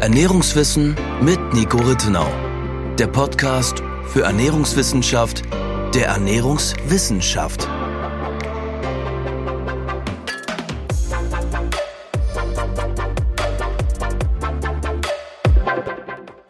Ernährungswissen 0.00 0.96
mit 1.20 1.38
Nico 1.52 1.76
Rittenau. 1.76 2.26
Der 2.98 3.06
Podcast 3.06 3.82
für 4.06 4.22
Ernährungswissenschaft 4.22 5.42
der 5.94 6.06
Ernährungswissenschaft. 6.06 7.68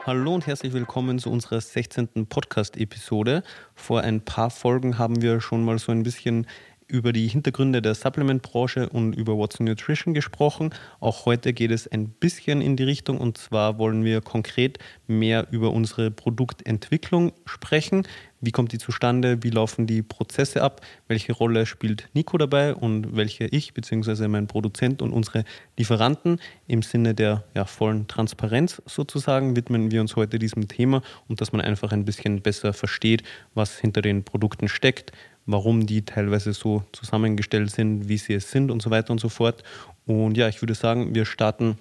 Hallo 0.06 0.34
und 0.34 0.46
herzlich 0.46 0.72
willkommen 0.72 1.18
zu 1.18 1.32
unserer 1.32 1.60
16. 1.60 2.26
Podcast-Episode. 2.28 3.42
Vor 3.74 4.02
ein 4.02 4.24
paar 4.24 4.50
Folgen 4.50 4.96
haben 4.96 5.22
wir 5.22 5.40
schon 5.40 5.64
mal 5.64 5.80
so 5.80 5.90
ein 5.90 6.04
bisschen 6.04 6.46
über 6.90 7.12
die 7.12 7.28
Hintergründe 7.28 7.80
der 7.80 7.94
Supplement-Branche 7.94 8.88
und 8.88 9.14
über 9.14 9.36
What's 9.36 9.60
Nutrition 9.60 10.12
gesprochen. 10.12 10.70
Auch 10.98 11.24
heute 11.24 11.52
geht 11.52 11.70
es 11.70 11.86
ein 11.86 12.08
bisschen 12.08 12.60
in 12.60 12.76
die 12.76 12.84
Richtung 12.84 13.18
und 13.18 13.38
zwar 13.38 13.78
wollen 13.78 14.04
wir 14.04 14.20
konkret 14.20 14.78
mehr 15.06 15.46
über 15.50 15.70
unsere 15.70 16.10
Produktentwicklung 16.10 17.32
sprechen. 17.46 18.06
Wie 18.42 18.52
kommt 18.52 18.72
die 18.72 18.78
zustande? 18.78 19.42
Wie 19.42 19.50
laufen 19.50 19.86
die 19.86 20.02
Prozesse 20.02 20.62
ab? 20.62 20.80
Welche 21.08 21.34
Rolle 21.34 21.66
spielt 21.66 22.08
Nico 22.14 22.38
dabei 22.38 22.74
und 22.74 23.14
welche 23.14 23.44
ich 23.44 23.74
bzw. 23.74 24.28
mein 24.28 24.46
Produzent 24.46 25.02
und 25.02 25.12
unsere 25.12 25.44
Lieferanten 25.76 26.40
im 26.66 26.80
Sinne 26.80 27.14
der 27.14 27.44
ja, 27.54 27.66
vollen 27.66 28.08
Transparenz 28.08 28.80
sozusagen 28.86 29.56
widmen 29.56 29.90
wir 29.90 30.00
uns 30.00 30.16
heute 30.16 30.38
diesem 30.38 30.68
Thema 30.68 31.02
und 31.28 31.42
dass 31.42 31.52
man 31.52 31.60
einfach 31.60 31.92
ein 31.92 32.06
bisschen 32.06 32.40
besser 32.40 32.72
versteht, 32.72 33.24
was 33.54 33.78
hinter 33.78 34.00
den 34.00 34.24
Produkten 34.24 34.68
steckt, 34.68 35.12
warum 35.52 35.86
die 35.86 36.04
teilweise 36.04 36.52
so 36.52 36.84
zusammengestellt 36.92 37.70
sind, 37.70 38.08
wie 38.08 38.18
sie 38.18 38.34
es 38.34 38.50
sind 38.50 38.70
und 38.70 38.82
so 38.82 38.90
weiter 38.90 39.10
und 39.12 39.20
so 39.20 39.28
fort. 39.28 39.62
Und 40.06 40.36
ja, 40.36 40.48
ich 40.48 40.62
würde 40.62 40.74
sagen, 40.74 41.14
wir 41.14 41.24
starten 41.24 41.78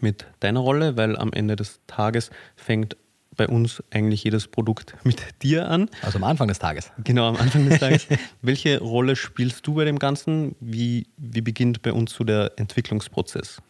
mit 0.00 0.26
deiner 0.40 0.60
Rolle, 0.60 0.96
weil 0.96 1.16
am 1.16 1.32
Ende 1.32 1.56
des 1.56 1.80
Tages 1.86 2.30
fängt 2.56 2.96
bei 3.36 3.48
uns 3.48 3.82
eigentlich 3.90 4.24
jedes 4.24 4.46
Produkt 4.48 4.94
mit 5.04 5.20
dir 5.42 5.68
an. 5.68 5.88
Also 6.02 6.18
am 6.18 6.24
Anfang 6.24 6.48
des 6.48 6.58
Tages. 6.58 6.90
Genau, 7.02 7.28
am 7.28 7.36
Anfang 7.36 7.68
des 7.68 7.80
Tages. 7.80 8.06
Welche 8.42 8.80
Rolle 8.80 9.16
spielst 9.16 9.66
du 9.66 9.74
bei 9.74 9.84
dem 9.84 9.98
Ganzen? 9.98 10.54
Wie, 10.60 11.06
wie 11.16 11.40
beginnt 11.40 11.82
bei 11.82 11.92
uns 11.92 12.12
so 12.12 12.24
der 12.24 12.52
Entwicklungsprozess? 12.56 13.60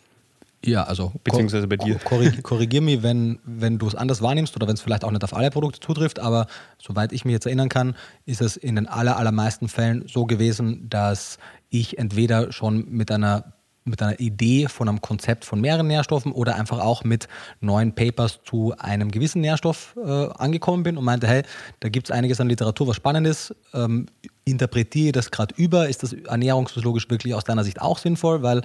Ja, 0.65 0.85
also 0.85 1.13
beziehungsweise 1.23 1.67
bei 1.67 1.77
dir. 1.77 1.99
Korrigier, 1.99 2.43
korrigier 2.43 2.81
mich, 2.81 3.03
wenn, 3.03 3.39
wenn 3.45 3.79
du 3.79 3.87
es 3.87 3.95
anders 3.95 4.23
wahrnimmst 4.23 4.57
oder 4.57 4.67
wenn 4.67 4.75
es 4.75 4.81
vielleicht 4.81 5.05
auch 5.05 5.11
nicht 5.11 5.25
auf 5.25 5.35
alle 5.35 5.51
Produkte 5.51 5.81
zutrifft, 5.81 6.19
aber 6.19 6.47
soweit 6.79 7.13
ich 7.13 7.25
mich 7.25 7.33
jetzt 7.33 7.47
erinnern 7.47 7.69
kann, 7.69 7.95
ist 8.25 8.41
es 8.41 8.57
in 8.57 8.77
den 8.77 8.87
aller, 8.87 9.17
allermeisten 9.17 9.69
Fällen 9.69 10.05
so 10.09 10.27
gewesen, 10.27 10.89
dass 10.89 11.39
ich 11.71 11.99
entweder 11.99 12.53
schon 12.53 12.89
mit 12.89 13.11
einer 13.11 13.55
mit 13.85 14.01
einer 14.01 14.19
Idee 14.19 14.67
von 14.69 14.89
einem 14.89 15.03
Konzept 15.03 15.45
von 15.45 15.61
mehreren 15.61 15.87
Nährstoffen 15.87 16.33
oder 16.33 16.57
einfach 16.57 16.79
auch 16.79 17.05
mit 17.05 17.29
neuen 17.61 17.95
Papers 17.95 18.41
zu 18.43 18.75
einem 18.79 19.11
gewissen 19.11 19.43
Nährstoff 19.43 19.95
äh, 20.03 20.11
angekommen 20.11 20.83
bin 20.83 20.97
und 20.97 21.05
meinte, 21.05 21.27
hey, 21.27 21.43
da 21.81 21.91
gibt 21.91 22.09
es 22.09 22.11
einiges 22.11 22.41
an 22.41 22.49
Literatur, 22.49 22.89
was 22.89 22.97
spannend 22.97 23.27
ist. 23.27 23.55
Ähm, 23.75 24.07
interpretiere 24.45 25.13
das 25.13 25.31
gerade 25.31 25.55
über? 25.57 25.89
Ist 25.89 26.03
das 26.03 26.15
ernährungsphysiologisch 26.15 27.11
wirklich 27.11 27.35
aus 27.35 27.45
deiner 27.45 27.65
Sicht 27.65 27.81
auch 27.81 27.99
sinnvoll? 27.99 28.43
Weil 28.43 28.63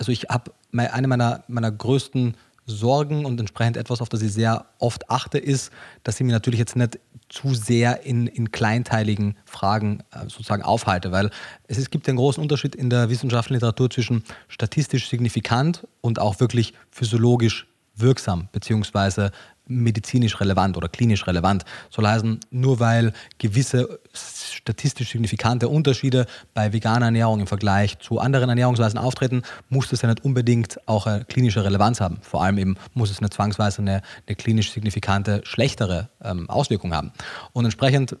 also 0.00 0.12
ich 0.12 0.24
habe 0.30 0.52
eine 0.72 1.08
meiner, 1.08 1.44
meiner 1.46 1.70
größten 1.70 2.34
Sorgen 2.64 3.26
und 3.26 3.38
entsprechend 3.38 3.76
etwas, 3.76 4.00
auf 4.00 4.08
das 4.08 4.22
ich 4.22 4.32
sehr 4.32 4.64
oft 4.78 5.10
achte, 5.10 5.36
ist, 5.36 5.70
dass 6.04 6.18
ich 6.18 6.24
mir 6.24 6.32
natürlich 6.32 6.58
jetzt 6.58 6.74
nicht 6.74 6.98
zu 7.28 7.54
sehr 7.54 8.04
in, 8.04 8.26
in 8.26 8.50
kleinteiligen 8.50 9.36
Fragen 9.44 10.02
äh, 10.10 10.22
sozusagen 10.22 10.62
aufhalte, 10.62 11.12
weil 11.12 11.30
es, 11.68 11.76
es 11.76 11.90
gibt 11.90 12.08
einen 12.08 12.16
großen 12.16 12.42
Unterschied 12.42 12.74
in 12.74 12.88
der 12.88 13.10
wissenschaftlichen 13.10 13.56
Literatur 13.56 13.90
zwischen 13.90 14.24
statistisch 14.48 15.08
signifikant 15.08 15.86
und 16.00 16.18
auch 16.18 16.40
wirklich 16.40 16.72
physiologisch 16.90 17.66
wirksam, 17.94 18.48
beziehungsweise 18.52 19.32
medizinisch 19.70 20.40
relevant 20.40 20.76
oder 20.76 20.88
klinisch 20.88 21.26
relevant. 21.26 21.64
Soll 21.90 22.06
heißen, 22.06 22.40
nur 22.50 22.80
weil 22.80 23.12
gewisse 23.38 24.00
statistisch 24.12 25.12
signifikante 25.12 25.68
Unterschiede 25.68 26.26
bei 26.52 26.72
veganer 26.72 27.06
Ernährung 27.06 27.40
im 27.40 27.46
Vergleich 27.46 27.98
zu 28.00 28.18
anderen 28.18 28.48
Ernährungsweisen 28.48 28.98
auftreten, 28.98 29.42
muss 29.68 29.88
das 29.88 30.02
ja 30.02 30.08
nicht 30.08 30.24
unbedingt 30.24 30.78
auch 30.86 31.06
eine 31.06 31.24
klinische 31.24 31.64
Relevanz 31.64 32.00
haben. 32.00 32.18
Vor 32.22 32.42
allem 32.42 32.58
eben 32.58 32.76
muss 32.94 33.10
es 33.10 33.20
nicht 33.20 33.32
zwangsweise 33.32 33.80
eine, 33.82 34.02
eine 34.26 34.36
klinisch 34.36 34.72
signifikante 34.72 35.40
schlechtere 35.44 36.10
ähm, 36.22 36.50
Auswirkung 36.50 36.92
haben. 36.92 37.12
Und 37.52 37.64
entsprechend, 37.64 38.16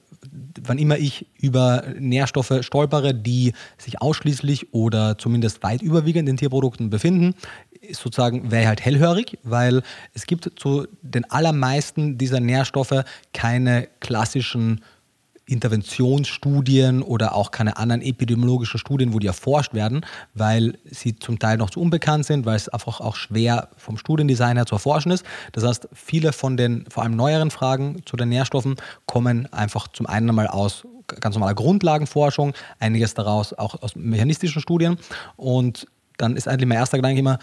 wann 0.60 0.78
immer 0.78 0.98
ich 0.98 1.26
über 1.38 1.84
Nährstoffe 1.98 2.58
stolpere, 2.60 3.14
die 3.14 3.52
sich 3.78 4.00
ausschließlich 4.00 4.72
oder 4.72 5.18
zumindest 5.18 5.62
weit 5.62 5.82
überwiegend 5.82 6.28
in 6.28 6.36
Tierprodukten 6.36 6.90
befinden, 6.90 7.34
sozusagen 7.92 8.50
wäre 8.50 8.62
ich 8.62 8.68
halt 8.68 8.84
hellhörig, 8.84 9.38
weil 9.42 9.82
es 10.14 10.26
gibt 10.26 10.50
zu 10.56 10.86
den 11.02 11.30
allermeisten 11.40 12.18
dieser 12.18 12.38
Nährstoffe 12.38 13.02
keine 13.32 13.88
klassischen 14.00 14.82
Interventionsstudien 15.46 17.02
oder 17.02 17.34
auch 17.34 17.50
keine 17.50 17.78
anderen 17.78 18.02
epidemiologischen 18.02 18.78
Studien, 18.78 19.14
wo 19.14 19.18
die 19.18 19.26
erforscht 19.26 19.72
werden, 19.72 20.04
weil 20.34 20.78
sie 20.84 21.16
zum 21.16 21.38
Teil 21.38 21.56
noch 21.56 21.70
zu 21.70 21.80
unbekannt 21.80 22.26
sind, 22.26 22.44
weil 22.44 22.56
es 22.56 22.68
einfach 22.68 23.00
auch 23.00 23.16
schwer 23.16 23.70
vom 23.76 23.96
Studiendesign 23.96 24.56
her 24.56 24.66
zu 24.66 24.74
erforschen 24.74 25.10
ist. 25.10 25.24
Das 25.52 25.64
heißt, 25.64 25.88
viele 25.94 26.32
von 26.32 26.58
den 26.58 26.84
vor 26.88 27.02
allem 27.02 27.16
neueren 27.16 27.50
Fragen 27.50 28.02
zu 28.04 28.16
den 28.16 28.28
Nährstoffen 28.28 28.76
kommen 29.06 29.50
einfach 29.52 29.88
zum 29.88 30.06
einen 30.06 30.28
einmal 30.28 30.46
aus 30.46 30.86
ganz 31.06 31.34
normaler 31.34 31.54
Grundlagenforschung, 31.54 32.52
einiges 32.78 33.14
daraus 33.14 33.54
auch 33.54 33.82
aus 33.82 33.96
mechanistischen 33.96 34.62
Studien 34.62 34.98
und 35.36 35.88
dann 36.18 36.36
ist 36.36 36.46
eigentlich 36.46 36.68
mein 36.68 36.78
erster 36.78 36.98
Gedanke 36.98 37.18
immer, 37.18 37.38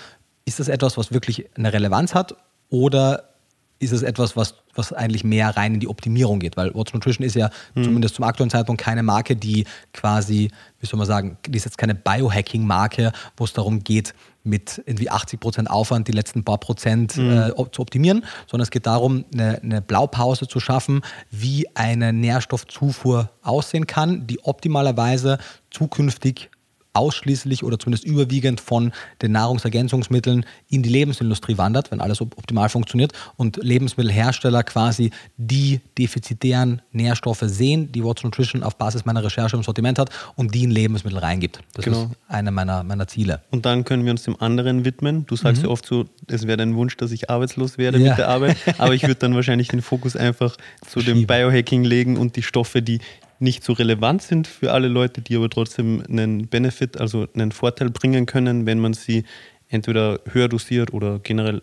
ist 0.45 0.59
das 0.59 0.67
etwas, 0.67 0.97
was 0.97 1.11
wirklich 1.11 1.49
eine 1.57 1.73
Relevanz 1.73 2.13
hat 2.13 2.35
oder 2.69 3.36
ist 3.79 3.91
es 3.91 4.01
etwas, 4.01 4.35
was, 4.35 4.55
was 4.75 4.93
eigentlich 4.93 5.23
mehr 5.23 5.55
rein 5.55 5.75
in 5.75 5.79
die 5.79 5.87
Optimierung 5.87 6.39
geht? 6.39 6.57
Weil 6.57 6.73
What's 6.73 6.93
Nutrition 6.93 7.25
ist 7.25 7.35
ja 7.35 7.49
hm. 7.73 7.83
zumindest 7.83 8.15
zum 8.15 8.25
aktuellen 8.25 8.49
Zeitpunkt 8.49 8.81
keine 8.81 9.03
Marke, 9.03 9.35
die 9.35 9.65
quasi, 9.93 10.49
wie 10.79 10.85
soll 10.85 10.97
man 10.97 11.07
sagen, 11.07 11.37
die 11.47 11.57
ist 11.57 11.65
jetzt 11.65 11.77
keine 11.77 11.95
Biohacking-Marke, 11.95 13.11
wo 13.35 13.43
es 13.43 13.53
darum 13.53 13.83
geht, 13.83 14.13
mit 14.43 14.81
irgendwie 14.85 15.09
80 15.09 15.39
Prozent 15.39 15.69
Aufwand 15.69 16.07
die 16.07 16.13
letzten 16.13 16.43
paar 16.43 16.57
Prozent 16.57 17.13
hm. 17.13 17.31
äh, 17.31 17.51
zu 17.71 17.81
optimieren, 17.81 18.23
sondern 18.49 18.63
es 18.63 18.71
geht 18.71 18.85
darum, 18.85 19.25
eine, 19.33 19.61
eine 19.61 19.81
Blaupause 19.81 20.47
zu 20.47 20.59
schaffen, 20.59 21.01
wie 21.29 21.67
eine 21.75 22.13
Nährstoffzufuhr 22.13 23.29
aussehen 23.43 23.87
kann, 23.87 24.25
die 24.25 24.39
optimalerweise 24.43 25.37
zukünftig 25.69 26.49
ausschließlich 26.97 27.63
oder 27.63 27.79
zumindest 27.79 28.05
überwiegend 28.05 28.59
von 28.59 28.91
den 29.21 29.31
Nahrungsergänzungsmitteln 29.33 30.45
in 30.69 30.83
die 30.83 30.89
Lebensmittelindustrie 30.89 31.57
wandert, 31.57 31.91
wenn 31.91 32.01
alles 32.01 32.21
optimal 32.21 32.69
funktioniert 32.69 33.13
und 33.35 33.57
Lebensmittelhersteller 33.57 34.63
quasi 34.63 35.11
die 35.37 35.79
defizitären 35.97 36.81
Nährstoffe 36.91 37.43
sehen, 37.43 37.91
die 37.91 38.03
What's 38.03 38.23
Nutrition 38.23 38.63
auf 38.63 38.77
Basis 38.77 39.05
meiner 39.05 39.23
Recherche 39.23 39.55
im 39.55 39.63
Sortiment 39.63 39.99
hat 39.99 40.09
und 40.35 40.53
die 40.53 40.63
in 40.63 40.71
Lebensmittel 40.71 41.19
reingibt. 41.19 41.59
Das 41.73 41.85
genau. 41.85 42.03
ist 42.03 42.09
eine 42.27 42.51
meiner, 42.51 42.83
meiner 42.83 43.07
Ziele. 43.07 43.41
Und 43.51 43.65
dann 43.65 43.83
können 43.83 44.03
wir 44.05 44.11
uns 44.11 44.23
dem 44.23 44.39
anderen 44.41 44.83
widmen. 44.85 45.25
Du 45.25 45.35
sagst 45.35 45.61
mhm. 45.61 45.67
ja 45.67 45.71
oft 45.71 45.85
so, 45.85 46.05
es 46.27 46.47
wäre 46.47 46.57
dein 46.57 46.75
Wunsch, 46.75 46.97
dass 46.97 47.11
ich 47.11 47.29
arbeitslos 47.29 47.77
werde 47.77 47.99
ja. 47.99 48.09
mit 48.09 48.17
der 48.17 48.29
Arbeit, 48.29 48.57
aber 48.77 48.93
ich 48.93 49.03
würde 49.03 49.15
dann 49.15 49.35
wahrscheinlich 49.35 49.67
den 49.67 49.81
Fokus 49.81 50.15
einfach 50.15 50.57
zu 50.87 51.01
dem 51.01 51.27
Biohacking 51.27 51.83
legen 51.83 52.17
und 52.17 52.35
die 52.35 52.43
Stoffe, 52.43 52.81
die 52.81 52.99
nicht 53.39 53.63
so 53.63 53.73
relevant 53.73 54.21
sind 54.21 54.47
für 54.47 54.73
alle 54.73 54.87
Leute, 54.87 55.21
die 55.21 55.35
aber 55.35 55.49
trotzdem 55.49 56.03
einen 56.09 56.47
Benefit, 56.47 56.99
also 56.99 57.27
einen 57.33 57.51
Vorteil 57.51 57.89
bringen 57.89 58.25
können, 58.25 58.65
wenn 58.65 58.79
man 58.79 58.93
sie 58.93 59.23
entweder 59.69 60.19
höher 60.31 60.47
dosiert 60.47 60.93
oder 60.93 61.19
generell 61.19 61.61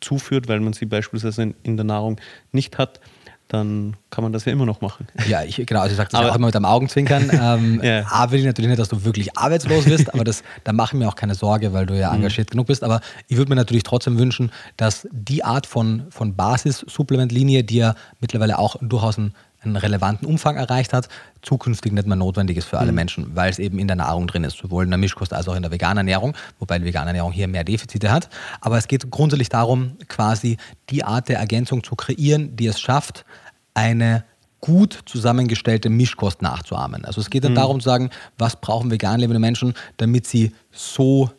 zuführt, 0.00 0.48
weil 0.48 0.60
man 0.60 0.72
sie 0.72 0.86
beispielsweise 0.86 1.54
in 1.62 1.76
der 1.76 1.84
Nahrung 1.84 2.20
nicht 2.52 2.78
hat, 2.78 3.00
dann 3.48 3.96
kann 4.10 4.22
man 4.22 4.32
das 4.32 4.44
ja 4.44 4.52
immer 4.52 4.66
noch 4.66 4.82
machen. 4.82 5.08
Ja, 5.26 5.42
ich, 5.42 5.56
genau, 5.56 5.80
also 5.80 5.92
ich 5.92 5.96
sage 5.96 6.10
das 6.10 6.20
aber, 6.20 6.30
auch 6.30 6.36
immer 6.36 6.46
mit 6.46 6.56
einem 6.56 6.66
Augenzwinkern. 6.66 7.30
Ähm, 7.32 7.80
ja. 7.82 8.04
A, 8.10 8.30
will 8.30 8.40
ich 8.40 8.44
natürlich 8.44 8.68
nicht, 8.68 8.78
dass 8.78 8.90
du 8.90 9.04
wirklich 9.04 9.36
arbeitslos 9.38 9.86
bist, 9.86 10.12
aber 10.12 10.22
das, 10.22 10.42
da 10.64 10.72
mache 10.74 10.94
ich 10.94 11.00
mir 11.00 11.08
auch 11.08 11.16
keine 11.16 11.34
Sorge, 11.34 11.72
weil 11.72 11.86
du 11.86 11.98
ja 11.98 12.10
mhm. 12.10 12.16
engagiert 12.16 12.50
mhm. 12.50 12.52
genug 12.52 12.66
bist. 12.66 12.84
Aber 12.84 13.00
ich 13.26 13.38
würde 13.38 13.48
mir 13.48 13.56
natürlich 13.56 13.84
trotzdem 13.84 14.18
wünschen, 14.18 14.52
dass 14.76 15.08
die 15.10 15.44
Art 15.44 15.66
von, 15.66 16.04
von 16.10 16.36
Basis-Supplementlinie, 16.36 17.64
die 17.64 17.78
ja 17.78 17.94
mittlerweile 18.20 18.58
auch 18.58 18.76
durchaus 18.82 19.16
ein 19.16 19.32
einen 19.60 19.76
relevanten 19.76 20.26
Umfang 20.26 20.56
erreicht 20.56 20.92
hat, 20.92 21.08
zukünftig 21.42 21.92
nicht 21.92 22.06
mehr 22.06 22.16
notwendig 22.16 22.56
ist 22.56 22.66
für 22.66 22.78
alle 22.78 22.92
mhm. 22.92 22.96
Menschen, 22.96 23.36
weil 23.36 23.50
es 23.50 23.58
eben 23.58 23.78
in 23.78 23.86
der 23.86 23.96
Nahrung 23.96 24.26
drin 24.26 24.44
ist, 24.44 24.56
sowohl 24.56 24.84
in 24.84 24.90
der 24.90 24.98
Mischkost 24.98 25.32
als 25.32 25.48
auch 25.48 25.56
in 25.56 25.62
der 25.62 25.70
veganen 25.70 25.98
Ernährung, 25.98 26.36
wobei 26.58 26.78
die 26.78 26.84
vegane 26.84 27.08
Ernährung 27.08 27.32
hier 27.32 27.48
mehr 27.48 27.64
Defizite 27.64 28.10
hat. 28.10 28.28
Aber 28.60 28.78
es 28.78 28.88
geht 28.88 29.10
grundsätzlich 29.10 29.48
darum, 29.48 29.96
quasi 30.08 30.58
die 30.90 31.04
Art 31.04 31.28
der 31.28 31.38
Ergänzung 31.38 31.82
zu 31.82 31.96
kreieren, 31.96 32.56
die 32.56 32.66
es 32.66 32.80
schafft, 32.80 33.24
eine 33.74 34.24
gut 34.60 35.00
zusammengestellte 35.06 35.88
Mischkost 35.88 36.42
nachzuahmen. 36.42 37.04
Also 37.04 37.20
es 37.20 37.30
geht 37.30 37.44
dann 37.44 37.52
mhm. 37.52 37.56
darum 37.56 37.80
zu 37.80 37.88
sagen, 37.88 38.10
was 38.38 38.56
brauchen 38.60 38.90
vegan 38.90 39.20
lebende 39.20 39.38
Menschen, 39.38 39.74
damit 39.96 40.26
sie 40.26 40.52
so 40.72 41.30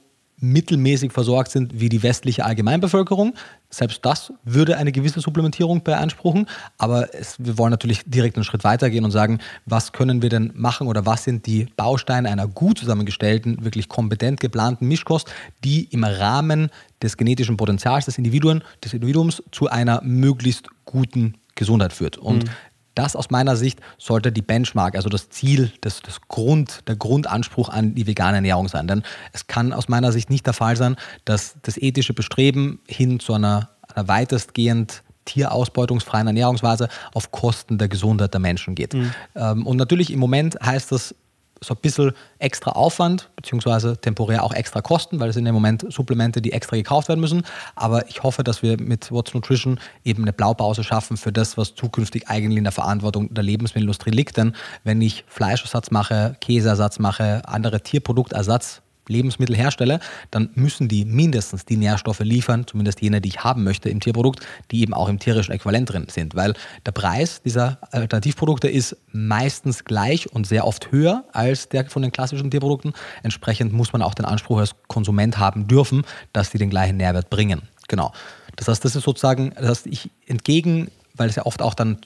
mittelmäßig 0.42 1.12
versorgt 1.12 1.52
sind 1.52 1.80
wie 1.80 1.90
die 1.90 2.04
westliche 2.04 2.46
Allgemeinbevölkerung. 2.46 3.34
Selbst 3.70 4.04
das 4.06 4.34
würde 4.44 4.78
eine 4.78 4.92
gewisse 4.92 5.20
Supplementierung 5.20 5.84
beanspruchen. 5.84 6.48
Aber 6.78 7.14
es, 7.14 7.36
wir 7.40 7.58
wollen 7.58 7.72
natürlich 7.72 8.04
direkt 8.06 8.36
einen 8.36 8.44
Schritt 8.44 8.64
weitergehen 8.64 9.06
und 9.06 9.12
sagen, 9.12 9.40
was 9.66 9.92
können 9.92 10.22
wir 10.22 10.30
denn 10.30 10.52
machen 10.56 10.88
oder 10.88 11.06
was 11.06 11.24
sind 11.24 11.46
die 11.46 11.68
Bausteine 11.76 12.30
einer 12.30 12.48
gut 12.48 12.80
zusammengestellten, 12.80 13.64
wirklich 13.64 13.90
kompetent 13.90 14.40
geplanten 14.40 14.88
Mischkost, 14.88 15.30
die 15.64 15.86
im 15.86 16.04
Rahmen 16.04 16.70
des 17.02 17.18
genetischen 17.18 17.58
Potenzials 17.58 18.06
des, 18.06 18.18
Individuen, 18.18 18.64
des 18.84 18.94
Individuums 18.94 19.44
zu 19.52 19.68
einer 19.68 20.02
möglichst 20.04 20.70
guten 20.86 21.36
Gesundheit 21.56 21.94
führt. 21.94 22.18
Und 22.18 22.46
mhm. 22.46 22.50
Das 23.00 23.16
aus 23.16 23.30
meiner 23.30 23.56
Sicht 23.56 23.80
sollte 23.98 24.34
die 24.34 24.42
Benchmark, 24.42 24.98
also 24.98 25.08
das 25.08 25.30
Ziel, 25.30 25.72
das, 25.80 26.02
das 26.02 26.20
Grund, 26.28 26.82
der 26.90 26.98
Grundanspruch 26.98 27.70
an 27.70 27.96
die 27.96 28.06
vegane 28.06 28.36
Ernährung 28.36 28.68
sein. 28.68 28.88
Denn 28.88 29.04
es 29.32 29.48
kann 29.48 29.72
aus 29.72 29.88
meiner 29.88 30.12
Sicht 30.12 30.30
nicht 30.30 30.46
der 30.46 30.52
Fall 30.52 30.76
sein, 30.76 30.98
dass 31.24 31.56
das 31.62 31.78
ethische 31.78 32.14
Bestreben 32.14 32.82
hin 32.90 33.22
zu 33.22 33.34
einer, 33.34 33.70
einer 33.96 34.10
weitestgehend 34.10 35.02
tierausbeutungsfreien 35.24 36.28
Ernährungsweise 36.28 36.90
auf 37.14 37.32
Kosten 37.32 37.78
der 37.78 37.88
Gesundheit 37.88 38.34
der 38.34 38.42
Menschen 38.42 38.76
geht. 38.76 38.94
Mhm. 38.94 39.14
Ähm, 39.34 39.66
und 39.66 39.78
natürlich 39.78 40.12
im 40.12 40.20
Moment 40.20 40.58
heißt 40.62 40.92
das 40.92 41.16
so 41.62 41.74
ein 41.74 41.80
bisschen 41.82 42.14
extra 42.40 42.72
Aufwand, 42.72 43.30
beziehungsweise 43.36 43.98
temporär 43.98 44.44
auch 44.44 44.54
extra 44.54 44.82
Kosten, 44.82 45.20
weil 45.20 45.30
es 45.30 45.36
sind 45.36 45.46
im 45.46 45.54
Moment 45.54 45.86
Supplemente, 45.90 46.42
die 46.42 46.52
extra 46.52 46.78
gekauft 46.78 47.10
werden 47.10 47.20
müssen. 47.20 47.44
Aber 47.76 48.08
ich 48.10 48.24
hoffe, 48.24 48.44
dass 48.44 48.64
wir 48.64 48.80
mit 48.80 49.12
What's 49.12 49.34
Nutrition 49.34 49.80
eben 50.04 50.24
eine 50.24 50.34
Blaupause 50.34 50.84
schaffen 50.84 51.18
für 51.18 51.32
das, 51.32 51.58
was 51.58 51.76
zukünftig 51.76 52.28
eigentlich 52.28 52.58
in 52.58 52.64
der 52.64 52.72
Verantwortung 52.72 53.34
der 53.34 53.44
Lebensmittelindustrie 53.44 54.12
liegt. 54.12 54.38
Denn 54.38 54.56
wenn 54.84 55.02
ich 55.02 55.26
Fleischersatz 55.28 55.92
mache, 55.92 56.36
Käseersatz 56.42 57.00
mache, 57.00 57.42
andere 57.46 57.82
Tierproduktersatz, 57.82 58.82
Lebensmittel 59.10 59.56
herstelle, 59.56 60.00
dann 60.32 60.50
müssen 60.56 60.88
die 60.88 61.06
mindestens 61.06 61.66
die 61.66 61.78
Nährstoffe 61.78 62.22
liefern, 62.22 62.66
zumindest 62.68 63.02
jene, 63.02 63.22
die 63.22 63.30
ich 63.30 63.44
haben 63.44 63.64
möchte 63.64 63.90
im 63.90 64.00
Tierprodukt, 64.00 64.46
die 64.72 64.82
eben 64.82 64.94
auch 64.94 65.10
im 65.10 65.20
tierischen 65.20 65.54
Äquivalent 65.54 65.92
drin 65.92 66.08
sind. 66.10 66.36
Weil 66.36 66.54
der 66.86 66.92
Preis 66.92 67.42
dieser 67.44 67.80
Alternativprodukte 67.92 68.70
ist 68.70 68.96
meistens 69.12 69.84
gleich 69.84 70.32
und 70.32 70.48
sehr 70.48 70.66
oft 70.66 70.92
höher 70.92 71.26
als 71.34 71.70
der 71.70 71.90
von 71.90 72.02
den 72.02 72.12
klassischen 72.12 72.52
Tierprodukten. 72.52 72.94
Entsprechend 73.24 73.74
muss 73.74 73.94
man 73.94 74.02
auch 74.02 74.14
den 74.14 74.26
Anspruch 74.26 74.60
als 74.60 74.76
Konsument 74.88 75.38
haben 75.38 75.68
dürfen, 75.68 76.04
dass 76.34 76.52
sie 76.52 76.58
den 76.58 76.70
gleichen 76.70 76.98
Nährwert 76.98 77.30
bringen. 77.30 77.64
Genau. 77.88 78.14
Das 78.56 78.68
heißt, 78.68 78.84
das 78.84 78.96
ist 78.96 79.04
sozusagen, 79.04 79.54
das 79.56 79.70
heißt, 79.70 79.88
ich 79.88 80.12
entgegen, 80.28 80.92
weil 81.16 81.30
es 81.30 81.36
ja 81.36 81.46
oft 81.46 81.62
auch 81.62 81.74
dann 81.74 81.98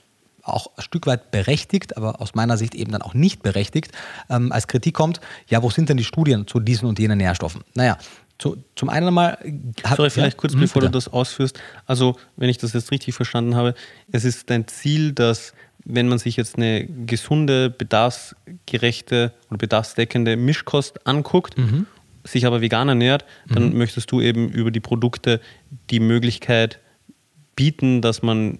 auch 0.43 0.67
ein 0.77 0.81
Stück 0.81 1.07
weit 1.07 1.31
berechtigt, 1.31 1.97
aber 1.97 2.21
aus 2.21 2.35
meiner 2.35 2.57
Sicht 2.57 2.75
eben 2.75 2.91
dann 2.91 3.01
auch 3.01 3.13
nicht 3.13 3.41
berechtigt, 3.41 3.91
ähm, 4.29 4.51
als 4.51 4.67
Kritik 4.67 4.93
kommt, 4.93 5.21
ja, 5.47 5.63
wo 5.63 5.69
sind 5.69 5.89
denn 5.89 5.97
die 5.97 6.03
Studien 6.03 6.47
zu 6.47 6.59
diesen 6.59 6.87
und 6.87 6.99
jenen 6.99 7.17
Nährstoffen? 7.17 7.63
Naja, 7.73 7.97
zu, 8.39 8.57
zum 8.75 8.89
einen 8.89 9.07
einmal. 9.07 9.37
Sorry, 9.95 10.09
vielleicht 10.09 10.35
ja, 10.35 10.39
kurz, 10.39 10.53
hm, 10.53 10.61
bevor 10.61 10.81
bitte. 10.81 10.91
du 10.91 10.97
das 10.97 11.07
ausführst. 11.07 11.59
Also, 11.85 12.17
wenn 12.35 12.49
ich 12.49 12.57
das 12.57 12.73
jetzt 12.73 12.91
richtig 12.91 13.15
verstanden 13.15 13.55
habe, 13.55 13.73
es 14.11 14.25
ist 14.25 14.49
dein 14.49 14.67
Ziel, 14.67 15.13
dass, 15.13 15.53
wenn 15.85 16.07
man 16.09 16.17
sich 16.17 16.35
jetzt 16.35 16.57
eine 16.57 16.85
gesunde, 16.85 17.69
bedarfsgerechte 17.69 19.33
und 19.49 19.59
bedarfsdeckende 19.59 20.35
Mischkost 20.35 21.07
anguckt, 21.07 21.57
mhm. 21.57 21.85
sich 22.23 22.45
aber 22.45 22.59
vegan 22.59 22.89
ernährt, 22.89 23.25
dann 23.47 23.69
mhm. 23.69 23.77
möchtest 23.77 24.11
du 24.11 24.19
eben 24.19 24.49
über 24.49 24.71
die 24.71 24.81
Produkte 24.81 25.39
die 25.89 25.99
Möglichkeit 25.99 26.79
bieten, 27.55 28.01
dass 28.01 28.23
man 28.23 28.59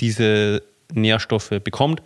diese 0.00 0.62
Nährstoffe 0.92 1.50
bekommt, 1.62 2.02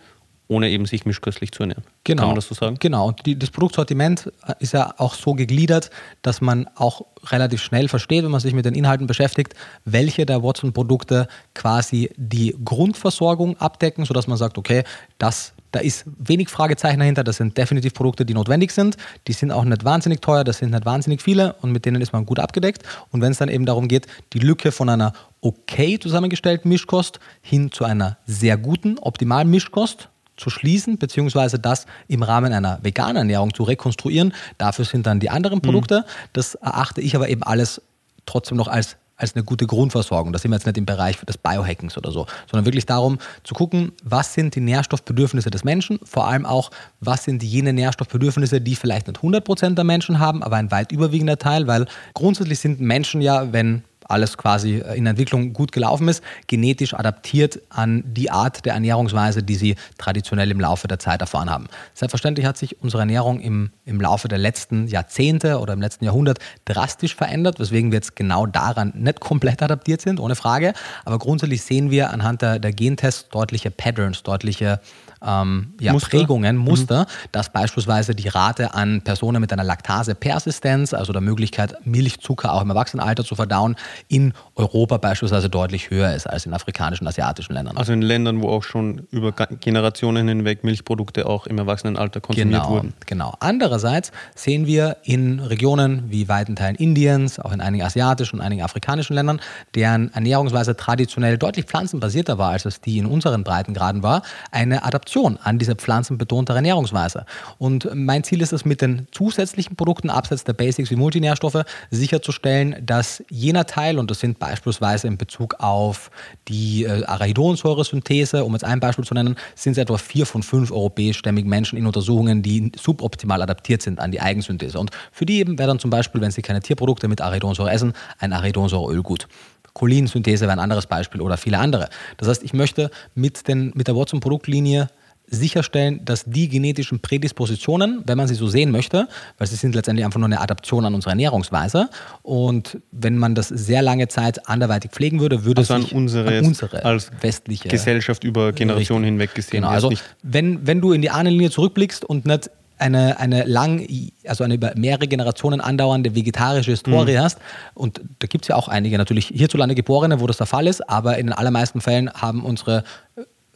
ohne 0.47 0.69
eben 0.69 0.85
sich 0.85 1.05
mischköstlich 1.05 1.51
zu 1.51 1.63
ernähren. 1.63 1.83
Genau. 2.03 2.21
Kann 2.21 2.29
man 2.29 2.35
das 2.35 2.47
so 2.47 2.55
sagen? 2.55 2.77
Genau. 2.79 3.09
Und 3.09 3.25
die, 3.25 3.37
das 3.37 3.51
Produktsortiment 3.51 4.31
ist 4.59 4.73
ja 4.73 4.93
auch 4.97 5.13
so 5.13 5.35
gegliedert, 5.35 5.91
dass 6.23 6.41
man 6.41 6.67
auch 6.75 7.05
relativ 7.27 7.61
schnell 7.61 7.87
versteht, 7.87 8.23
wenn 8.23 8.31
man 8.31 8.39
sich 8.39 8.53
mit 8.53 8.65
den 8.65 8.73
Inhalten 8.73 9.05
beschäftigt, 9.05 9.53
welche 9.85 10.25
der 10.25 10.41
Watson-Produkte 10.41 11.27
quasi 11.53 12.09
die 12.17 12.55
Grundversorgung 12.65 13.57
abdecken, 13.57 14.05
sodass 14.05 14.25
man 14.25 14.37
sagt, 14.37 14.57
okay, 14.57 14.83
das 15.19 15.53
da 15.71 15.79
ist 15.79 16.05
wenig 16.17 16.49
Fragezeichen 16.49 16.99
dahinter. 16.99 17.23
Das 17.23 17.37
sind 17.37 17.57
definitiv 17.57 17.93
Produkte, 17.93 18.25
die 18.25 18.33
notwendig 18.33 18.71
sind. 18.71 18.97
Die 19.27 19.33
sind 19.33 19.51
auch 19.51 19.63
nicht 19.63 19.83
wahnsinnig 19.83 20.21
teuer, 20.21 20.43
das 20.43 20.57
sind 20.59 20.71
nicht 20.71 20.85
wahnsinnig 20.85 21.21
viele 21.21 21.53
und 21.61 21.71
mit 21.71 21.85
denen 21.85 22.01
ist 22.01 22.13
man 22.13 22.25
gut 22.25 22.39
abgedeckt. 22.39 22.83
Und 23.11 23.21
wenn 23.21 23.31
es 23.31 23.37
dann 23.37 23.49
eben 23.49 23.65
darum 23.65 23.87
geht, 23.87 24.07
die 24.33 24.39
Lücke 24.39 24.71
von 24.71 24.89
einer 24.89 25.13
okay 25.41 25.99
zusammengestellten 25.99 26.69
Mischkost 26.69 27.19
hin 27.41 27.71
zu 27.71 27.85
einer 27.85 28.17
sehr 28.25 28.57
guten, 28.57 28.97
optimalen 28.99 29.49
Mischkost 29.49 30.09
zu 30.37 30.49
schließen, 30.49 30.97
beziehungsweise 30.97 31.59
das 31.59 31.85
im 32.07 32.23
Rahmen 32.23 32.53
einer 32.53 32.79
veganen 32.81 33.17
Ernährung 33.17 33.53
zu 33.53 33.63
rekonstruieren. 33.63 34.33
Dafür 34.57 34.85
sind 34.85 35.05
dann 35.05 35.19
die 35.19 35.29
anderen 35.29 35.61
Produkte. 35.61 35.99
Mhm. 35.99 36.29
Das 36.33 36.55
erachte 36.55 37.01
ich 37.01 37.15
aber 37.15 37.29
eben 37.29 37.43
alles 37.43 37.81
trotzdem 38.25 38.57
noch 38.57 38.67
als 38.67 38.95
als 39.19 39.35
eine 39.35 39.43
gute 39.43 39.67
Grundversorgung. 39.67 40.33
Da 40.33 40.39
sind 40.39 40.51
wir 40.51 40.55
jetzt 40.55 40.65
nicht 40.65 40.77
im 40.77 40.85
Bereich 40.85 41.17
des 41.17 41.37
Biohackings 41.37 41.97
oder 41.97 42.11
so, 42.11 42.25
sondern 42.49 42.65
wirklich 42.65 42.85
darum 42.85 43.19
zu 43.43 43.53
gucken, 43.53 43.91
was 44.03 44.33
sind 44.33 44.55
die 44.55 44.61
Nährstoffbedürfnisse 44.61 45.51
des 45.51 45.63
Menschen, 45.63 45.99
vor 46.03 46.27
allem 46.27 46.45
auch, 46.45 46.71
was 47.01 47.25
sind 47.25 47.43
jene 47.43 47.73
Nährstoffbedürfnisse, 47.73 48.61
die 48.61 48.75
vielleicht 48.75 49.07
nicht 49.07 49.19
100% 49.19 49.75
der 49.75 49.83
Menschen 49.83 50.19
haben, 50.19 50.41
aber 50.41 50.55
ein 50.55 50.71
weit 50.71 50.91
überwiegender 50.91 51.37
Teil, 51.37 51.67
weil 51.67 51.85
grundsätzlich 52.13 52.59
sind 52.59 52.79
Menschen 52.79 53.21
ja, 53.21 53.51
wenn 53.51 53.83
alles 54.09 54.37
quasi 54.37 54.79
äh, 54.79 54.97
in 54.97 55.05
Entwicklung 55.05 55.53
gut 55.53 55.71
gelaufen 55.71 56.07
ist, 56.07 56.23
genetisch 56.47 56.93
adaptiert 56.93 57.61
an 57.69 58.03
die 58.05 58.31
Art 58.31 58.65
der 58.65 58.73
Ernährungsweise, 58.73 59.43
die 59.43 59.55
sie 59.55 59.75
traditionell 59.97 60.51
im 60.51 60.59
Laufe 60.59 60.87
der 60.87 60.99
Zeit 60.99 61.21
erfahren 61.21 61.49
haben. 61.49 61.67
Selbstverständlich 61.93 62.45
hat 62.45 62.57
sich 62.57 62.81
unsere 62.81 63.03
Ernährung 63.03 63.39
im, 63.39 63.71
im 63.85 64.01
Laufe 64.01 64.27
der 64.27 64.37
letzten 64.37 64.87
Jahrzehnte 64.87 65.59
oder 65.59 65.73
im 65.73 65.81
letzten 65.81 66.05
Jahrhundert 66.05 66.39
drastisch 66.65 67.15
verändert, 67.15 67.59
weswegen 67.59 67.91
wir 67.91 67.97
jetzt 67.97 68.15
genau 68.15 68.45
daran 68.45 68.93
nicht 68.95 69.19
komplett 69.19 69.61
adaptiert 69.61 70.01
sind, 70.01 70.19
ohne 70.19 70.35
Frage. 70.35 70.73
Aber 71.05 71.19
grundsätzlich 71.19 71.61
sehen 71.61 71.91
wir 71.91 72.09
anhand 72.09 72.41
der, 72.41 72.59
der 72.59 72.73
Gentests 72.73 73.29
deutliche 73.29 73.71
Patterns, 73.71 74.23
deutliche 74.23 74.79
ähm, 75.25 75.73
ja, 75.79 75.93
Muster. 75.93 76.09
Prägungen, 76.09 76.57
mhm. 76.57 76.63
Muster, 76.63 77.01
mhm. 77.01 77.29
dass 77.31 77.49
beispielsweise 77.51 78.15
die 78.15 78.27
Rate 78.27 78.73
an 78.73 79.01
Personen 79.01 79.41
mit 79.41 79.51
einer 79.51 79.63
Laktasepersistenz, 79.63 80.93
also 80.93 81.13
der 81.13 81.21
Möglichkeit, 81.21 81.75
Milchzucker 81.85 82.53
auch 82.53 82.61
im 82.61 82.69
Erwachsenenalter 82.69 83.23
zu 83.23 83.35
verdauen, 83.35 83.75
in 84.07 84.33
Europa 84.55 84.97
beispielsweise 84.97 85.49
deutlich 85.49 85.89
höher 85.89 86.13
ist 86.13 86.27
als 86.27 86.45
in 86.45 86.53
afrikanischen, 86.53 87.07
asiatischen 87.07 87.53
Ländern. 87.53 87.77
Also 87.77 87.93
in 87.93 88.01
Ländern, 88.01 88.41
wo 88.41 88.49
auch 88.49 88.63
schon 88.63 89.07
über 89.11 89.31
Generationen 89.31 90.27
hinweg 90.27 90.63
Milchprodukte 90.63 91.25
auch 91.25 91.47
im 91.47 91.57
Erwachsenenalter 91.57 92.21
konsumiert 92.21 92.61
genau, 92.61 92.69
wurden. 92.73 92.93
Genau. 93.05 93.35
Andererseits 93.39 94.11
sehen 94.35 94.65
wir 94.65 94.97
in 95.03 95.39
Regionen 95.39 96.03
wie 96.09 96.27
weiten 96.29 96.55
Teilen 96.55 96.75
Indiens, 96.75 97.39
auch 97.39 97.51
in 97.51 97.61
einigen 97.61 97.83
asiatischen 97.83 98.39
und 98.39 98.41
einigen 98.45 98.63
afrikanischen 98.63 99.13
Ländern, 99.15 99.41
deren 99.75 100.13
Ernährungsweise 100.13 100.75
traditionell 100.75 101.37
deutlich 101.37 101.65
pflanzenbasierter 101.65 102.37
war, 102.37 102.51
als 102.51 102.65
es 102.65 102.81
die 102.81 102.97
in 102.97 103.05
unseren 103.05 103.43
Breitengraden 103.43 104.03
war, 104.03 104.21
eine 104.51 104.83
Adaption 104.83 105.08
Adaption 105.09 105.39
an 105.43 105.57
diese 105.57 105.75
pflanzenbetonte 105.75 106.53
Ernährungsweise. 106.53 107.25
Und 107.57 107.89
mein 107.93 108.23
Ziel 108.23 108.41
ist 108.41 108.53
es, 108.53 108.63
mit 108.63 108.81
den 108.81 109.07
zusätzlichen 109.11 109.75
Produkten 109.75 110.09
abseits 110.09 110.43
der 110.43 110.53
Basics 110.53 110.91
wie 110.91 110.95
Multinährstoffe 110.95 111.63
sicherzustellen, 111.89 112.75
dass 112.85 113.23
jener 113.29 113.65
Teil, 113.65 113.97
und 113.97 114.11
das 114.11 114.19
sind 114.19 114.37
beispielsweise 114.37 115.07
in 115.07 115.17
Bezug 115.17 115.55
auf 115.59 116.11
die 116.47 116.83
äh, 116.83 117.03
Arachidonsäuresynthese, 117.05 118.43
um 118.43 118.53
jetzt 118.53 118.63
ein 118.63 118.79
Beispiel 118.79 119.05
zu 119.05 119.15
nennen, 119.15 119.35
sind 119.55 119.73
es 119.73 119.77
etwa 119.79 119.97
vier 119.97 120.25
von 120.25 120.43
fünf 120.43 120.71
europäischstämmigen 120.71 121.49
Menschen 121.49 121.77
in 121.77 121.87
Untersuchungen, 121.87 122.43
die 122.43 122.71
suboptimal 122.79 123.41
adaptiert 123.41 123.81
sind 123.81 123.99
an 123.99 124.11
die 124.11 124.21
Eigensynthese. 124.21 124.79
Und 124.79 124.91
für 125.11 125.25
die 125.25 125.39
eben 125.39 125.57
wäre 125.57 125.69
dann 125.69 125.79
zum 125.79 125.89
Beispiel, 125.89 126.21
wenn 126.21 126.31
sie 126.31 126.41
keine 126.41 126.61
Tierprodukte 126.61 127.07
mit 127.07 127.21
Arachidonsäure 127.21 127.71
essen, 127.71 127.93
ein 128.19 128.33
Arachidonsäureöl 128.33 129.01
gut. 129.01 129.27
Cholinsynthese 129.73 130.41
wäre 130.41 130.53
ein 130.53 130.59
anderes 130.59 130.87
Beispiel 130.87 131.21
oder 131.21 131.37
viele 131.37 131.57
andere. 131.57 131.89
Das 132.17 132.27
heißt, 132.27 132.43
ich 132.43 132.53
möchte 132.53 132.91
mit, 133.15 133.47
den, 133.47 133.71
mit 133.75 133.87
der 133.87 133.95
Watson-Produktlinie 133.95 134.89
sicherstellen, 135.29 136.03
dass 136.05 136.25
die 136.25 136.49
genetischen 136.49 136.99
Prädispositionen, 136.99 138.03
wenn 138.05 138.17
man 138.17 138.27
sie 138.27 138.35
so 138.35 138.47
sehen 138.47 138.71
möchte, 138.71 139.07
weil 139.37 139.47
sie 139.47 139.55
sind 139.55 139.75
letztendlich 139.75 140.05
einfach 140.05 140.19
nur 140.19 140.27
eine 140.27 140.41
Adaption 140.41 140.85
an 140.85 140.93
unsere 140.95 141.11
Ernährungsweise 141.11 141.89
und 142.21 142.79
wenn 142.91 143.17
man 143.17 143.35
das 143.35 143.47
sehr 143.47 143.81
lange 143.81 144.07
Zeit 144.07 144.47
anderweitig 144.47 144.91
pflegen 144.91 145.19
würde, 145.19 145.45
würde 145.45 145.61
also 145.61 145.75
es 145.75 145.83
sich 145.83 145.95
unsere, 145.95 146.39
an 146.39 146.45
unsere 146.45 146.83
als 146.83 147.11
westliche 147.21 147.69
Gesellschaft 147.69 148.23
über 148.23 148.51
Generationen 148.53 149.05
hinweg 149.05 149.35
gesehen. 149.35 149.61
Genau, 149.61 149.69
also 149.69 149.91
wenn, 150.23 150.65
wenn 150.65 150.81
du 150.81 150.91
in 150.91 151.01
die 151.01 151.09
Ahnenlinie 151.09 151.51
zurückblickst 151.51 152.05
und 152.05 152.25
nicht 152.25 152.49
eine, 152.79 153.19
eine 153.19 153.43
lang, 153.43 153.85
also 154.25 154.43
eine 154.43 154.55
über 154.55 154.71
mehrere 154.75 155.07
Generationen 155.07 155.61
andauernde 155.61 156.15
vegetarische 156.15 156.71
Historie 156.71 157.17
mhm. 157.17 157.21
hast, 157.21 157.39
und 157.73 158.01
da 158.19 158.27
gibt 158.27 158.45
es 158.45 158.47
ja 158.49 158.55
auch 158.55 158.67
einige 158.67 158.97
natürlich 158.97 159.27
hierzulande 159.27 159.75
Geborene, 159.75 160.19
wo 160.19 160.27
das 160.27 160.37
der 160.37 160.47
Fall 160.47 160.67
ist, 160.67 160.89
aber 160.89 161.17
in 161.17 161.27
den 161.27 161.33
allermeisten 161.33 161.81
Fällen 161.81 162.11
haben 162.13 162.43
unsere 162.43 162.83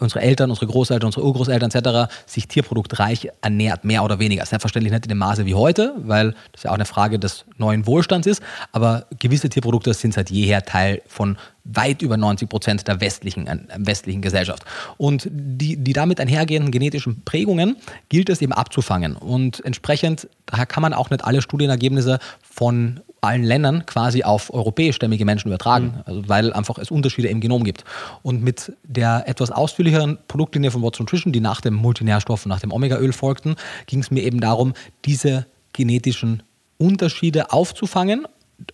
unsere 0.04 0.22
Eltern, 0.22 0.50
unsere 0.50 0.68
Großeltern, 0.68 1.08
unsere 1.08 1.26
Urgroßeltern 1.26 1.72
etc. 1.72 2.14
sich 2.26 2.48
tierproduktreich 2.48 3.30
ernährt, 3.42 3.84
mehr 3.84 4.04
oder 4.04 4.20
weniger. 4.20 4.46
Selbstverständlich 4.46 4.92
nicht 4.92 5.06
in 5.06 5.10
dem 5.10 5.18
Maße 5.18 5.46
wie 5.46 5.56
heute, 5.56 5.96
weil 5.98 6.36
das 6.52 6.64
ja 6.64 6.72
auch 6.72 6.76
eine 6.76 6.86
Frage 6.86 7.20
des 7.20 7.46
neuen 7.58 7.88
Wohlstands 7.88 8.28
ist, 8.28 8.42
aber 8.72 9.06
gewisse 9.20 9.50
Tierprodukte 9.50 9.94
sind 9.94 10.14
seit 10.14 10.30
jeher 10.30 10.64
Teil 10.64 11.02
von 11.08 11.38
weit 11.64 12.02
über 12.02 12.18
90 12.18 12.50
Prozent 12.50 12.88
der 12.88 13.00
westlichen, 13.00 13.48
äh, 13.48 13.58
westlichen 13.78 14.22
Gesellschaft. 14.22 14.64
Und 14.98 15.28
die, 15.32 15.78
die 15.78 15.94
damit 15.94 16.20
einhergehenden 16.20 16.72
genetischen 16.72 17.22
Prägungen 17.24 17.78
gilt 18.10 18.30
es 18.30 18.42
eben 18.42 18.54
abzufangen. 18.54 19.16
Und 19.16 19.64
entsprechend, 19.66 20.28
daher 20.46 20.66
kann 20.66 20.82
man 20.82 20.94
auch 20.94 21.10
nicht 21.10 21.24
alle 21.24 21.42
Studienergebnisse 21.42 22.20
von 22.42 23.00
allen 23.24 23.44
Ländern 23.44 23.86
quasi 23.86 24.24
auf 24.24 24.54
europäischstämmige 24.54 25.26
Menschen 25.26 25.48
übertragen, 25.48 25.94
mhm. 25.96 26.02
also 26.06 26.30
weil 26.30 26.54
einfach 26.54 26.78
es 26.78 26.92
Unterschiede 26.92 27.28
im 27.30 27.42
Genom 27.42 27.64
gibt. 27.64 27.84
Und 28.22 28.44
mit 28.44 28.74
der 28.84 29.24
etwas 29.28 29.52
ausführlicheren 29.52 30.18
Produktlinie 30.28 30.72
von 30.72 30.82
Watson 30.82 31.06
Nutrition, 31.06 31.34
die 31.34 31.40
nach 31.40 31.62
dem 31.62 31.74
Multinährstoff 31.74 32.46
und 32.46 32.50
nach 32.50 32.60
dem 32.60 32.72
Omega-Öl 32.72 33.14
folgten, 33.14 33.56
ging 33.88 34.00
es 34.00 34.12
mir 34.12 34.24
eben 34.24 34.40
darum, 34.40 34.74
diese 35.06 35.46
genetischen 35.74 36.44
Unterschiede 36.78 37.52
aufzufangen 37.52 38.28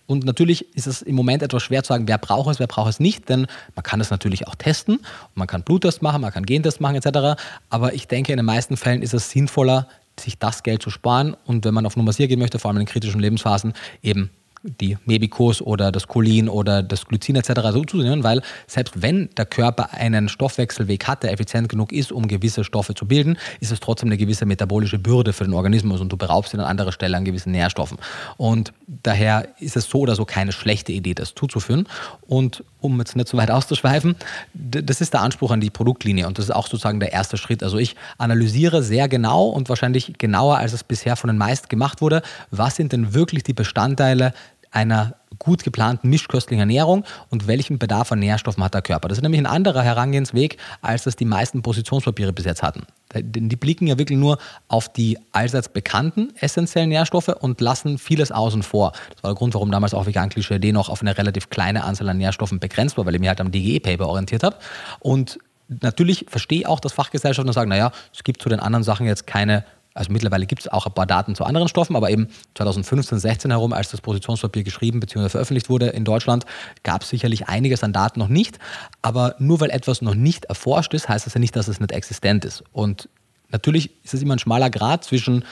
und 0.06 0.24
natürlich 0.24 0.74
ist 0.76 0.86
es 0.86 1.02
im 1.02 1.14
Moment 1.14 1.42
etwas 1.42 1.62
schwer 1.62 1.82
zu 1.82 1.88
sagen, 1.88 2.06
wer 2.06 2.18
braucht 2.18 2.50
es, 2.50 2.58
wer 2.58 2.66
braucht 2.66 2.90
es 2.90 3.00
nicht, 3.00 3.28
denn 3.28 3.46
man 3.74 3.82
kann 3.82 4.00
es 4.00 4.10
natürlich 4.10 4.46
auch 4.46 4.54
testen. 4.54 5.00
Man 5.34 5.46
kann 5.46 5.62
Bluttest 5.62 6.02
machen, 6.02 6.20
man 6.20 6.32
kann 6.32 6.46
Gentest 6.46 6.80
machen 6.80 6.96
etc. 6.96 7.40
Aber 7.70 7.94
ich 7.94 8.06
denke, 8.06 8.32
in 8.32 8.36
den 8.36 8.46
meisten 8.46 8.76
Fällen 8.76 9.02
ist 9.02 9.14
es 9.14 9.30
sinnvoller, 9.30 9.88
sich 10.18 10.38
das 10.38 10.62
Geld 10.62 10.82
zu 10.82 10.90
sparen 10.90 11.36
und 11.46 11.64
wenn 11.64 11.72
man 11.72 11.86
auf 11.86 11.96
Nummer 11.96 12.12
4 12.12 12.28
gehen 12.28 12.38
möchte, 12.38 12.58
vor 12.58 12.70
allem 12.70 12.80
in 12.80 12.86
kritischen 12.86 13.20
Lebensphasen, 13.20 13.72
eben 14.02 14.30
die 14.62 14.98
Mebicos 15.06 15.62
oder 15.62 15.90
das 15.90 16.06
Cholin 16.06 16.48
oder 16.48 16.82
das 16.82 17.06
Glycin 17.06 17.36
etc. 17.36 17.52
so 17.72 17.84
zu 17.84 17.96
nehmen, 17.98 18.22
weil 18.22 18.42
selbst 18.66 19.00
wenn 19.00 19.30
der 19.36 19.46
Körper 19.46 19.94
einen 19.94 20.28
Stoffwechselweg 20.28 21.06
hat, 21.06 21.22
der 21.22 21.32
effizient 21.32 21.68
genug 21.68 21.92
ist, 21.92 22.12
um 22.12 22.28
gewisse 22.28 22.62
Stoffe 22.62 22.94
zu 22.94 23.06
bilden, 23.06 23.38
ist 23.60 23.72
es 23.72 23.80
trotzdem 23.80 24.08
eine 24.08 24.18
gewisse 24.18 24.44
metabolische 24.44 24.98
Bürde 24.98 25.32
für 25.32 25.44
den 25.44 25.54
Organismus 25.54 26.00
und 26.00 26.12
du 26.12 26.16
beraubst 26.16 26.52
ihn 26.52 26.60
an 26.60 26.66
anderer 26.66 26.92
Stelle 26.92 27.16
an 27.16 27.24
gewissen 27.24 27.52
Nährstoffen. 27.52 27.98
Und 28.36 28.72
daher 28.86 29.48
ist 29.60 29.76
es 29.76 29.88
so 29.88 30.00
oder 30.00 30.14
so 30.14 30.26
keine 30.26 30.52
schlechte 30.52 30.92
Idee, 30.92 31.14
das 31.14 31.34
zuzuführen. 31.34 31.86
Und 32.26 32.62
um 32.80 32.98
jetzt 32.98 33.16
nicht 33.16 33.28
so 33.28 33.36
weit 33.36 33.50
auszuschweifen, 33.50 34.16
das 34.54 35.00
ist 35.00 35.14
der 35.14 35.22
Anspruch 35.22 35.50
an 35.50 35.60
die 35.60 35.70
Produktlinie 35.70 36.26
und 36.26 36.38
das 36.38 36.46
ist 36.46 36.50
auch 36.50 36.66
sozusagen 36.66 37.00
der 37.00 37.12
erste 37.12 37.36
Schritt. 37.36 37.62
Also 37.62 37.78
ich 37.78 37.96
analysiere 38.18 38.82
sehr 38.82 39.08
genau 39.08 39.46
und 39.48 39.68
wahrscheinlich 39.68 40.14
genauer, 40.18 40.58
als 40.58 40.72
es 40.72 40.84
bisher 40.84 41.16
von 41.16 41.28
den 41.28 41.38
meisten 41.38 41.68
gemacht 41.68 42.00
wurde, 42.00 42.22
was 42.50 42.76
sind 42.76 42.92
denn 42.92 43.14
wirklich 43.14 43.42
die 43.42 43.52
Bestandteile 43.52 44.32
einer 44.70 45.16
gut 45.38 45.64
geplanten 45.64 46.08
mischköstlichen 46.08 46.60
Ernährung 46.60 47.04
und 47.30 47.46
welchen 47.46 47.78
Bedarf 47.78 48.12
an 48.12 48.18
Nährstoffen 48.18 48.62
hat 48.62 48.74
der 48.74 48.82
Körper. 48.82 49.08
Das 49.08 49.18
ist 49.18 49.22
nämlich 49.22 49.40
ein 49.40 49.46
anderer 49.46 49.82
Herangehensweg, 49.82 50.58
als 50.82 51.04
das 51.04 51.16
die 51.16 51.24
meisten 51.24 51.62
Positionspapiere 51.62 52.32
bis 52.32 52.44
jetzt 52.44 52.62
hatten. 52.62 52.82
Denn 53.14 53.48
die 53.48 53.56
blicken 53.56 53.86
ja 53.86 53.98
wirklich 53.98 54.18
nur 54.18 54.38
auf 54.68 54.92
die 54.92 55.18
allseits 55.32 55.68
bekannten 55.68 56.32
essentiellen 56.40 56.90
Nährstoffe 56.90 57.28
und 57.28 57.60
lassen 57.60 57.98
vieles 57.98 58.30
außen 58.30 58.62
vor. 58.62 58.92
Das 59.14 59.22
war 59.22 59.30
der 59.30 59.36
Grund, 59.36 59.54
warum 59.54 59.70
damals 59.70 59.94
auch 59.94 60.06
Vegan 60.06 60.28
D 60.30 60.72
noch 60.72 60.88
auf 60.88 61.00
eine 61.00 61.16
relativ 61.16 61.48
kleine 61.50 61.84
Anzahl 61.84 62.08
an 62.08 62.18
Nährstoffen 62.18 62.60
begrenzt 62.60 62.96
war, 62.98 63.06
weil 63.06 63.14
ich 63.14 63.20
mich 63.20 63.28
halt 63.28 63.40
am 63.40 63.50
DGE-Paper 63.50 64.08
orientiert 64.08 64.42
habe. 64.42 64.56
Und 65.00 65.38
natürlich 65.68 66.26
verstehe 66.28 66.60
ich 66.60 66.66
auch, 66.66 66.80
dass 66.80 66.92
Fachgesellschaften 66.92 67.52
sagen, 67.52 67.70
naja, 67.70 67.92
es 68.12 68.24
gibt 68.24 68.42
zu 68.42 68.48
den 68.48 68.60
anderen 68.60 68.84
Sachen 68.84 69.06
jetzt 69.06 69.26
keine 69.26 69.64
also 70.00 70.12
mittlerweile 70.12 70.46
gibt 70.46 70.62
es 70.62 70.68
auch 70.68 70.86
ein 70.86 70.94
paar 70.94 71.04
Daten 71.04 71.34
zu 71.34 71.44
anderen 71.44 71.68
Stoffen, 71.68 71.94
aber 71.94 72.08
eben 72.08 72.28
2015, 72.54 73.18
16 73.18 73.50
herum, 73.50 73.74
als 73.74 73.90
das 73.90 74.00
Positionspapier 74.00 74.62
geschrieben 74.62 74.98
bzw. 74.98 75.28
veröffentlicht 75.28 75.68
wurde 75.68 75.88
in 75.88 76.06
Deutschland, 76.06 76.46
gab 76.82 77.02
es 77.02 77.10
sicherlich 77.10 77.48
einiges 77.48 77.84
an 77.84 77.92
Daten 77.92 78.18
noch 78.18 78.28
nicht. 78.28 78.58
Aber 79.02 79.34
nur 79.38 79.60
weil 79.60 79.68
etwas 79.68 80.00
noch 80.00 80.14
nicht 80.14 80.46
erforscht 80.46 80.94
ist, 80.94 81.10
heißt 81.10 81.26
das 81.26 81.34
ja 81.34 81.40
nicht, 81.40 81.54
dass 81.54 81.68
es 81.68 81.80
nicht 81.80 81.92
existent 81.92 82.46
ist. 82.46 82.64
Und 82.72 83.10
natürlich 83.50 83.90
ist 84.02 84.14
es 84.14 84.22
immer 84.22 84.36
ein 84.36 84.38
schmaler 84.38 84.70
Grad 84.70 85.04
zwischen 85.04 85.44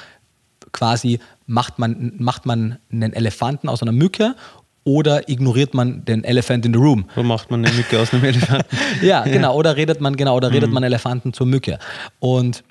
quasi 0.72 1.20
macht 1.46 1.78
man, 1.78 2.14
macht 2.16 2.46
man 2.46 2.78
einen 2.90 3.12
Elefanten 3.12 3.68
aus 3.68 3.82
einer 3.82 3.92
Mücke 3.92 4.34
oder 4.84 5.28
ignoriert 5.28 5.74
man 5.74 6.06
den 6.06 6.24
Elephant 6.24 6.64
in 6.64 6.72
the 6.72 6.78
Room? 6.78 7.04
So 7.14 7.22
macht 7.22 7.50
man 7.50 7.66
eine 7.66 7.74
Mücke 7.74 8.00
aus 8.00 8.14
einem 8.14 8.24
Elefanten. 8.24 8.78
ja, 9.02 9.24
genau. 9.24 9.54
Oder 9.54 9.76
redet 9.76 10.00
man 10.00 10.16
genau, 10.16 10.36
oder 10.36 10.50
redet 10.50 10.70
mhm. 10.70 10.74
man 10.74 10.84
Elefanten 10.84 11.34
zur 11.34 11.46
Mücke. 11.46 11.78
Und 12.18 12.64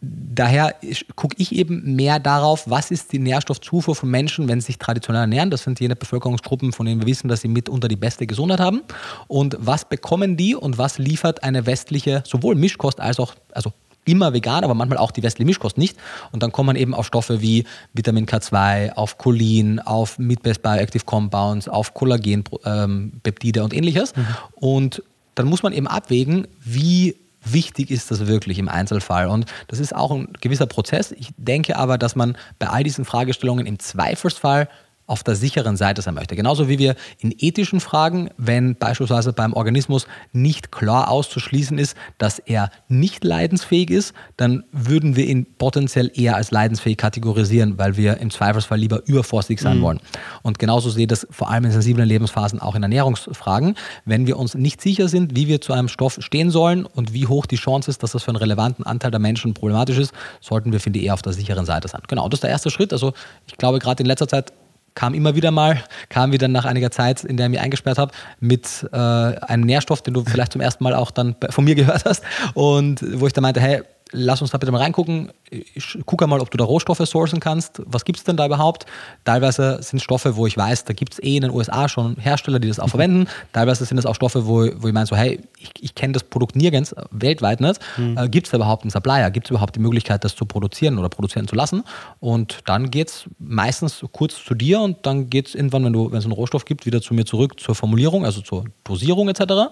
daher 0.00 0.76
gucke 1.16 1.34
ich 1.38 1.54
eben 1.54 1.96
mehr 1.96 2.20
darauf, 2.20 2.70
was 2.70 2.90
ist 2.90 3.12
die 3.12 3.18
Nährstoffzufuhr 3.18 3.96
von 3.96 4.10
Menschen, 4.10 4.48
wenn 4.48 4.60
sie 4.60 4.66
sich 4.66 4.78
traditionell 4.78 5.22
ernähren. 5.22 5.50
Das 5.50 5.64
sind 5.64 5.80
jene 5.80 5.96
Bevölkerungsgruppen, 5.96 6.72
von 6.72 6.86
denen 6.86 7.00
wir 7.00 7.06
wissen, 7.06 7.28
dass 7.28 7.40
sie 7.40 7.48
mitunter 7.48 7.88
die 7.88 7.96
beste 7.96 8.26
Gesundheit 8.26 8.60
haben. 8.60 8.82
Und 9.26 9.56
was 9.58 9.84
bekommen 9.84 10.36
die 10.36 10.54
und 10.54 10.78
was 10.78 10.98
liefert 10.98 11.42
eine 11.42 11.66
westliche, 11.66 12.22
sowohl 12.26 12.54
Mischkost 12.54 13.00
als 13.00 13.18
auch, 13.18 13.34
also 13.52 13.72
immer 14.04 14.32
vegan, 14.32 14.64
aber 14.64 14.74
manchmal 14.74 14.98
auch 14.98 15.10
die 15.10 15.22
westliche 15.22 15.46
Mischkost 15.46 15.76
nicht. 15.76 15.96
Und 16.32 16.42
dann 16.42 16.52
kommt 16.52 16.68
man 16.68 16.76
eben 16.76 16.94
auf 16.94 17.06
Stoffe 17.06 17.42
wie 17.42 17.64
Vitamin 17.92 18.26
K2, 18.26 18.92
auf 18.92 19.18
Cholin, 19.18 19.80
auf 19.80 20.18
Meat-Based 20.18 20.62
Bioactive 20.62 21.04
Compounds, 21.04 21.68
auf 21.68 21.92
Kollagenpeptide 21.92 23.60
ähm, 23.60 23.64
und 23.64 23.74
ähnliches. 23.74 24.16
Mhm. 24.16 24.26
Und 24.54 25.02
dann 25.34 25.46
muss 25.46 25.62
man 25.62 25.72
eben 25.72 25.86
abwägen, 25.86 26.46
wie 26.64 27.16
wichtig 27.44 27.90
ist 27.90 28.10
das 28.10 28.26
wirklich 28.26 28.58
im 28.58 28.68
Einzelfall? 28.68 29.28
Und 29.28 29.46
das 29.68 29.78
ist 29.78 29.94
auch 29.94 30.10
ein 30.10 30.32
gewisser 30.40 30.66
Prozess. 30.66 31.12
Ich 31.12 31.30
denke 31.36 31.76
aber, 31.76 31.98
dass 31.98 32.16
man 32.16 32.36
bei 32.58 32.68
all 32.68 32.82
diesen 32.82 33.04
Fragestellungen 33.04 33.66
im 33.66 33.78
Zweifelsfall 33.78 34.68
auf 35.08 35.24
der 35.24 35.34
sicheren 35.34 35.76
Seite 35.76 36.02
sein 36.02 36.14
möchte. 36.14 36.36
Genauso 36.36 36.68
wie 36.68 36.78
wir 36.78 36.94
in 37.18 37.34
ethischen 37.36 37.80
Fragen, 37.80 38.28
wenn 38.36 38.76
beispielsweise 38.76 39.32
beim 39.32 39.54
Organismus 39.54 40.06
nicht 40.32 40.70
klar 40.70 41.10
auszuschließen 41.10 41.78
ist, 41.78 41.96
dass 42.18 42.38
er 42.38 42.70
nicht 42.88 43.24
leidensfähig 43.24 43.90
ist, 43.90 44.12
dann 44.36 44.64
würden 44.70 45.16
wir 45.16 45.26
ihn 45.26 45.46
potenziell 45.56 46.12
eher 46.14 46.36
als 46.36 46.50
leidensfähig 46.50 46.98
kategorisieren, 46.98 47.78
weil 47.78 47.96
wir 47.96 48.18
im 48.18 48.30
Zweifelsfall 48.30 48.78
lieber 48.78 49.02
übervorsichtig 49.06 49.60
sein 49.60 49.78
mhm. 49.78 49.82
wollen. 49.82 50.00
Und 50.42 50.58
genauso 50.58 50.90
sehe 50.90 51.04
ich 51.04 51.08
das 51.08 51.26
vor 51.30 51.50
allem 51.50 51.64
in 51.64 51.70
sensiblen 51.70 52.06
Lebensphasen 52.06 52.60
auch 52.60 52.74
in 52.74 52.82
Ernährungsfragen. 52.82 53.76
Wenn 54.04 54.26
wir 54.26 54.38
uns 54.38 54.54
nicht 54.54 54.82
sicher 54.82 55.08
sind, 55.08 55.34
wie 55.34 55.48
wir 55.48 55.62
zu 55.62 55.72
einem 55.72 55.88
Stoff 55.88 56.18
stehen 56.20 56.50
sollen 56.50 56.84
und 56.84 57.14
wie 57.14 57.26
hoch 57.26 57.46
die 57.46 57.56
Chance 57.56 57.90
ist, 57.90 58.02
dass 58.02 58.12
das 58.12 58.24
für 58.24 58.28
einen 58.28 58.36
relevanten 58.36 58.84
Anteil 58.84 59.10
der 59.10 59.20
Menschen 59.20 59.54
problematisch 59.54 59.96
ist, 59.96 60.12
sollten 60.42 60.70
wir, 60.70 60.80
finde 60.80 60.98
ich, 60.98 61.06
eher 61.06 61.14
auf 61.14 61.22
der 61.22 61.32
sicheren 61.32 61.64
Seite 61.64 61.88
sein. 61.88 62.02
Genau, 62.08 62.28
das 62.28 62.38
ist 62.38 62.42
der 62.42 62.50
erste 62.50 62.68
Schritt. 62.68 62.92
Also 62.92 63.14
ich 63.46 63.56
glaube, 63.56 63.78
gerade 63.78 64.02
in 64.02 64.06
letzter 64.06 64.28
Zeit 64.28 64.52
kam 64.98 65.14
immer 65.14 65.36
wieder 65.36 65.52
mal, 65.52 65.80
kam 66.08 66.32
wieder 66.32 66.48
nach 66.48 66.64
einiger 66.64 66.90
Zeit, 66.90 67.22
in 67.22 67.36
der 67.36 67.46
ich 67.46 67.50
mich 67.50 67.60
eingesperrt 67.60 67.98
habe, 67.98 68.10
mit 68.40 68.84
äh, 68.92 68.96
einem 68.96 69.62
Nährstoff, 69.62 70.02
den 70.02 70.12
du 70.12 70.24
vielleicht 70.24 70.50
zum 70.50 70.60
ersten 70.60 70.82
Mal 70.82 70.92
auch 70.92 71.12
dann 71.12 71.36
von 71.50 71.62
mir 71.62 71.76
gehört 71.76 72.04
hast. 72.04 72.24
Und 72.54 73.04
wo 73.20 73.28
ich 73.28 73.32
dann 73.32 73.42
meinte, 73.42 73.60
hey, 73.60 73.82
lass 74.12 74.42
uns 74.42 74.50
da 74.50 74.58
bitte 74.58 74.72
mal 74.72 74.78
reingucken. 74.78 75.30
Ich 75.50 75.98
gucke 76.04 76.26
mal, 76.26 76.40
ob 76.40 76.50
du 76.50 76.58
da 76.58 76.64
Rohstoffe 76.64 77.06
sourcen 77.06 77.40
kannst. 77.40 77.82
Was 77.86 78.04
gibt 78.04 78.18
es 78.18 78.24
denn 78.24 78.36
da 78.36 78.46
überhaupt? 78.46 78.86
Teilweise 79.24 79.78
sind 79.82 80.00
Stoffe, 80.00 80.36
wo 80.36 80.46
ich 80.46 80.56
weiß, 80.56 80.84
da 80.84 80.92
gibt 80.92 81.14
es 81.14 81.22
eh 81.22 81.36
in 81.36 81.42
den 81.42 81.50
USA 81.50 81.88
schon 81.88 82.16
Hersteller, 82.16 82.58
die 82.58 82.68
das 82.68 82.80
auch 82.80 82.86
mhm. 82.86 82.90
verwenden. 82.90 83.26
Teilweise 83.52 83.84
sind 83.84 83.98
es 83.98 84.06
auch 84.06 84.14
Stoffe, 84.14 84.46
wo, 84.46 84.68
wo 84.76 84.88
ich 84.88 84.94
meine, 84.94 85.06
so, 85.06 85.16
hey, 85.16 85.40
ich, 85.58 85.70
ich 85.80 85.94
kenne 85.94 86.12
das 86.12 86.24
Produkt 86.24 86.56
nirgends, 86.56 86.94
weltweit 87.10 87.60
nicht. 87.60 87.80
Mhm. 87.96 88.18
Äh, 88.18 88.28
gibt 88.28 88.46
es 88.46 88.50
da 88.50 88.56
überhaupt 88.56 88.82
einen 88.82 88.90
Supplier? 88.90 89.30
Gibt 89.30 89.46
es 89.46 89.50
überhaupt 89.50 89.76
die 89.76 89.80
Möglichkeit, 89.80 90.24
das 90.24 90.36
zu 90.36 90.44
produzieren 90.44 90.98
oder 90.98 91.08
produzieren 91.08 91.48
zu 91.48 91.54
lassen? 91.54 91.84
Und 92.20 92.60
dann 92.66 92.90
geht 92.90 93.08
es 93.08 93.24
meistens 93.38 94.04
kurz 94.12 94.42
zu 94.44 94.54
dir 94.54 94.80
und 94.80 95.06
dann 95.06 95.30
geht 95.30 95.48
es 95.48 95.54
irgendwann, 95.54 95.84
wenn, 95.84 95.92
du, 95.92 96.10
wenn 96.10 96.18
es 96.18 96.24
einen 96.24 96.32
Rohstoff 96.32 96.64
gibt, 96.64 96.86
wieder 96.86 97.00
zu 97.00 97.14
mir 97.14 97.24
zurück 97.24 97.58
zur 97.60 97.74
Formulierung, 97.74 98.24
also 98.24 98.40
zur 98.40 98.64
Dosierung 98.84 99.28
etc. 99.28 99.70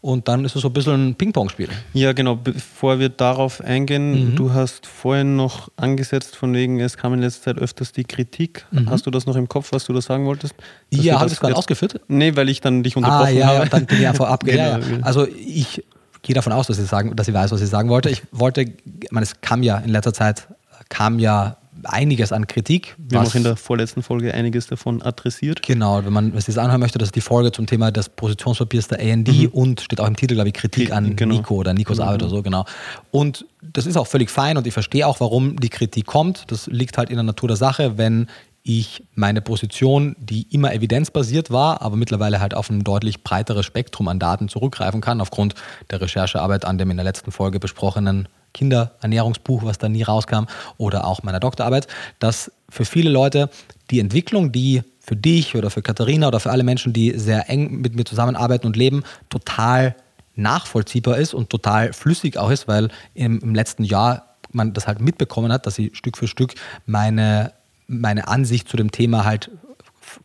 Und 0.00 0.28
dann 0.28 0.44
ist 0.44 0.56
es 0.56 0.62
so 0.62 0.68
ein 0.68 0.72
bisschen 0.72 1.10
ein 1.10 1.14
Ping-Pong-Spiel. 1.14 1.68
Ja, 1.92 2.12
genau. 2.12 2.36
Bevor 2.36 2.98
wir 2.98 3.08
darauf 3.08 3.60
eingehen, 3.60 3.73
eingehen. 3.74 4.30
Mhm. 4.32 4.36
Du 4.36 4.52
hast 4.52 4.86
vorhin 4.86 5.36
noch 5.36 5.68
angesetzt, 5.76 6.36
von 6.36 6.54
wegen, 6.54 6.80
es 6.80 6.96
kam 6.96 7.14
in 7.14 7.20
letzter 7.20 7.42
Zeit 7.42 7.58
öfters 7.58 7.92
die 7.92 8.04
Kritik. 8.04 8.66
Mhm. 8.70 8.88
Hast 8.88 9.06
du 9.06 9.10
das 9.10 9.26
noch 9.26 9.36
im 9.36 9.48
Kopf, 9.48 9.72
was 9.72 9.84
du 9.84 9.92
da 9.92 10.00
sagen 10.00 10.24
wolltest? 10.26 10.54
Ja, 10.90 11.16
habe 11.16 11.26
ich 11.26 11.32
das 11.32 11.40
gerade 11.40 11.56
ausgeführt? 11.56 12.00
Nee, 12.08 12.36
weil 12.36 12.48
ich 12.48 12.60
dann 12.60 12.82
dich 12.82 12.96
unterbrochen 12.96 13.26
ah, 13.26 13.30
ja, 13.30 13.46
habe. 13.46 13.58
Ja, 13.58 13.64
dann 13.66 13.86
bin 13.86 14.00
ich 14.00 14.08
einfach 14.08 14.28
abgehört. 14.30 14.84
genau. 14.84 14.96
ja, 14.98 15.02
Also 15.04 15.26
ich 15.26 15.84
gehe 16.22 16.34
davon 16.34 16.52
aus, 16.52 16.66
dass 16.66 16.78
ich, 16.78 16.86
sagen, 16.86 17.14
dass 17.14 17.28
ich 17.28 17.34
weiß, 17.34 17.52
was 17.52 17.60
ich 17.60 17.68
sagen 17.68 17.88
wollte. 17.88 18.10
Ich 18.10 18.22
wollte, 18.32 18.62
ich 18.62 19.10
meine, 19.10 19.24
es 19.24 19.40
kam 19.40 19.62
ja 19.62 19.78
in 19.78 19.90
letzter 19.90 20.14
Zeit, 20.14 20.48
kam 20.88 21.18
ja 21.18 21.58
einiges 21.86 22.32
an 22.32 22.46
Kritik. 22.46 22.96
Wir 22.98 23.18
haben 23.18 23.26
auch 23.26 23.34
in 23.34 23.42
der 23.42 23.56
vorletzten 23.56 24.02
Folge 24.02 24.34
einiges 24.34 24.66
davon 24.66 25.02
adressiert. 25.02 25.62
Genau, 25.62 26.04
wenn 26.04 26.12
man 26.12 26.32
sich 26.32 26.46
das 26.46 26.58
anhören 26.58 26.80
möchte, 26.80 26.98
das 26.98 27.08
ist 27.08 27.16
die 27.16 27.20
Folge 27.20 27.52
zum 27.52 27.66
Thema 27.66 27.90
des 27.90 28.08
Positionspapiers 28.08 28.88
der 28.88 29.00
AND 29.00 29.28
mhm. 29.28 29.48
und 29.48 29.80
steht 29.80 30.00
auch 30.00 30.06
im 30.06 30.16
Titel, 30.16 30.34
glaube 30.34 30.48
ich, 30.48 30.54
Kritik 30.54 30.92
an 30.92 31.16
genau. 31.16 31.34
Nico 31.34 31.54
oder 31.54 31.74
Nikos 31.74 31.96
genau. 31.96 32.08
Arbeit 32.08 32.22
oder 32.22 32.30
so, 32.30 32.42
genau. 32.42 32.64
Und 33.10 33.46
das 33.62 33.86
ist 33.86 33.96
auch 33.96 34.06
völlig 34.06 34.30
fein 34.30 34.56
und 34.56 34.66
ich 34.66 34.72
verstehe 34.72 35.06
auch, 35.06 35.20
warum 35.20 35.56
die 35.58 35.70
Kritik 35.70 36.06
kommt. 36.06 36.50
Das 36.50 36.66
liegt 36.66 36.98
halt 36.98 37.10
in 37.10 37.16
der 37.16 37.24
Natur 37.24 37.48
der 37.48 37.56
Sache, 37.56 37.98
wenn 37.98 38.28
ich 38.66 39.04
meine 39.14 39.42
Position, 39.42 40.16
die 40.18 40.42
immer 40.54 40.72
evidenzbasiert 40.72 41.50
war, 41.50 41.82
aber 41.82 41.96
mittlerweile 41.96 42.40
halt 42.40 42.54
auf 42.54 42.70
ein 42.70 42.82
deutlich 42.82 43.22
breiteres 43.22 43.66
Spektrum 43.66 44.08
an 44.08 44.18
Daten 44.18 44.48
zurückgreifen 44.48 45.02
kann, 45.02 45.20
aufgrund 45.20 45.54
der 45.90 46.00
Recherchearbeit 46.00 46.64
an 46.64 46.78
dem 46.78 46.90
in 46.90 46.96
der 46.96 47.04
letzten 47.04 47.30
Folge 47.30 47.60
besprochenen 47.60 48.26
Kinderernährungsbuch, 48.54 49.64
was 49.64 49.76
da 49.76 49.90
nie 49.90 50.02
rauskam, 50.02 50.46
oder 50.78 51.06
auch 51.06 51.22
meiner 51.22 51.40
Doktorarbeit, 51.40 51.88
dass 52.18 52.50
für 52.70 52.86
viele 52.86 53.10
Leute 53.10 53.50
die 53.90 54.00
Entwicklung, 54.00 54.50
die 54.50 54.82
für 54.98 55.16
dich 55.16 55.54
oder 55.54 55.68
für 55.68 55.82
Katharina 55.82 56.28
oder 56.28 56.40
für 56.40 56.50
alle 56.50 56.64
Menschen, 56.64 56.94
die 56.94 57.18
sehr 57.18 57.50
eng 57.50 57.82
mit 57.82 57.94
mir 57.94 58.04
zusammenarbeiten 58.04 58.66
und 58.66 58.76
leben, 58.76 59.04
total 59.28 59.94
nachvollziehbar 60.36 61.18
ist 61.18 61.34
und 61.34 61.50
total 61.50 61.92
flüssig 61.92 62.38
auch 62.38 62.50
ist, 62.50 62.66
weil 62.66 62.88
im, 63.12 63.40
im 63.40 63.54
letzten 63.54 63.84
Jahr 63.84 64.36
man 64.52 64.72
das 64.72 64.86
halt 64.86 65.00
mitbekommen 65.00 65.52
hat, 65.52 65.66
dass 65.66 65.78
ich 65.78 65.94
Stück 65.96 66.16
für 66.16 66.28
Stück 66.28 66.54
meine, 66.86 67.52
meine 67.86 68.28
Ansicht 68.28 68.68
zu 68.68 68.76
dem 68.76 68.90
Thema 68.90 69.24
halt 69.24 69.50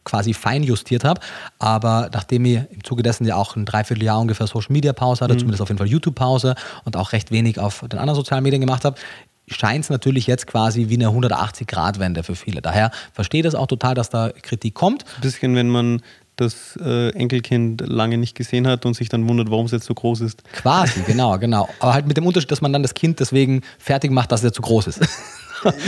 quasi 0.03 0.33
fein 0.33 0.63
justiert 0.63 1.03
habe. 1.03 1.21
Aber 1.57 2.09
nachdem 2.13 2.45
ich 2.45 2.59
im 2.71 2.83
Zuge 2.83 3.03
dessen 3.03 3.25
ja 3.25 3.35
auch 3.35 3.55
ein 3.55 3.65
Dreivierteljahr 3.65 4.19
ungefähr 4.19 4.47
Social 4.47 4.71
Media 4.71 4.93
Pause 4.93 5.21
hatte, 5.21 5.33
mhm. 5.33 5.39
zumindest 5.39 5.61
auf 5.61 5.69
jeden 5.69 5.79
Fall 5.79 5.87
YouTube 5.87 6.15
Pause 6.15 6.55
und 6.85 6.95
auch 6.95 7.11
recht 7.11 7.31
wenig 7.31 7.59
auf 7.59 7.81
den 7.81 7.99
anderen 7.99 8.15
sozialen 8.15 8.43
Medien 8.43 8.61
gemacht 8.61 8.85
habe, 8.85 8.99
scheint 9.47 9.85
es 9.85 9.89
natürlich 9.89 10.27
jetzt 10.27 10.47
quasi 10.47 10.89
wie 10.89 10.95
eine 10.95 11.07
180-Grad-Wende 11.07 12.23
für 12.23 12.35
viele. 12.35 12.61
Daher 12.61 12.91
verstehe 13.13 13.41
das 13.41 13.55
auch 13.55 13.67
total, 13.67 13.95
dass 13.95 14.09
da 14.09 14.31
Kritik 14.41 14.75
kommt. 14.75 15.05
Ein 15.17 15.21
bisschen, 15.21 15.55
wenn 15.55 15.69
man 15.69 16.01
das 16.35 16.77
äh, 16.81 17.09
Enkelkind 17.09 17.83
lange 17.85 18.17
nicht 18.17 18.33
gesehen 18.35 18.65
hat 18.65 18.85
und 18.85 18.93
sich 18.93 19.09
dann 19.09 19.27
wundert, 19.27 19.51
warum 19.51 19.65
es 19.65 19.71
jetzt 19.71 19.85
so 19.85 19.93
groß 19.93 20.21
ist. 20.21 20.43
Quasi, 20.53 21.01
genau, 21.01 21.37
genau. 21.37 21.67
Aber 21.79 21.93
halt 21.93 22.07
mit 22.07 22.15
dem 22.15 22.25
Unterschied, 22.25 22.51
dass 22.51 22.61
man 22.61 22.71
dann 22.71 22.81
das 22.81 22.93
Kind 22.93 23.19
deswegen 23.19 23.61
fertig 23.77 24.11
macht, 24.11 24.31
dass 24.31 24.43
er 24.43 24.53
zu 24.53 24.61
groß 24.61 24.87
ist. 24.87 25.01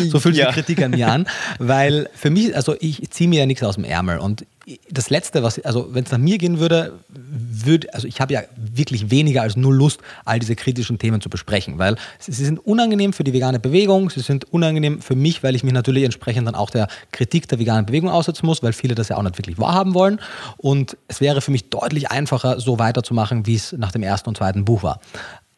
so 0.09 0.19
fühlt 0.19 0.35
sich 0.35 0.43
ja. 0.43 0.49
die 0.49 0.55
Kritik 0.55 0.81
an 0.81 0.91
mir 0.91 1.07
an, 1.07 1.27
weil 1.59 2.09
für 2.13 2.29
mich, 2.29 2.55
also 2.55 2.75
ich 2.79 3.09
ziehe 3.11 3.29
mir 3.29 3.39
ja 3.39 3.45
nichts 3.45 3.63
aus 3.63 3.75
dem 3.75 3.83
Ärmel 3.83 4.19
und 4.19 4.45
das 4.89 5.09
Letzte, 5.09 5.41
was, 5.43 5.59
also 5.65 5.93
wenn 5.93 6.03
es 6.03 6.11
nach 6.11 6.19
mir 6.19 6.37
gehen 6.37 6.59
würde, 6.59 6.93
würde, 7.09 7.93
also 7.93 8.07
ich 8.07 8.21
habe 8.21 8.33
ja 8.33 8.41
wirklich 8.55 9.09
weniger 9.09 9.41
als 9.41 9.55
nur 9.55 9.73
Lust, 9.73 9.99
all 10.23 10.39
diese 10.39 10.55
kritischen 10.55 10.99
Themen 10.99 11.19
zu 11.19 11.29
besprechen, 11.29 11.79
weil 11.79 11.95
sie, 12.19 12.31
sie, 12.31 12.45
sind 12.45 12.59
unangenehm 12.59 13.13
für 13.13 13.23
die 13.23 13.33
vegane 13.33 13.59
Bewegung, 13.59 14.09
sie 14.09 14.19
sind 14.19 14.45
unangenehm 14.53 15.01
für 15.01 15.15
mich, 15.15 15.43
weil 15.43 15.55
ich 15.55 15.63
mich 15.63 15.73
natürlich 15.73 16.03
entsprechend 16.03 16.47
dann 16.47 16.55
auch 16.55 16.69
der 16.69 16.87
Kritik 17.11 17.47
der 17.47 17.59
veganen 17.59 17.85
Bewegung 17.85 18.09
aussetzen 18.09 18.45
muss, 18.45 18.61
weil 18.61 18.73
viele 18.73 18.93
das 18.93 19.09
ja 19.09 19.17
auch 19.17 19.23
nicht 19.23 19.37
wirklich 19.37 19.57
wahrhaben 19.57 19.93
wollen. 19.93 20.19
Und 20.57 20.97
es 21.07 21.21
wäre 21.21 21.41
für 21.41 21.51
mich 21.51 21.69
deutlich 21.69 22.11
einfacher, 22.11 22.59
so 22.59 22.77
weiterzumachen, 22.77 23.47
wie 23.47 23.55
es 23.55 23.73
nach 23.73 23.91
dem 23.91 24.03
ersten 24.03 24.29
und 24.29 24.37
zweiten 24.37 24.65
Buch 24.65 24.83
war. 24.83 25.01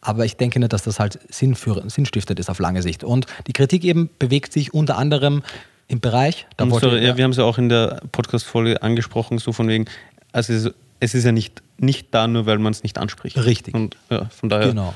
Aber 0.03 0.25
ich 0.25 0.36
denke 0.36 0.60
nicht, 0.60 0.74
dass 0.74 0.83
das 0.83 1.00
halt 1.00 1.19
sinnstiftend 1.29 2.39
ist 2.39 2.50
auf 2.50 2.60
lange 2.60 2.81
Sicht. 2.81 3.03
Und 3.03 3.25
die 3.48 3.53
Kritik 3.53 3.86
eben 3.86 4.10
bewegt 4.19 4.51
sich 4.51 4.74
unter 4.74 4.98
anderem 4.98 5.43
im 5.88 6.01
Bereich. 6.01 6.45
Da 6.57 6.69
so, 6.69 6.89
ja, 6.89 6.98
ja, 6.98 7.17
wir 7.17 7.24
haben 7.24 7.31
es 7.31 7.38
ja 7.38 7.45
auch 7.45 7.57
in 7.57 7.69
der 7.69 8.01
Podcast-Folge 8.12 8.81
angesprochen, 8.83 9.38
so 9.38 9.53
von 9.53 9.67
wegen, 9.67 9.86
also 10.33 10.72
es 11.00 11.13
ist 11.13 11.24
ja 11.24 11.31
nicht, 11.31 11.63
nicht 11.77 12.07
da, 12.12 12.27
nur 12.27 12.45
weil 12.45 12.60
man 12.60 12.74
es 12.74 12.83
nicht 12.83 12.98
anspricht. 12.98 13.38
Richtig. 13.38 13.74
Und 13.74 13.95
ja, 14.10 14.25
von 14.25 14.50
daher 14.50 14.69
genau. 14.69 14.93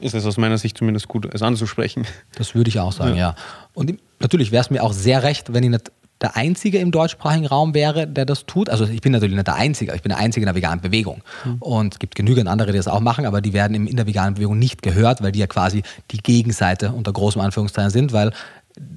ist 0.00 0.14
es 0.14 0.26
aus 0.26 0.36
meiner 0.36 0.58
Sicht 0.58 0.76
zumindest 0.76 1.08
gut, 1.08 1.26
es 1.32 1.42
anzusprechen. 1.42 2.06
Das 2.36 2.54
würde 2.54 2.68
ich 2.68 2.78
auch 2.80 2.92
sagen, 2.92 3.16
ja. 3.16 3.30
ja. 3.30 3.36
Und 3.72 3.98
natürlich 4.20 4.52
wäre 4.52 4.62
es 4.62 4.70
mir 4.70 4.82
auch 4.82 4.92
sehr 4.92 5.22
recht, 5.22 5.54
wenn 5.54 5.64
ich 5.64 5.70
nicht 5.70 5.90
der 6.20 6.36
Einzige 6.36 6.78
im 6.78 6.90
deutschsprachigen 6.90 7.46
Raum 7.46 7.74
wäre, 7.74 8.06
der 8.06 8.24
das 8.24 8.46
tut. 8.46 8.70
Also 8.70 8.86
ich 8.86 9.00
bin 9.00 9.12
natürlich 9.12 9.34
nicht 9.34 9.46
der 9.46 9.56
Einzige, 9.56 9.94
ich 9.94 10.02
bin 10.02 10.10
der 10.10 10.18
Einzige 10.18 10.44
in 10.44 10.46
der 10.46 10.54
veganen 10.54 10.80
Bewegung. 10.80 11.22
Mhm. 11.44 11.56
Und 11.58 11.94
es 11.94 11.98
gibt 11.98 12.14
genügend 12.14 12.48
andere, 12.48 12.72
die 12.72 12.78
das 12.78 12.88
auch 12.88 13.00
machen, 13.00 13.26
aber 13.26 13.40
die 13.40 13.52
werden 13.52 13.86
in 13.86 13.96
der 13.96 14.06
veganen 14.06 14.34
Bewegung 14.34 14.58
nicht 14.58 14.82
gehört, 14.82 15.22
weil 15.22 15.32
die 15.32 15.40
ja 15.40 15.46
quasi 15.46 15.82
die 16.10 16.18
Gegenseite 16.18 16.92
unter 16.92 17.12
großem 17.12 17.40
Anführungszeichen 17.40 17.90
sind, 17.90 18.12
weil 18.12 18.32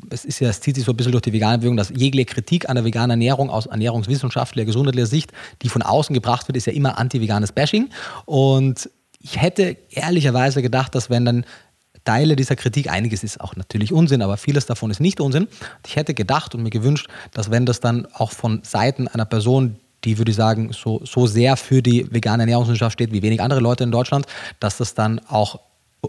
es 0.10 0.26
ist 0.26 0.40
ja, 0.40 0.50
es 0.50 0.62
zieht 0.62 0.76
sich 0.76 0.86
so 0.86 0.92
ein 0.92 0.98
bisschen 0.98 1.12
durch 1.12 1.22
die 1.22 1.34
vegane 1.34 1.60
Bewegung, 1.60 1.78
dass 1.78 1.90
jegliche 1.90 2.26
Kritik 2.26 2.70
an 2.70 2.76
der 2.76 2.86
veganen 2.86 3.12
Ernährung 3.12 3.50
aus 3.50 3.68
ernährungswissenschaftlicher, 3.68 4.66
gesundheitlicher 4.66 5.08
Sicht, 5.08 5.32
die 5.62 5.70
von 5.70 5.82
außen 5.82 6.14
gebracht 6.14 6.48
wird, 6.48 6.58
ist 6.58 6.66
ja 6.66 6.74
immer 6.74 6.98
anti-veganes 6.98 7.52
Bashing. 7.52 7.90
Und 8.26 8.90
ich 9.20 9.42
hätte 9.42 9.78
ehrlicherweise 9.90 10.62
gedacht, 10.62 10.96
dass 10.96 11.10
wenn 11.10 11.26
dann 11.26 11.46
Teile 12.08 12.38
dieser 12.38 12.56
Kritik, 12.56 12.90
einiges 12.90 13.24
ist 13.24 13.42
auch 13.42 13.56
natürlich 13.58 13.92
Unsinn, 13.92 14.22
aber 14.22 14.38
vieles 14.38 14.66
davon 14.66 14.92
ist 14.92 15.02
nicht 15.02 15.20
Unsinn. 15.20 15.50
Ich 15.86 15.98
hätte 15.98 16.14
gedacht 16.14 16.56
und 16.56 16.64
mir 16.64 16.70
gewünscht, 16.70 17.10
dass 17.34 17.52
wenn 17.52 17.66
das 17.66 17.82
dann 17.82 18.08
auch 18.14 18.32
von 18.32 18.62
Seiten 18.64 19.10
einer 19.10 19.26
Person, 19.26 19.76
die 20.06 20.18
würde 20.18 20.32
ich 20.32 20.38
sagen, 20.38 20.72
so, 20.72 21.02
so 21.04 21.28
sehr 21.28 21.58
für 21.58 21.82
die 21.82 22.08
vegane 22.10 22.44
Ernährungswissenschaft 22.44 22.94
steht 22.94 23.12
wie 23.12 23.22
wenig 23.22 23.42
andere 23.42 23.60
Leute 23.60 23.84
in 23.84 23.92
Deutschland, 23.92 24.26
dass 24.62 24.78
das 24.78 24.94
dann 24.94 25.20
auch 25.28 25.60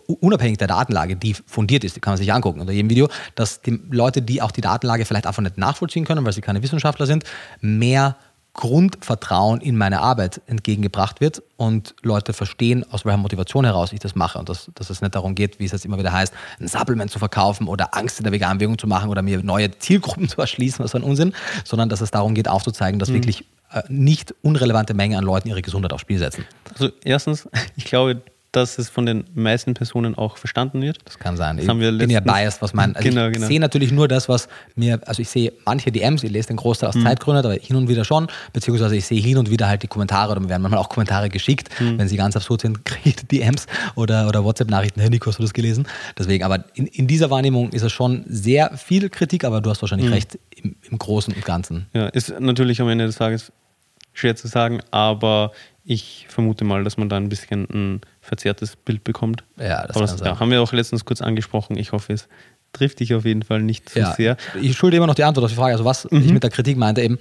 unabhängig 0.06 0.58
der 0.58 0.68
Datenlage, 0.68 1.16
die 1.16 1.34
fundiert 1.34 1.82
ist, 1.82 1.96
die 1.96 2.00
kann 2.00 2.12
man 2.12 2.18
sich 2.18 2.32
angucken 2.32 2.60
unter 2.60 2.72
jedem 2.72 2.90
Video, 2.90 3.08
dass 3.34 3.62
die 3.62 3.80
Leute, 3.90 4.22
die 4.22 4.40
auch 4.40 4.52
die 4.52 4.60
Datenlage 4.60 5.04
vielleicht 5.04 5.26
einfach 5.26 5.42
nicht 5.42 5.58
nachvollziehen 5.58 6.04
können, 6.04 6.24
weil 6.24 6.32
sie 6.32 6.42
keine 6.42 6.62
Wissenschaftler 6.62 7.06
sind, 7.06 7.24
mehr 7.60 8.16
Grundvertrauen 8.58 9.60
in 9.60 9.76
meine 9.76 10.00
Arbeit 10.00 10.40
entgegengebracht 10.48 11.20
wird 11.20 11.44
und 11.56 11.94
Leute 12.02 12.32
verstehen, 12.32 12.84
aus 12.90 13.04
welcher 13.04 13.16
Motivation 13.16 13.64
heraus 13.64 13.92
ich 13.92 14.00
das 14.00 14.16
mache 14.16 14.36
und 14.36 14.48
dass, 14.48 14.68
dass 14.74 14.90
es 14.90 15.00
nicht 15.00 15.14
darum 15.14 15.36
geht, 15.36 15.60
wie 15.60 15.64
es 15.64 15.70
jetzt 15.70 15.84
immer 15.84 15.96
wieder 15.96 16.12
heißt, 16.12 16.34
ein 16.58 16.66
Supplement 16.66 17.08
zu 17.08 17.20
verkaufen 17.20 17.68
oder 17.68 17.94
Angst 17.94 18.18
in 18.18 18.24
der 18.24 18.32
veganen 18.32 18.58
Bewegung 18.58 18.76
zu 18.76 18.88
machen 18.88 19.10
oder 19.10 19.22
mir 19.22 19.44
neue 19.44 19.78
Zielgruppen 19.78 20.28
zu 20.28 20.40
erschließen, 20.40 20.84
was 20.84 20.90
für 20.90 20.96
ein 20.96 21.04
Unsinn, 21.04 21.34
sondern 21.64 21.88
dass 21.88 22.00
es 22.00 22.10
darum 22.10 22.34
geht, 22.34 22.48
aufzuzeigen, 22.48 22.98
dass 22.98 23.10
mhm. 23.10 23.14
wirklich 23.14 23.44
äh, 23.70 23.82
nicht 23.88 24.34
unrelevante 24.42 24.92
Menge 24.92 25.18
an 25.18 25.22
Leuten 25.22 25.48
ihre 25.48 25.62
Gesundheit 25.62 25.92
aufs 25.92 26.02
Spiel 26.02 26.18
setzen. 26.18 26.44
Also 26.72 26.90
erstens, 27.04 27.48
ich 27.76 27.84
glaube, 27.84 28.22
dass 28.52 28.78
es 28.78 28.88
von 28.88 29.04
den 29.04 29.24
meisten 29.34 29.74
Personen 29.74 30.14
auch 30.14 30.38
verstanden 30.38 30.80
wird. 30.80 30.98
Das 31.04 31.18
kann 31.18 31.36
sein. 31.36 31.58
Das 31.58 31.66
ich 31.66 31.98
bin 31.98 32.10
ja 32.10 32.20
biased, 32.20 32.62
was 32.62 32.72
mein. 32.72 32.96
Also 32.96 33.08
genau, 33.08 33.26
ich 33.26 33.34
genau. 33.34 33.46
sehe 33.46 33.60
natürlich 33.60 33.92
nur 33.92 34.08
das, 34.08 34.28
was 34.28 34.48
mir, 34.74 35.00
also 35.06 35.20
ich 35.20 35.28
sehe 35.28 35.52
manche 35.66 35.92
DMs, 35.92 36.22
ich 36.22 36.30
lese 36.30 36.48
den 36.48 36.56
Großteil 36.56 36.88
aus 36.88 36.94
mhm. 36.94 37.02
Zeitgründen, 37.02 37.44
aber 37.44 37.54
hin 37.54 37.76
und 37.76 37.88
wieder 37.88 38.04
schon, 38.04 38.28
beziehungsweise 38.52 38.96
ich 38.96 39.04
sehe 39.04 39.20
hin 39.20 39.36
und 39.36 39.50
wieder 39.50 39.68
halt 39.68 39.82
die 39.82 39.86
Kommentare 39.86 40.32
oder 40.32 40.40
mir 40.40 40.48
werden 40.48 40.62
manchmal 40.62 40.80
auch 40.80 40.88
Kommentare 40.88 41.28
geschickt, 41.28 41.68
mhm. 41.78 41.98
wenn 41.98 42.08
sie 42.08 42.16
ganz 42.16 42.36
absurd 42.36 42.62
sind, 42.62 42.84
kriege 42.84 43.10
ich 43.10 43.16
DMs 43.16 43.66
oder, 43.96 44.28
oder 44.28 44.44
WhatsApp-Nachrichten, 44.44 45.00
hey 45.00 45.10
Nico, 45.10 45.26
hast 45.26 45.38
du 45.38 45.42
das 45.42 45.52
gelesen? 45.52 45.86
Deswegen, 46.18 46.44
aber 46.44 46.64
in, 46.74 46.86
in 46.86 47.06
dieser 47.06 47.28
Wahrnehmung 47.30 47.70
ist 47.70 47.82
es 47.82 47.92
schon 47.92 48.24
sehr 48.28 48.76
viel 48.78 49.10
Kritik, 49.10 49.44
aber 49.44 49.60
du 49.60 49.68
hast 49.68 49.82
wahrscheinlich 49.82 50.08
mhm. 50.08 50.14
recht 50.14 50.38
im, 50.56 50.74
im 50.90 50.98
Großen 50.98 51.34
und 51.34 51.44
Ganzen. 51.44 51.86
Ja, 51.92 52.06
ist 52.06 52.32
natürlich 52.40 52.80
am 52.80 52.88
Ende 52.88 53.06
des 53.06 53.16
Tages 53.16 53.52
schwer 54.14 54.36
zu 54.36 54.48
sagen, 54.48 54.80
aber 54.90 55.52
ich 55.90 56.26
vermute 56.28 56.64
mal, 56.64 56.84
dass 56.84 56.98
man 56.98 57.08
da 57.08 57.16
ein 57.16 57.30
bisschen 57.30 57.64
ein 57.72 58.00
verzerrtes 58.20 58.76
Bild 58.76 59.04
bekommt. 59.04 59.44
Ja, 59.58 59.86
das, 59.86 59.96
das 59.96 60.20
ja, 60.20 60.38
haben 60.38 60.50
wir 60.50 60.60
auch 60.60 60.72
letztens 60.74 61.06
kurz 61.06 61.22
angesprochen. 61.22 61.78
Ich 61.78 61.92
hoffe, 61.92 62.12
es 62.12 62.28
trifft 62.74 63.00
dich 63.00 63.14
auf 63.14 63.24
jeden 63.24 63.42
Fall 63.42 63.62
nicht 63.62 63.88
so 63.88 64.00
ja. 64.00 64.12
sehr. 64.12 64.36
Ich 64.60 64.76
schulde 64.76 64.98
immer 64.98 65.06
noch 65.06 65.14
die 65.14 65.24
Antwort 65.24 65.44
auf 65.44 65.50
die 65.50 65.56
Frage, 65.56 65.72
also 65.72 65.86
was 65.86 66.04
mhm. 66.10 66.20
ich 66.20 66.32
mit 66.32 66.42
der 66.42 66.50
Kritik 66.50 66.76
meinte, 66.76 67.00
eben 67.00 67.18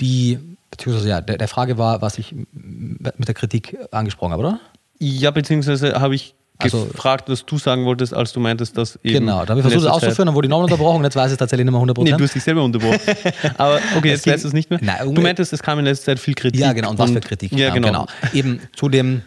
die, 0.00 0.38
beziehungsweise 0.70 1.08
ja, 1.08 1.20
der, 1.20 1.38
der 1.38 1.48
Frage 1.48 1.76
war, 1.76 2.02
was 2.02 2.16
ich 2.18 2.32
mit 2.52 3.26
der 3.26 3.34
Kritik 3.34 3.76
angesprochen 3.90 4.30
habe, 4.30 4.42
oder? 4.42 4.60
Ja, 5.00 5.32
beziehungsweise 5.32 6.00
habe 6.00 6.14
ich 6.14 6.36
also, 6.58 6.86
gefragt, 6.86 7.28
was 7.28 7.44
du 7.44 7.58
sagen 7.58 7.84
wolltest, 7.84 8.14
als 8.14 8.32
du 8.32 8.38
meintest, 8.38 8.78
dass 8.78 8.96
eben. 9.02 9.20
Genau, 9.20 9.44
da 9.44 9.50
habe 9.50 9.60
ich 9.60 9.66
versucht, 9.66 9.86
es 9.86 9.90
auszuführen, 9.90 10.26
dann 10.26 10.34
wurde 10.34 10.46
ich 10.46 10.50
nochmal 10.50 10.64
unterbrochen 10.64 10.98
und 10.98 11.04
jetzt 11.04 11.16
weiß 11.16 11.32
ich 11.32 11.38
tatsächlich 11.38 11.64
nicht 11.64 11.72
mehr 11.72 11.82
100%. 11.82 12.04
Nee, 12.04 12.12
du 12.12 12.22
hast 12.22 12.34
dich 12.34 12.44
selber 12.44 12.62
unterbrochen. 12.62 13.00
Aber 13.58 13.80
okay, 13.96 14.10
jetzt 14.10 14.26
weißt 14.26 14.44
du 14.44 14.48
es 14.48 14.54
nicht 14.54 14.70
mehr. 14.70 14.78
Nein, 14.80 15.14
du 15.14 15.20
meintest, 15.20 15.52
es 15.52 15.62
kam 15.62 15.80
in 15.80 15.84
letzter 15.84 16.06
Zeit 16.06 16.20
viel 16.20 16.34
Kritik. 16.34 16.60
Ja, 16.60 16.72
genau, 16.72 16.90
und 16.90 16.98
was 16.98 17.10
für 17.10 17.20
Kritik. 17.20 17.52
Ja, 17.52 17.70
genau. 17.70 17.88
genau. 17.88 18.06
Eben 18.32 18.60
zu 18.76 18.88
dem, 18.88 19.22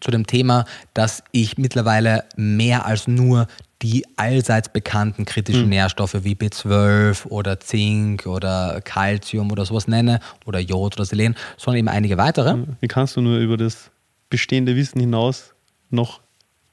zu 0.00 0.12
dem 0.12 0.26
Thema, 0.26 0.64
dass 0.94 1.24
ich 1.32 1.58
mittlerweile 1.58 2.24
mehr 2.36 2.86
als 2.86 3.08
nur 3.08 3.48
die 3.82 4.04
allseits 4.16 4.68
bekannten 4.68 5.24
kritischen 5.24 5.64
mhm. 5.64 5.70
Nährstoffe 5.70 6.22
wie 6.22 6.34
B12 6.34 7.26
oder 7.26 7.58
Zink 7.58 8.26
oder 8.26 8.80
Calcium 8.84 9.50
oder 9.50 9.64
sowas 9.64 9.88
nenne 9.88 10.20
oder 10.46 10.60
Jod 10.60 10.94
oder 10.94 11.04
Selen, 11.04 11.34
sondern 11.56 11.78
eben 11.78 11.88
einige 11.88 12.16
weitere. 12.16 12.56
Wie 12.80 12.86
kannst 12.86 13.16
du 13.16 13.20
nur 13.20 13.38
über 13.38 13.56
das 13.56 13.90
bestehende 14.30 14.76
Wissen 14.76 15.00
hinaus 15.00 15.54
noch 15.90 16.20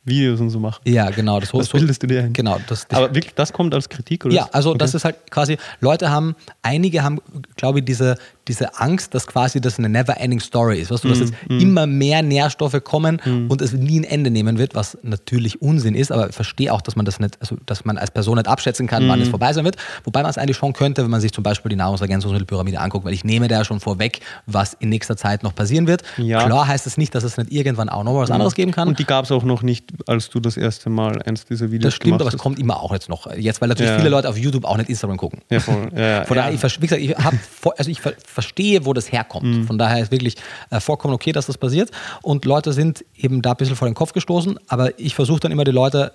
Videos 0.09 0.39
und 0.39 0.49
so 0.49 0.59
machen. 0.59 0.81
Ja, 0.85 1.09
genau. 1.09 1.39
Das, 1.39 1.51
das 1.51 1.69
bildest 1.69 2.03
du 2.03 2.07
dir 2.07 2.23
ein. 2.23 2.33
Genau. 2.33 2.57
Das, 2.67 2.87
Aber 2.89 3.13
wirklich, 3.15 3.33
das 3.35 3.53
kommt 3.53 3.73
als 3.73 3.89
Kritik, 3.89 4.25
oder? 4.25 4.33
Ja, 4.33 4.49
also 4.51 4.71
okay. 4.71 4.79
das 4.79 4.93
ist 4.93 5.05
halt 5.05 5.15
quasi, 5.29 5.57
Leute 5.79 6.09
haben, 6.09 6.35
einige 6.61 7.03
haben, 7.03 7.19
glaube 7.55 7.79
ich, 7.79 7.85
diese, 7.85 8.17
diese 8.49 8.79
Angst, 8.79 9.13
dass 9.13 9.27
quasi 9.27 9.61
das 9.61 9.77
eine 9.77 9.87
never-ending 9.87 10.39
Story 10.39 10.79
ist. 10.79 10.91
Weißt 10.91 11.03
du, 11.03 11.09
dass 11.09 11.19
mm, 11.19 11.21
jetzt 11.21 11.33
mm. 11.49 11.59
immer 11.59 11.85
mehr 11.85 12.23
Nährstoffe 12.23 12.83
kommen 12.83 13.21
mm. 13.23 13.49
und 13.49 13.61
es 13.61 13.73
nie 13.73 13.99
ein 13.99 14.03
Ende 14.03 14.31
nehmen 14.31 14.57
wird, 14.57 14.73
was 14.73 14.97
natürlich 15.03 15.61
Unsinn 15.61 15.93
ist, 15.93 16.11
aber 16.11 16.29
ich 16.29 16.35
verstehe 16.35 16.73
auch, 16.73 16.81
dass 16.81 16.95
man 16.95 17.05
das 17.05 17.19
nicht, 17.19 17.37
also 17.39 17.57
dass 17.67 17.85
man 17.85 17.97
als 17.97 18.09
Person 18.09 18.37
nicht 18.37 18.47
abschätzen 18.47 18.87
kann, 18.87 19.07
wann 19.07 19.21
es 19.21 19.27
mm. 19.27 19.31
vorbei 19.31 19.53
sein 19.53 19.65
wird. 19.65 19.77
Wobei 20.03 20.23
man 20.23 20.31
es 20.31 20.39
eigentlich 20.39 20.57
schon 20.57 20.73
könnte, 20.73 21.03
wenn 21.03 21.11
man 21.11 21.21
sich 21.21 21.31
zum 21.31 21.43
Beispiel 21.43 21.69
die 21.69 21.75
Nahrungsergänzungsmittelpyramide 21.75 22.79
anguckt, 22.79 23.05
weil 23.05 23.13
ich 23.13 23.23
nehme 23.23 23.47
da 23.47 23.63
schon 23.63 23.79
vorweg, 23.79 24.19
was 24.47 24.73
in 24.73 24.89
nächster 24.89 25.15
Zeit 25.15 25.43
noch 25.43 25.53
passieren 25.53 25.85
wird. 25.85 26.01
Ja. 26.17 26.43
Klar 26.45 26.67
heißt 26.67 26.87
es 26.87 26.97
nicht, 26.97 27.13
dass 27.13 27.23
es 27.23 27.37
nicht 27.37 27.51
irgendwann 27.51 27.89
auch 27.89 28.03
noch 28.03 28.15
was 28.15 28.31
anderes 28.31 28.55
geben 28.55 28.71
kann. 28.71 28.87
Und 28.87 28.97
die 28.97 29.05
gab 29.05 29.25
es 29.25 29.31
auch 29.31 29.43
noch 29.43 29.61
nicht, 29.61 29.91
als 30.07 30.29
du 30.29 30.39
das 30.39 30.57
erste 30.57 30.89
Mal 30.89 31.21
eins 31.21 31.45
dieser 31.45 31.71
Videos 31.71 31.89
Das 31.89 31.95
stimmt, 31.95 32.21
aber 32.21 32.33
es 32.33 32.37
kommt 32.37 32.57
immer 32.57 32.81
auch 32.81 32.93
jetzt 32.93 33.09
noch. 33.09 33.31
Jetzt, 33.35 33.61
weil 33.61 33.69
natürlich 33.69 33.91
ja. 33.91 33.97
viele 33.97 34.09
Leute 34.09 34.27
auf 34.27 34.37
YouTube 34.37 34.65
auch 34.65 34.77
nicht 34.77 34.89
Instagram 34.89 35.17
gucken. 35.17 35.41
Ja, 35.51 35.59
voll. 35.59 35.89
Ja, 35.95 36.25
Von 36.25 36.35
daher, 36.35 36.51
ich, 36.51 36.63
wie 36.63 36.87
gesagt, 36.87 37.01
ich, 37.01 37.11
hab, 37.11 37.33
also 37.77 37.91
ich 37.91 38.01
verstehe, 38.01 38.85
wo 38.85 38.93
das 38.93 39.11
her 39.11 39.19
herkommt. 39.19 39.45
Mhm. 39.45 39.67
Von 39.67 39.77
daher 39.77 40.01
ist 40.01 40.11
wirklich 40.11 40.35
äh, 40.69 40.79
vollkommen 40.79 41.13
okay, 41.13 41.31
dass 41.31 41.45
das 41.45 41.57
passiert. 41.57 41.91
Und 42.21 42.45
Leute 42.45 42.73
sind 42.73 43.05
eben 43.15 43.41
da 43.41 43.51
ein 43.51 43.57
bisschen 43.57 43.75
vor 43.75 43.87
den 43.87 43.95
Kopf 43.95 44.13
gestoßen, 44.13 44.59
aber 44.67 44.97
ich 44.99 45.15
versuche 45.15 45.39
dann 45.39 45.51
immer 45.51 45.63
die 45.63 45.71
Leute 45.71 46.11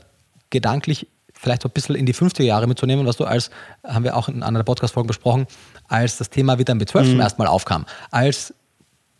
gedanklich 0.50 1.08
vielleicht 1.36 1.62
so 1.62 1.68
ein 1.68 1.72
bisschen 1.72 1.96
in 1.96 2.06
die 2.06 2.14
50er 2.14 2.44
Jahre 2.44 2.66
mitzunehmen, 2.66 3.06
was 3.06 3.16
du 3.16 3.24
als, 3.24 3.50
haben 3.82 4.04
wir 4.04 4.16
auch 4.16 4.28
in 4.28 4.42
einer 4.42 4.62
Podcast-Folgen 4.62 5.08
besprochen, 5.08 5.46
als 5.88 6.16
das 6.16 6.30
Thema 6.30 6.58
Vitamin 6.58 6.86
B12 6.86 7.02
mhm. 7.02 7.10
zum 7.10 7.20
ersten 7.20 7.42
Mal 7.42 7.48
aufkam. 7.48 7.86
Als 8.10 8.54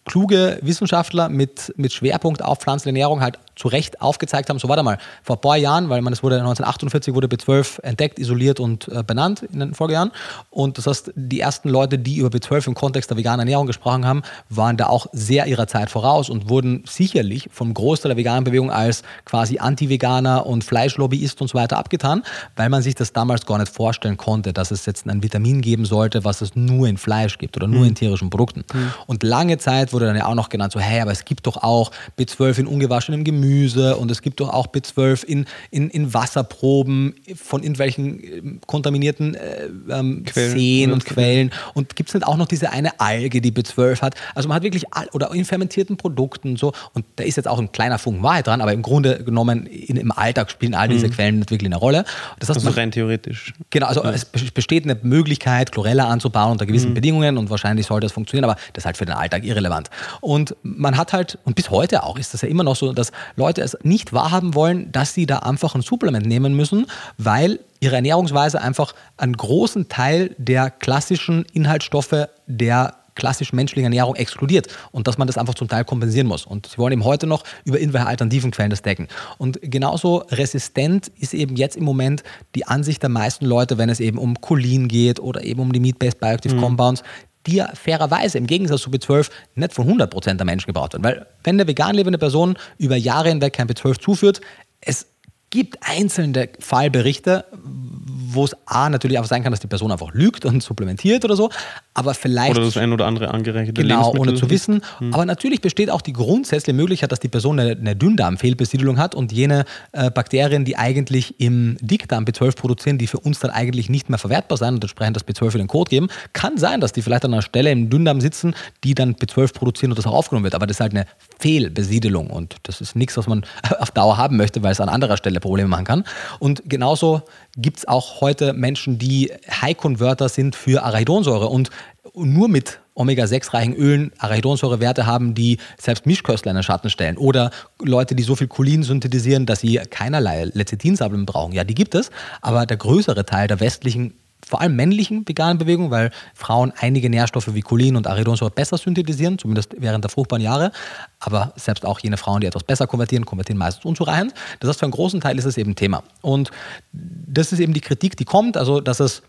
kluge 0.05 0.59
Wissenschaftler 0.63 1.29
mit, 1.29 1.73
mit 1.77 1.93
Schwerpunkt 1.93 2.43
auf 2.45 2.59
Pflanzenernährung 2.59 3.21
halt 3.21 3.39
zu 3.57 3.69
Recht 3.69 4.01
aufgezeigt 4.01 4.51
haben, 4.51 4.59
so 4.59 4.69
warte 4.69 4.83
mal, 4.83 4.99
vor 5.23 5.37
ein 5.37 5.41
paar 5.41 5.57
Jahren, 5.57 5.89
weil 5.89 6.03
man 6.03 6.13
es 6.13 6.23
wurde 6.23 6.37
1948 6.37 7.15
wurde 7.15 7.29
B12 7.29 7.83
entdeckt, 7.83 8.19
isoliert 8.19 8.61
und 8.61 8.89
äh, 8.89 9.03
benannt 9.03 9.43
in 9.43 9.61
den 9.61 9.75
Folgejahren 9.75 10.11
und 10.51 10.77
das 10.79 10.87
heißt, 10.87 11.13
die 11.15 11.41
ersten 11.41 11.69
Leute, 11.69 11.99
die 11.99 12.17
über 12.17 12.29
B12 12.29 12.69
im 12.69 12.75
Kontext 12.75 13.11
der 13.11 13.17
veganen 13.17 13.41
Ernährung 13.41 13.67
gesprochen 13.67 14.05
haben, 14.05 14.23
waren 14.49 14.77
da 14.77 14.87
auch 14.87 15.07
sehr 15.13 15.47
ihrer 15.47 15.67
Zeit 15.67 15.91
voraus 15.91 16.31
und 16.31 16.49
wurden 16.49 16.85
sicherlich 16.87 17.49
vom 17.53 17.73
Großteil 17.73 18.11
der 18.11 18.17
veganen 18.17 18.45
Bewegung 18.45 18.71
als 18.71 19.03
quasi 19.25 19.59
Anti-Veganer 19.59 20.47
und 20.47 20.65
Fleischlobbyist 20.65 21.41
und 21.41 21.49
so 21.49 21.57
weiter 21.57 21.79
abgetan, 21.79 22.23
weil 22.57 22.69
man 22.69 22.83
sich 22.83 22.95
das 22.95 23.13
damals 23.13 23.47
gar 23.47 23.59
nicht 23.59 23.73
vorstellen 23.73 24.17
konnte, 24.17 24.53
dass 24.53 24.71
es 24.71 24.85
jetzt 24.87 25.07
ein 25.07 25.23
Vitamin 25.23 25.61
geben 25.61 25.85
sollte, 25.85 26.25
was 26.25 26.41
es 26.41 26.57
nur 26.57 26.89
in 26.89 26.99
Fleisch 26.99 27.39
gibt 27.39 27.57
oder 27.57 27.69
nur 27.69 27.81
mhm. 27.81 27.89
in 27.89 27.95
tierischen 27.95 28.31
Produkten. 28.31 28.65
Mhm. 28.73 28.93
Und 29.07 29.23
lange 29.23 29.59
Zeit 29.59 29.94
wurde 29.95 30.07
dann 30.07 30.17
ja 30.17 30.27
auch 30.27 30.35
noch 30.35 30.51
genannt, 30.51 30.73
so, 30.73 30.81
hey, 30.81 31.01
aber 31.01 31.13
es 31.13 31.25
gibt 31.25 31.47
doch 31.47 31.57
auch 31.57 31.91
B12 32.19 32.61
in 32.61 32.67
ungewaschenem 32.67 33.25
Gemüse 33.25 33.97
und 33.97 34.11
es 34.11 34.21
gibt 34.21 34.41
doch 34.41 34.51
auch 34.51 34.67
B12 34.67 35.25
in, 35.25 35.47
in, 35.71 35.89
in 35.91 36.13
Wasserproben 36.13 37.15
von 37.35 37.63
irgendwelchen 37.63 38.23
ähm, 38.23 38.61
kontaminierten 38.67 39.35
äh, 39.35 39.69
ähm, 39.89 40.25
Seen 40.33 40.93
und 40.93 41.05
Quellen. 41.05 41.51
Und 41.73 41.97
gibt 41.97 42.11
es 42.11 42.15
nicht 42.15 42.27
auch 42.27 42.37
noch 42.37 42.47
diese 42.47 42.71
eine 42.71 43.01
Alge, 43.01 43.41
die 43.41 43.53
B12 43.53 44.03
hat? 44.03 44.15
Also 44.35 44.49
man 44.49 44.57
hat 44.57 44.63
wirklich, 44.63 44.93
all, 44.93 45.09
oder 45.13 45.33
in 45.33 45.45
fermentierten 45.45 45.97
Produkten 45.97 46.57
so, 46.57 46.73
und 46.93 47.05
da 47.17 47.25
ist 47.25 47.37
jetzt 47.37 47.49
auch 47.49 47.59
ein 47.59 47.73
kleiner 47.73 47.99
Funken 47.99 48.23
Wahrheit 48.23 48.47
dran, 48.47 48.61
aber 48.61 48.73
im 48.73 48.83
Grunde 48.83 49.23
genommen 49.25 49.67
in, 49.67 49.97
im 49.97 50.13
Alltag 50.13 50.51
spielen 50.51 50.75
all 50.75 50.89
diese 50.89 51.07
mhm. 51.07 51.13
Quellen 51.13 51.39
nicht 51.39 51.51
wirklich 51.51 51.69
eine 51.69 51.77
Rolle. 51.77 52.05
Das 52.39 52.49
heißt, 52.49 52.59
also 52.59 52.71
man, 52.71 52.75
rein 52.75 52.91
theoretisch. 52.91 53.55
Genau, 53.71 53.87
also 53.87 54.03
ja. 54.03 54.11
es 54.11 54.25
besteht 54.25 54.85
eine 54.85 54.99
Möglichkeit, 55.03 55.73
Chlorella 55.73 56.09
anzubauen 56.09 56.53
unter 56.53 56.67
gewissen 56.67 56.91
mhm. 56.91 56.95
Bedingungen 56.95 57.39
und 57.39 57.51
wahrscheinlich 57.51 57.87
sollte 57.87 58.07
das 58.07 58.13
funktionieren, 58.13 58.45
aber 58.51 58.59
das 58.73 58.83
ist 58.83 58.87
halt 58.87 58.97
für 58.97 59.07
den 59.07 59.15
Alltag 59.15 59.45
irrelevant. 59.45 59.84
Und 60.21 60.57
man 60.63 60.97
hat 60.97 61.13
halt, 61.13 61.39
und 61.45 61.57
bis 61.57 61.71
heute 61.71 62.03
auch 62.03 62.19
ist 62.19 62.35
das 62.35 62.43
ja 62.43 62.49
immer 62.49 62.65
noch 62.65 62.77
so, 62.77 62.93
dass 62.93 63.13
Leute 63.37 63.63
es 63.63 63.77
nicht 63.83 64.13
wahrhaben 64.13 64.55
wollen, 64.55 64.91
dass 64.93 65.15
sie 65.15 65.27
da 65.27 65.39
einfach 65.41 65.75
ein 65.75 65.83
Supplement 65.83 66.27
nehmen 66.27 66.55
müssen, 66.55 66.87
weil 67.19 67.61
ihre 67.81 67.97
Ernährungsweise 67.97 68.61
einfach 68.61 68.95
einen 69.17 69.37
großen 69.37 69.89
Teil 69.89 70.35
der 70.39 70.71
klassischen 70.71 71.45
Inhaltsstoffe 71.53 72.29
der 72.47 72.95
klassisch 73.15 73.53
menschlichen 73.53 73.85
Ernährung 73.85 74.17
exkludiert 74.17 74.69
und 74.91 75.07
dass 75.07 75.19
man 75.19 75.27
das 75.27 75.39
einfach 75.39 75.55
zum 75.55 75.69
Teil 75.69 75.85
kompensieren 75.85 76.27
muss. 76.27 76.45
Und 76.45 76.67
sie 76.67 76.79
wollen 76.79 76.93
eben 76.93 77.05
heute 77.05 77.27
noch 77.27 77.45
über 77.65 77.79
irgendwelche 77.79 78.07
alternativen 78.07 78.51
Quellen 78.51 78.71
das 78.71 78.83
decken. 78.83 79.09
Und 79.39 79.59
genauso 79.63 80.25
resistent 80.31 81.09
ist 81.19 81.35
eben 81.35 81.57
jetzt 81.57 81.77
im 81.77 81.85
Moment 81.85 82.23
die 82.55 82.67
Ansicht 82.67 83.03
der 83.03 83.11
meisten 83.11 83.47
Leute, 83.47 83.79
wenn 83.79 83.89
es 83.89 84.01
eben 84.01 84.19
um 84.19 84.41
Cholin 84.41 84.89
geht 84.89 85.21
oder 85.21 85.45
eben 85.45 85.61
um 85.61 85.73
die 85.73 85.81
Meat-Based 85.81 86.21
Bioactive 86.21 86.57
mhm. 86.57 86.61
Compounds, 86.61 87.03
die 87.47 87.57
ja 87.57 87.71
fairerweise 87.75 88.39
im 88.39 88.47
Gegensatz 88.47 88.83
zu 88.83 88.91
B12 88.91 89.31
nicht 89.55 89.73
von 89.73 89.89
100% 89.89 90.35
der 90.35 90.47
Menschen 90.47 90.67
gebraucht 90.67 90.95
werden. 90.95 91.05
Weil 91.05 91.27
wenn 91.43 91.57
eine 91.57 91.67
vegan 91.67 91.95
lebende 91.95 92.19
Person 92.19 92.57
über 92.79 92.97
Jahre 92.97 93.29
hinweg 93.29 93.53
kein 93.53 93.69
B12 93.69 94.01
zuführt, 94.01 94.41
es 94.81 95.07
gibt 95.51 95.79
einzelne 95.83 96.49
Fallberichte, 96.59 97.45
wo 97.63 98.45
es 98.45 98.57
A 98.67 98.91
natürlich 98.91 99.19
auch 99.21 99.25
sein 99.25 99.43
kann, 99.43 99.53
dass 99.53 99.61
die 99.61 99.69
Person 99.69 99.93
einfach 99.93 100.13
lügt 100.13 100.45
und 100.45 100.63
supplementiert 100.63 101.25
oder 101.25 101.37
so, 101.37 101.51
aber 101.95 102.15
vielleicht. 102.15 102.51
Oder 102.51 102.65
das 102.65 102.77
ein 102.77 102.93
oder 102.93 103.07
andere 103.07 103.33
angereicherte 103.33 103.81
Genau, 103.81 104.13
ohne 104.17 104.35
zu 104.35 104.51
wissen. 104.51 104.83
Hm. 104.99 105.15
Aber 105.15 105.25
natürlich 105.25 105.61
besteht 105.61 105.91
auch 105.91 106.03
die 106.03 106.13
grundsätzliche 106.13 106.77
Möglichkeit, 106.77 107.13
dass 107.13 107.21
die 107.21 107.29
Person 107.29 107.61
eine, 107.61 107.71
eine 107.73 107.95
Dünndarmfehlbesiedelung 107.95 108.99
hat 108.99 109.15
und 109.15 109.33
jene 109.33 109.65
äh, 109.93 110.11
Bakterien, 110.11 110.65
die 110.65 110.77
eigentlich 110.77 111.41
im 111.41 111.77
Dickdarm 111.81 112.25
B12 112.25 112.57
produzieren, 112.57 112.99
die 112.99 113.07
für 113.07 113.21
uns 113.21 113.39
dann 113.39 113.53
eigentlich 113.53 113.89
nicht 113.89 114.11
mehr 114.11 114.19
verwertbar 114.19 114.59
sein 114.59 114.75
und 114.75 114.83
entsprechend 114.83 115.17
das 115.17 115.27
B12 115.27 115.53
in 115.53 115.59
den 115.59 115.69
Code 115.69 115.89
geben, 115.89 116.09
kann 116.33 116.59
sein, 116.59 116.81
dass 116.81 116.93
die 116.93 117.01
vielleicht 117.01 117.25
an 117.25 117.33
einer 117.33 117.43
Stelle 117.43 117.71
im 117.71 117.89
Dünndarm 117.89 118.21
sitzen, 118.21 118.55
die 118.83 118.95
dann 118.95 119.15
B12 119.15 119.55
produzieren 119.55 119.93
und 119.93 119.99
das 119.99 120.07
auch 120.07 120.15
aufgenommen 120.15 120.45
wird. 120.45 120.57
Aber 120.57 120.67
das 120.67 120.79
ist 120.79 120.81
halt 120.81 120.93
eine 120.93 121.07
Fehlbesiedelung 121.39 122.29
und 122.29 122.57
das 122.65 122.81
ist 122.81 122.97
nichts, 122.97 123.17
was 123.17 123.29
man 123.29 123.47
auf 123.79 123.93
Dauer 123.93 124.17
haben 124.17 124.37
möchte, 124.37 124.65
weil 124.65 124.73
es 124.73 124.81
an 124.81 124.89
anderer 124.89 125.17
Stelle 125.17 125.39
Probleme 125.39 125.69
machen 125.69 125.85
kann. 125.85 126.05
Und 126.41 126.63
genauso 126.67 127.23
gibt 127.57 127.79
es 127.79 127.89
auch 127.89 128.21
heute 128.21 128.53
Menschen, 128.53 128.99
die 128.99 129.33
High-Converter 129.49 130.29
sind 130.29 130.57
für 130.57 130.83
Arachidonsäure 130.83 131.47
und 131.47 131.71
nur 132.15 132.49
mit 132.49 132.81
Omega-6-reichen 132.95 133.75
Ölen 133.75 134.13
Arachidonsäurewerte 134.19 135.07
haben, 135.07 135.35
die 135.35 135.59
selbst 135.81 136.07
Mischköstler 136.07 136.51
in 136.51 136.57
den 136.57 136.63
Schatten 136.63 136.91
stellen. 136.91 137.17
Oder 137.17 137.51
Leute, 137.83 138.15
die 138.15 138.23
so 138.23 138.37
viel 138.37 138.47
Cholin 138.47 138.83
synthetisieren, 138.83 139.47
dass 139.47 139.61
sie 139.61 139.81
keinerlei 139.91 140.45
Lecithinsamen 140.45 141.27
brauchen. 141.27 141.53
Ja, 141.53 141.65
die 141.65 141.75
gibt 141.75 141.95
es, 141.95 142.11
aber 142.41 142.67
der 142.67 142.77
größere 142.77 143.25
Teil 143.25 143.49
der 143.49 143.61
westlichen 143.61 144.15
vor 144.47 144.61
allem 144.61 144.77
männlichen 144.77 145.27
veganen 145.27 145.59
Bewegung, 145.59 145.91
weil 145.91 146.11
Frauen 146.35 146.73
einige 146.79 147.09
Nährstoffe 147.11 147.55
wie 147.55 147.63
Cholin 147.63 147.97
und 147.97 148.07
Arachidonsäure 148.07 148.51
besser 148.51 148.79
synthetisieren, 148.79 149.39
zumindest 149.39 149.75
während 149.79 150.05
der 150.05 150.11
fruchtbaren 150.11 150.43
Jahre. 150.43 150.73
Aber 151.19 151.53
selbst 151.57 151.85
auch 151.85 151.99
jene 152.01 152.17
Frauen, 152.17 152.41
die 152.41 152.47
etwas 152.47 152.65
besser 152.65 152.87
konvertieren, 152.87 153.25
konvertieren 153.25 153.59
meistens 153.59 153.85
unzureichend. 153.85 154.35
Das 154.61 154.69
heißt, 154.69 154.79
für 154.81 154.87
einen 154.87 154.93
großen 154.93 155.21
Teil 155.21 155.39
ist 155.39 155.45
es 155.45 155.57
eben 155.57 155.75
Thema. 155.75 156.03
Und 156.21 156.51
das 156.93 157.53
ist 157.53 157.61
eben 157.61 157.73
die 157.73 157.81
Kritik, 157.81 158.17
die 158.17 158.25
kommt, 158.25 158.57
also 158.57 158.81
dass 158.81 159.01
es 159.01 159.23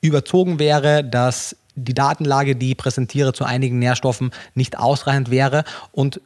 überzogen 0.00 0.58
wäre, 0.58 1.04
dass 1.04 1.56
die 1.74 1.94
Datenlage, 1.94 2.56
die 2.56 2.72
ich 2.72 2.76
präsentiere 2.76 3.32
zu 3.32 3.44
einigen 3.44 3.78
Nährstoffen, 3.78 4.30
nicht 4.54 4.78
ausreichend 4.78 5.30
wäre. 5.30 5.64
Und 5.90 6.20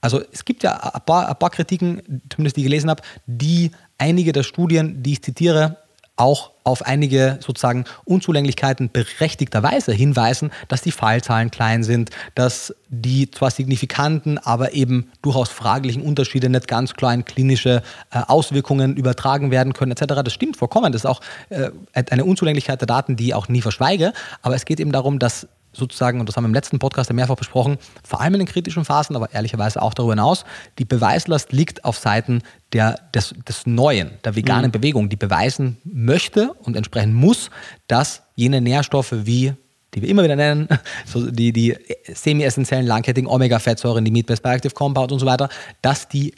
also 0.00 0.22
es 0.32 0.44
gibt 0.44 0.62
ja 0.62 0.76
ein 0.76 1.00
paar, 1.04 1.28
ein 1.28 1.38
paar 1.38 1.50
Kritiken, 1.50 2.22
zumindest 2.28 2.56
die 2.56 2.60
ich 2.60 2.66
gelesen 2.66 2.90
habe, 2.90 3.02
die 3.26 3.70
einige 3.98 4.32
der 4.32 4.42
Studien, 4.42 5.02
die 5.02 5.12
ich 5.12 5.22
zitiere, 5.22 5.78
auch 6.16 6.53
auf 6.64 6.82
einige 6.82 7.38
sozusagen 7.40 7.84
Unzulänglichkeiten 8.04 8.90
berechtigterweise 8.90 9.92
hinweisen, 9.92 10.50
dass 10.68 10.80
die 10.82 10.92
Fallzahlen 10.92 11.50
klein 11.50 11.84
sind, 11.84 12.10
dass 12.34 12.74
die 12.88 13.30
zwar 13.30 13.50
signifikanten, 13.50 14.38
aber 14.38 14.72
eben 14.72 15.10
durchaus 15.20 15.50
fraglichen 15.50 16.02
Unterschiede 16.02 16.48
nicht 16.48 16.66
ganz 16.66 16.94
klar 16.94 17.12
in 17.12 17.24
klinische 17.24 17.82
äh, 18.10 18.18
Auswirkungen 18.26 18.96
übertragen 18.96 19.50
werden 19.50 19.74
können, 19.74 19.92
etc. 19.92 20.22
Das 20.24 20.32
stimmt 20.32 20.56
vollkommen. 20.56 20.92
Das 20.92 21.02
ist 21.02 21.06
auch 21.06 21.20
äh, 21.50 21.70
eine 21.92 22.24
Unzulänglichkeit 22.24 22.80
der 22.80 22.86
Daten, 22.86 23.16
die 23.16 23.26
ich 23.26 23.34
auch 23.34 23.48
nie 23.48 23.60
verschweige. 23.60 24.12
Aber 24.40 24.54
es 24.54 24.64
geht 24.64 24.80
eben 24.80 24.92
darum, 24.92 25.18
dass 25.18 25.46
sozusagen, 25.74 26.20
und 26.20 26.28
das 26.28 26.36
haben 26.36 26.44
wir 26.44 26.48
im 26.48 26.54
letzten 26.54 26.78
Podcast 26.78 27.10
ja 27.10 27.14
mehrfach 27.14 27.36
besprochen, 27.36 27.78
vor 28.02 28.20
allem 28.20 28.34
in 28.34 28.40
den 28.40 28.48
kritischen 28.48 28.84
Phasen, 28.84 29.16
aber 29.16 29.32
ehrlicherweise 29.32 29.82
auch 29.82 29.94
darüber 29.94 30.14
hinaus, 30.14 30.44
die 30.78 30.84
Beweislast 30.84 31.52
liegt 31.52 31.84
auf 31.84 31.98
Seiten 31.98 32.42
der, 32.72 32.98
des, 33.14 33.34
des 33.46 33.66
Neuen, 33.66 34.12
der 34.24 34.36
veganen 34.36 34.66
mhm. 34.66 34.72
Bewegung, 34.72 35.08
die 35.08 35.16
beweisen 35.16 35.78
möchte 35.84 36.52
und 36.62 36.76
entsprechend 36.76 37.14
muss, 37.14 37.50
dass 37.86 38.22
jene 38.34 38.60
Nährstoffe 38.60 39.12
wie 39.12 39.54
die 39.94 40.02
wir 40.02 40.08
immer 40.08 40.24
wieder 40.24 40.36
nennen, 40.36 40.68
so 41.06 41.30
die, 41.30 41.52
die 41.52 41.76
semi-essentiellen 42.12 42.84
langkettigen 42.84 43.28
Omega-Fettsäuren, 43.28 44.04
die 44.04 44.10
Meat-Based 44.10 44.42
Bioactive 44.42 44.74
Compound 44.74 45.12
und 45.12 45.20
so 45.20 45.26
weiter, 45.26 45.48
dass 45.82 46.08
die 46.08 46.34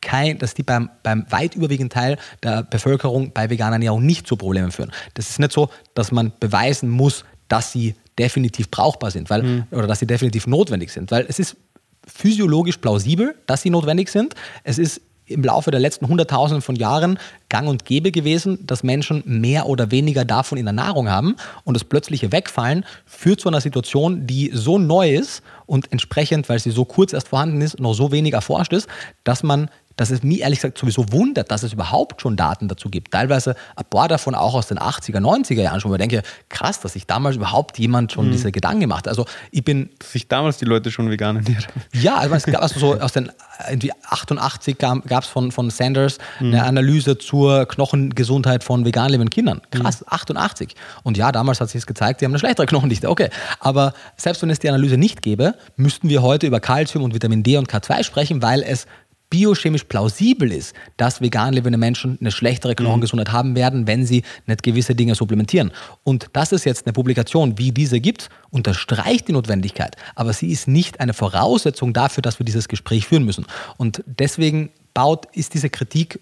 kein, 0.00 0.38
dass 0.38 0.54
die 0.54 0.62
beim, 0.62 0.90
beim 1.02 1.26
weit 1.30 1.56
überwiegenden 1.56 1.90
Teil 1.90 2.18
der 2.42 2.62
Bevölkerung 2.62 3.32
bei 3.32 3.50
veganer 3.50 3.74
Ernährung 3.74 4.04
nicht 4.04 4.26
zu 4.26 4.36
Problemen 4.36 4.70
führen. 4.70 4.92
Das 5.14 5.30
ist 5.30 5.40
nicht 5.40 5.52
so, 5.52 5.70
dass 5.94 6.12
man 6.12 6.32
beweisen 6.38 6.88
muss, 6.88 7.24
dass 7.48 7.72
sie 7.72 7.94
definitiv 8.18 8.70
brauchbar 8.70 9.10
sind, 9.10 9.30
weil, 9.30 9.42
mhm. 9.42 9.64
oder 9.70 9.86
dass 9.86 10.00
sie 10.00 10.06
definitiv 10.06 10.46
notwendig 10.46 10.90
sind. 10.90 11.10
Weil 11.10 11.26
es 11.28 11.38
ist 11.38 11.56
physiologisch 12.06 12.78
plausibel, 12.78 13.34
dass 13.46 13.62
sie 13.62 13.70
notwendig 13.70 14.08
sind. 14.08 14.34
Es 14.64 14.78
ist 14.78 15.00
im 15.28 15.42
Laufe 15.42 15.70
der 15.70 15.80
letzten 15.80 16.08
Hunderttausenden 16.08 16.62
von 16.62 16.74
Jahren 16.74 17.18
gang 17.48 17.68
und 17.68 17.84
gäbe 17.84 18.10
gewesen, 18.10 18.66
dass 18.66 18.82
Menschen 18.82 19.22
mehr 19.26 19.66
oder 19.66 19.90
weniger 19.90 20.24
davon 20.24 20.58
in 20.58 20.64
der 20.64 20.72
Nahrung 20.72 21.08
haben 21.08 21.36
und 21.64 21.74
das 21.74 21.84
plötzliche 21.84 22.32
Wegfallen 22.32 22.84
führt 23.04 23.40
zu 23.40 23.48
einer 23.48 23.60
Situation, 23.60 24.26
die 24.26 24.50
so 24.54 24.78
neu 24.78 25.14
ist 25.14 25.42
und 25.66 25.92
entsprechend, 25.92 26.48
weil 26.48 26.58
sie 26.58 26.70
so 26.70 26.84
kurz 26.84 27.12
erst 27.12 27.28
vorhanden 27.28 27.60
ist, 27.60 27.78
noch 27.78 27.94
so 27.94 28.10
wenig 28.10 28.32
erforscht 28.32 28.72
ist, 28.72 28.88
dass 29.24 29.42
man 29.42 29.70
dass 29.98 30.10
es 30.10 30.22
mich 30.22 30.40
ehrlich 30.40 30.60
gesagt 30.60 30.78
sowieso 30.78 31.12
wundert, 31.12 31.50
dass 31.50 31.64
es 31.64 31.72
überhaupt 31.72 32.22
schon 32.22 32.36
Daten 32.36 32.68
dazu 32.68 32.88
gibt. 32.88 33.12
Teilweise 33.12 33.56
ein 33.74 33.84
paar 33.90 34.08
davon 34.08 34.34
auch 34.34 34.54
aus 34.54 34.68
den 34.68 34.78
80er, 34.78 35.18
90er 35.18 35.60
Jahren 35.60 35.80
schon, 35.80 35.90
wo 35.90 35.96
ich 35.96 36.00
denke, 36.00 36.22
krass, 36.48 36.80
dass 36.80 36.92
sich 36.92 37.06
damals 37.06 37.36
überhaupt 37.36 37.78
jemand 37.78 38.12
schon 38.12 38.28
mhm. 38.28 38.32
diese 38.32 38.52
Gedanken 38.52 38.80
gemacht 38.80 39.06
hat. 39.06 39.08
Also 39.08 39.26
ich 39.50 39.64
bin... 39.64 39.90
Dass 39.98 40.12
sich 40.12 40.28
damals 40.28 40.58
die 40.58 40.66
Leute 40.66 40.92
schon 40.92 41.10
vegan 41.10 41.36
ernährt 41.36 41.66
Ja, 41.92 42.16
also 42.16 42.34
es 42.36 42.44
gab 42.44 42.62
also 42.62 42.78
so 42.78 42.94
aus 43.00 43.12
den 43.12 43.30
irgendwie 43.68 43.92
88 44.08 44.78
gab 44.78 45.24
es 45.24 45.26
von, 45.28 45.50
von 45.50 45.70
Sanders 45.70 46.18
mhm. 46.38 46.52
eine 46.52 46.62
Analyse 46.64 47.18
zur 47.18 47.66
Knochengesundheit 47.66 48.62
von 48.62 48.84
vegan 48.84 49.10
lebenden 49.10 49.30
Kindern. 49.30 49.60
Krass, 49.72 50.02
mhm. 50.02 50.06
88. 50.10 50.76
Und 51.02 51.16
ja, 51.16 51.32
damals 51.32 51.60
hat 51.60 51.70
sich 51.70 51.80
es 51.80 51.86
gezeigt, 51.86 52.20
die 52.20 52.24
haben 52.24 52.32
eine 52.32 52.38
schlechtere 52.38 52.66
Knochendichte. 52.66 53.10
Okay, 53.10 53.30
aber 53.58 53.94
selbst 54.16 54.42
wenn 54.42 54.50
es 54.50 54.60
die 54.60 54.68
Analyse 54.68 54.96
nicht 54.96 55.22
gäbe, 55.22 55.54
müssten 55.76 56.08
wir 56.08 56.22
heute 56.22 56.46
über 56.46 56.60
Kalzium 56.60 57.02
und 57.02 57.14
Vitamin 57.14 57.42
D 57.42 57.56
und 57.56 57.68
K2 57.68 58.04
sprechen, 58.04 58.42
weil 58.42 58.62
es 58.62 58.86
biochemisch 59.30 59.84
plausibel 59.84 60.52
ist, 60.52 60.74
dass 60.96 61.20
vegan 61.20 61.52
lebende 61.52 61.78
Menschen 61.78 62.18
eine 62.20 62.30
schlechtere 62.30 62.74
Knochengesundheit 62.74 63.28
mhm. 63.28 63.32
haben 63.32 63.56
werden, 63.56 63.86
wenn 63.86 64.06
sie 64.06 64.22
nicht 64.46 64.62
gewisse 64.62 64.94
Dinge 64.94 65.14
supplementieren. 65.14 65.72
Und 66.04 66.28
dass 66.32 66.52
es 66.52 66.64
jetzt 66.64 66.86
eine 66.86 66.92
Publikation 66.92 67.58
wie 67.58 67.72
diese 67.72 68.00
gibt, 68.00 68.30
unterstreicht 68.50 69.28
die 69.28 69.32
Notwendigkeit, 69.32 69.96
aber 70.14 70.32
sie 70.32 70.50
ist 70.50 70.68
nicht 70.68 71.00
eine 71.00 71.12
Voraussetzung 71.12 71.92
dafür, 71.92 72.22
dass 72.22 72.38
wir 72.38 72.46
dieses 72.46 72.68
Gespräch 72.68 73.06
führen 73.06 73.24
müssen. 73.24 73.46
Und 73.76 74.02
deswegen 74.06 74.70
baut, 74.94 75.26
ist 75.32 75.54
diese 75.54 75.70
Kritik 75.70 76.20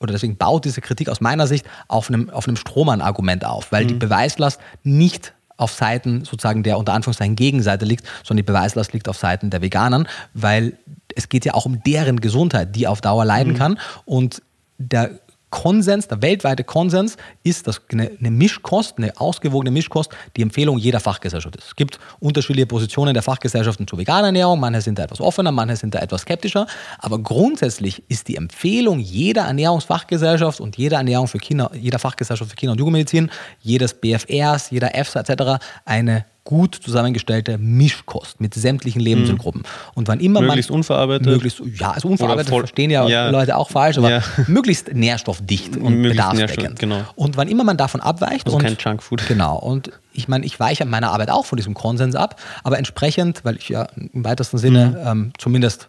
oder 0.00 0.12
deswegen 0.12 0.36
baut 0.36 0.66
diese 0.66 0.80
Kritik 0.80 1.08
aus 1.08 1.20
meiner 1.20 1.46
Sicht 1.46 1.64
auf 1.88 2.08
einem, 2.08 2.28
auf 2.28 2.46
einem 2.46 2.56
Strohmann-Argument 2.56 3.44
auf, 3.44 3.72
weil 3.72 3.84
mhm. 3.84 3.88
die 3.88 3.94
Beweislast 3.94 4.60
nicht 4.82 5.32
auf 5.56 5.72
Seiten 5.72 6.24
sozusagen 6.24 6.62
der 6.62 6.78
unter 6.78 6.92
Anführungszeichen 6.92 7.36
Gegenseite 7.36 7.84
liegt, 7.84 8.04
sondern 8.24 8.38
die 8.38 8.52
Beweislast 8.52 8.92
liegt 8.92 9.08
auf 9.08 9.16
Seiten 9.16 9.50
der 9.50 9.62
Veganern, 9.62 10.08
weil 10.34 10.76
es 11.16 11.28
geht 11.28 11.44
ja 11.44 11.54
auch 11.54 11.66
um 11.66 11.82
deren 11.82 12.20
Gesundheit, 12.20 12.74
die 12.76 12.86
auf 12.86 13.00
Dauer 13.00 13.24
leiden 13.24 13.54
mhm. 13.54 13.58
kann. 13.58 13.78
Und 14.04 14.42
der 14.78 15.10
Konsens, 15.54 16.08
der 16.08 16.20
weltweite 16.20 16.64
Konsens 16.64 17.16
ist, 17.44 17.68
dass 17.68 17.80
eine, 17.92 18.10
Mischkost, 18.18 18.98
eine 18.98 19.16
ausgewogene 19.20 19.70
Mischkost, 19.70 20.10
die 20.36 20.42
Empfehlung 20.42 20.78
jeder 20.78 20.98
Fachgesellschaft 20.98 21.54
ist. 21.54 21.66
Es 21.68 21.76
gibt 21.76 22.00
unterschiedliche 22.18 22.66
Positionen 22.66 23.14
der 23.14 23.22
Fachgesellschaften 23.22 23.86
zur 23.86 24.00
veganen 24.00 24.24
Ernährung. 24.24 24.58
Manche 24.58 24.80
sind 24.80 24.98
da 24.98 25.04
etwas 25.04 25.20
offener, 25.20 25.52
manche 25.52 25.76
sind 25.76 25.94
da 25.94 26.00
etwas 26.00 26.22
skeptischer. 26.22 26.66
Aber 26.98 27.20
grundsätzlich 27.20 28.02
ist 28.08 28.26
die 28.26 28.34
Empfehlung 28.34 28.98
jeder 28.98 29.42
Ernährungsfachgesellschaft 29.42 30.58
und 30.60 30.76
jeder 30.76 30.96
Ernährung 30.96 31.28
für 31.28 31.38
Kinder, 31.38 31.70
jeder 31.72 32.00
Fachgesellschaft 32.00 32.50
für 32.50 32.56
Kinder- 32.56 32.72
und 32.72 32.80
Jugendmedizin, 32.80 33.30
jedes 33.60 33.94
BFRs, 33.94 34.72
jeder 34.72 34.96
EFSA 34.96 35.20
etc. 35.20 35.64
eine 35.84 36.24
gut 36.44 36.74
zusammengestellte 36.74 37.56
Mischkost 37.58 38.40
mit 38.40 38.52
sämtlichen 38.54 39.00
Lebensmittelgruppen. 39.00 39.62
Und 39.94 40.08
wann 40.08 40.20
immer 40.20 40.42
Möglichst 40.42 40.70
man 40.70 40.76
unverarbeitet. 40.78 41.26
möglichst 41.26 41.62
ja, 41.78 41.92
also 41.92 42.08
unverarbeitet 42.08 42.50
voll- 42.50 42.60
verstehen 42.60 42.90
ja, 42.90 43.08
Ja. 43.08 43.30
Leute 43.30 43.56
auch 43.56 43.70
falsch, 43.70 43.96
aber 43.98 44.10
Ja. 44.10 44.22
möglichst 44.46 44.92
nährstoffdicht 44.94 45.76
und 45.76 45.94
Möglichst 46.02 46.28
bedarfsdeckend. 46.30 46.78
genau. 46.78 47.00
Und 47.16 47.36
wann 47.38 47.48
immer 47.48 47.64
man 47.64 47.76
davon 47.78 48.00
abweicht 48.02 48.46
Also 48.46 48.58
und 48.58 48.62
kein 48.64 48.76
Junkfood. 48.78 49.26
Genau. 49.26 49.56
Und 49.58 49.90
ich 50.12 50.28
meine, 50.28 50.44
ich 50.44 50.60
weiche 50.60 50.84
an 50.84 50.90
meiner 50.90 51.10
Arbeit 51.12 51.30
auch 51.30 51.46
von 51.46 51.56
diesem 51.56 51.74
Konsens 51.74 52.14
ab, 52.14 52.38
aber 52.62 52.78
entsprechend, 52.78 53.44
weil 53.44 53.56
ich 53.56 53.70
ja 53.70 53.88
im 53.96 54.24
weitesten 54.24 54.58
Sinne 54.58 54.98
Mhm. 55.02 55.06
ähm, 55.08 55.32
zumindest 55.38 55.88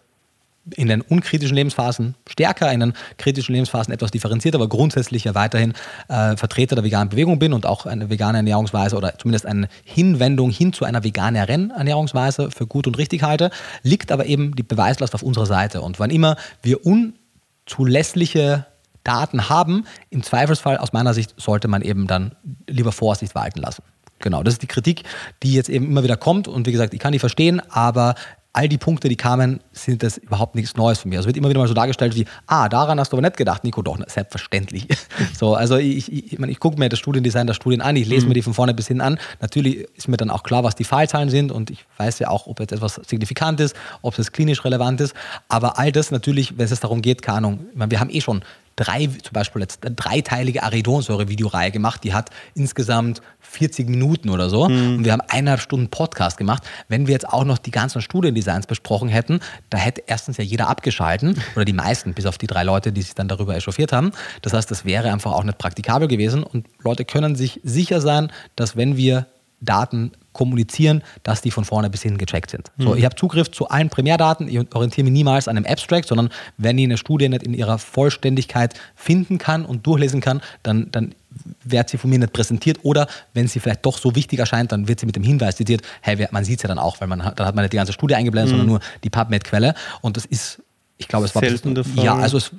in 0.74 0.88
den 0.88 1.02
unkritischen 1.02 1.56
Lebensphasen 1.56 2.16
stärker, 2.28 2.72
in 2.72 2.80
den 2.80 2.94
kritischen 3.18 3.54
Lebensphasen 3.54 3.94
etwas 3.94 4.12
differenziert, 4.12 4.56
aber 4.56 4.68
grundsätzlich 4.68 5.24
ja 5.24 5.36
weiterhin 5.36 5.74
äh, 6.08 6.36
Vertreter 6.38 6.76
der 6.76 6.84
veganen 6.84 7.10
Bewegung 7.10 7.40
bin 7.40 7.54
und 7.54 7.66
auch 7.66 7.86
eine 7.86 8.10
vegane 8.10 8.40
Ernährungsweise 8.40 8.96
oder 8.96 9.18
zumindest 9.18 9.46
eine 9.46 9.68
Hinwendung 9.84 10.50
hin 10.50 10.74
zu 10.74 10.86
einer 10.86 11.04
veganeren 11.04 11.72
Ernährungsweise 11.72 12.50
für 12.52 12.66
gut 12.66 12.88
und 12.88 12.98
richtig 12.98 13.24
halte, 13.24 13.52
liegt 13.84 14.12
aber 14.12 14.26
eben 14.26 14.56
die 14.56 14.64
Beweislast 14.64 15.14
auf 15.14 15.24
unserer 15.24 15.46
Seite. 15.46 15.82
Und 15.82 16.00
wann 16.00 16.10
immer 16.10 16.36
wir 16.64 16.80
unzulässliche 16.86 18.66
Daten 19.04 19.50
haben, 19.50 19.86
im 20.10 20.24
Zweifelsfall 20.24 20.78
aus 20.78 20.94
meiner 20.94 21.14
Sicht 21.14 21.36
sollte 21.38 21.68
man 21.68 21.84
eben 21.84 22.08
dann 22.08 22.36
lieber 22.68 22.92
Vorsicht 22.92 23.36
walten 23.36 23.60
lassen. 23.60 23.84
Genau, 24.20 24.42
das 24.42 24.56
ist 24.56 24.64
die 24.64 24.68
Kritik, 24.68 25.04
die 25.44 25.54
jetzt 25.54 25.70
eben 25.70 25.86
immer 25.86 26.04
wieder 26.04 26.18
kommt. 26.18 26.48
Und 26.48 26.66
wie 26.66 26.72
gesagt, 26.72 26.94
ich 26.94 27.00
kann 27.00 27.12
die 27.12 27.20
verstehen, 27.20 27.62
aber 27.70 28.16
all 28.56 28.70
die 28.70 28.78
Punkte, 28.78 29.10
die 29.10 29.18
kamen, 29.18 29.60
sind 29.74 30.02
das 30.02 30.18
überhaupt 30.18 30.56
nichts 30.56 30.78
Neues 30.78 31.00
für 31.00 31.10
mich. 31.10 31.18
Also 31.18 31.28
wird 31.28 31.36
immer 31.36 31.50
wieder 31.50 31.60
mal 31.60 31.68
so 31.68 31.74
dargestellt 31.74 32.16
wie, 32.16 32.26
ah, 32.48 32.70
daran 32.70 32.98
hast 33.02 33.12
du 33.12 33.18
aber 33.18 33.28
nicht 33.28 33.36
gedacht, 33.36 33.66
Nico, 33.66 33.82
doch, 33.82 33.98
na, 33.98 34.06
selbstverständlich. 34.08 34.88
So, 35.34 35.56
also 35.56 35.76
ich, 35.76 36.12
ich, 36.12 36.34
ich, 36.34 36.40
meine, 36.40 36.52
ich 36.52 36.60
gucke 36.60 36.80
mir 36.80 36.88
das 36.88 37.00
Studiendesign 37.00 37.48
der 37.48 37.54
Studien 37.54 37.82
an, 37.82 37.96
ich 37.96 38.08
lese 38.08 38.28
mir 38.28 38.34
die 38.34 38.42
von 38.42 38.54
vorne 38.54 38.74
bis 38.74 38.88
hin 38.88 39.02
an. 39.02 39.20
Natürlich 39.42 39.88
ist 39.96 40.08
mir 40.08 40.18
dann 40.18 40.30
auch 40.30 40.44
klar, 40.44 40.64
was 40.64 40.76
die 40.76 40.84
Fallzahlen 40.84 41.30
sind 41.30 41.52
und 41.52 41.70
ich 41.70 41.86
weiß 41.98 42.20
ja 42.20 42.30
auch, 42.30 42.48
ob 42.48 42.60
jetzt 42.60 42.72
etwas 42.72 42.96
signifikant 43.06 43.60
ist, 43.60 43.76
ob 44.02 44.18
es 44.18 44.32
klinisch 44.32 44.64
relevant 44.64 45.02
ist. 45.02 45.14
Aber 45.50 45.78
all 45.78 45.92
das 45.92 46.12
natürlich, 46.12 46.58
wenn 46.58 46.66
es 46.66 46.80
darum 46.80 47.02
geht, 47.02 47.22
keine 47.22 47.40
Ahnung, 47.40 47.66
ich 47.72 47.78
meine, 47.78 47.92
wir 47.92 48.00
haben 48.00 48.10
eh 48.10 48.22
schon 48.22 48.44
drei, 48.76 49.08
zum 49.08 49.34
Beispiel 49.34 49.62
jetzt 49.62 49.86
eine 49.86 49.96
dreiteilige 49.96 50.64
Aridonsäure-Videoreihe 50.64 51.72
gemacht, 51.72 52.04
die 52.04 52.14
hat 52.14 52.30
insgesamt 52.56 53.22
40 53.40 53.88
Minuten 53.88 54.30
oder 54.30 54.50
so. 54.50 54.64
Und 54.64 55.06
wir 55.06 55.14
haben 55.14 55.22
eineinhalb 55.22 55.62
Stunden 55.62 55.90
Podcast 55.90 56.38
gemacht. 56.38 56.64
Wenn 56.90 57.08
wir 57.08 57.14
jetzt 57.14 57.30
auch 57.30 57.46
noch 57.46 57.58
die 57.58 57.72
ganzen 57.72 58.02
Studiendesigns 58.02 58.68
besprochen 58.68 59.08
hätten, 59.08 59.40
da 59.70 59.78
hätte 59.78 60.04
erstens 60.08 60.38
ja 60.38 60.44
jeder 60.44 60.68
abgeschalten 60.68 61.42
oder 61.56 61.64
die 61.66 61.74
meisten, 61.74 62.14
bis 62.14 62.26
auf 62.26 62.38
die 62.38 62.48
drei 62.48 62.64
Leute, 62.64 62.92
die 62.92 63.02
sich 63.02 63.16
dann 63.16 63.28
darüber 63.28 63.56
echauffiert 63.56 63.94
haben. 63.94 64.12
Das 64.42 64.54
heißt, 64.54 64.70
das 64.70 64.84
wäre 64.84 65.12
einfach 65.12 65.32
auch 65.32 65.44
nicht 65.44 65.58
praktikabel 65.58 66.08
gewesen. 66.08 66.44
Und 66.44 66.68
Leute 66.84 67.06
können 67.06 67.36
sich 67.36 67.62
sicher 67.64 68.02
sein, 68.02 68.32
dass 68.56 68.76
wenn 68.76 68.98
wir 68.98 69.28
Daten 69.62 70.12
kommunizieren, 70.36 71.02
dass 71.24 71.42
die 71.42 71.50
von 71.50 71.66
vorne 71.66 71.90
bis 71.90 72.04
hin 72.04 72.20
gecheckt 72.20 72.52
sind. 72.52 72.70
So, 72.78 72.94
ich 72.94 73.04
habe 73.06 73.16
Zugriff 73.16 73.50
zu 73.50 73.70
allen 73.70 73.90
Primärdaten, 73.90 74.48
ich 74.48 74.60
orientiere 74.76 75.06
mich 75.06 75.14
niemals 75.14 75.48
an 75.48 75.58
einem 75.58 75.66
Abstract, 75.66 76.08
sondern 76.08 76.30
wenn 76.58 76.78
ich 76.78 76.84
eine 76.84 76.98
Studie 76.98 77.28
nicht 77.30 77.42
in 77.44 77.54
ihrer 77.56 77.80
Vollständigkeit 77.80 78.76
finden 78.96 79.38
kann 79.40 79.66
und 79.66 79.88
durchlesen 79.88 80.22
kann, 80.22 80.42
dann, 80.62 80.90
dann 80.92 81.16
wird 81.64 81.90
sie 81.90 81.98
von 81.98 82.10
mir 82.10 82.20
nicht 82.20 82.34
präsentiert 82.34 82.80
oder 82.84 83.08
wenn 83.34 83.48
sie 83.48 83.60
vielleicht 83.60 83.86
doch 83.86 83.98
so 83.98 84.16
wichtig 84.16 84.40
erscheint, 84.40 84.72
dann 84.72 84.88
wird 84.88 85.00
sie 85.00 85.06
mit 85.06 85.16
dem 85.16 85.24
Hinweis 85.24 85.56
zitiert, 85.56 85.82
hey, 86.02 86.28
man 86.32 86.44
sieht 86.46 86.60
es 86.60 86.64
ja 86.64 86.68
dann 86.68 86.80
auch, 86.80 87.00
weil 87.02 87.08
man 87.08 87.24
hat, 87.24 87.40
dann 87.40 87.48
hat 87.48 87.56
man 87.56 87.64
nicht 87.64 87.74
die 87.74 87.78
ganze 87.78 87.94
Studie 87.94 88.16
eingeblendet, 88.16 88.50
sondern 88.52 88.68
nur 88.68 88.80
die 89.04 89.10
PubMed-Quelle 89.10 89.74
und 90.02 90.16
das 90.18 90.26
ist, 90.26 90.62
ich 90.98 91.08
glaube, 91.08 91.26
es 91.26 91.34
war 91.36 91.42
Selten 91.42 91.76
der 91.76 91.84
Fall. 91.84 92.04
ja, 92.06 92.16
also 92.16 92.38
es, 92.38 92.52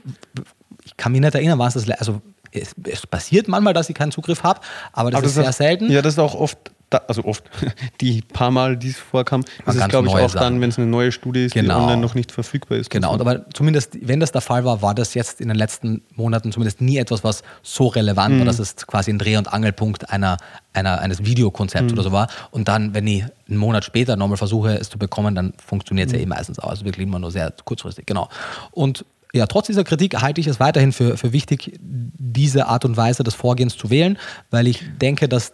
ich 0.84 0.96
kann 0.96 1.12
mich 1.12 1.20
nicht 1.20 1.34
erinnern, 1.34 1.58
was 1.58 1.74
das, 1.74 1.88
also 1.90 2.20
es, 2.52 2.74
es 2.84 3.06
passiert 3.06 3.48
manchmal, 3.48 3.72
dass 3.74 3.88
ich 3.88 3.94
keinen 3.94 4.12
Zugriff 4.12 4.42
habe, 4.42 4.60
aber 4.92 5.10
das 5.10 5.18
Aber 5.18 5.26
ist 5.26 5.34
sehr 5.34 5.46
hat- 5.46 5.54
selten. 5.54 5.90
Ja, 5.90 6.02
das 6.02 6.14
ist 6.14 6.18
auch 6.18 6.34
oft, 6.34 6.58
da, 6.90 6.98
also 7.08 7.24
oft, 7.24 7.44
die 8.00 8.22
paar 8.22 8.50
Mal, 8.50 8.76
die 8.76 8.90
es 8.90 8.98
vorkam, 8.98 9.44
das 9.64 9.74
ist, 9.76 9.88
glaube 9.88 10.08
ich, 10.08 10.14
auch 10.14 10.18
dann, 10.20 10.28
Sachen. 10.28 10.60
wenn 10.60 10.68
es 10.68 10.78
eine 10.78 10.86
neue 10.86 11.10
Studie 11.12 11.46
ist, 11.46 11.52
Genau. 11.54 11.78
die 11.78 11.82
online 11.82 12.00
noch 12.00 12.14
nicht 12.14 12.30
verfügbar 12.32 12.78
ist. 12.78 12.90
Genau, 12.90 13.12
aber 13.14 13.48
zumindest, 13.52 13.98
wenn 14.06 14.20
das 14.20 14.30
der 14.32 14.40
Fall 14.40 14.64
war, 14.64 14.82
war 14.82 14.94
das 14.94 15.14
jetzt 15.14 15.40
in 15.40 15.48
den 15.48 15.56
letzten 15.56 16.02
Monaten 16.14 16.52
zumindest 16.52 16.80
nie 16.80 16.98
etwas, 16.98 17.24
was 17.24 17.42
so 17.62 17.88
relevant 17.88 18.38
war, 18.38 18.44
dass 18.44 18.58
es 18.58 18.76
quasi 18.86 19.10
ein 19.10 19.18
Dreh- 19.18 19.36
und 19.36 19.52
Angelpunkt 19.52 20.10
einer, 20.10 20.36
einer, 20.72 21.00
eines 21.00 21.24
Videokonzepts 21.24 21.92
oder 21.92 22.02
so 22.02 22.12
war. 22.12 22.28
Und 22.50 22.68
dann, 22.68 22.94
wenn 22.94 23.06
ich 23.06 23.24
einen 23.48 23.58
Monat 23.58 23.84
später 23.84 24.16
nochmal 24.16 24.36
versuche, 24.36 24.78
es 24.78 24.88
zu 24.88 24.98
bekommen, 24.98 25.34
dann 25.34 25.54
funktioniert 25.64 26.08
es 26.08 26.12
ja 26.14 26.20
eh 26.20 26.26
meistens 26.26 26.58
auch. 26.58 26.70
Also 26.70 26.84
wirklich 26.84 27.06
immer 27.06 27.18
nur 27.18 27.30
sehr 27.30 27.52
kurzfristig, 27.64 28.06
genau. 28.06 28.28
Und 28.70 29.04
ja, 29.36 29.46
trotz 29.46 29.66
dieser 29.66 29.84
Kritik 29.84 30.20
halte 30.20 30.40
ich 30.40 30.46
es 30.46 30.58
weiterhin 30.60 30.92
für, 30.92 31.16
für 31.16 31.32
wichtig, 31.32 31.78
diese 31.80 32.66
Art 32.66 32.84
und 32.84 32.96
Weise 32.96 33.22
des 33.22 33.34
Vorgehens 33.34 33.76
zu 33.76 33.90
wählen, 33.90 34.18
weil 34.50 34.66
ich 34.66 34.82
denke, 35.00 35.28
dass, 35.28 35.52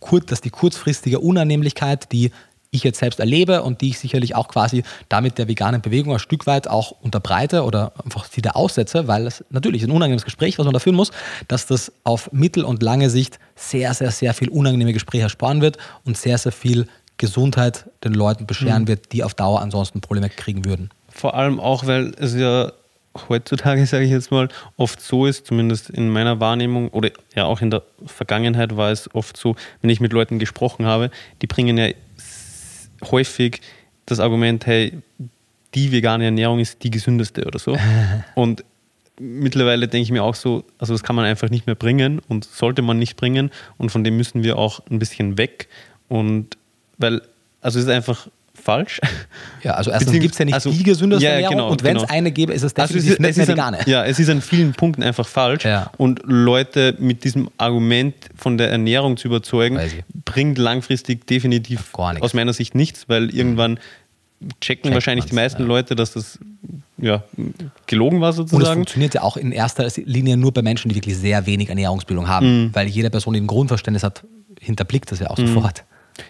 kur- 0.00 0.20
dass 0.20 0.40
die 0.40 0.50
kurzfristige 0.50 1.20
Unannehmlichkeit, 1.20 2.12
die 2.12 2.30
ich 2.70 2.82
jetzt 2.82 2.98
selbst 2.98 3.20
erlebe 3.20 3.62
und 3.62 3.80
die 3.80 3.90
ich 3.90 3.98
sicherlich 3.98 4.34
auch 4.34 4.48
quasi 4.48 4.82
damit 5.08 5.38
der 5.38 5.48
veganen 5.48 5.80
Bewegung 5.80 6.12
ein 6.12 6.18
Stück 6.18 6.46
weit 6.46 6.68
auch 6.68 6.90
unterbreite 7.00 7.64
oder 7.64 7.92
einfach 8.04 8.26
sie 8.30 8.42
da 8.42 8.50
aussetze, 8.50 9.06
weil 9.08 9.26
es 9.26 9.44
natürlich 9.50 9.82
ein 9.84 9.90
unangenehmes 9.90 10.24
Gespräch, 10.24 10.58
was 10.58 10.64
man 10.64 10.74
da 10.74 10.80
führen 10.80 10.96
muss, 10.96 11.10
dass 11.48 11.66
das 11.66 11.92
auf 12.04 12.30
mittel- 12.32 12.64
und 12.64 12.82
lange 12.82 13.08
Sicht 13.08 13.38
sehr, 13.54 13.94
sehr, 13.94 14.10
sehr 14.10 14.34
viel 14.34 14.48
unangenehme 14.48 14.92
Gespräche 14.92 15.22
ersparen 15.24 15.62
wird 15.62 15.78
und 16.04 16.18
sehr, 16.18 16.38
sehr 16.38 16.52
viel 16.52 16.86
Gesundheit 17.18 17.86
den 18.04 18.12
Leuten 18.12 18.46
bescheren 18.46 18.88
wird, 18.88 19.12
die 19.12 19.24
auf 19.24 19.32
Dauer 19.32 19.62
ansonsten 19.62 20.02
Probleme 20.02 20.28
kriegen 20.28 20.66
würden. 20.66 20.90
Vor 21.08 21.34
allem 21.34 21.60
auch, 21.60 21.86
weil 21.86 22.12
es 22.18 22.34
ja 22.34 22.72
heutzutage, 23.28 23.86
sage 23.86 24.04
ich 24.04 24.10
jetzt 24.10 24.30
mal, 24.30 24.48
oft 24.76 25.00
so 25.00 25.26
ist, 25.26 25.46
zumindest 25.46 25.90
in 25.90 26.10
meiner 26.10 26.40
Wahrnehmung 26.40 26.88
oder 26.88 27.10
ja 27.34 27.44
auch 27.44 27.60
in 27.60 27.70
der 27.70 27.82
Vergangenheit 28.06 28.76
war 28.76 28.90
es 28.90 29.12
oft 29.14 29.36
so, 29.36 29.56
wenn 29.80 29.90
ich 29.90 30.00
mit 30.00 30.12
Leuten 30.12 30.38
gesprochen 30.38 30.86
habe, 30.86 31.10
die 31.42 31.46
bringen 31.46 31.78
ja 31.78 31.88
häufig 33.10 33.60
das 34.06 34.20
Argument, 34.20 34.66
hey, 34.66 34.92
die 35.74 35.92
vegane 35.92 36.24
Ernährung 36.24 36.58
ist 36.60 36.82
die 36.82 36.90
gesündeste 36.90 37.44
oder 37.44 37.58
so. 37.58 37.76
Und 38.34 38.64
mittlerweile 39.18 39.88
denke 39.88 40.04
ich 40.04 40.10
mir 40.10 40.22
auch 40.22 40.34
so, 40.34 40.64
also 40.78 40.94
das 40.94 41.02
kann 41.02 41.16
man 41.16 41.24
einfach 41.24 41.50
nicht 41.50 41.66
mehr 41.66 41.74
bringen 41.74 42.20
und 42.28 42.44
sollte 42.44 42.82
man 42.82 42.98
nicht 42.98 43.16
bringen 43.16 43.50
und 43.78 43.90
von 43.90 44.04
dem 44.04 44.16
müssen 44.16 44.42
wir 44.42 44.58
auch 44.58 44.80
ein 44.90 44.98
bisschen 44.98 45.38
weg 45.38 45.68
und 46.08 46.58
weil, 46.98 47.22
also 47.62 47.78
es 47.78 47.86
ist 47.86 47.90
einfach 47.90 48.28
falsch. 48.56 49.00
Ja, 49.62 49.72
also 49.74 49.90
erstens 49.90 50.12
gibt 50.18 50.32
es 50.34 50.38
ja 50.38 50.44
nicht 50.44 50.54
also- 50.54 50.70
die 50.70 50.82
gesündeste 50.82 51.24
Ja, 51.24 51.32
Ernährung 51.32 51.54
genau, 51.56 51.70
und 51.70 51.82
wenn 51.84 51.96
es 51.96 52.02
genau. 52.02 52.14
eine 52.14 52.30
gäbe, 52.32 52.52
ist 52.52 52.62
es 52.62 52.74
Also 52.76 52.94
definitiv 52.94 53.18
nicht 53.18 53.30
es, 53.30 53.36
mehr 53.36 53.44
ist 53.44 53.50
vegane. 53.52 53.78
an, 53.80 53.84
ja, 53.86 54.04
es 54.04 54.18
ist 54.18 54.28
an 54.30 54.40
vielen 54.40 54.72
Punkten 54.72 55.02
einfach 55.02 55.26
falsch. 55.26 55.64
Ja. 55.64 55.90
Und 55.96 56.20
Leute 56.24 56.94
mit 56.98 57.24
diesem 57.24 57.48
Argument 57.58 58.14
von 58.36 58.58
der 58.58 58.70
Ernährung 58.70 59.16
zu 59.16 59.28
überzeugen, 59.28 59.78
bringt 60.24 60.58
langfristig 60.58 61.26
definitiv 61.26 61.92
aus 61.94 62.34
meiner 62.34 62.52
Sicht 62.52 62.74
nichts, 62.74 63.08
weil 63.08 63.30
irgendwann 63.34 63.78
checken 64.60 64.82
Checkt 64.82 64.94
wahrscheinlich 64.94 65.24
die 65.24 65.34
meisten 65.34 65.62
ja. 65.62 65.68
Leute, 65.68 65.96
dass 65.96 66.12
das 66.12 66.38
ja, 66.98 67.24
gelogen 67.86 68.20
war 68.20 68.28
Und 68.28 68.44
es 68.44 68.50
sozusagen. 68.50 68.74
funktioniert 68.80 69.14
ja 69.14 69.22
auch 69.22 69.36
in 69.36 69.50
erster 69.52 69.88
Linie 70.04 70.36
nur 70.36 70.52
bei 70.52 70.60
Menschen, 70.62 70.88
die 70.90 70.94
wirklich 70.94 71.16
sehr 71.16 71.46
wenig 71.46 71.68
Ernährungsbildung 71.70 72.28
haben, 72.28 72.64
Mhm. 72.64 72.70
weil 72.74 72.86
jede 72.86 73.08
Person, 73.10 73.32
die 73.34 73.40
ein 73.40 73.46
Grundverständnis 73.46 74.02
hat, 74.02 74.24
hinterblickt 74.60 75.10
das 75.10 75.20
ja 75.20 75.30
auch 75.30 75.36
sofort. 75.38 75.84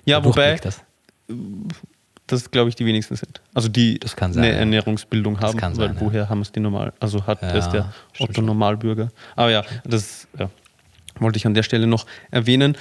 Ja, 0.05 0.25
wobei- 0.25 0.57
Das. 0.57 0.81
Das 2.27 2.51
glaube 2.51 2.69
ich 2.69 2.75
die 2.77 2.85
wenigsten 2.87 3.17
sind. 3.17 3.41
Also 3.55 3.69
die 3.69 4.01
sein, 4.05 4.45
eine. 4.45 4.53
Ernährungsbildung 4.53 5.41
haben, 5.41 5.57
kann 5.59 5.77
weil 5.77 5.89
sein, 5.89 5.97
ja. 5.97 6.01
woher 6.01 6.29
haben 6.29 6.41
es 6.41 6.51
die 6.53 6.61
normal? 6.61 6.93
Also 7.01 7.27
hat 7.27 7.41
Ja, 7.43 7.55
es 7.55 7.69
der 7.69 7.93
Otto 8.19 8.43
Normalbürger. 8.43 9.11
Aber 9.37 9.51
ja, 9.51 9.63
das 9.85 10.27
ja, 10.39 10.51
wollte 11.21 11.37
ich 11.39 11.47
an 11.47 11.55
der 11.55 11.63
Stelle 11.63 11.87
noch 11.87 12.05
erwähnen. 12.31 12.77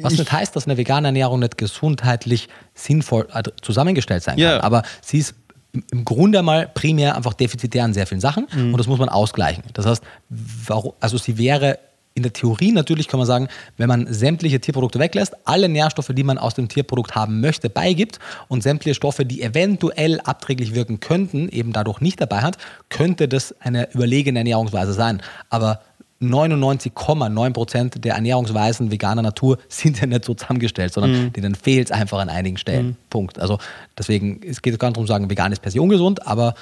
Was 0.00 0.12
Ich- 0.12 0.18
nicht 0.20 0.30
heißt, 0.32 0.54
dass 0.54 0.66
eine 0.66 0.76
vegane 0.76 1.08
Ernährung 1.08 1.40
nicht 1.40 1.56
gesundheitlich 1.58 2.48
sinnvoll 2.74 3.26
äh, 3.32 3.42
zusammengestellt 3.62 4.22
sein 4.22 4.36
kann. 4.36 4.60
Aber 4.60 4.82
sie 5.02 5.18
ist 5.18 5.34
im- 5.90 6.04
Grunde 6.04 6.42
mal 6.42 6.68
primär 6.68 7.16
einfach 7.16 7.34
defizitär 7.34 7.82
an 7.84 7.92
sehr 7.92 8.06
vielen 8.06 8.20
Sachen 8.20 8.46
Mhm. 8.52 8.72
und 8.72 8.78
das 8.78 8.86
muss 8.86 8.98
man 8.98 9.08
ausgleichen. 9.08 9.64
Das 9.72 9.84
heißt, 9.86 10.02
warum, 10.28 10.92
also 11.00 11.18
sie 11.18 11.38
wäre 11.38 11.78
in 12.16 12.22
der 12.22 12.32
Theorie 12.32 12.72
natürlich, 12.72 13.08
kann 13.08 13.18
man 13.18 13.26
sagen, 13.26 13.48
wenn 13.76 13.88
man 13.88 14.12
sämtliche 14.12 14.58
Tierprodukte 14.58 14.98
weglässt, 14.98 15.34
alle 15.44 15.68
Nährstoffe, 15.68 16.10
die 16.12 16.24
man 16.24 16.38
aus 16.38 16.54
dem 16.54 16.68
Tierprodukt 16.68 17.14
haben 17.14 17.40
möchte, 17.40 17.68
beigibt 17.68 18.18
und 18.48 18.62
sämtliche 18.62 18.94
Stoffe, 18.94 19.26
die 19.26 19.42
eventuell 19.42 20.20
abträglich 20.20 20.74
wirken 20.74 20.98
könnten, 20.98 21.48
eben 21.50 21.72
dadurch 21.72 22.00
nicht 22.00 22.20
dabei 22.20 22.38
hat, 22.38 22.56
könnte 22.88 23.28
das 23.28 23.54
eine 23.60 23.92
überlegene 23.92 24.38
Ernährungsweise 24.40 24.94
sein. 24.94 25.20
Aber 25.50 25.80
99,9 26.22 27.52
Prozent 27.52 28.04
der 28.04 28.14
Ernährungsweisen 28.14 28.90
veganer 28.90 29.20
Natur 29.20 29.58
sind 29.68 30.00
ja 30.00 30.06
nicht 30.06 30.24
so 30.24 30.32
zusammengestellt, 30.32 30.94
sondern 30.94 31.34
denen 31.34 31.54
fehlt 31.54 31.88
es 31.88 31.92
einfach 31.92 32.18
an 32.18 32.30
einigen 32.30 32.56
Stellen. 32.56 32.96
Punkt. 33.10 33.38
Also 33.38 33.58
deswegen, 33.98 34.40
es 34.42 34.62
geht 34.62 34.78
gar 34.78 34.88
nicht 34.88 34.96
darum 34.96 35.06
zu 35.06 35.12
sagen, 35.12 35.28
vegan 35.28 35.52
ist 35.52 35.60
per 35.60 35.70
se 35.70 35.82
ungesund, 35.82 36.26
aber 36.26 36.54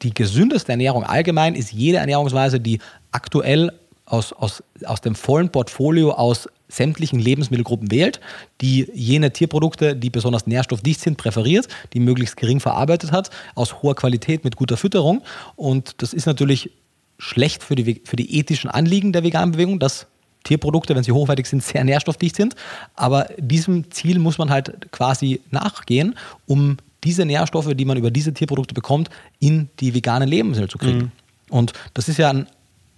die 0.00 0.14
gesündeste 0.14 0.72
Ernährung 0.72 1.04
allgemein 1.04 1.54
ist 1.54 1.70
jede 1.70 1.98
Ernährungsweise, 1.98 2.58
die 2.58 2.80
aktuell 3.12 3.72
aus, 4.12 4.32
aus, 4.34 4.62
aus 4.84 5.00
dem 5.00 5.14
vollen 5.14 5.48
Portfolio 5.48 6.12
aus 6.12 6.48
sämtlichen 6.68 7.18
Lebensmittelgruppen 7.18 7.90
wählt, 7.90 8.20
die 8.60 8.88
jene 8.92 9.32
Tierprodukte, 9.32 9.96
die 9.96 10.10
besonders 10.10 10.46
nährstoffdicht 10.46 11.00
sind, 11.00 11.16
präferiert, 11.16 11.68
die 11.94 12.00
möglichst 12.00 12.36
gering 12.36 12.60
verarbeitet 12.60 13.10
hat, 13.10 13.30
aus 13.54 13.82
hoher 13.82 13.94
Qualität 13.94 14.44
mit 14.44 14.56
guter 14.56 14.76
Fütterung. 14.76 15.22
Und 15.56 16.02
das 16.02 16.12
ist 16.12 16.26
natürlich 16.26 16.70
schlecht 17.18 17.62
für 17.62 17.74
die, 17.74 18.02
für 18.04 18.16
die 18.16 18.38
ethischen 18.38 18.68
Anliegen 18.68 19.12
der 19.12 19.22
veganen 19.22 19.52
Bewegung, 19.52 19.78
dass 19.78 20.06
Tierprodukte, 20.44 20.94
wenn 20.94 21.04
sie 21.04 21.12
hochwertig 21.12 21.46
sind, 21.46 21.62
sehr 21.62 21.84
nährstoffdicht 21.84 22.36
sind. 22.36 22.54
Aber 22.94 23.28
diesem 23.38 23.90
Ziel 23.90 24.18
muss 24.18 24.36
man 24.36 24.50
halt 24.50 24.92
quasi 24.92 25.40
nachgehen, 25.50 26.16
um 26.46 26.76
diese 27.04 27.24
Nährstoffe, 27.24 27.72
die 27.74 27.84
man 27.84 27.96
über 27.96 28.10
diese 28.10 28.34
Tierprodukte 28.34 28.74
bekommt, 28.74 29.08
in 29.38 29.70
die 29.80 29.94
veganen 29.94 30.28
Lebensmittel 30.28 30.68
zu 30.68 30.78
kriegen. 30.78 30.98
Mhm. 30.98 31.10
Und 31.50 31.72
das 31.94 32.08
ist 32.08 32.18
ja 32.18 32.30
ein 32.30 32.46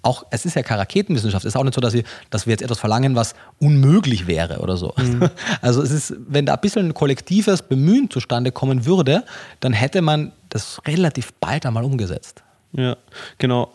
auch, 0.04 0.26
es 0.30 0.44
ist 0.44 0.54
ja 0.54 0.62
keine 0.62 0.80
Raketenwissenschaft. 0.80 1.44
Es 1.44 1.54
ist 1.54 1.56
auch 1.56 1.64
nicht 1.64 1.74
so, 1.74 1.80
dass, 1.80 1.94
ich, 1.94 2.04
dass 2.30 2.46
wir 2.46 2.52
jetzt 2.52 2.62
etwas 2.62 2.78
verlangen, 2.78 3.16
was 3.16 3.34
unmöglich 3.58 4.26
wäre 4.26 4.60
oder 4.60 4.76
so. 4.76 4.94
Mhm. 4.96 5.30
Also 5.60 5.82
es 5.82 5.90
ist, 5.90 6.14
wenn 6.28 6.46
da 6.46 6.54
ein 6.54 6.60
bisschen 6.60 6.86
ein 6.86 6.94
kollektives 6.94 7.62
Bemühen 7.62 8.10
zustande 8.10 8.52
kommen 8.52 8.86
würde, 8.86 9.24
dann 9.60 9.72
hätte 9.72 10.02
man 10.02 10.32
das 10.50 10.80
relativ 10.86 11.32
bald 11.34 11.66
einmal 11.66 11.84
umgesetzt. 11.84 12.42
Ja, 12.72 12.96
genau. 13.38 13.72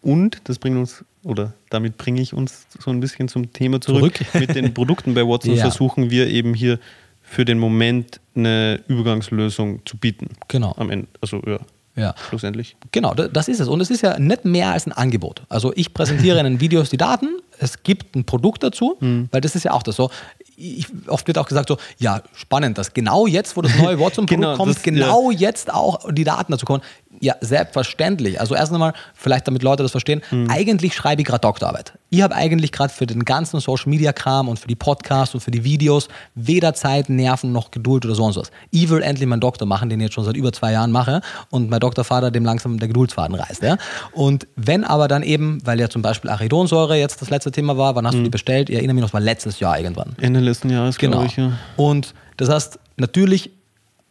Und 0.00 0.40
das 0.44 0.58
bringt 0.58 0.78
uns, 0.78 1.04
oder 1.22 1.54
damit 1.70 1.96
bringe 1.96 2.20
ich 2.20 2.34
uns 2.34 2.66
so 2.78 2.90
ein 2.90 3.00
bisschen 3.00 3.28
zum 3.28 3.52
Thema 3.52 3.80
zurück. 3.80 4.16
zurück. 4.16 4.34
Mit 4.40 4.54
den 4.54 4.74
Produkten 4.74 5.14
bei 5.14 5.26
Watson 5.26 5.54
ja. 5.54 5.62
versuchen 5.62 6.10
wir 6.10 6.26
eben 6.28 6.54
hier 6.54 6.78
für 7.22 7.44
den 7.44 7.58
Moment 7.58 8.20
eine 8.34 8.80
Übergangslösung 8.88 9.80
zu 9.86 9.96
bieten. 9.96 10.30
Genau. 10.48 10.74
Am 10.76 10.90
Ende. 10.90 11.08
Also 11.20 11.40
ja. 11.46 11.60
Ja. 11.94 12.14
Schlussendlich. 12.28 12.76
Genau, 12.90 13.14
das 13.14 13.48
ist 13.48 13.60
es. 13.60 13.68
Und 13.68 13.80
es 13.80 13.90
ist 13.90 14.00
ja 14.00 14.18
nicht 14.18 14.44
mehr 14.44 14.70
als 14.72 14.86
ein 14.86 14.92
Angebot. 14.92 15.42
Also 15.48 15.72
ich 15.76 15.92
präsentiere 15.92 16.38
in 16.38 16.44
den 16.44 16.60
Videos 16.60 16.88
die 16.90 16.96
Daten, 16.96 17.28
es 17.58 17.82
gibt 17.82 18.16
ein 18.16 18.24
Produkt 18.24 18.62
dazu, 18.62 18.96
mhm. 19.00 19.28
weil 19.30 19.40
das 19.40 19.54
ist 19.54 19.64
ja 19.64 19.72
auch 19.72 19.82
das 19.82 19.96
so. 19.96 20.10
Ich, 20.56 20.86
oft 21.06 21.26
wird 21.26 21.38
auch 21.38 21.46
gesagt 21.46 21.68
so, 21.68 21.76
ja, 21.98 22.22
spannend, 22.34 22.78
dass 22.78 22.94
genau 22.94 23.26
jetzt, 23.26 23.56
wo 23.56 23.62
das 23.62 23.76
neue 23.76 23.98
Watson-Produkt 23.98 24.28
genau, 24.30 24.56
kommt, 24.56 24.76
das, 24.76 24.82
genau 24.82 25.30
ja. 25.30 25.38
jetzt 25.38 25.72
auch 25.72 26.10
die 26.12 26.24
Daten 26.24 26.52
dazu 26.52 26.66
kommen. 26.66 26.82
Ja, 27.22 27.36
selbstverständlich. 27.40 28.40
Also 28.40 28.56
erst 28.56 28.72
einmal, 28.72 28.94
vielleicht 29.14 29.46
damit 29.46 29.62
Leute 29.62 29.84
das 29.84 29.92
verstehen, 29.92 30.22
mhm. 30.32 30.50
eigentlich 30.50 30.92
schreibe 30.92 31.22
ich 31.22 31.28
gerade 31.28 31.42
Doktorarbeit. 31.42 31.92
Ich 32.10 32.20
habe 32.20 32.34
eigentlich 32.34 32.72
gerade 32.72 32.92
für 32.92 33.06
den 33.06 33.24
ganzen 33.24 33.60
Social 33.60 33.88
Media 33.88 34.12
Kram 34.12 34.48
und 34.48 34.58
für 34.58 34.66
die 34.66 34.74
Podcasts 34.74 35.32
und 35.32 35.40
für 35.40 35.52
die 35.52 35.62
Videos 35.62 36.08
weder 36.34 36.74
Zeit, 36.74 37.08
Nerven 37.08 37.52
noch 37.52 37.70
Geduld 37.70 38.04
oder 38.04 38.16
sonst 38.16 38.38
was. 38.38 38.50
Ich 38.72 38.90
will 38.90 39.02
endlich 39.02 39.28
meinen 39.28 39.38
Doktor 39.38 39.66
machen, 39.66 39.88
den 39.88 40.00
ich 40.00 40.06
jetzt 40.06 40.14
schon 40.14 40.24
seit 40.24 40.36
über 40.36 40.52
zwei 40.52 40.72
Jahren 40.72 40.90
mache 40.90 41.20
und 41.50 41.70
mein 41.70 41.78
Doktorvater 41.78 42.32
dem 42.32 42.44
langsam 42.44 42.80
der 42.80 42.88
Geduldsfaden 42.88 43.36
reißt. 43.36 43.62
Ja? 43.62 43.76
Und 44.10 44.48
wenn 44.56 44.82
aber 44.82 45.06
dann 45.06 45.22
eben, 45.22 45.64
weil 45.64 45.78
ja 45.78 45.88
zum 45.88 46.02
Beispiel 46.02 46.28
Aridonsäure 46.28 46.96
jetzt 46.96 47.22
das 47.22 47.30
letzte 47.30 47.52
Thema 47.52 47.78
war, 47.78 47.94
wann 47.94 48.04
hast 48.04 48.14
mhm. 48.14 48.18
du 48.18 48.24
die 48.24 48.30
bestellt? 48.30 48.68
Ich 48.68 48.74
erinnere 48.74 48.94
mich 48.94 49.02
noch, 49.02 49.10
das 49.10 49.14
war 49.14 49.20
letztes 49.20 49.60
Jahr 49.60 49.78
irgendwann. 49.78 50.16
Ende 50.20 50.40
letzten 50.40 50.70
Jahres, 50.70 50.98
genau. 50.98 51.22
ich. 51.22 51.36
Ja. 51.36 51.52
Und 51.76 52.14
das 52.36 52.48
heißt, 52.48 52.80
natürlich 52.96 53.52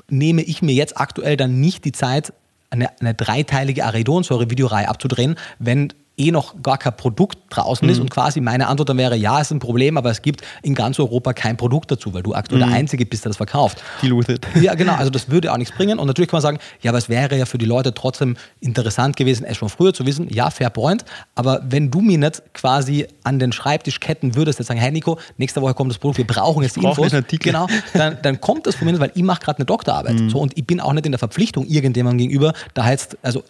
nehme 0.07 0.43
ich 0.43 0.61
mir 0.61 0.73
jetzt 0.73 0.97
aktuell 0.97 1.35
dann 1.35 1.59
nicht 1.59 1.83
die 1.83 1.91
Zeit, 1.91 2.33
eine, 2.71 2.89
eine 2.99 3.13
dreiteilige 3.13 3.85
Aridonsäure-Videoreihe 3.85 4.87
abzudrehen, 4.87 5.35
wenn 5.59 5.93
eh 6.17 6.31
noch 6.31 6.61
gar 6.61 6.77
kein 6.77 6.95
Produkt 6.95 7.37
draußen 7.49 7.85
mhm. 7.85 7.91
ist 7.91 7.99
und 7.99 8.11
quasi 8.11 8.41
meine 8.41 8.67
Antwort 8.67 8.89
dann 8.89 8.97
wäre, 8.97 9.15
ja, 9.15 9.39
es 9.39 9.47
ist 9.47 9.51
ein 9.51 9.59
Problem, 9.59 9.97
aber 9.97 10.11
es 10.11 10.21
gibt 10.21 10.41
in 10.61 10.75
ganz 10.75 10.99
Europa 10.99 11.33
kein 11.33 11.57
Produkt 11.57 11.91
dazu, 11.91 12.13
weil 12.13 12.21
du 12.21 12.33
aktuell 12.33 12.61
mhm. 12.61 12.67
der 12.67 12.77
Einzige 12.77 13.05
bist, 13.05 13.25
der 13.25 13.29
das 13.29 13.37
verkauft. 13.37 13.81
Deal 14.01 14.17
with 14.17 14.29
it. 14.29 14.45
Ja, 14.61 14.75
genau, 14.75 14.93
also 14.95 15.09
das 15.09 15.29
würde 15.29 15.51
auch 15.51 15.57
nichts 15.57 15.75
bringen 15.75 15.99
und 15.99 16.07
natürlich 16.07 16.29
kann 16.29 16.37
man 16.37 16.41
sagen, 16.41 16.59
ja, 16.81 16.91
aber 16.91 16.97
es 16.97 17.09
wäre 17.09 17.37
ja 17.37 17.45
für 17.45 17.57
die 17.57 17.65
Leute 17.65 17.93
trotzdem 17.93 18.37
interessant 18.59 19.15
gewesen, 19.15 19.45
es 19.45 19.57
schon 19.57 19.69
früher 19.69 19.93
zu 19.93 20.05
wissen, 20.05 20.27
ja, 20.29 20.49
fair 20.49 20.69
point, 20.69 21.05
aber 21.35 21.61
wenn 21.67 21.89
du 21.89 22.01
mir 22.01 22.17
nicht 22.17 22.41
quasi 22.53 23.07
an 23.23 23.39
den 23.39 23.51
Schreibtisch 23.51 23.99
ketten 23.99 24.35
würdest, 24.35 24.59
jetzt 24.59 24.67
sagen, 24.67 24.79
hey 24.79 24.91
Nico, 24.91 25.17
nächste 25.37 25.61
Woche 25.61 25.73
kommt 25.73 25.91
das 25.91 25.97
Produkt, 25.97 26.17
wir 26.17 26.27
brauchen 26.27 26.63
jetzt 26.63 26.75
die 26.75 26.83
Infos, 26.83 27.11
genau, 27.39 27.67
dann, 27.93 28.17
dann 28.21 28.41
kommt 28.41 28.67
das 28.67 28.75
von 28.75 28.87
mir, 28.87 28.99
weil 28.99 29.11
ich 29.15 29.23
mache 29.23 29.41
gerade 29.41 29.59
eine 29.59 29.65
Doktorarbeit 29.65 30.19
mhm. 30.19 30.29
so, 30.29 30.39
und 30.39 30.57
ich 30.57 30.67
bin 30.67 30.79
auch 30.79 30.93
nicht 30.93 31.05
in 31.05 31.11
der 31.13 31.19
Verpflichtung 31.19 31.65
irgendjemandem 31.65 32.19
gegenüber, 32.19 32.53
da 32.73 32.83
heißt, 32.83 33.17
also 33.21 33.43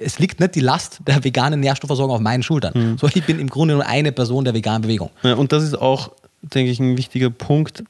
es 0.00 0.18
liegt 0.18 0.40
nicht 0.40 0.54
die 0.54 0.60
Last 0.60 1.00
der 1.06 1.22
veganen 1.22 1.60
Nährstoffversorgung 1.60 1.97
Verantwortung 1.98 2.10
auf 2.10 2.20
meinen 2.20 2.42
Schultern. 2.42 2.72
Mhm. 2.74 2.98
So, 2.98 3.08
ich 3.08 3.24
bin 3.24 3.38
im 3.38 3.48
Grunde 3.48 3.74
nur 3.74 3.86
eine 3.86 4.12
Person 4.12 4.44
der 4.44 4.54
veganen 4.54 4.82
Bewegung. 4.82 5.10
Ja, 5.22 5.34
und 5.34 5.52
das 5.52 5.62
ist 5.62 5.74
auch, 5.74 6.12
denke 6.42 6.70
ich, 6.70 6.80
ein 6.80 6.96
wichtiger 6.96 7.30
Punkt, 7.30 7.84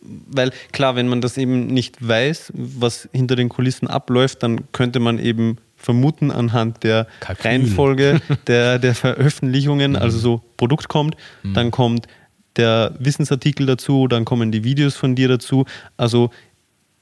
weil 0.00 0.52
klar, 0.72 0.96
wenn 0.96 1.08
man 1.08 1.20
das 1.20 1.36
eben 1.36 1.66
nicht 1.66 2.06
weiß, 2.06 2.52
was 2.54 3.08
hinter 3.12 3.36
den 3.36 3.48
Kulissen 3.48 3.86
abläuft, 3.86 4.42
dann 4.42 4.72
könnte 4.72 4.98
man 5.00 5.18
eben 5.18 5.58
vermuten 5.76 6.30
anhand 6.30 6.82
der 6.82 7.06
Kalkül. 7.20 7.50
Reihenfolge 7.50 8.20
der, 8.46 8.78
der 8.78 8.94
Veröffentlichungen, 8.94 9.92
mhm. 9.92 9.98
also 9.98 10.18
so 10.18 10.40
Produkt 10.56 10.88
kommt, 10.88 11.16
mhm. 11.42 11.54
dann 11.54 11.70
kommt 11.70 12.06
der 12.56 12.94
Wissensartikel 12.98 13.66
dazu, 13.66 14.08
dann 14.08 14.24
kommen 14.24 14.50
die 14.50 14.64
Videos 14.64 14.96
von 14.96 15.14
dir 15.14 15.28
dazu. 15.28 15.64
Also 15.96 16.30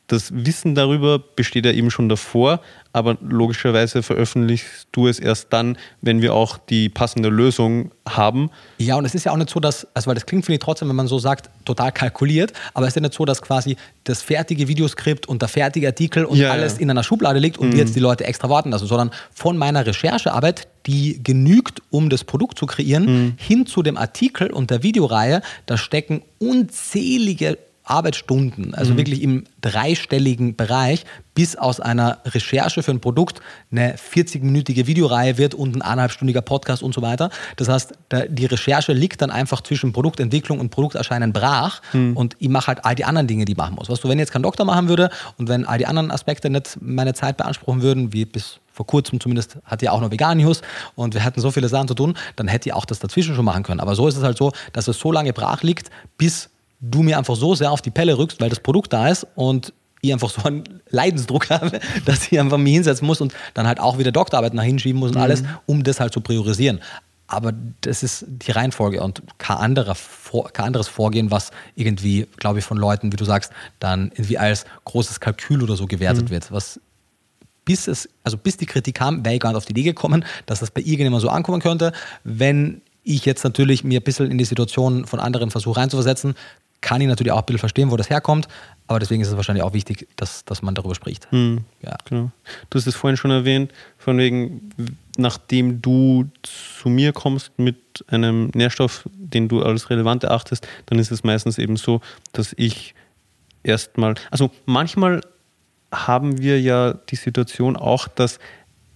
das 0.06 0.32
Wissen 0.32 0.74
darüber 0.74 1.18
besteht 1.18 1.66
ja 1.66 1.72
eben 1.72 1.90
schon 1.90 2.08
davor, 2.08 2.60
aber 2.92 3.18
logischerweise 3.20 4.02
veröffentlichst 4.02 4.88
du 4.92 5.08
es 5.08 5.18
erst 5.18 5.52
dann, 5.52 5.76
wenn 6.00 6.22
wir 6.22 6.32
auch 6.32 6.58
die 6.58 6.88
passende 6.88 7.28
Lösung 7.28 7.90
haben. 8.08 8.50
Ja, 8.78 8.96
und 8.96 9.04
es 9.04 9.14
ist 9.14 9.24
ja 9.24 9.32
auch 9.32 9.36
nicht 9.36 9.50
so, 9.50 9.58
dass, 9.58 9.86
also 9.94 10.06
weil 10.06 10.14
das 10.14 10.24
klingt, 10.24 10.46
finde 10.46 10.56
ich 10.56 10.60
trotzdem, 10.60 10.88
wenn 10.88 10.96
man 10.96 11.08
so 11.08 11.18
sagt, 11.18 11.50
total 11.64 11.90
kalkuliert, 11.92 12.52
aber 12.72 12.86
es 12.86 12.92
ist 12.92 12.96
ja 12.96 13.02
nicht 13.02 13.14
so, 13.14 13.24
dass 13.24 13.42
quasi 13.42 13.76
das 14.04 14.22
fertige 14.22 14.68
Videoskript 14.68 15.26
und 15.26 15.42
der 15.42 15.48
fertige 15.48 15.88
Artikel 15.88 16.24
und 16.24 16.38
ja, 16.38 16.50
alles 16.50 16.74
ja. 16.74 16.80
in 16.80 16.90
einer 16.90 17.02
Schublade 17.02 17.40
liegt 17.40 17.58
und 17.58 17.70
mhm. 17.70 17.76
jetzt 17.76 17.96
die 17.96 18.00
Leute 18.00 18.24
extra 18.24 18.48
warten 18.48 18.70
lassen, 18.70 18.86
sondern 18.86 19.10
von 19.32 19.58
meiner 19.58 19.84
Recherchearbeit, 19.84 20.68
die 20.86 21.20
genügt, 21.22 21.82
um 21.90 22.08
das 22.10 22.22
Produkt 22.22 22.58
zu 22.58 22.66
kreieren, 22.66 23.04
mhm. 23.04 23.34
hin 23.36 23.66
zu 23.66 23.82
dem 23.82 23.96
Artikel 23.96 24.50
und 24.50 24.70
der 24.70 24.84
Videoreihe, 24.84 25.42
da 25.66 25.76
stecken 25.76 26.22
unzählige 26.38 27.58
Arbeitsstunden, 27.86 28.74
also 28.74 28.92
mhm. 28.92 28.96
wirklich 28.98 29.22
im 29.22 29.44
dreistelligen 29.60 30.56
Bereich, 30.56 31.04
bis 31.34 31.54
aus 31.54 31.80
einer 31.80 32.18
Recherche 32.24 32.82
für 32.82 32.90
ein 32.90 33.00
Produkt 33.00 33.40
eine 33.70 33.94
40-minütige 33.96 34.86
Videoreihe 34.86 35.38
wird 35.38 35.54
und 35.54 35.76
ein 35.76 35.82
eineinhalbstündiger 35.82 36.42
Podcast 36.42 36.82
und 36.82 36.94
so 36.94 37.02
weiter. 37.02 37.30
Das 37.56 37.68
heißt, 37.68 37.92
die 38.28 38.46
Recherche 38.46 38.92
liegt 38.92 39.22
dann 39.22 39.30
einfach 39.30 39.60
zwischen 39.60 39.92
Produktentwicklung 39.92 40.58
und 40.58 40.70
Produkterscheinen 40.70 41.32
brach 41.32 41.80
mhm. 41.92 42.16
und 42.16 42.36
ich 42.38 42.48
mache 42.48 42.68
halt 42.68 42.84
all 42.84 42.94
die 42.94 43.04
anderen 43.04 43.28
Dinge, 43.28 43.44
die 43.44 43.52
ich 43.52 43.58
machen 43.58 43.76
muss. 43.76 43.88
Was 43.88 44.00
du, 44.00 44.08
wenn 44.08 44.18
ich 44.18 44.22
jetzt 44.22 44.32
kein 44.32 44.42
Doktor 44.42 44.64
machen 44.64 44.88
würde 44.88 45.10
und 45.38 45.48
wenn 45.48 45.64
all 45.64 45.78
die 45.78 45.86
anderen 45.86 46.10
Aspekte 46.10 46.50
nicht 46.50 46.78
meine 46.80 47.14
Zeit 47.14 47.36
beanspruchen 47.36 47.82
würden, 47.82 48.12
wie 48.12 48.24
bis 48.24 48.58
vor 48.72 48.86
kurzem 48.86 49.20
zumindest 49.20 49.56
hat 49.64 49.80
ja 49.80 49.92
auch 49.92 50.00
noch 50.00 50.10
Vegan 50.10 50.36
News 50.36 50.60
und 50.96 51.14
wir 51.14 51.24
hatten 51.24 51.40
so 51.40 51.50
viele 51.50 51.68
Sachen 51.68 51.88
zu 51.88 51.94
tun, 51.94 52.14
dann 52.36 52.46
hätte 52.46 52.68
ich 52.68 52.74
auch 52.74 52.84
das 52.84 52.98
dazwischen 52.98 53.34
schon 53.34 53.44
machen 53.44 53.62
können. 53.62 53.80
Aber 53.80 53.94
so 53.94 54.06
ist 54.06 54.16
es 54.16 54.22
halt 54.22 54.36
so, 54.36 54.52
dass 54.74 54.86
es 54.86 54.98
so 54.98 55.12
lange 55.12 55.32
brach 55.32 55.62
liegt, 55.62 55.90
bis 56.18 56.50
du 56.90 57.02
mir 57.02 57.18
einfach 57.18 57.36
so 57.36 57.54
sehr 57.54 57.70
auf 57.70 57.82
die 57.82 57.90
Pelle 57.90 58.18
rückst, 58.18 58.40
weil 58.40 58.50
das 58.50 58.60
Produkt 58.60 58.92
da 58.92 59.08
ist 59.08 59.26
und 59.34 59.72
ich 60.02 60.12
einfach 60.12 60.30
so 60.30 60.42
einen 60.42 60.64
Leidensdruck 60.90 61.50
habe, 61.50 61.80
dass 62.04 62.30
ich 62.30 62.38
einfach 62.38 62.58
mich 62.58 62.74
hinsetzen 62.74 63.06
muss 63.06 63.20
und 63.20 63.34
dann 63.54 63.66
halt 63.66 63.80
auch 63.80 63.98
wieder 63.98 64.12
Doktorarbeit 64.12 64.54
nach 64.54 64.62
hinschieben 64.62 65.00
muss 65.00 65.10
und 65.10 65.16
mhm. 65.16 65.22
alles, 65.22 65.42
um 65.66 65.82
das 65.82 66.00
halt 66.00 66.12
zu 66.12 66.20
priorisieren. 66.20 66.80
Aber 67.28 67.52
das 67.80 68.04
ist 68.04 68.24
die 68.28 68.52
Reihenfolge 68.52 69.02
und 69.02 69.20
kein, 69.38 69.56
anderer, 69.56 69.96
kein 70.52 70.66
anderes 70.66 70.86
Vorgehen, 70.86 71.32
was 71.32 71.50
irgendwie, 71.74 72.28
glaube 72.36 72.60
ich, 72.60 72.64
von 72.64 72.76
Leuten, 72.76 73.10
wie 73.12 73.16
du 73.16 73.24
sagst, 73.24 73.52
dann 73.80 74.12
irgendwie 74.12 74.38
als 74.38 74.64
großes 74.84 75.18
Kalkül 75.18 75.62
oder 75.62 75.76
so 75.76 75.86
gewertet 75.86 76.26
mhm. 76.26 76.30
wird. 76.30 76.52
Was 76.52 76.80
bis 77.64 77.88
es, 77.88 78.08
also 78.22 78.38
bis 78.38 78.56
die 78.56 78.66
Kritik 78.66 78.94
kam, 78.94 79.24
wäre 79.24 79.34
ich 79.34 79.40
gar 79.40 79.50
nicht 79.50 79.56
auf 79.56 79.64
die 79.64 79.72
Idee 79.72 79.82
gekommen, 79.82 80.24
dass 80.46 80.60
das 80.60 80.70
bei 80.70 80.80
irgendjemandem 80.80 81.20
so 81.20 81.28
ankommen 81.28 81.60
könnte. 81.60 81.92
Wenn 82.22 82.80
ich 83.02 83.24
jetzt 83.24 83.42
natürlich 83.42 83.82
mir 83.82 84.00
ein 84.00 84.04
bisschen 84.04 84.30
in 84.30 84.38
die 84.38 84.44
Situation 84.44 85.04
von 85.04 85.18
anderen 85.18 85.50
versuche 85.50 85.80
reinzuversetzen, 85.80 86.34
kann 86.80 87.00
ich 87.00 87.08
natürlich 87.08 87.32
auch 87.32 87.38
ein 87.38 87.46
bisschen 87.46 87.58
verstehen, 87.58 87.90
wo 87.90 87.96
das 87.96 88.10
herkommt, 88.10 88.48
aber 88.86 89.00
deswegen 89.00 89.22
ist 89.22 89.28
es 89.28 89.36
wahrscheinlich 89.36 89.64
auch 89.64 89.72
wichtig, 89.72 90.08
dass, 90.16 90.44
dass 90.44 90.62
man 90.62 90.74
darüber 90.74 90.94
spricht. 90.94 91.30
Hm, 91.32 91.64
ja. 91.82 91.96
Genau. 92.08 92.30
Du 92.70 92.78
hast 92.78 92.86
es 92.86 92.94
vorhin 92.94 93.16
schon 93.16 93.30
erwähnt, 93.30 93.72
von 93.98 94.18
wegen, 94.18 94.70
nachdem 95.16 95.82
du 95.82 96.28
zu 96.42 96.88
mir 96.88 97.12
kommst 97.12 97.58
mit 97.58 98.04
einem 98.08 98.50
Nährstoff, 98.54 99.08
den 99.12 99.48
du 99.48 99.62
als 99.62 99.90
relevant 99.90 100.24
erachtest, 100.24 100.66
dann 100.86 100.98
ist 100.98 101.10
es 101.10 101.24
meistens 101.24 101.58
eben 101.58 101.76
so, 101.76 102.00
dass 102.32 102.54
ich 102.56 102.94
erstmal, 103.64 104.14
also 104.30 104.50
manchmal 104.66 105.20
haben 105.92 106.40
wir 106.40 106.60
ja 106.60 106.94
die 106.94 107.16
Situation 107.16 107.76
auch, 107.76 108.06
dass 108.08 108.38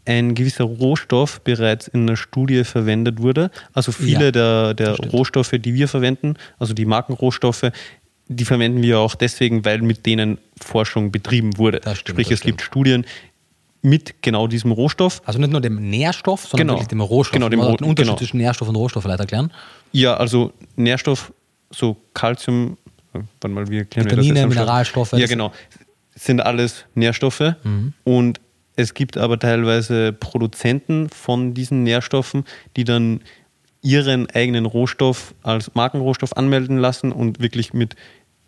ein 0.05 0.35
gewisser 0.35 0.65
Rohstoff 0.65 1.41
bereits 1.41 1.89
in 1.89 2.03
einer 2.03 2.17
Studie 2.17 2.65
verwendet 2.65 3.21
wurde. 3.21 3.51
Also 3.73 3.93
viele 3.93 4.27
ja, 4.27 4.33
der, 4.33 4.75
der 4.75 4.97
Rohstoffe, 4.97 5.53
die 5.53 5.75
wir 5.75 5.89
verwenden, 5.89 6.35
also 6.59 6.75
die 6.75 6.85
Markenrohstoffe, 6.85 7.71
die 8.29 8.45
verwenden 8.45 8.83
wir 8.83 9.01
auch 9.01 9.15
deswegen, 9.15 9.65
weil 9.65 9.83
mit 9.83 10.07
denen 10.07 10.39
Forschung 10.61 11.11
betrieben 11.11 11.59
wurde. 11.59 11.81
Stimmt, 11.81 12.09
Sprich, 12.09 12.31
es 12.31 12.41
gibt 12.41 12.63
Studien 12.63 13.05
mit 13.83 14.23
genau 14.23 14.47
diesem 14.47 14.73
Rohstoff. 14.73 15.23
Also 15.25 15.39
nicht 15.39 15.51
nur 15.51 15.61
dem 15.61 15.91
Nährstoff, 15.91 16.47
sondern 16.47 16.69
genau. 16.69 16.73
wirklich 16.75 16.89
dem 16.89 17.01
Rohstoff. 17.01 17.33
Genau, 17.33 17.49
dem 17.49 17.61
Ro 17.61 17.77
den 17.77 17.89
Unterschied 17.89 18.09
genau. 18.09 18.19
zwischen 18.19 18.37
Nährstoff 18.37 18.69
und 18.69 18.77
Rohstoff 18.77 19.03
vielleicht 19.03 19.21
erklären? 19.21 19.53
Ja, 19.93 20.15
also 20.15 20.53
Nährstoff, 20.77 21.33
so 21.71 21.97
Calcium, 22.15 22.77
wann 23.41 23.53
mal 23.53 23.69
wir 23.69 23.81
erklären 23.81 24.07
Vitamine, 24.07 24.35
wir 24.35 24.43
das 24.43 24.49
Mineralstoffe. 24.49 25.13
Ja, 25.13 25.27
genau. 25.27 25.53
Sind 26.15 26.41
alles 26.41 26.85
Nährstoffe 26.95 27.55
mhm. 27.65 27.95
und 28.05 28.41
es 28.77 28.95
gibt 28.95 29.17
aber 29.17 29.39
teilweise 29.39 30.13
Produzenten 30.13 31.09
von 31.09 31.55
diesen 31.55 31.83
Nährstoffen, 31.83 32.45
die 32.77 32.85
dann 32.85 33.21
ihren 33.83 34.29
eigenen 34.31 34.67
Rohstoff 34.67 35.35
als 35.43 35.75
Markenrohstoff 35.75 36.37
anmelden 36.37 36.79
lassen 36.79 37.13
und 37.13 37.41
wirklich 37.41 37.73
mit 37.73 37.97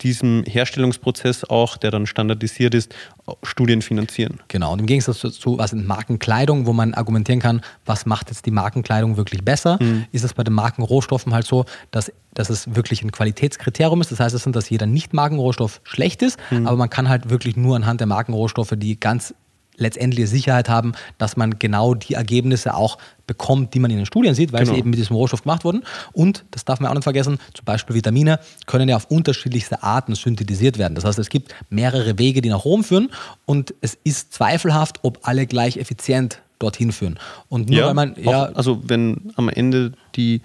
diesem 0.03 0.43
Herstellungsprozess 0.47 1.45
auch, 1.45 1.77
der 1.77 1.91
dann 1.91 2.07
standardisiert 2.07 2.75
ist, 2.75 2.95
Studien 3.43 3.83
finanzieren. 3.83 4.41
Genau, 4.49 4.73
und 4.73 4.81
im 4.81 4.87
Gegensatz 4.87 5.21
dazu, 5.21 5.59
was 5.59 5.73
in 5.73 5.87
Markenkleidung, 5.87 6.67
wo 6.67 6.73
man 6.73 6.95
argumentieren 6.95 7.41
kann, 7.41 7.61
was 7.87 8.05
macht 8.05 8.29
jetzt 8.29 8.47
die 8.47 8.51
Markenkleidung 8.51 9.17
wirklich 9.17 9.45
besser, 9.45 9.79
mhm. 9.81 10.07
ist 10.11 10.25
es 10.25 10.35
bei 10.35 10.43
den 10.43 10.55
Markenrohstoffen 10.55 11.33
halt 11.33 11.47
so, 11.47 11.67
dass, 11.93 12.13
dass 12.35 12.51
es 12.51 12.75
wirklich 12.75 13.03
ein 13.03 13.13
Qualitätskriterium 13.13 14.01
ist. 14.01 14.11
Das 14.11 14.19
heißt, 14.19 14.35
es 14.35 14.43
sind, 14.43 14.57
dass 14.57 14.71
jeder 14.71 14.87
Nicht-Markenrohstoff 14.87 15.81
schlecht 15.85 16.23
ist, 16.23 16.39
mhm. 16.51 16.67
aber 16.67 16.77
man 16.77 16.91
kann 16.91 17.09
halt 17.09 17.31
wirklich 17.31 17.57
nur 17.57 17.77
anhand 17.77 18.01
der 18.01 18.09
Markenrohstoffe, 18.09 18.75
die 18.77 18.99
ganz 18.99 19.35
letztendlich 19.77 20.29
Sicherheit 20.29 20.69
haben, 20.69 20.93
dass 21.19 21.37
man 21.37 21.59
genau 21.59 21.95
die 21.95 22.15
Ergebnisse 22.15 22.75
auch 22.75 22.99
bekommt, 23.27 23.75
die 23.75 23.79
man 23.79 23.91
in 23.91 23.99
den 23.99 24.07
Studien 24.07 24.35
sieht, 24.35 24.53
weil 24.53 24.61
genau. 24.61 24.75
sie 24.75 24.79
eben 24.81 24.91
mit 24.91 24.99
diesem 24.99 25.17
Rohstoff 25.17 25.43
gemacht 25.43 25.65
wurden. 25.65 25.85
Und, 26.13 26.45
das 26.51 26.65
darf 26.65 26.81
man 26.81 26.91
auch 26.91 26.95
nicht 26.95 27.05
vergessen, 27.05 27.39
zum 27.55 27.65
Beispiel 27.65 27.95
Vitamine 27.95 28.41
können 28.67 28.89
ja 28.89 28.97
auf 28.97 29.07
unterschiedlichste 29.11 29.83
Arten 29.83 30.15
synthetisiert 30.15 30.79
werden. 30.79 30.95
Das 30.95 31.05
heißt, 31.05 31.19
es 31.19 31.31
gibt 31.31 31.55
mehrere 31.71 32.19
Wege, 32.19 32.43
die 32.43 32.51
nach 32.51 32.65
Rom 32.65 32.85
führen 32.85 33.11
und 33.47 33.75
es 33.81 33.97
ist 34.05 34.35
zweifelhaft, 34.35 35.01
ob 35.03 35.21
alle 35.23 35.47
gleich 35.47 35.77
effizient 35.77 36.43
dorthin 36.59 36.93
führen. 36.93 37.19
Und 37.49 37.71
nur 37.71 37.79
ja, 37.79 37.87
weil 37.87 37.95
man, 37.95 38.15
ja, 38.21 38.51
auch, 38.51 38.55
also 38.55 38.83
wenn 38.87 39.33
am 39.37 39.49
Ende 39.49 39.93
die 40.15 40.43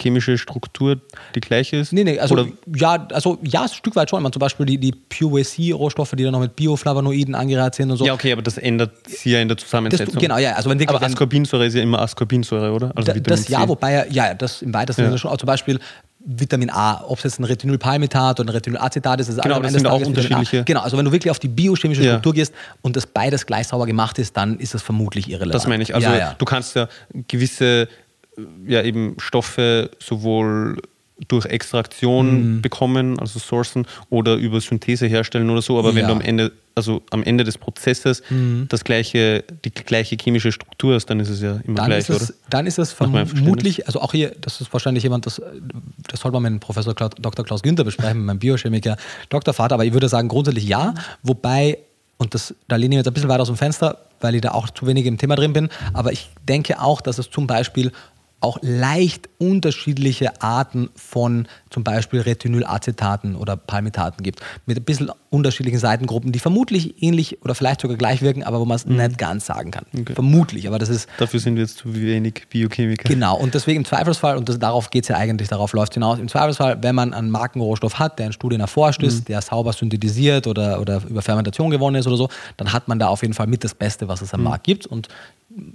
chemische 0.00 0.38
Struktur 0.38 1.00
die 1.34 1.40
gleiche 1.40 1.76
ist? 1.76 1.92
Nee, 1.92 2.04
nee, 2.04 2.18
also 2.18 2.34
Oder? 2.34 2.46
ja, 2.74 3.06
also 3.12 3.38
ja, 3.42 3.62
ein 3.62 3.68
Stück 3.68 3.96
weit 3.96 4.10
schon. 4.10 4.22
Man 4.22 4.32
zum 4.32 4.40
Beispiel 4.40 4.66
die, 4.66 4.78
die 4.78 4.92
PUAC-Rohstoffe, 4.92 6.12
die 6.12 6.24
dann 6.24 6.32
noch 6.32 6.40
mit 6.40 6.56
Bioflavonoiden 6.56 7.34
angereiht 7.34 7.74
sind 7.74 7.90
und 7.90 7.96
so. 7.96 8.06
Ja, 8.06 8.14
okay, 8.14 8.32
aber 8.32 8.42
das 8.42 8.58
ändert 8.58 9.08
sich 9.08 9.32
ja 9.32 9.40
in 9.40 9.48
der 9.48 9.56
Zusammensetzung. 9.56 10.14
Das, 10.14 10.22
genau, 10.22 10.38
ja. 10.38 10.52
Also 10.52 10.70
wenn 10.70 10.78
wirklich, 10.78 10.96
aber 10.96 11.06
Ascorbinsäure 11.06 11.66
ist 11.66 11.74
ja 11.74 11.82
immer 11.82 12.00
Ascorbinsäure, 12.00 12.72
oder? 12.72 12.92
Also 12.94 13.12
da, 13.12 13.18
das 13.18 13.48
ja, 13.48 13.66
wobei 13.68 14.06
ja, 14.10 14.34
das 14.34 14.62
im 14.62 14.72
weitesten 14.72 15.04
Sinne 15.04 15.18
schon. 15.18 15.30
Auch 15.30 15.36
zum 15.36 15.46
Beispiel 15.46 15.78
Vitamin 16.22 16.70
A, 16.70 17.02
ob 17.06 17.18
es 17.18 17.24
jetzt 17.24 17.40
ein 17.40 17.44
Retinylpalmitat 17.44 18.40
oder 18.40 18.50
ein 18.50 18.52
Retinoacetat 18.52 19.20
ist, 19.20 19.28
ist 19.28 19.42
genau, 19.42 19.60
das 19.60 19.72
sind 19.72 19.86
auch 19.86 20.00
unterschiedliche. 20.04 20.64
Genau, 20.64 20.80
also 20.80 20.98
wenn 20.98 21.06
du 21.06 21.12
wirklich 21.12 21.30
auf 21.30 21.38
die 21.38 21.48
biochemische 21.48 22.02
Struktur 22.02 22.34
ja. 22.34 22.40
gehst 22.40 22.54
und 22.82 22.96
das 22.96 23.06
beides 23.06 23.46
gleich 23.46 23.68
sauber 23.68 23.86
gemacht 23.86 24.18
ist, 24.18 24.36
dann 24.36 24.58
ist 24.58 24.74
das 24.74 24.82
vermutlich 24.82 25.30
irrelevant. 25.30 25.54
Das 25.54 25.66
meine 25.66 25.82
ich. 25.82 25.94
Also 25.94 26.08
ja, 26.08 26.18
ja. 26.18 26.34
du 26.36 26.44
kannst 26.44 26.76
ja 26.76 26.88
gewisse 27.28 27.88
ja 28.66 28.82
eben 28.82 29.16
Stoffe 29.18 29.90
sowohl 29.98 30.78
durch 31.28 31.46
Extraktion 31.46 32.56
mhm. 32.56 32.62
bekommen, 32.62 33.18
also 33.18 33.38
sourcen, 33.38 33.86
oder 34.08 34.36
über 34.36 34.60
Synthese 34.60 35.06
herstellen 35.06 35.50
oder 35.50 35.62
so. 35.62 35.78
Aber 35.78 35.90
ja. 35.90 35.96
wenn 35.96 36.06
du 36.06 36.12
am 36.12 36.20
Ende, 36.20 36.52
also 36.74 37.02
am 37.10 37.22
Ende 37.22 37.44
des 37.44 37.58
Prozesses 37.58 38.22
mhm. 38.30 38.66
das 38.68 38.84
gleiche, 38.84 39.44
die 39.64 39.70
gleiche 39.70 40.16
chemische 40.16 40.52
Struktur 40.52 40.94
hast, 40.94 41.06
dann 41.06 41.20
ist 41.20 41.28
es 41.28 41.42
ja 41.42 41.60
immer 41.64 41.76
dann 41.76 41.86
gleich, 41.86 42.08
es, 42.08 42.22
oder? 42.22 42.34
Dann 42.48 42.66
ist 42.66 42.78
es 42.78 42.92
vermutlich, 42.92 43.86
also 43.86 44.00
auch 44.00 44.12
hier, 44.12 44.34
das 44.40 44.60
ist 44.60 44.72
wahrscheinlich 44.72 45.02
jemand, 45.02 45.26
das, 45.26 45.42
das 46.08 46.20
soll 46.20 46.32
man 46.32 46.42
mit 46.42 46.60
Professor 46.60 46.94
Klaus, 46.94 47.10
Dr. 47.18 47.44
Klaus 47.44 47.62
Günther 47.62 47.84
besprechen, 47.84 48.18
mit 48.18 48.26
meinem 48.26 48.38
Biochemiker, 48.38 48.96
Doktorvater, 49.28 49.74
aber 49.74 49.84
ich 49.84 49.92
würde 49.92 50.08
sagen 50.08 50.28
grundsätzlich 50.28 50.64
ja, 50.64 50.94
wobei, 51.22 51.78
und 52.16 52.34
das, 52.34 52.54
da 52.68 52.76
lehne 52.76 52.94
ich 52.94 52.98
jetzt 52.98 53.08
ein 53.08 53.14
bisschen 53.14 53.28
weiter 53.28 53.42
aus 53.42 53.48
dem 53.48 53.56
Fenster, 53.56 53.98
weil 54.20 54.34
ich 54.34 54.40
da 54.40 54.52
auch 54.52 54.70
zu 54.70 54.86
wenig 54.86 55.06
im 55.06 55.18
Thema 55.18 55.36
drin 55.36 55.52
bin, 55.52 55.68
aber 55.92 56.12
ich 56.12 56.30
denke 56.48 56.80
auch, 56.80 57.00
dass 57.00 57.18
es 57.18 57.30
zum 57.30 57.46
Beispiel 57.46 57.92
auch 58.40 58.58
leicht 58.62 59.28
unterschiedliche 59.38 60.42
Arten 60.42 60.90
von 60.94 61.46
zum 61.68 61.84
Beispiel 61.84 62.20
Retinylacetaten 62.20 63.36
oder 63.36 63.56
Palmitaten 63.56 64.22
gibt. 64.22 64.40
Mit 64.66 64.78
ein 64.78 64.84
bisschen 64.84 65.10
unterschiedlichen 65.30 65.78
Seitengruppen, 65.78 66.32
die 66.32 66.40
vermutlich 66.40 67.00
ähnlich 67.02 67.40
oder 67.42 67.54
vielleicht 67.54 67.80
sogar 67.80 67.96
gleich 67.96 68.20
wirken, 68.20 68.42
aber 68.42 68.58
wo 68.58 68.64
man 68.64 68.74
es 68.76 68.84
mhm. 68.84 68.96
nicht 68.96 69.16
ganz 69.16 69.46
sagen 69.46 69.70
kann. 69.70 69.86
Okay. 69.96 70.14
Vermutlich, 70.14 70.66
aber 70.66 70.80
das 70.80 70.88
ist. 70.88 71.08
Dafür 71.18 71.38
sind 71.38 71.54
wir 71.54 71.62
jetzt 71.62 71.78
zu 71.78 71.94
wenig 71.94 72.46
Biochemiker. 72.50 73.08
Genau, 73.08 73.36
und 73.36 73.54
deswegen 73.54 73.78
im 73.78 73.84
Zweifelsfall, 73.84 74.36
und 74.36 74.48
das, 74.48 74.58
darauf 74.58 74.90
geht 74.90 75.04
es 75.04 75.08
ja 75.08 75.16
eigentlich, 75.16 75.48
darauf 75.48 75.72
läuft 75.72 75.94
hinaus, 75.94 76.18
im 76.18 76.28
Zweifelsfall, 76.28 76.82
wenn 76.82 76.96
man 76.96 77.14
einen 77.14 77.30
Markenrohstoff 77.30 78.00
hat, 78.00 78.18
der 78.18 78.26
in 78.26 78.32
Studien 78.32 78.60
erforscht 78.60 79.04
ist, 79.04 79.20
mhm. 79.20 79.24
der 79.26 79.40
sauber 79.40 79.72
synthetisiert 79.72 80.48
oder, 80.48 80.80
oder 80.80 81.00
über 81.08 81.22
Fermentation 81.22 81.70
gewonnen 81.70 81.96
ist 81.96 82.08
oder 82.08 82.16
so, 82.16 82.28
dann 82.56 82.72
hat 82.72 82.88
man 82.88 82.98
da 82.98 83.06
auf 83.06 83.22
jeden 83.22 83.34
Fall 83.34 83.46
mit 83.46 83.62
das 83.62 83.74
Beste, 83.74 84.08
was 84.08 84.22
es 84.22 84.34
am 84.34 84.40
mhm. 84.40 84.48
Markt 84.48 84.64
gibt. 84.64 84.86
Und 84.86 85.06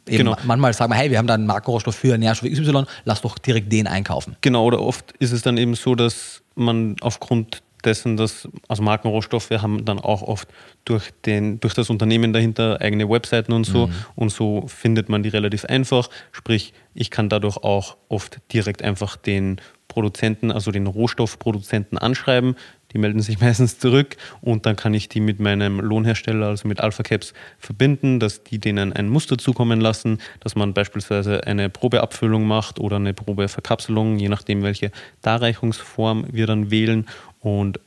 genau. 0.04 0.36
manchmal 0.44 0.74
sagen 0.74 0.92
wir, 0.92 0.98
hey, 0.98 1.12
wir 1.12 1.18
haben 1.18 1.28
da 1.28 1.34
einen 1.34 1.46
Markenrohstoff 1.48 1.96
für 1.96 2.18
Nährstoff 2.18 2.52
XY, 2.52 2.84
lass 3.06 3.22
doch 3.22 3.38
direkt 3.38 3.72
den 3.72 3.88
einkaufen. 3.88 4.36
Genau, 4.42 4.66
oder 4.66 4.82
oft 4.82 5.14
ist 5.20 5.32
es 5.32 5.44
dann 5.44 5.56
eben 5.56 5.76
so, 5.76 5.96
dass 5.96 6.42
man 6.56 6.96
aufgrund 7.02 7.62
dessen, 7.86 8.18
dass 8.18 8.48
also 8.68 8.84
Markenrohstoffe 8.84 9.52
haben 9.52 9.86
dann 9.86 10.00
auch 10.00 10.22
oft 10.22 10.48
durch, 10.86 11.12
den, 11.26 11.60
durch 11.60 11.74
das 11.74 11.90
Unternehmen 11.90 12.34
dahinter 12.34 12.82
eigene 12.82 13.10
Webseiten 13.10 13.54
und 13.54 13.66
so. 13.66 13.88
Mhm. 13.88 13.94
Und 14.16 14.30
so 14.32 14.66
findet 14.68 15.10
man 15.10 15.24
die 15.24 15.30
relativ 15.30 15.66
einfach. 15.66 16.10
Sprich, 16.32 16.74
ich 16.94 17.12
kann 17.12 17.30
dadurch 17.30 17.58
auch 17.58 17.98
oft 18.10 18.40
direkt 18.52 18.82
einfach 18.82 19.16
den 19.18 19.62
Produzenten, 19.88 20.52
also 20.52 20.72
den 20.72 20.88
Rohstoffproduzenten 20.88 21.98
anschreiben, 21.98 22.56
die 22.92 22.98
melden 22.98 23.22
sich 23.22 23.40
meistens 23.42 23.78
zurück 23.78 24.18
und 24.42 24.66
dann 24.66 24.76
kann 24.76 24.94
ich 24.94 25.10
die 25.10 25.20
mit 25.20 25.40
meinem 25.40 25.80
Lohnhersteller, 25.80 26.48
also 26.48 26.68
mit 26.68 26.80
Alpha 26.80 27.04
Caps, 27.04 27.34
verbinden, 27.60 28.20
dass 28.20 28.44
die 28.44 28.60
denen 28.60 28.94
ein 28.94 29.10
Muster 29.10 29.38
zukommen 29.38 29.80
lassen, 29.80 30.20
dass 30.40 30.56
man 30.56 30.74
beispielsweise 30.74 31.46
eine 31.46 31.70
Probeabfüllung 31.70 32.46
macht 32.46 32.80
oder 32.80 32.96
eine 32.96 33.14
Probeverkapselung, 33.14 34.18
je 34.18 34.30
nachdem, 34.30 34.64
welche 34.64 34.92
Darreichungsform 35.22 36.26
wir 36.32 36.48
dann 36.48 36.72
wählen. 36.72 37.06
Und 37.46 37.80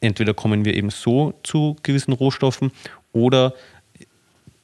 entweder 0.00 0.32
kommen 0.32 0.64
wir 0.64 0.74
eben 0.74 0.90
so 0.90 1.34
zu 1.42 1.74
gewissen 1.82 2.12
Rohstoffen 2.12 2.70
oder 3.12 3.52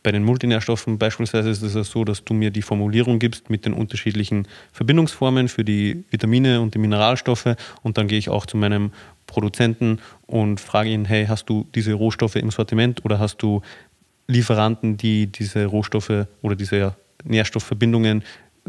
bei 0.05 0.13
den 0.13 0.23
Multinährstoffen 0.23 0.97
beispielsweise 0.97 1.51
ist 1.51 1.63
es 1.63 1.75
ja 1.75 1.83
so, 1.83 2.05
dass 2.05 2.23
du 2.23 2.35
mir 2.35 2.53
die 2.53 2.63
Formulierung 2.63 3.19
gibst 3.19 3.51
mit 3.51 3.67
den 3.67 3.73
unterschiedlichen 3.73 4.47
Verbindungsformen 4.73 5.49
für 5.49 5.65
die 5.65 6.05
Vitamine 6.11 6.61
und 6.61 6.73
die 6.73 6.79
Mineralstoffe. 6.79 7.57
Und 7.83 7.99
dann 7.99 8.07
gehe 8.07 8.19
ich 8.19 8.29
auch 8.29 8.47
zu 8.47 8.57
meinem 8.57 8.93
Produzenten 9.27 9.99
und 10.29 10.61
frage 10.61 10.91
ihn, 10.91 11.05
hey, 11.05 11.27
hast 11.27 11.47
du 11.47 11.67
diese 11.75 11.95
Rohstoffe 11.95 12.37
im 12.37 12.53
Sortiment 12.53 13.05
oder 13.05 13.19
hast 13.19 13.39
du 13.39 13.61
Lieferanten, 14.29 14.97
die 14.97 15.27
diese 15.27 15.67
Rohstoffe 15.67 16.27
oder 16.43 16.55
diese 16.55 16.95
Nährstoffverbindungen 17.25 18.23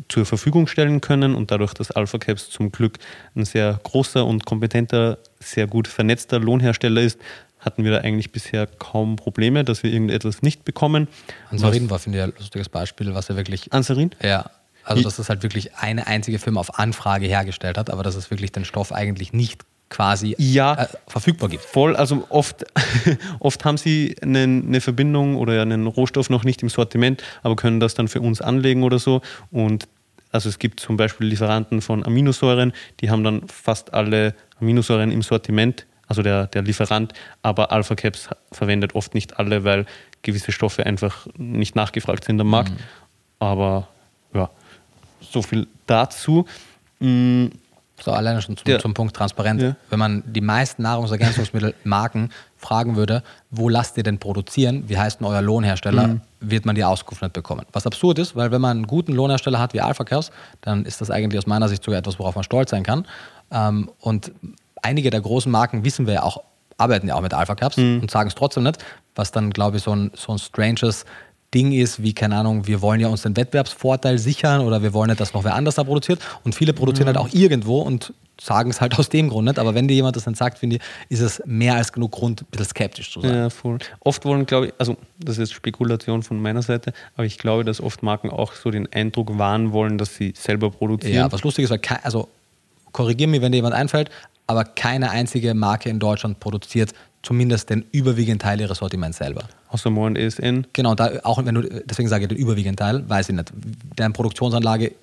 zur 0.08 0.26
Verfügung 0.26 0.68
stellen 0.68 1.02
können 1.02 1.36
und 1.36 1.52
dadurch, 1.52 1.74
dass 1.74 1.92
Alpha 1.92 2.18
Caps 2.18 2.50
zum 2.50 2.72
Glück 2.72 2.98
ein 3.36 3.46
sehr 3.46 3.80
großer 3.84 4.26
und 4.26 4.46
kompetenter, 4.46 5.18
sehr 5.40 5.68
gut 5.68 5.88
vernetzter 5.88 6.40
Lohnhersteller 6.40 7.02
ist, 7.02 7.20
hatten 7.60 7.84
wir 7.84 7.92
da 7.92 7.98
eigentlich 8.00 8.32
bisher 8.32 8.68
kaum 8.68 9.16
Probleme, 9.16 9.64
dass 9.64 9.84
wir 9.84 9.92
irgendetwas 9.92 10.42
nicht 10.42 10.64
bekommen. 10.64 11.08
Ansarin 11.52 11.90
war, 11.90 12.00
finde 12.00 12.20
ich, 12.20 12.24
ein 12.24 12.34
lustiges 12.38 12.70
Beispiel, 12.70 13.14
was 13.14 13.30
er 13.30 13.36
wirklich. 13.36 13.72
Ansarin? 13.74 14.12
Ja. 14.24 14.50
Also, 14.86 15.04
dass 15.04 15.18
das 15.18 15.30
halt 15.30 15.44
wirklich 15.44 15.76
eine 15.76 16.08
einzige 16.08 16.40
Firma 16.40 16.62
auf 16.62 16.80
Anfrage 16.80 17.28
hergestellt 17.28 17.78
hat, 17.78 17.92
aber 17.92 18.02
dass 18.02 18.16
es 18.16 18.32
wirklich 18.32 18.52
den 18.52 18.66
Stoff 18.66 18.92
eigentlich 18.92 19.34
nicht 19.34 19.64
quasi 19.90 20.36
ja, 20.38 20.74
äh, 20.76 20.88
verfügbar 21.08 21.50
gibt. 21.50 21.64
Voll, 21.64 21.96
also 21.96 22.26
oft, 22.30 22.66
oft 23.40 23.66
haben 23.66 23.78
sie 23.78 24.16
eine, 24.22 24.44
eine, 24.44 24.82
Verbindung 24.82 25.36
oder 25.36 25.62
einen 25.62 25.88
Rohstoff 25.88 26.30
noch 26.30 26.44
nicht 26.44 26.62
im 26.62 26.70
Sortiment, 26.70 27.24
aber 27.44 27.56
können 27.56 27.80
das 27.80 27.96
dann 27.96 28.08
für 28.08 28.22
uns 28.22 28.42
anlegen 28.42 28.84
oder 28.84 29.00
so. 29.00 29.22
Und 29.52 29.88
also 30.32 30.48
es 30.48 30.60
gibt 30.60 30.80
zum 30.80 30.96
Beispiel 30.96 31.28
Lieferanten 31.28 31.82
von 31.82 32.06
Aminosäuren, 32.06 32.72
die 33.00 33.10
haben 33.10 33.24
dann 33.24 33.48
fast 33.48 33.94
alle 33.94 34.36
Aminosäuren 34.62 35.12
im 35.12 35.24
Sortiment, 35.24 35.88
also 36.08 36.22
der, 36.22 36.48
der 36.48 36.62
Lieferant, 36.62 37.14
aber 37.42 37.72
Alpha 37.72 37.96
Caps 37.96 38.30
verwendet 38.52 38.94
oft 38.94 39.16
nicht 39.16 39.40
alle, 39.40 39.64
weil 39.64 39.86
gewisse 40.22 40.52
Stoffe 40.52 40.86
einfach 40.86 41.28
nicht 41.38 41.76
nachgefragt 41.76 42.26
sind 42.26 42.40
am 42.40 42.50
Markt. 42.50 42.72
Mhm. 42.72 42.78
Aber 43.40 43.88
ja, 44.34 44.50
so 45.22 45.42
viel 45.42 45.68
dazu. 45.88 46.46
Mhm 47.00 47.52
so, 48.02 48.12
alleine 48.12 48.42
schon 48.42 48.58
zum, 48.58 48.72
ja. 48.72 48.80
zum 48.80 48.94
Punkt 48.94 49.16
transparent. 49.16 49.62
Ja. 49.62 49.76
Wenn 49.90 50.00
man 50.00 50.24
die 50.26 50.42
meisten 50.42 50.84
Nahrungsergänzungsmittelmarken 50.84 52.32
fragen 52.58 52.96
würde, 52.96 53.24
wo 53.52 53.70
lasst 53.70 53.98
ihr 53.98 54.04
denn 54.04 54.20
produzieren, 54.20 54.84
wie 54.88 54.98
heißt 54.98 55.20
denn 55.20 55.28
euer 55.28 55.42
Lohnhersteller, 55.42 56.08
mhm. 56.08 56.22
wird 56.40 56.66
man 56.66 56.76
die 56.76 56.84
Auskunft 56.84 57.22
nicht 57.22 57.34
bekommen. 57.34 57.66
Was 57.72 57.86
absurd 57.86 58.20
ist, 58.20 58.36
weil 58.36 58.52
wenn 58.52 58.62
man 58.62 58.78
einen 58.78 58.88
guten 58.88 59.14
Lohnhersteller 59.14 59.60
hat 59.60 59.74
wie 59.74 59.82
Alpha 59.82 60.04
Cares, 60.04 60.32
dann 60.62 60.86
ist 60.86 61.02
das 61.02 61.10
eigentlich 61.10 61.38
aus 61.38 61.48
meiner 61.48 61.70
Sicht 61.70 61.84
sogar 61.84 62.00
etwas, 62.00 62.20
worauf 62.20 62.36
man 62.36 62.44
stolz 62.44 62.72
sein 62.72 62.84
kann. 62.84 63.06
Ähm, 63.52 63.90
und 64.00 64.32
einige 64.82 65.10
der 65.10 65.22
großen 65.22 65.52
Marken 65.52 65.84
wissen 65.84 66.08
wir 66.08 66.16
ja 66.16 66.24
auch, 66.24 66.44
arbeiten 66.78 67.08
ja 67.08 67.16
auch 67.16 67.22
mit 67.22 67.34
Alpha 67.34 67.56
Caps 67.56 67.78
mhm. 67.78 68.00
und 68.02 68.12
sagen 68.12 68.30
es 68.30 68.36
trotzdem 68.36 68.64
nicht, 68.64 68.84
was 69.16 69.32
dann, 69.32 69.52
glaube 69.52 69.78
ich, 69.78 69.84
so 69.84 69.96
ein, 69.96 70.12
so 70.16 70.32
ein 70.32 70.40
stranges 70.40 71.06
Ding 71.54 71.72
ist, 71.72 72.04
wie, 72.04 72.14
keine 72.14 72.38
Ahnung, 72.38 72.68
wir 72.68 72.82
wollen 72.82 73.00
ja 73.00 73.08
uns 73.08 73.24
den 73.24 73.36
Wettbewerbsvorteil 73.36 74.20
sichern 74.20 74.62
oder 74.62 74.84
wir 74.84 74.94
wollen 74.94 75.10
nicht, 75.10 75.20
dass 75.20 75.34
noch 75.34 75.44
wer 75.44 75.56
anders 75.56 75.76
da 75.76 75.84
produziert. 75.84 76.20
Und 76.44 76.54
viele 76.54 76.74
produzieren 76.74 77.06
mhm. 77.06 77.18
halt 77.18 77.18
auch 77.18 77.34
irgendwo 77.34 77.80
und 77.80 78.14
sagen 78.40 78.70
es 78.70 78.82
halt 78.82 78.98
aus 78.98 79.10
dem 79.10 79.30
Grund 79.30 79.48
nicht. 79.48 79.60
Aber 79.60 79.74
wenn 79.74 79.88
dir 79.88 79.96
jemand 79.96 80.16
das 80.16 80.26
dann 80.26 80.36
sagt, 80.36 80.60
finde 80.60 80.78
ich, 80.78 80.82
ist 81.10 81.22
es 81.22 81.42
mehr 81.46 81.76
als 81.76 81.92
genug 81.92 82.12
Grund, 82.12 82.42
ein 82.42 82.46
bisschen 82.52 82.68
skeptisch 82.68 83.12
zu 83.12 83.22
sein. 83.22 83.34
Ja, 83.34 83.50
voll. 83.50 83.80
Oft 84.02 84.26
wollen, 84.26 84.46
glaube 84.46 84.68
ich, 84.68 84.74
also 84.78 84.96
das 85.18 85.38
ist 85.38 85.50
jetzt 85.50 85.54
Spekulation 85.54 86.22
von 86.24 86.40
meiner 86.42 86.62
Seite, 86.62 86.94
aber 87.16 87.26
ich 87.26 87.38
glaube, 87.38 87.66
dass 87.66 87.82
oft 87.82 88.04
Marken 88.04 88.30
auch 88.30 88.54
so 88.54 88.70
den 88.70 88.92
Eindruck 88.94 89.38
wahren 89.38 89.72
wollen, 89.72 89.98
dass 89.98 90.16
sie 90.16 90.34
selber 90.38 90.70
produzieren. 90.70 91.16
Ja, 91.16 91.32
was 91.32 91.44
lustig 91.44 91.66
ist, 91.66 91.72
weil, 91.72 91.82
also 92.04 92.30
korrigiere 92.92 93.30
mich, 93.30 93.42
wenn 93.42 93.52
dir 93.52 93.58
jemand 93.58 93.76
einfällt, 93.76 94.10
aber 94.48 94.64
keine 94.64 95.12
einzige 95.12 95.54
Marke 95.54 95.90
in 95.90 96.00
Deutschland 96.00 96.40
produziert 96.40 96.94
zumindest 97.24 97.70
den 97.70 97.86
überwiegenden 97.92 98.40
Teil 98.40 98.60
ihres 98.62 98.78
Sortiments 98.80 99.18
selber. 99.18 99.44
Außer 99.70 99.90
More 99.90 100.08
und 100.08 100.18
ESN? 100.18 100.68
Genau, 100.74 100.96
da, 100.96 101.12
auch 101.24 101.44
wenn 101.46 101.56
du, 101.56 101.62
deswegen 101.86 102.08
sage 102.10 102.24
ich 102.24 102.30
den 102.30 102.38
überwiegenden 102.38 102.78
Teil, 102.78 103.08
weiß 103.08 103.30
ich 103.30 103.36
nicht. 103.36 103.52
Deren 103.98 104.14
Produktionsanlage 104.14 104.94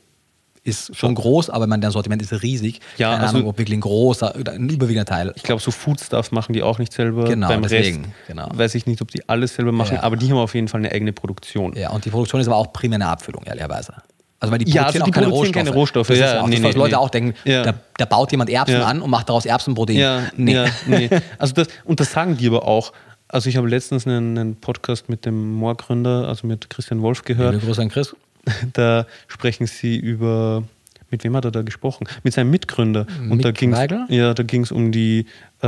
ist 0.65 0.97
schon 0.97 1.15
groß, 1.15 1.49
aber 1.51 1.69
mein, 1.69 1.81
deren 1.81 1.93
Sortiment 1.93 2.21
ist 2.23 2.33
riesig. 2.43 2.81
Ja, 2.99 3.13
Keine 3.13 3.23
also- 3.23 3.37
Ahnung, 3.37 3.49
ob 3.51 3.59
wirklich 3.59 3.77
ein 3.79 3.83
großer, 3.83 4.35
ein 4.35 4.69
überwiegender 4.69 5.05
Teil. 5.05 5.33
Ich 5.37 5.45
glaube, 5.45 5.63
so 5.63 5.71
Foodstuff 5.71 6.33
machen 6.33 6.55
die 6.55 6.63
auch 6.63 6.79
nicht 6.81 6.93
selber. 6.93 7.25
Genau, 7.25 7.47
Beim 7.47 7.63
deswegen, 7.63 8.05
Rest 8.07 8.15
genau. 8.27 8.49
weiß 8.53 8.75
ich 8.75 8.87
nicht, 8.87 9.01
ob 9.01 9.11
die 9.13 9.29
alles 9.29 9.55
selber 9.55 9.71
machen, 9.71 9.95
Ja. 9.97 10.03
aber 10.03 10.17
die 10.17 10.29
haben 10.29 10.39
auf 10.39 10.55
jeden 10.57 10.67
Fall 10.67 10.81
eine 10.81 10.91
eigene 10.91 11.13
Produktion. 11.13 11.75
Ja, 11.77 11.91
und 11.91 12.05
die 12.05 12.11
Produktion 12.11 12.41
ist 12.41 12.49
aber 12.49 12.57
auch 12.57 12.73
primär 12.73 12.97
eine 12.97 13.07
Abfüllung, 13.07 13.45
ehrlicherweise. 13.45 13.95
Also 14.39 14.53
weil 14.53 14.59
die 14.59 14.71
Ja, 14.71 14.83
produzieren 14.83 14.87
also 14.87 15.01
auch 15.01 15.05
die 15.07 15.11
keine 15.13 15.27
produzieren 15.29 15.55
Rohstoffe. 15.55 15.65
keine 15.65 15.71
Rohstoffe, 15.75 16.09
Das 16.09 16.17
ist 16.17 16.21
ja, 16.23 16.35
ja 16.35 16.41
auch 16.43 16.47
nee, 16.49 16.57
das, 16.57 16.65
was 16.65 16.75
nee, 16.75 16.79
Leute 16.81 16.91
nee. 16.91 16.97
auch 16.97 17.11
denken, 17.11 17.35
Ja. 17.45 17.63
da, 17.63 17.75
da 17.97 18.05
baut 18.05 18.31
jemand 18.33 18.51
Erbsen 18.51 18.77
Ja. 18.81 18.87
an 18.87 19.01
und 19.01 19.11
macht 19.11 19.29
daraus 19.29 19.47
Erbsenprotein. 19.47 19.97
Ja, 19.97 20.23
nee. 20.37 20.55
ja, 20.55 20.67
nee. 20.87 21.09
Also 21.39 21.55
das, 21.55 21.69
und 21.85 22.01
das 22.01 22.13
sagen 22.13 22.37
die 22.37 22.47
aber 22.47 22.67
auch. 22.69 22.93
Also 23.29 23.49
ich 23.49 23.57
habe 23.57 23.69
letztens 23.69 24.07
einen, 24.07 24.39
einen 24.39 24.57
Podcast 24.57 25.09
mit 25.09 25.25
dem 25.27 25.55
Moor-Gründer, 25.55 26.29
also 26.29 26.47
mit 26.47 26.71
Christian 26.71 27.03
Wolf 27.03 27.23
gehört. 27.25 27.55
Liebe 27.55 27.67
Grüße 27.67 27.83
an 27.83 27.89
Chris. 27.89 28.15
Da 28.75 29.07
sprechen 29.27 29.67
sie 29.67 29.97
über, 29.97 30.63
mit 31.11 31.25
wem 31.25 31.35
hat 31.35 31.45
er 31.47 31.51
da 31.51 31.63
gesprochen? 31.63 32.07
Mit 32.23 32.33
seinem 32.35 32.51
Mitgründer. 32.51 33.07
Und 33.23 33.39
Mick 33.39 33.43
da 33.43 33.51
ging's, 33.51 33.77
Weigel? 33.77 34.05
ja, 34.09 34.35
da 34.35 34.43
ging 34.45 34.63
es 34.63 34.71
um 34.71 34.93
die, 34.93 35.27
äh, 35.63 35.67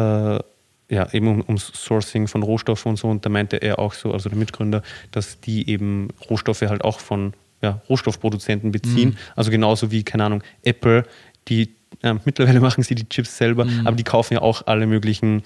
ja, 0.90 1.12
eben 1.12 1.26
um, 1.26 1.40
ums 1.48 1.72
Sourcing 1.74 2.28
von 2.28 2.44
Rohstoffen 2.44 2.90
und 2.90 2.96
so. 2.96 3.08
Und 3.08 3.26
da 3.26 3.30
meinte 3.30 3.56
er 3.56 3.80
auch 3.80 3.94
so, 3.94 4.12
also 4.12 4.28
der 4.28 4.38
Mitgründer, 4.38 4.82
dass 5.10 5.40
die 5.40 5.68
eben 5.68 6.08
Rohstoffe 6.30 6.62
halt 6.62 6.84
auch 6.84 7.00
von 7.00 7.32
ja, 7.62 7.80
Rohstoffproduzenten 7.88 8.70
beziehen. 8.72 9.10
Mhm. 9.10 9.16
Also 9.36 9.50
genauso 9.50 9.90
wie, 9.90 10.02
keine 10.04 10.24
Ahnung, 10.24 10.42
Apple, 10.62 11.04
die 11.48 11.74
äh, 12.02 12.14
mittlerweile 12.24 12.60
machen 12.60 12.82
sie 12.84 12.94
die 12.94 13.08
Chips 13.08 13.36
selber, 13.36 13.64
Mhm. 13.64 13.86
aber 13.86 13.96
die 13.96 14.04
kaufen 14.04 14.34
ja 14.34 14.42
auch 14.42 14.66
alle 14.66 14.86
möglichen 14.86 15.42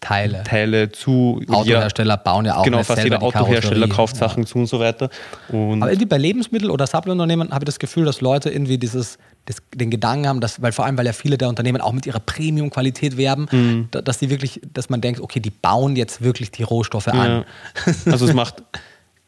Teile. 0.00 0.42
Teile 0.44 0.90
zu. 0.92 1.42
Autohersteller 1.48 2.16
bauen 2.16 2.46
ja 2.46 2.56
auch 2.56 2.64
Genau, 2.64 2.82
fast 2.82 3.04
jeder 3.04 3.22
Autohersteller 3.22 3.86
kauft 3.86 4.16
Sachen 4.16 4.46
zu 4.46 4.56
und 4.58 4.66
so 4.66 4.80
weiter. 4.80 5.10
Und 5.48 5.82
Aber 5.82 5.90
irgendwie 5.92 6.06
bei 6.06 6.16
Lebensmittel- 6.16 6.70
oder 6.70 6.86
Supplementunternehmen 6.86 7.50
habe 7.52 7.64
ich 7.64 7.66
das 7.66 7.78
Gefühl, 7.78 8.06
dass 8.06 8.22
Leute 8.22 8.48
irgendwie 8.48 8.78
dieses, 8.78 9.18
das, 9.44 9.56
den 9.74 9.90
Gedanken 9.90 10.26
haben, 10.26 10.40
dass, 10.40 10.62
weil 10.62 10.72
vor 10.72 10.86
allem, 10.86 10.96
weil 10.96 11.04
ja 11.04 11.12
viele 11.12 11.36
der 11.36 11.50
Unternehmen 11.50 11.82
auch 11.82 11.92
mit 11.92 12.06
ihrer 12.06 12.20
Premium-Qualität 12.20 13.18
werben, 13.18 13.46
Mhm. 13.52 13.88
da, 13.90 14.00
dass 14.00 14.16
die 14.16 14.30
wirklich, 14.30 14.62
dass 14.72 14.88
man 14.88 15.02
denkt, 15.02 15.20
okay, 15.20 15.38
die 15.40 15.50
bauen 15.50 15.96
jetzt 15.96 16.22
wirklich 16.22 16.50
die 16.50 16.62
Rohstoffe 16.62 17.08
ja, 17.08 17.12
an. 17.12 17.44
also 18.06 18.24
es 18.26 18.32
macht 18.32 18.62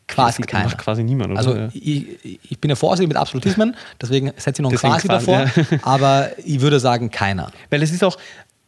Quasi 0.09 0.43
das 0.43 0.47
keiner. 0.51 0.65
macht 0.65 0.79
quasi 0.79 1.03
niemand. 1.05 1.31
Oder? 1.31 1.39
Also 1.39 1.55
ja. 1.55 1.69
ich, 1.73 2.07
ich 2.51 2.59
bin 2.61 2.69
ja 2.69 2.77
vorsichtig 2.77 3.09
mit 3.09 3.17
Absolutismen, 3.17 3.75
deswegen 4.01 4.33
setze 4.37 4.51
ich 4.51 4.59
noch 4.61 4.71
ein 4.71 4.77
quasi, 4.77 5.07
quasi, 5.07 5.27
davor, 5.27 5.47
aber 5.83 6.31
ich 6.45 6.61
würde 6.61 6.81
sagen 6.81 7.11
keiner. 7.11 7.51
Weil 7.71 7.83
es 7.83 7.93
ist 7.93 8.05
auch 8.05 8.19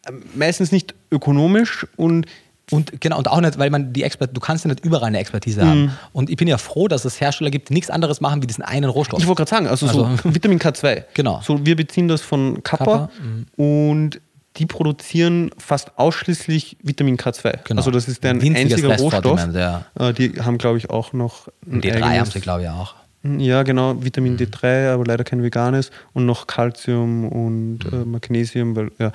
ähm, 0.08 0.22
meistens 0.34 0.72
nicht 0.72 0.94
ökonomisch 1.10 1.86
und 1.96 2.26
Und 2.70 2.98
genau, 3.02 3.18
und 3.18 3.28
auch 3.28 3.40
nicht, 3.42 3.58
weil 3.58 3.68
man 3.68 3.92
die 3.92 4.04
Expert, 4.04 4.34
du 4.34 4.40
kannst 4.40 4.64
ja 4.64 4.70
nicht 4.70 4.82
überall 4.86 5.08
eine 5.08 5.18
Expertise 5.18 5.62
Mhm. 5.62 5.68
haben. 5.68 5.98
Und 6.14 6.30
ich 6.30 6.36
bin 6.36 6.48
ja 6.48 6.56
froh, 6.56 6.88
dass 6.88 7.04
es 7.04 7.20
Hersteller 7.20 7.50
gibt, 7.50 7.68
die 7.68 7.74
nichts 7.74 7.90
anderes 7.90 8.22
machen 8.22 8.40
wie 8.42 8.46
diesen 8.46 8.64
einen 8.64 8.88
Rohstoff. 8.88 9.20
ich 9.20 9.26
wollte 9.26 9.40
gerade 9.44 9.50
sagen, 9.50 9.66
also, 9.66 9.86
Also- 9.86 10.08
so 10.22 10.34
Vitamin 10.34 10.58
K2. 10.58 11.04
Genau. 11.12 11.42
So, 11.44 11.66
wir 11.66 11.76
beziehen 11.76 12.08
das 12.08 12.22
von 12.22 12.62
Kappa, 12.62 12.84
Kappa, 12.84 13.10
mhm. 13.22 13.46
und 13.62 14.20
die 14.56 14.66
produzieren 14.66 15.50
fast 15.58 15.98
ausschließlich 15.98 16.76
Vitamin 16.82 17.16
K2. 17.16 17.58
Genau. 17.64 17.80
Also 17.80 17.90
das 17.90 18.06
ist 18.08 18.22
deren 18.22 18.40
Winziges 18.40 18.72
einziger 18.84 18.96
Rohstoff. 18.98 19.48
Ja. 19.54 19.84
Äh, 19.98 20.12
Die 20.12 20.40
haben, 20.40 20.58
glaube 20.58 20.78
ich, 20.78 20.90
auch 20.90 21.12
noch 21.12 21.48
ein 21.66 21.80
D3 21.80 21.94
haben 21.94 22.02
eigenes- 22.04 22.32
sie, 22.32 22.40
glaube 22.40 22.62
ich, 22.62 22.68
auch. 22.68 22.94
Ja, 23.24 23.62
genau, 23.62 24.04
Vitamin 24.04 24.36
D3, 24.36 24.90
aber 24.92 25.04
leider 25.06 25.24
kein 25.24 25.42
veganes 25.42 25.90
und 26.12 26.26
noch 26.26 26.46
Calcium 26.46 27.26
und 27.26 27.78
äh, 27.90 28.04
Magnesium, 28.04 28.76
weil 28.76 28.90
ja, 28.98 29.12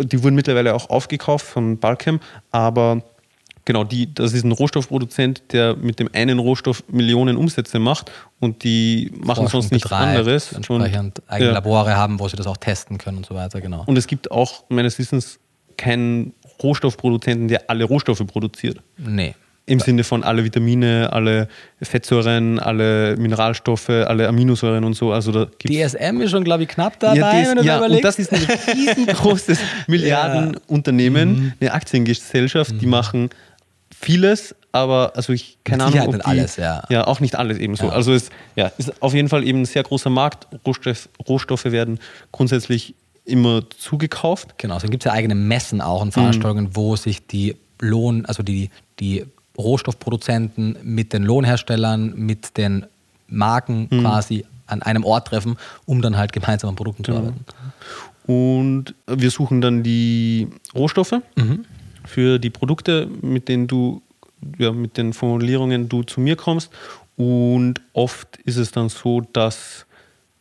die 0.00 0.22
wurden 0.22 0.34
mittlerweile 0.34 0.74
auch 0.74 0.88
aufgekauft 0.88 1.46
von 1.46 1.78
Balchem, 1.78 2.18
aber 2.50 3.02
genau, 3.64 3.84
die, 3.84 4.12
das 4.12 4.32
ist 4.32 4.44
ein 4.44 4.52
Rohstoffproduzent, 4.52 5.52
der 5.52 5.76
mit 5.76 5.98
dem 5.98 6.08
einen 6.12 6.38
Rohstoff 6.38 6.84
Millionen 6.88 7.36
Umsätze 7.36 7.78
macht 7.78 8.10
und 8.40 8.64
die 8.64 9.10
machen 9.14 9.42
Forschung 9.42 9.48
sonst 9.48 9.72
nichts 9.72 9.88
betreibt, 9.88 10.18
anderes. 10.18 10.52
Entsprechend 10.52 11.18
und, 11.18 11.30
eigene 11.30 11.50
ja. 11.50 11.54
Labore 11.54 11.96
haben, 11.96 12.20
wo 12.20 12.28
sie 12.28 12.36
das 12.36 12.46
auch 12.46 12.56
testen 12.56 12.98
können 12.98 13.18
und 13.18 13.26
so 13.26 13.34
weiter, 13.34 13.60
genau. 13.60 13.84
und 13.86 13.96
es 13.96 14.06
gibt 14.06 14.30
auch 14.30 14.64
meines 14.68 14.98
Wissens 14.98 15.38
keinen 15.76 16.34
Rohstoffproduzenten, 16.62 17.48
der 17.48 17.70
alle 17.70 17.84
Rohstoffe 17.84 18.24
produziert. 18.26 18.78
nee. 18.96 19.34
Im 19.64 19.78
Sinne 19.78 20.02
von 20.02 20.24
alle 20.24 20.42
Vitamine, 20.42 21.10
alle 21.12 21.46
Fettsäuren, 21.80 22.58
alle 22.58 23.16
Mineralstoffe, 23.16 23.90
alle 23.90 24.26
Aminosäuren 24.26 24.82
und 24.82 24.94
so. 24.94 25.12
Also 25.12 25.30
da 25.30 25.44
DSM 25.46 26.20
ist 26.20 26.32
schon, 26.32 26.42
glaube 26.42 26.64
ich, 26.64 26.68
knapp 26.68 26.98
dabei, 26.98 27.16
ja, 27.16 27.32
das, 27.32 27.48
wenn 27.48 27.56
du 27.58 27.62
ja, 27.62 27.78
da 27.78 27.84
und 27.84 27.92
überlegst. 27.92 28.04
das 28.04 28.18
ist 28.18 28.32
ein 28.32 28.42
riesengroßes 28.74 29.60
Milliardenunternehmen, 29.86 31.54
eine 31.60 31.72
Aktiengesellschaft, 31.72 32.80
die 32.80 32.86
machen 32.86 33.30
vieles, 34.02 34.54
aber 34.72 35.12
also 35.16 35.32
ich 35.32 35.58
keine 35.64 35.84
Ahnung, 35.84 36.00
ob 36.00 36.12
nicht 36.14 36.24
die, 36.24 36.28
alles, 36.28 36.56
ja. 36.56 37.06
auch 37.06 37.20
nicht 37.20 37.36
alles 37.36 37.58
ebenso. 37.58 37.86
Ja. 37.86 37.92
Also 37.92 38.12
es 38.12 38.30
ja, 38.56 38.70
ist 38.78 39.00
auf 39.02 39.14
jeden 39.14 39.28
Fall 39.28 39.44
eben 39.44 39.60
ein 39.62 39.64
sehr 39.64 39.82
großer 39.82 40.10
Markt. 40.10 40.46
Rohstoff, 40.66 41.08
Rohstoffe 41.28 41.64
werden 41.66 41.98
grundsätzlich 42.32 42.94
immer 43.24 43.62
zugekauft. 43.70 44.58
Genau, 44.58 44.76
es 44.76 44.82
gibt 44.84 45.04
ja 45.04 45.12
eigene 45.12 45.34
Messen 45.34 45.80
auch 45.80 45.98
Mhm. 46.00 46.02
und 46.08 46.12
Veranstaltungen, 46.12 46.70
wo 46.76 46.96
sich 46.96 47.26
die 47.26 47.56
Lohn, 47.80 48.26
also 48.26 48.42
die, 48.42 48.70
die 48.98 49.24
Rohstoffproduzenten 49.58 50.76
mit 50.82 51.12
den 51.12 51.22
Lohnherstellern, 51.22 52.14
mit 52.16 52.56
den 52.56 52.86
Marken 53.28 53.88
Mhm. 53.90 54.00
quasi 54.00 54.44
an 54.66 54.82
einem 54.82 55.04
Ort 55.04 55.28
treffen, 55.28 55.56
um 55.84 56.00
dann 56.02 56.16
halt 56.16 56.32
gemeinsam 56.32 56.70
an 56.70 56.76
Produkten 56.76 57.04
zu 57.04 57.12
arbeiten. 57.12 57.44
Und 58.26 58.94
wir 59.06 59.30
suchen 59.30 59.60
dann 59.60 59.82
die 59.82 60.48
Rohstoffe 60.74 61.14
für 62.04 62.38
die 62.38 62.50
Produkte, 62.50 63.08
mit 63.20 63.48
denen 63.48 63.66
du, 63.66 64.02
ja, 64.58 64.72
mit 64.72 64.96
den 64.96 65.12
Formulierungen 65.12 65.88
du 65.88 66.02
zu 66.02 66.20
mir 66.20 66.36
kommst. 66.36 66.70
Und 67.16 67.80
oft 67.92 68.38
ist 68.44 68.56
es 68.56 68.70
dann 68.70 68.88
so, 68.88 69.20
dass 69.20 69.86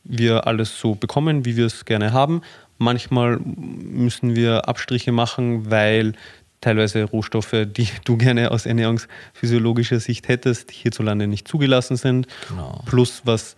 wir 0.04 0.48
alles 0.48 0.80
so 0.80 0.96
bekommen, 0.96 1.46
wie 1.46 1.58
wir 1.58 1.66
es 1.66 1.86
gerne 1.86 2.14
haben. 2.14 2.42
Manchmal 2.78 3.40
müssen 3.40 4.36
wir 4.36 4.68
Abstriche 4.68 5.12
machen, 5.12 5.70
weil 5.70 6.14
teilweise 6.62 7.04
Rohstoffe, 7.04 7.56
die 7.66 7.88
du 8.06 8.18
gerne 8.18 8.52
aus 8.52 8.66
ernährungsphysiologischer 8.66 10.00
Sicht 10.00 10.28
hättest, 10.28 10.72
hierzulande 10.72 11.28
nicht 11.28 11.48
zugelassen 11.48 11.98
sind. 11.98 12.28
Genau. 12.48 12.84
Plus 12.86 13.22
was 13.26 13.56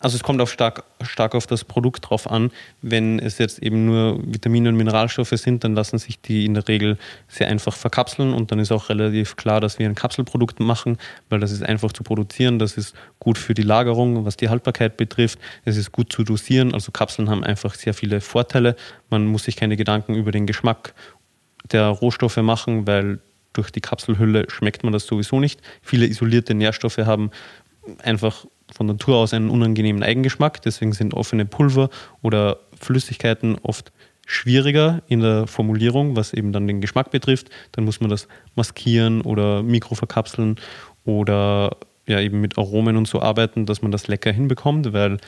also 0.00 0.16
es 0.16 0.22
kommt 0.22 0.40
auf 0.40 0.50
stark, 0.50 0.84
stark 1.02 1.34
auf 1.34 1.46
das 1.46 1.64
Produkt 1.64 2.08
drauf 2.08 2.30
an. 2.30 2.52
Wenn 2.82 3.18
es 3.18 3.38
jetzt 3.38 3.60
eben 3.60 3.84
nur 3.84 4.20
Vitamine 4.24 4.68
und 4.68 4.76
Mineralstoffe 4.76 5.30
sind, 5.30 5.64
dann 5.64 5.74
lassen 5.74 5.98
sich 5.98 6.20
die 6.20 6.44
in 6.44 6.54
der 6.54 6.68
Regel 6.68 6.98
sehr 7.26 7.48
einfach 7.48 7.74
verkapseln 7.74 8.32
und 8.32 8.52
dann 8.52 8.60
ist 8.60 8.70
auch 8.70 8.88
relativ 8.88 9.36
klar, 9.36 9.60
dass 9.60 9.78
wir 9.78 9.88
ein 9.88 9.96
Kapselprodukt 9.96 10.60
machen, 10.60 10.98
weil 11.30 11.40
das 11.40 11.50
ist 11.50 11.64
einfach 11.64 11.92
zu 11.92 12.04
produzieren, 12.04 12.58
das 12.58 12.76
ist 12.76 12.94
gut 13.18 13.38
für 13.38 13.54
die 13.54 13.62
Lagerung, 13.62 14.24
was 14.24 14.36
die 14.36 14.48
Haltbarkeit 14.48 14.96
betrifft, 14.96 15.38
es 15.64 15.76
ist 15.76 15.90
gut 15.90 16.12
zu 16.12 16.22
dosieren, 16.22 16.74
also 16.74 16.92
Kapseln 16.92 17.28
haben 17.28 17.42
einfach 17.42 17.74
sehr 17.74 17.94
viele 17.94 18.20
Vorteile. 18.20 18.76
Man 19.10 19.26
muss 19.26 19.44
sich 19.44 19.56
keine 19.56 19.76
Gedanken 19.76 20.14
über 20.14 20.30
den 20.30 20.46
Geschmack 20.46 20.94
der 21.72 21.88
Rohstoffe 21.88 22.36
machen, 22.36 22.86
weil 22.86 23.18
durch 23.52 23.72
die 23.72 23.80
Kapselhülle 23.80 24.46
schmeckt 24.48 24.84
man 24.84 24.92
das 24.92 25.06
sowieso 25.06 25.40
nicht. 25.40 25.60
Viele 25.82 26.06
isolierte 26.06 26.54
Nährstoffe 26.54 26.98
haben 26.98 27.30
einfach 28.02 28.46
von 28.72 28.86
Natur 28.86 29.16
aus 29.16 29.32
einen 29.32 29.50
unangenehmen 29.50 30.02
Eigengeschmack. 30.02 30.62
Deswegen 30.62 30.92
sind 30.92 31.14
offene 31.14 31.46
Pulver 31.46 31.90
oder 32.22 32.58
Flüssigkeiten 32.78 33.56
oft 33.62 33.92
schwieriger 34.26 35.02
in 35.08 35.20
der 35.20 35.46
Formulierung, 35.46 36.14
was 36.14 36.34
eben 36.34 36.52
dann 36.52 36.66
den 36.66 36.80
Geschmack 36.80 37.10
betrifft. 37.10 37.48
Dann 37.72 37.84
muss 37.84 38.00
man 38.00 38.10
das 38.10 38.28
maskieren 38.56 39.22
oder 39.22 39.62
mikroverkapseln 39.62 40.56
oder 41.04 41.76
ja 42.06 42.20
eben 42.20 42.40
mit 42.40 42.58
Aromen 42.58 42.96
und 42.96 43.08
so 43.08 43.22
arbeiten, 43.22 43.66
dass 43.66 43.82
man 43.82 43.90
das 43.90 44.08
lecker 44.08 44.32
hinbekommt, 44.32 44.92
weil 44.92 45.18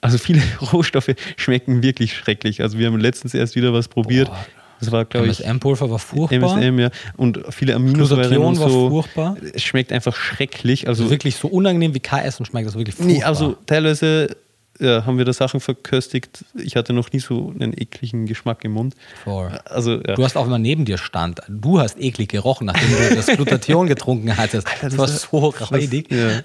also 0.00 0.18
viele 0.18 0.42
Rohstoffe 0.72 1.14
schmecken 1.36 1.82
wirklich 1.82 2.14
schrecklich. 2.14 2.62
Also 2.62 2.78
wir 2.78 2.86
haben 2.86 2.98
letztens 2.98 3.34
erst 3.34 3.56
wieder 3.56 3.72
was 3.72 3.88
probiert. 3.88 4.28
Boah. 4.28 4.46
Das 4.80 4.92
war, 4.92 5.04
glaube 5.04 5.28
ich, 5.28 5.40
MSM-Pulver 5.40 5.90
war 5.90 5.98
furchtbar. 5.98 6.58
MSM, 6.58 6.78
ja. 6.78 6.90
Und 7.16 7.40
viele 7.50 7.74
Aminosäuren 7.74 8.36
und 8.38 8.58
war 8.58 8.68
so. 8.70 8.90
furchtbar. 8.90 9.36
Es 9.52 9.62
schmeckt 9.62 9.92
einfach 9.92 10.14
schrecklich. 10.16 10.88
Also 10.88 11.04
Also 11.04 11.10
wirklich 11.10 11.36
so 11.36 11.48
unangenehm 11.48 11.94
wie 11.94 12.00
KS 12.00 12.38
und 12.40 12.46
schmeckt 12.46 12.68
das 12.68 12.74
wirklich 12.74 12.94
furchtbar. 12.94 13.14
Nee, 13.16 13.22
also 13.22 13.56
teilweise 13.66 14.36
ja, 14.80 15.06
haben 15.06 15.18
wir 15.18 15.24
da 15.24 15.32
Sachen 15.32 15.60
verköstigt. 15.60 16.44
Ich 16.54 16.74
hatte 16.76 16.92
noch 16.92 17.12
nie 17.12 17.20
so 17.20 17.52
einen 17.58 17.72
ekligen 17.72 18.26
Geschmack 18.26 18.64
im 18.64 18.72
Mund. 18.72 18.94
Voll. 19.22 19.48
Also, 19.66 20.00
ja. 20.00 20.14
Du 20.14 20.24
hast 20.24 20.36
auch, 20.36 20.46
man 20.46 20.62
neben 20.62 20.84
dir 20.84 20.98
stand, 20.98 21.40
du 21.48 21.78
hast 21.78 22.00
eklig 22.00 22.28
gerochen, 22.30 22.66
nachdem 22.66 22.88
du 22.90 23.14
das 23.14 23.26
Glutathion 23.26 23.86
getrunken 23.86 24.36
hattest. 24.36 24.66
das 24.82 24.98
war 24.98 25.06
so 25.08 25.38
räudig. 25.70 26.10
ja. 26.10 26.40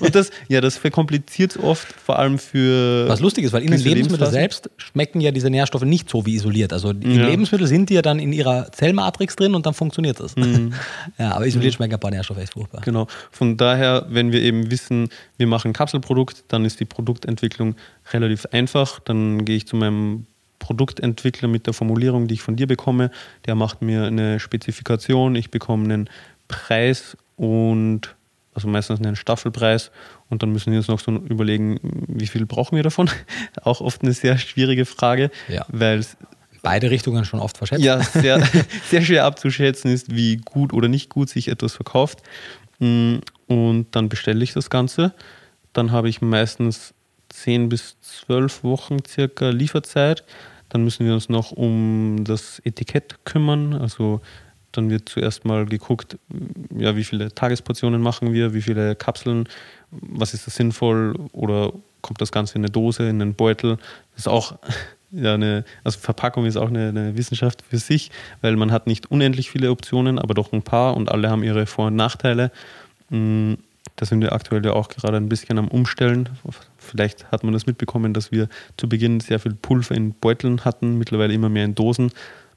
Und 0.00 0.14
das, 0.14 0.30
ja, 0.48 0.60
das 0.60 0.76
verkompliziert 0.76 1.56
oft, 1.56 1.86
vor 1.92 2.18
allem 2.18 2.38
für. 2.38 3.08
Was 3.08 3.20
lustig 3.20 3.44
ist, 3.44 3.52
weil 3.52 3.62
in 3.62 3.70
den 3.72 3.80
Lebensmitteln 3.80 4.30
selbst 4.30 4.70
schmecken 4.76 5.20
ja 5.20 5.30
diese 5.32 5.50
Nährstoffe 5.50 5.82
nicht 5.84 6.08
so 6.08 6.24
wie 6.24 6.34
isoliert. 6.34 6.72
Also 6.72 6.90
in 6.90 7.18
Ja. 7.18 7.26
Lebensmitteln 7.28 7.68
sind 7.68 7.90
die 7.90 7.94
ja 7.94 8.02
dann 8.02 8.18
in 8.18 8.32
ihrer 8.32 8.70
Zellmatrix 8.72 9.36
drin 9.36 9.54
und 9.54 9.66
dann 9.66 9.74
funktioniert 9.74 10.20
das. 10.20 10.34
Ja, 11.18 11.32
aber 11.32 11.46
isoliert 11.46 11.74
schmecken 11.74 11.94
ein 11.94 12.00
paar 12.00 12.10
Nährstoffe 12.10 12.38
echt 12.38 12.52
furchtbar. 12.52 12.80
Genau. 12.84 13.06
Von 13.30 13.56
daher, 13.56 14.06
wenn 14.08 14.32
wir 14.32 14.40
eben 14.40 14.70
wissen, 14.70 15.08
wir 15.36 15.46
machen 15.46 15.68
ein 15.68 15.72
Kapselprodukt, 15.72 16.44
dann 16.48 16.64
ist 16.64 16.80
die 16.80 16.84
Produktentwicklung 16.84 17.71
relativ 18.12 18.46
einfach. 18.52 19.00
Dann 19.00 19.44
gehe 19.44 19.56
ich 19.56 19.66
zu 19.66 19.76
meinem 19.76 20.26
Produktentwickler 20.58 21.48
mit 21.48 21.66
der 21.66 21.74
Formulierung, 21.74 22.28
die 22.28 22.34
ich 22.34 22.42
von 22.42 22.56
dir 22.56 22.66
bekomme. 22.66 23.10
Der 23.46 23.54
macht 23.54 23.82
mir 23.82 24.04
eine 24.04 24.38
Spezifikation, 24.40 25.34
ich 25.34 25.50
bekomme 25.50 25.84
einen 25.84 26.10
Preis 26.48 27.16
und 27.36 28.14
also 28.54 28.68
meistens 28.68 29.00
einen 29.00 29.16
Staffelpreis 29.16 29.90
und 30.28 30.42
dann 30.42 30.52
müssen 30.52 30.70
wir 30.72 30.78
uns 30.78 30.88
noch 30.88 31.00
so 31.00 31.10
überlegen, 31.10 31.80
wie 32.06 32.26
viel 32.26 32.44
brauchen 32.46 32.76
wir 32.76 32.82
davon? 32.82 33.08
Auch 33.62 33.80
oft 33.80 34.02
eine 34.02 34.12
sehr 34.12 34.36
schwierige 34.38 34.84
Frage, 34.84 35.30
Ja. 35.48 35.64
weil 35.68 35.98
es 36.00 36.16
Beide 36.64 36.90
Richtungen 36.90 37.24
schon 37.24 37.40
oft 37.40 37.56
verschätzt. 37.58 37.82
ja 37.82 38.00
sehr, 38.02 38.40
sehr 38.90 39.02
schwer 39.02 39.24
abzuschätzen 39.24 39.90
ist, 39.90 40.14
wie 40.14 40.36
gut 40.36 40.72
oder 40.72 40.86
nicht 40.86 41.08
gut 41.08 41.28
sich 41.28 41.48
etwas 41.48 41.74
verkauft. 41.74 42.22
Mm, 42.78 43.16
Und 43.48 43.86
dann 43.92 44.08
bestelle 44.08 44.44
ich 44.44 44.52
das 44.52 44.70
Ganze. 44.70 45.12
Dann 45.72 45.90
habe 45.90 46.08
ich 46.08 46.20
meistens 46.20 46.94
10 47.32 47.68
bis 47.68 47.96
12 48.00 48.62
Wochen 48.62 48.98
circa 49.06 49.48
Lieferzeit. 49.50 50.24
Dann 50.68 50.84
müssen 50.84 51.06
wir 51.06 51.14
uns 51.14 51.28
noch 51.28 51.52
um 51.52 52.24
das 52.24 52.60
Etikett 52.64 53.24
kümmern. 53.24 53.74
Also 53.74 54.20
dann 54.72 54.90
wird 54.90 55.08
zuerst 55.08 55.44
mal 55.44 55.66
geguckt, 55.66 56.18
ja, 56.76 56.96
wie 56.96 57.04
viele 57.04 57.34
Tagesportionen 57.34 58.00
machen 58.00 58.32
wir, 58.32 58.54
wie 58.54 58.62
viele 58.62 58.96
Kapseln, 58.96 59.48
was 59.90 60.34
ist 60.34 60.46
das 60.46 60.56
sinnvoll 60.56 61.14
oder 61.32 61.72
kommt 62.00 62.20
das 62.20 62.32
Ganze 62.32 62.56
in 62.56 62.62
eine 62.62 62.70
Dose, 62.70 63.08
in 63.08 63.20
einen 63.20 63.34
Beutel. 63.34 63.76
Das 64.12 64.20
ist 64.20 64.28
auch 64.28 64.58
ja, 65.10 65.34
eine, 65.34 65.64
also 65.84 65.98
Verpackung 65.98 66.46
ist 66.46 66.56
auch 66.56 66.68
eine, 66.68 66.88
eine 66.88 67.16
Wissenschaft 67.16 67.62
für 67.68 67.78
sich, 67.78 68.10
weil 68.40 68.56
man 68.56 68.72
hat 68.72 68.86
nicht 68.86 69.10
unendlich 69.10 69.50
viele 69.50 69.70
Optionen, 69.70 70.18
aber 70.18 70.34
doch 70.34 70.52
ein 70.52 70.62
paar 70.62 70.96
und 70.96 71.10
alle 71.10 71.30
haben 71.30 71.42
ihre 71.42 71.66
Vor- 71.66 71.88
und 71.88 71.96
Nachteile. 71.96 72.50
Mm, 73.10 73.54
Da 73.96 74.06
sind 74.06 74.20
wir 74.20 74.32
aktuell 74.32 74.64
ja 74.64 74.72
auch 74.72 74.88
gerade 74.88 75.16
ein 75.16 75.28
bisschen 75.28 75.58
am 75.58 75.68
Umstellen. 75.68 76.28
Vielleicht 76.78 77.30
hat 77.30 77.44
man 77.44 77.52
das 77.52 77.66
mitbekommen, 77.66 78.14
dass 78.14 78.32
wir 78.32 78.48
zu 78.76 78.88
Beginn 78.88 79.20
sehr 79.20 79.38
viel 79.38 79.54
Pulver 79.54 79.94
in 79.94 80.14
Beuteln 80.14 80.64
hatten, 80.64 80.98
mittlerweile 80.98 81.34
immer 81.34 81.48
mehr 81.48 81.64
in 81.64 81.74
Dosen, 81.74 82.10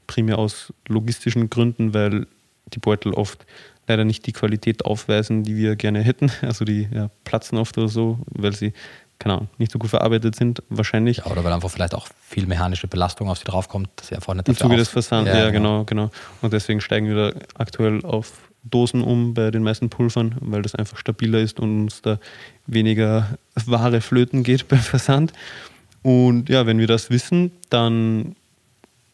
primär 0.06 0.38
aus 0.38 0.72
logistischen 0.88 1.50
Gründen, 1.50 1.94
weil 1.94 2.26
die 2.72 2.78
Beutel 2.78 3.12
oft 3.12 3.46
leider 3.86 4.04
nicht 4.04 4.26
die 4.26 4.32
Qualität 4.32 4.84
aufweisen, 4.84 5.42
die 5.42 5.56
wir 5.56 5.76
gerne 5.76 6.00
hätten. 6.00 6.30
Also 6.42 6.64
die 6.64 6.88
ja, 6.92 7.10
platzen 7.24 7.58
oft 7.58 7.76
oder 7.78 7.88
so, 7.88 8.18
weil 8.26 8.54
sie, 8.54 8.72
keine 9.18 9.34
Ahnung, 9.34 9.48
nicht 9.58 9.72
so 9.72 9.78
gut 9.78 9.90
verarbeitet 9.90 10.36
sind, 10.36 10.62
wahrscheinlich. 10.68 11.18
Ja, 11.18 11.26
oder 11.26 11.44
weil 11.44 11.52
einfach 11.52 11.70
vielleicht 11.70 11.94
auch 11.94 12.08
viel 12.20 12.46
mechanische 12.46 12.88
Belastung 12.88 13.28
auf 13.28 13.38
sie 13.38 13.44
draufkommt, 13.44 13.88
dass 13.96 14.08
sie 14.08 14.14
einfach 14.14 14.34
nicht 14.34 14.48
Im 14.48 14.56
Zuge 14.56 14.76
des 14.76 14.88
Versands, 14.88 15.30
ja, 15.30 15.50
genau, 15.50 15.84
genau. 15.84 16.10
Und 16.42 16.52
deswegen 16.52 16.80
steigen 16.80 17.08
wir 17.08 17.32
da 17.32 17.38
aktuell 17.54 18.04
auf 18.04 18.32
Dosen 18.70 19.02
um 19.02 19.34
bei 19.34 19.50
den 19.50 19.62
meisten 19.62 19.90
Pulvern, 19.90 20.34
weil 20.40 20.62
das 20.62 20.74
einfach 20.74 20.98
stabiler 20.98 21.40
ist 21.40 21.60
und 21.60 21.82
uns 21.82 22.02
da 22.02 22.18
weniger 22.66 23.38
Ware 23.66 24.00
flöten 24.00 24.42
geht 24.42 24.68
beim 24.68 24.80
Versand. 24.80 25.32
Und 26.02 26.48
ja, 26.48 26.66
wenn 26.66 26.78
wir 26.78 26.86
das 26.86 27.10
wissen, 27.10 27.50
dann 27.70 28.36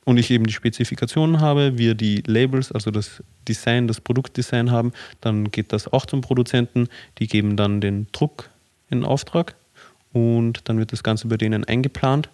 und 0.04 0.16
ich 0.18 0.30
eben 0.30 0.46
die 0.46 0.52
Spezifikationen 0.52 1.40
habe, 1.40 1.78
wir 1.78 1.94
die 1.94 2.22
Labels, 2.26 2.72
also 2.72 2.90
das 2.90 3.22
Design, 3.46 3.86
das 3.86 4.00
Produktdesign 4.00 4.70
haben, 4.70 4.92
dann 5.20 5.50
geht 5.50 5.72
das 5.72 5.92
auch 5.92 6.06
zum 6.06 6.22
Produzenten. 6.22 6.88
Die 7.18 7.28
geben 7.28 7.56
dann 7.56 7.80
den 7.80 8.08
Druck 8.10 8.50
in 8.90 9.04
Auftrag 9.04 9.54
und 10.12 10.68
dann 10.68 10.78
wird 10.78 10.92
das 10.92 11.02
Ganze 11.04 11.28
bei 11.28 11.36
denen 11.36 11.64
eingeplant 11.64 12.28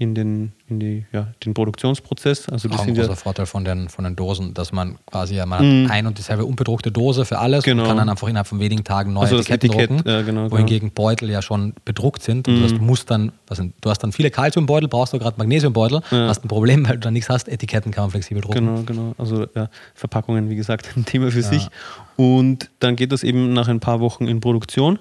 in 0.00 0.14
den, 0.14 0.52
in 0.68 0.78
die, 0.78 1.06
ja, 1.12 1.32
den 1.44 1.54
Produktionsprozess. 1.54 2.48
Also 2.48 2.68
das 2.68 2.78
Auch 2.78 2.82
ein 2.82 2.86
sind 2.86 2.98
ja 2.98 3.06
großer 3.06 3.16
Vorteil 3.16 3.46
von 3.46 3.64
den, 3.64 3.88
von 3.88 4.04
den 4.04 4.14
Dosen, 4.14 4.54
dass 4.54 4.70
man 4.70 4.96
quasi, 5.10 5.34
ja, 5.34 5.44
man 5.44 5.86
hat 5.86 5.90
ein 5.90 6.06
und 6.06 6.18
dieselbe 6.18 6.44
unbedruckte 6.44 6.92
Dose 6.92 7.24
für 7.24 7.40
alles. 7.40 7.64
Genau. 7.64 7.82
und 7.82 7.88
kann 7.88 7.96
dann 7.96 8.08
einfach 8.08 8.28
innerhalb 8.28 8.46
von 8.46 8.60
wenigen 8.60 8.84
Tagen 8.84 9.12
neue 9.12 9.24
Also 9.24 9.38
das 9.38 9.50
Etiketten 9.50 9.80
Etikett, 9.80 10.06
drucken, 10.06 10.08
ja, 10.08 10.22
genau, 10.22 10.44
genau. 10.44 10.52
wohingegen 10.52 10.92
Beutel 10.92 11.28
ja 11.30 11.42
schon 11.42 11.74
bedruckt 11.84 12.22
sind. 12.22 12.46
Und 12.46 12.62
das 12.62 12.70
heißt, 12.70 12.80
du 12.80 12.84
musst 12.84 13.10
dann, 13.10 13.32
was 13.48 13.58
sind, 13.58 13.74
du 13.80 13.90
hast 13.90 13.98
dann 13.98 14.12
viele 14.12 14.30
Calciumbeutel, 14.30 14.88
brauchst 14.88 15.14
du 15.14 15.18
gerade 15.18 15.36
Magnesiumbeutel, 15.36 16.00
Ja. 16.12 16.28
hast 16.28 16.44
ein 16.44 16.48
Problem, 16.48 16.86
weil 16.86 16.94
du 16.94 17.00
da 17.00 17.10
nichts 17.10 17.28
hast, 17.28 17.48
Etiketten 17.48 17.90
kann 17.90 18.04
man 18.04 18.10
flexibel 18.12 18.40
drucken. 18.40 18.66
Genau, 18.66 18.82
genau. 18.82 19.14
Also 19.18 19.46
ja, 19.56 19.68
Verpackungen, 19.94 20.48
wie 20.48 20.56
gesagt, 20.56 20.88
ein 20.96 21.06
Thema 21.06 21.32
für 21.32 21.42
sich. 21.42 21.66
Und 22.14 22.70
dann 22.78 22.94
geht 22.94 23.10
das 23.10 23.24
eben 23.24 23.52
nach 23.52 23.66
ein 23.66 23.80
paar 23.80 23.98
Wochen 23.98 24.28
in 24.28 24.38
Produktion 24.38 25.00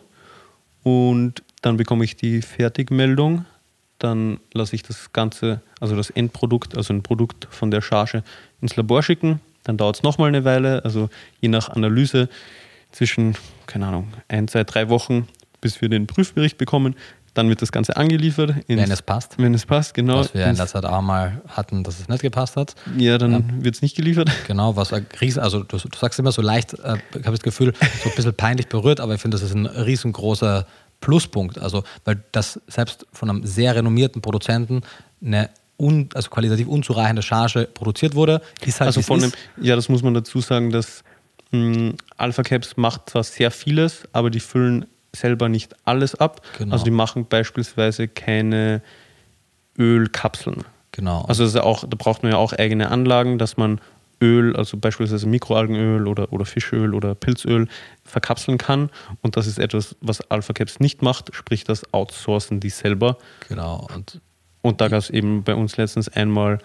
und 0.81 1.43
dann 1.61 1.77
bekomme 1.77 2.03
ich 2.03 2.15
die 2.15 2.41
Fertigmeldung. 2.41 3.45
Dann 3.99 4.39
lasse 4.53 4.75
ich 4.75 4.83
das 4.83 5.11
Ganze, 5.13 5.61
also 5.79 5.95
das 5.95 6.09
Endprodukt, 6.11 6.77
also 6.77 6.93
ein 6.93 7.01
Produkt 7.03 7.47
von 7.49 7.71
der 7.71 7.81
Charge 7.81 8.23
ins 8.61 8.75
Labor 8.75 9.01
schicken. 9.01 9.39
Dann 9.63 9.77
dauert 9.77 9.97
es 9.97 10.03
nochmal 10.03 10.29
eine 10.29 10.45
Weile, 10.45 10.83
also 10.85 11.09
je 11.41 11.49
nach 11.49 11.69
Analyse 11.69 12.29
zwischen, 12.91 13.35
keine 13.65 13.87
Ahnung, 13.87 14.07
ein, 14.27 14.47
zwei, 14.47 14.63
drei 14.63 14.89
Wochen, 14.89 15.27
bis 15.61 15.81
wir 15.81 15.89
den 15.89 16.07
Prüfbericht 16.07 16.57
bekommen. 16.57 16.95
Dann 17.33 17.49
wird 17.49 17.61
das 17.61 17.71
Ganze 17.71 17.95
angeliefert. 17.97 18.55
ins- 18.67 18.81
Wenn 18.81 18.89
es 18.91 19.01
passt. 19.03 19.35
Wenn 19.37 19.53
es 19.53 19.65
passt, 19.65 19.93
genau. 19.93 20.19
Was 20.19 20.33
wir 20.33 20.47
in 20.47 20.55
der 20.55 20.65
Zeit 20.65 20.85
auch 20.85 21.01
mal 21.01 21.41
hatten, 21.49 21.83
dass 21.83 21.99
es 21.99 22.07
nicht 22.07 22.21
gepasst 22.23 22.55
hat. 22.55 22.73
ja, 22.97 23.17
dann 23.19 23.63
wird 23.63 23.75
es 23.75 23.81
nicht 23.83 23.95
geliefert. 23.95 24.31
Genau, 24.47 24.75
was 24.75 24.91
ein 24.93 25.05
riesen, 25.21 25.41
also 25.43 25.61
du, 25.61 25.77
du 25.77 25.97
sagst 25.97 26.17
immer 26.17 26.31
so 26.31 26.41
leicht, 26.41 26.73
äh, 26.73 26.97
ich 27.11 27.17
habe 27.25 27.31
das 27.31 27.41
Gefühl, 27.41 27.73
so 28.03 28.09
ein 28.09 28.15
bisschen 28.15 28.33
peinlich 28.33 28.67
berührt, 28.69 28.99
aber 28.99 29.13
ich 29.15 29.21
finde, 29.21 29.37
das 29.37 29.43
ist 29.47 29.53
ein 29.53 29.67
riesengroßer 29.67 30.65
Pluspunkt. 31.01 31.59
Also, 31.59 31.83
weil 32.05 32.23
das 32.31 32.59
selbst 32.67 33.05
von 33.13 33.29
einem 33.29 33.45
sehr 33.45 33.75
renommierten 33.75 34.21
Produzenten 34.21 34.81
eine 35.23 35.49
un, 35.79 36.09
also 36.13 36.29
qualitativ 36.29 36.67
unzureichende 36.67 37.21
Charge 37.21 37.67
produziert 37.73 38.15
wurde, 38.15 38.41
ist 38.65 38.79
halt 38.79 38.87
Also 38.87 39.01
von 39.01 39.19
dem, 39.19 39.31
ja, 39.61 39.75
das 39.75 39.89
muss 39.89 40.01
man 40.01 40.13
dazu 40.13 40.41
sagen, 40.41 40.71
dass 40.71 41.03
mh, 41.51 41.93
Alpha 42.17 42.43
Caps 42.43 42.77
macht 42.77 43.09
zwar 43.11 43.23
sehr 43.23 43.51
vieles, 43.51 44.03
aber 44.11 44.29
die 44.29 44.39
füllen 44.39 44.85
selber 45.15 45.49
nicht 45.49 45.75
alles 45.85 46.15
ab. 46.15 46.41
Genau. 46.57 46.73
Also 46.73 46.85
die 46.85 46.91
machen 46.91 47.25
beispielsweise 47.25 48.07
keine 48.07 48.81
Ölkapseln. 49.77 50.63
Genau. 50.91 51.25
Also 51.27 51.61
auch, 51.61 51.83
da 51.87 51.95
braucht 51.95 52.23
man 52.23 52.31
ja 52.31 52.37
auch 52.37 52.53
eigene 52.53 52.89
Anlagen, 52.89 53.37
dass 53.37 53.57
man 53.57 53.79
Öl, 54.21 54.55
also 54.55 54.77
beispielsweise 54.77 55.27
Mikroalgenöl 55.27 56.07
oder, 56.07 56.31
oder 56.33 56.45
Fischöl 56.45 56.93
oder 56.93 57.15
Pilzöl 57.15 57.67
verkapseln 58.03 58.57
kann. 58.57 58.89
Und 59.21 59.37
das 59.37 59.47
ist 59.47 59.59
etwas, 59.59 59.95
was 60.01 60.21
Alpha 60.31 60.53
Caps 60.53 60.79
nicht 60.79 61.01
macht, 61.01 61.33
sprich 61.33 61.63
das 61.63 61.93
outsourcen 61.93 62.59
die 62.59 62.69
selber. 62.69 63.17
genau. 63.47 63.87
Und 63.93 64.21
Und 64.61 64.81
da 64.81 64.87
gab 64.87 64.99
es 64.99 65.09
eben 65.09 65.43
bei 65.43 65.55
uns 65.55 65.77
letztens 65.77 66.09
einmal 66.09 66.59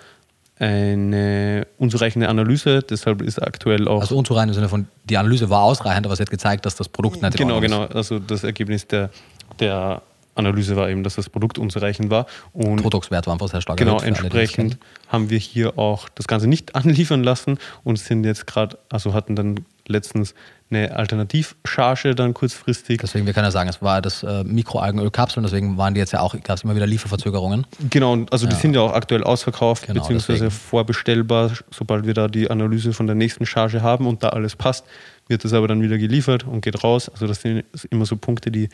eine 0.59 1.67
unzureichende 1.79 2.29
Analyse, 2.29 2.83
deshalb 2.83 3.23
ist 3.23 3.43
aktuell 3.43 3.89
auch. 3.89 4.01
also 4.01 4.17
unzureichend 4.17 4.51
im 4.51 4.55
Sinne 4.55 4.69
von, 4.69 4.87
die 5.05 5.17
Analyse 5.17 5.51
war 5.51 5.63
ausreichend, 5.63 6.07
aber 6.07 6.15
sie 6.15 6.23
hat 6.23 6.31
gezeigt, 6.31 6.67
dass 6.67 6.77
das 6.77 6.89
Produkt 6.89 7.21
nicht 7.23 7.35
in 7.35 7.49
genau, 7.49 7.61
genau. 7.61 7.85
Also 7.87 8.19
das 8.19 8.45
Ergebnis 8.45 8.87
der, 8.87 9.11
der 9.59 10.03
Analyse 10.35 10.77
war 10.77 10.89
eben, 10.89 11.03
dass 11.05 11.17
das 11.17 11.29
Produkt 11.29 11.59
unzureichend 11.59 12.11
war. 12.11 12.27
Und. 12.53 12.83
Totox-Wert 12.83 13.27
war 13.27 13.35
einfach 13.35 13.49
sehr 13.49 13.61
stark 13.61 13.79
genau 13.79 13.99
für 13.99 14.07
alle, 14.07 14.17
entsprechend 14.17 14.79
haben 15.09 15.29
wir 15.31 15.39
hier 15.39 15.79
auch 15.79 16.09
das 16.15 16.27
Ganze 16.27 16.47
nicht 16.47 16.75
anliefern 16.75 17.23
lassen 17.23 17.59
und 17.85 17.99
sind 17.99 18.25
jetzt 18.25 18.47
gerade, 18.47 18.79
also 18.91 19.13
hatten 19.15 19.37
dann 19.37 19.61
letztens 19.89 20.35
eine 20.71 20.97
Alternativcharge 20.97 22.15
dann 22.15 22.33
kurzfristig. 22.35 23.01
Deswegen, 23.01 23.27
wir 23.27 23.35
können 23.35 23.45
ja 23.45 23.51
sagen, 23.51 23.69
es 23.69 23.83
war 23.83 24.01
das 24.01 24.23
äh, 24.23 24.43
Mikroalgenölkapseln, 24.45 25.43
deswegen 25.45 25.77
waren 25.77 25.93
die 25.95 26.01
jetzt 26.01 26.13
ja 26.13 26.21
auch, 26.21 26.35
gab 26.43 26.57
es 26.57 26.65
immer 26.65 26.75
wieder 26.75 26.87
Lieferverzögerungen. 26.87 27.67
Genau, 27.91 28.25
also 28.31 28.47
die 28.47 28.55
Ja. 28.55 28.59
sind 28.59 28.75
ja 28.75 28.81
auch 28.81 28.93
aktuell 28.95 29.23
ausverkauft, 29.25 29.87
Genau, 29.87 30.01
beziehungsweise 30.01 30.45
deswegen. 30.45 30.51
vorbestellbar, 30.51 31.53
sobald 31.71 32.07
wir 32.07 32.15
da 32.15 32.29
die 32.29 32.51
Analyse 32.51 32.93
von 32.95 33.07
der 33.07 33.17
nächsten 33.17 33.45
Charge 33.45 33.83
haben 33.83 34.07
und 34.07 34.23
da 34.23 34.31
alles 34.31 34.57
passt, 34.57 34.85
wird 35.29 35.45
das 35.45 35.53
aber 35.53 35.69
dann 35.69 35.83
wieder 35.83 35.99
geliefert 35.99 36.45
und 36.47 36.63
geht 36.63 36.83
raus. 36.83 37.09
Also 37.11 37.27
das 37.27 37.43
sind 37.43 37.65
immer 37.91 38.07
so 38.07 38.17
Punkte, 38.17 38.51
die 38.51 38.69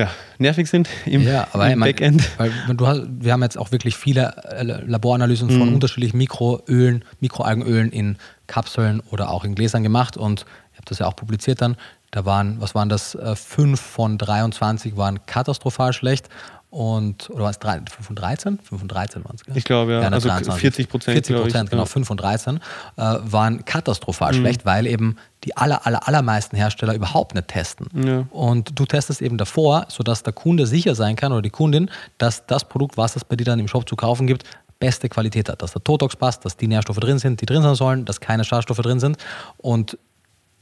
ja, 0.00 0.10
nervig 0.38 0.68
sind 0.68 0.88
im, 1.06 1.22
Ja, 1.22 1.46
aber 1.52 1.70
im 1.70 1.80
Backend. 1.80 2.22
Weil 2.38 2.52
du 2.74 2.86
hast, 2.86 3.02
wir 3.08 3.32
haben 3.32 3.42
jetzt 3.42 3.56
auch 3.58 3.70
wirklich 3.72 3.96
viele 3.96 4.34
äh, 4.50 4.62
Laboranalysen 4.64 5.50
von 5.50 5.68
Mhm. 5.68 5.74
unterschiedlichen 5.74 6.16
Mikroölen, 6.18 7.04
Mikroalgenölen 7.20 7.90
in 7.92 8.16
Kapseln 8.46 9.00
oder 9.10 9.30
auch 9.30 9.44
in 9.44 9.54
Gläsern 9.54 9.82
gemacht 9.82 10.16
und 10.16 10.44
ich 10.72 10.78
habe 10.78 10.86
das 10.86 10.98
ja 10.98 11.06
auch 11.06 11.16
publiziert 11.16 11.60
dann. 11.60 11.76
Da 12.12 12.24
waren, 12.24 12.60
was 12.60 12.74
waren 12.74 12.88
das? 12.88 13.14
Äh, 13.14 13.36
Fünf 13.36 13.80
von 13.80 14.18
23 14.18 14.96
waren 14.96 15.24
katastrophal 15.26 15.92
schlecht 15.92 16.28
und, 16.70 17.28
oder 17.30 17.44
war 17.44 17.50
es 17.50 17.58
drei, 17.58 17.78
5 17.78 17.90
von 18.00 18.14
13? 18.14 18.58
5 18.62 18.78
von 18.80 18.88
13 18.88 19.24
waren 19.24 19.34
es, 19.34 19.44
gell? 19.44 19.56
Ich 19.56 19.64
glaube, 19.64 19.92
ja. 19.92 20.00
nicht 20.00 20.12
Also 20.12 20.28
23. 20.28 20.60
40 20.60 20.88
Prozent, 20.88 21.14
40 21.14 21.34
glaube 21.34 21.48
ich, 21.48 21.52
Prozent, 21.52 21.70
genau, 21.70 21.82
ja. 21.82 21.86
5 21.86 22.06
von 22.06 22.16
13 22.16 22.56
äh, 22.56 22.60
waren 22.96 23.64
katastrophal 23.64 24.32
Mhm. 24.32 24.36
schlecht, 24.36 24.64
weil 24.64 24.86
eben 24.86 25.16
die 25.42 25.56
aller, 25.56 25.84
aller, 25.84 26.06
allermeisten 26.06 26.56
Hersteller 26.56 26.94
überhaupt 26.94 27.34
nicht 27.34 27.48
testen. 27.48 27.88
Ja. 28.06 28.26
Und 28.30 28.78
du 28.78 28.86
testest 28.86 29.20
eben 29.20 29.36
davor, 29.36 29.86
sodass 29.88 30.22
der 30.22 30.32
Kunde 30.32 30.66
sicher 30.66 30.94
sein 30.94 31.16
kann 31.16 31.32
oder 31.32 31.42
die 31.42 31.50
Kundin, 31.50 31.90
dass 32.18 32.46
das 32.46 32.68
Produkt, 32.68 32.96
was 32.96 33.16
es 33.16 33.24
bei 33.24 33.34
dir 33.34 33.44
dann 33.44 33.58
im 33.58 33.66
Shop 33.66 33.88
zu 33.88 33.96
kaufen 33.96 34.28
gibt, 34.28 34.44
beste 34.78 35.08
Qualität 35.08 35.48
hat. 35.48 35.62
Dass 35.62 35.72
der 35.72 35.82
Totox 35.82 36.14
passt, 36.14 36.44
dass 36.44 36.56
die 36.56 36.68
Nährstoffe 36.68 37.00
drin 37.00 37.18
sind, 37.18 37.40
die 37.40 37.46
drin 37.46 37.62
sein 37.62 37.74
sollen, 37.74 38.04
dass 38.04 38.20
keine 38.20 38.44
Schadstoffe 38.44 38.78
drin 38.78 39.00
sind. 39.00 39.16
Und 39.58 39.98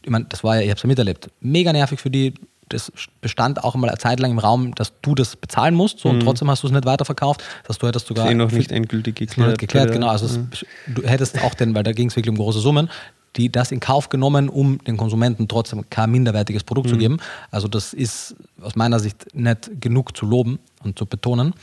ich 0.03 0.11
meine, 0.11 0.25
das 0.25 0.43
war 0.43 0.57
ja, 0.57 0.63
ich 0.63 0.71
habe 0.71 0.77
es 0.79 0.83
ja 0.83 0.87
miterlebt, 0.87 1.31
mega 1.41 1.71
nervig 1.73 2.01
für 2.01 2.09
die. 2.11 2.33
Das 2.69 2.93
bestand 3.21 3.63
auch 3.65 3.75
mal 3.75 3.89
eine 3.89 3.99
Zeit 3.99 4.21
lang 4.21 4.31
im 4.31 4.39
Raum, 4.39 4.75
dass 4.75 4.93
du 5.03 5.15
das 5.15 5.37
bezahlen 5.37 5.75
musst 5.75 6.01
so, 6.01 6.09
und 6.09 6.21
trotzdem 6.21 6.51
hast 6.51 6.63
du 6.63 6.67
es 6.67 6.73
nicht 6.73 6.85
weiterverkauft, 6.85 7.43
dass 7.67 7.79
du 7.79 7.87
hättest 7.87 8.07
sogar. 8.07 8.25
Mhm. 8.27 8.31
Ist 8.31 8.35
eh 8.35 8.39
noch 8.39 8.53
nicht 8.53 8.73
endgültig 8.73 9.17
geklärt. 9.17 9.49
nicht 9.49 9.59
geklärt, 9.61 9.93
genau. 9.93 10.09
Also 10.09 10.27
es, 10.27 10.39
du 10.87 11.03
hättest 11.03 11.43
auch 11.43 11.55
den, 11.55 11.75
weil 11.75 11.83
da 11.83 11.93
ging 11.93 12.09
es 12.09 12.17
wirklich 12.17 12.31
um 12.31 12.37
große 12.37 12.61
Summen, 12.61 12.89
die 13.37 13.51
das 13.53 13.73
in 13.73 13.81
Kauf 13.81 14.09
genommen, 14.09 14.49
um 14.49 14.79
den 14.85 14.97
Konsumenten 14.97 15.49
trotzdem 15.49 15.89
kein 15.91 16.11
minderwertiges 16.11 16.65
Produkt 16.65 16.87
Mhm. 16.89 16.91
zu 16.93 16.97
geben. 16.99 17.17
Also 17.51 17.69
das 17.69 17.93
ist 17.95 18.35
aus 18.61 18.75
meiner 18.77 18.99
Sicht 19.01 19.35
nicht 19.35 19.81
genug 19.81 20.17
zu 20.17 20.27
loben 20.27 20.59
und 20.83 20.99
zu 20.99 21.07
betonen 21.07 21.55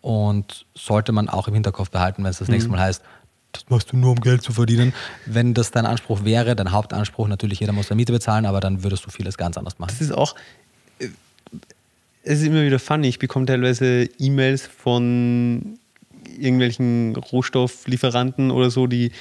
und 0.00 0.66
sollte 0.74 1.12
man 1.12 1.28
auch 1.28 1.48
im 1.48 1.54
Hinterkopf 1.54 1.90
behalten, 1.90 2.22
wenn 2.22 2.30
es 2.30 2.38
das 2.38 2.48
Mhm. 2.48 2.54
nächste 2.54 2.70
Mal 2.70 2.80
heißt, 2.80 3.02
das 3.56 3.70
machst 3.70 3.92
du 3.92 3.96
nur, 3.96 4.12
um 4.12 4.20
Geld 4.20 4.42
zu 4.42 4.52
verdienen. 4.52 4.92
Wenn 5.24 5.54
das 5.54 5.70
dein 5.70 5.86
Anspruch 5.86 6.24
wäre, 6.24 6.56
dein 6.56 6.72
Hauptanspruch, 6.72 7.28
natürlich, 7.28 7.60
jeder 7.60 7.72
muss 7.72 7.88
seine 7.88 7.96
Miete 7.96 8.12
bezahlen, 8.12 8.46
aber 8.46 8.60
dann 8.60 8.82
würdest 8.82 9.04
du 9.06 9.10
vieles 9.10 9.36
ganz 9.36 9.56
anders 9.56 9.78
machen. 9.78 9.92
Das 9.98 10.00
ist 10.00 10.12
auch, 10.12 10.34
äh, 10.98 11.08
es 12.22 12.40
ist 12.40 12.46
immer 12.46 12.62
wieder 12.62 12.78
funny. 12.78 13.08
Ich 13.08 13.18
bekomme 13.18 13.46
teilweise 13.46 14.08
E-Mails 14.18 14.66
von 14.66 15.78
irgendwelchen 16.38 17.16
Rohstofflieferanten 17.16 18.50
oder 18.50 18.70
so, 18.70 18.86
die 18.86 19.12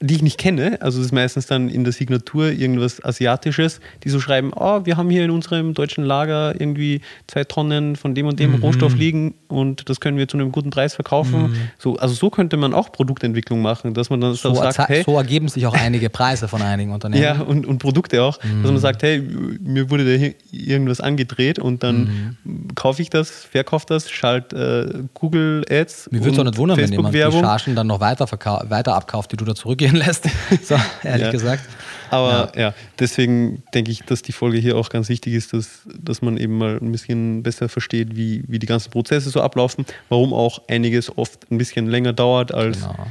die 0.00 0.16
ich 0.16 0.22
nicht 0.22 0.38
kenne, 0.38 0.78
also 0.80 0.98
das 0.98 1.06
ist 1.06 1.12
meistens 1.12 1.46
dann 1.46 1.68
in 1.68 1.84
der 1.84 1.92
Signatur 1.92 2.50
irgendwas 2.50 3.02
Asiatisches, 3.02 3.80
die 4.02 4.10
so 4.10 4.20
schreiben, 4.20 4.52
oh, 4.54 4.84
wir 4.84 4.96
haben 4.96 5.08
hier 5.08 5.24
in 5.24 5.30
unserem 5.30 5.72
deutschen 5.72 6.04
Lager 6.04 6.60
irgendwie 6.60 7.00
zwei 7.26 7.44
Tonnen 7.44 7.96
von 7.96 8.14
dem 8.14 8.26
und 8.26 8.38
dem 8.38 8.52
mhm. 8.52 8.62
Rohstoff 8.62 8.94
liegen 8.94 9.34
und 9.48 9.88
das 9.88 10.00
können 10.00 10.18
wir 10.18 10.26
zu 10.28 10.36
einem 10.36 10.52
guten 10.52 10.70
Preis 10.70 10.94
verkaufen. 10.94 11.42
Mhm. 11.42 11.56
So, 11.78 11.96
also 11.96 12.12
so 12.12 12.28
könnte 12.28 12.56
man 12.56 12.74
auch 12.74 12.92
Produktentwicklung 12.92 13.62
machen, 13.62 13.94
dass 13.94 14.10
man 14.10 14.20
dann 14.20 14.34
so, 14.34 14.54
sagt, 14.54 14.88
hey, 14.88 15.04
so 15.06 15.16
ergeben 15.16 15.48
sich 15.48 15.66
auch 15.66 15.74
einige 15.74 16.10
Preise 16.10 16.48
von 16.48 16.60
einigen 16.60 16.92
Unternehmen. 16.92 17.22
Ja, 17.22 17.40
und, 17.40 17.64
und 17.64 17.78
Produkte 17.78 18.22
auch, 18.22 18.42
mhm. 18.42 18.62
dass 18.62 18.72
man 18.72 18.80
sagt, 18.80 19.02
hey, 19.04 19.20
mir 19.20 19.90
wurde 19.90 20.18
da 20.18 20.34
irgendwas 20.50 21.00
angedreht 21.00 21.58
und 21.58 21.82
dann 21.82 22.36
mhm. 22.44 22.74
kaufe 22.74 23.00
ich 23.00 23.10
das, 23.10 23.30
verkaufe 23.30 23.86
das, 23.88 24.10
schalte 24.10 24.92
äh, 24.94 25.02
Google 25.14 25.64
Ads. 25.70 26.10
Mir 26.10 26.20
würde 26.20 26.32
es 26.32 26.38
auch 26.38 26.44
nicht 26.44 26.58
wundern, 26.58 26.78
wenn 26.78 26.92
jemand 26.92 27.14
die 27.14 27.20
Chargen 27.20 27.74
dann 27.74 27.86
noch 27.86 28.00
weiter, 28.00 28.26
weiter 28.68 28.94
abkauft, 28.96 29.32
die 29.32 29.36
du 29.36 29.44
da 29.44 29.54
zurückgehen 29.54 29.83
gehen 29.84 29.96
lässt. 29.96 30.28
So, 30.62 30.76
ehrlich 31.02 31.26
ja. 31.26 31.30
gesagt. 31.30 31.68
Aber 32.10 32.52
ja. 32.54 32.60
ja. 32.60 32.74
deswegen 32.98 33.62
denke 33.74 33.90
ich, 33.90 34.00
dass 34.02 34.22
die 34.22 34.32
Folge 34.32 34.58
hier 34.58 34.76
auch 34.76 34.88
ganz 34.88 35.08
wichtig 35.08 35.34
ist, 35.34 35.52
dass, 35.52 35.82
dass 35.86 36.22
man 36.22 36.36
eben 36.36 36.56
mal 36.58 36.78
ein 36.80 36.92
bisschen 36.92 37.42
besser 37.42 37.68
versteht, 37.68 38.16
wie, 38.16 38.44
wie 38.46 38.58
die 38.58 38.66
ganzen 38.66 38.90
Prozesse 38.90 39.30
so 39.30 39.40
ablaufen, 39.40 39.84
warum 40.08 40.32
auch 40.32 40.62
einiges 40.68 41.16
oft 41.18 41.50
ein 41.50 41.58
bisschen 41.58 41.86
länger 41.86 42.12
dauert, 42.12 42.54
als 42.54 42.80
genau. 42.80 43.06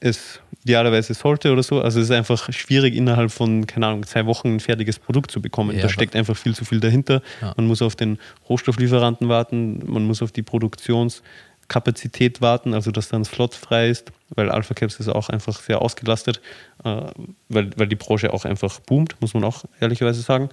es 0.00 0.40
idealerweise 0.62 1.14
sollte 1.14 1.52
oder 1.52 1.62
so. 1.62 1.80
Also 1.80 2.00
es 2.00 2.06
ist 2.06 2.10
einfach 2.12 2.52
schwierig, 2.52 2.94
innerhalb 2.94 3.30
von, 3.30 3.66
keine 3.66 3.88
Ahnung, 3.88 4.06
zwei 4.06 4.24
Wochen 4.24 4.54
ein 4.54 4.60
fertiges 4.60 4.98
Produkt 4.98 5.30
zu 5.30 5.42
bekommen. 5.42 5.74
Ja, 5.74 5.82
da 5.82 5.88
steckt 5.88 6.14
einfach 6.14 6.36
viel 6.36 6.54
zu 6.54 6.64
viel 6.64 6.80
dahinter. 6.80 7.22
Ja. 7.42 7.54
Man 7.56 7.66
muss 7.66 7.82
auf 7.82 7.96
den 7.96 8.18
Rohstofflieferanten 8.48 9.28
warten, 9.28 9.82
man 9.84 10.04
muss 10.04 10.22
auf 10.22 10.32
die 10.32 10.42
Produktions- 10.42 11.22
Kapazität 11.68 12.40
warten, 12.40 12.74
also 12.74 12.90
dass 12.90 13.08
dann 13.08 13.24
Slot 13.24 13.54
frei 13.54 13.88
ist, 13.88 14.12
weil 14.34 14.50
Alpha 14.50 14.74
Caps 14.74 15.00
ist 15.00 15.08
auch 15.08 15.28
einfach 15.28 15.60
sehr 15.60 15.82
ausgelastet, 15.82 16.40
äh, 16.84 17.02
weil, 17.48 17.70
weil 17.76 17.88
die 17.88 17.96
Branche 17.96 18.32
auch 18.32 18.44
einfach 18.44 18.80
boomt, 18.80 19.16
muss 19.20 19.34
man 19.34 19.44
auch 19.44 19.64
ehrlicherweise 19.80 20.22
sagen. 20.22 20.50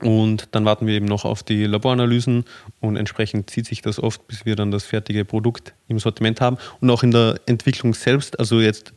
Und 0.00 0.48
dann 0.50 0.64
warten 0.64 0.86
wir 0.86 0.94
eben 0.94 1.06
noch 1.06 1.24
auf 1.24 1.42
die 1.42 1.64
Laboranalysen 1.64 2.44
und 2.80 2.96
entsprechend 2.96 3.48
zieht 3.48 3.66
sich 3.66 3.80
das 3.80 4.02
oft, 4.02 4.26
bis 4.26 4.44
wir 4.44 4.56
dann 4.56 4.70
das 4.70 4.84
fertige 4.84 5.24
Produkt 5.24 5.72
im 5.88 5.98
Sortiment 5.98 6.40
haben. 6.40 6.58
Und 6.80 6.90
auch 6.90 7.02
in 7.02 7.12
der 7.12 7.40
Entwicklung 7.46 7.94
selbst, 7.94 8.38
also 8.38 8.60
jetzt 8.60 8.92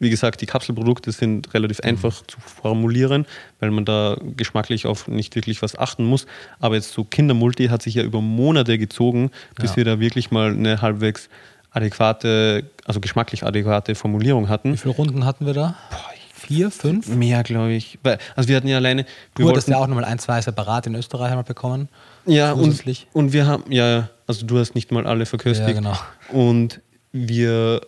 wie 0.00 0.10
gesagt, 0.10 0.40
die 0.40 0.46
Kapselprodukte 0.46 1.12
sind 1.12 1.54
relativ 1.54 1.78
mhm. 1.78 1.90
einfach 1.90 2.22
zu 2.26 2.38
formulieren, 2.40 3.26
weil 3.60 3.70
man 3.70 3.84
da 3.84 4.16
geschmacklich 4.36 4.86
auf 4.86 5.06
nicht 5.06 5.36
wirklich 5.36 5.62
was 5.62 5.78
achten 5.78 6.04
muss. 6.04 6.26
Aber 6.58 6.74
jetzt 6.74 6.92
so 6.92 7.04
Kindermulti 7.04 7.68
hat 7.68 7.82
sich 7.82 7.94
ja 7.94 8.02
über 8.02 8.20
Monate 8.20 8.78
gezogen, 8.78 9.30
bis 9.56 9.70
ja. 9.70 9.76
wir 9.76 9.84
da 9.84 10.00
wirklich 10.00 10.30
mal 10.30 10.50
eine 10.50 10.82
halbwegs 10.82 11.28
adäquate, 11.70 12.64
also 12.84 12.98
geschmacklich 12.98 13.44
adäquate 13.44 13.94
Formulierung 13.94 14.48
hatten. 14.48 14.72
Wie 14.72 14.78
viele 14.78 14.94
Runden 14.94 15.24
hatten 15.24 15.46
wir 15.46 15.54
da? 15.54 15.76
Boah, 15.90 16.10
Vier, 16.50 16.70
fünf? 16.72 17.06
Mehr, 17.06 17.44
glaube 17.44 17.72
ich. 17.72 17.98
Also 18.34 18.48
wir 18.48 18.56
hatten 18.56 18.66
ja 18.66 18.78
alleine. 18.78 19.04
Du 19.36 19.48
hattest 19.48 19.68
ja 19.68 19.76
auch 19.76 19.86
nochmal 19.86 20.04
ein, 20.04 20.18
zwei 20.18 20.40
separat 20.40 20.86
in 20.86 20.96
Österreich 20.96 21.28
einmal 21.28 21.44
bekommen. 21.44 21.88
Ja, 22.26 22.52
und, 22.52 22.82
und 23.12 23.32
wir 23.32 23.46
haben, 23.46 23.70
ja, 23.70 24.08
also 24.26 24.46
du 24.46 24.58
hast 24.58 24.74
nicht 24.74 24.90
mal 24.90 25.06
alle 25.06 25.26
verköstigt. 25.26 25.68
Ja, 25.68 25.74
genau. 25.74 25.96
Und 26.32 26.80
wir 27.12 27.82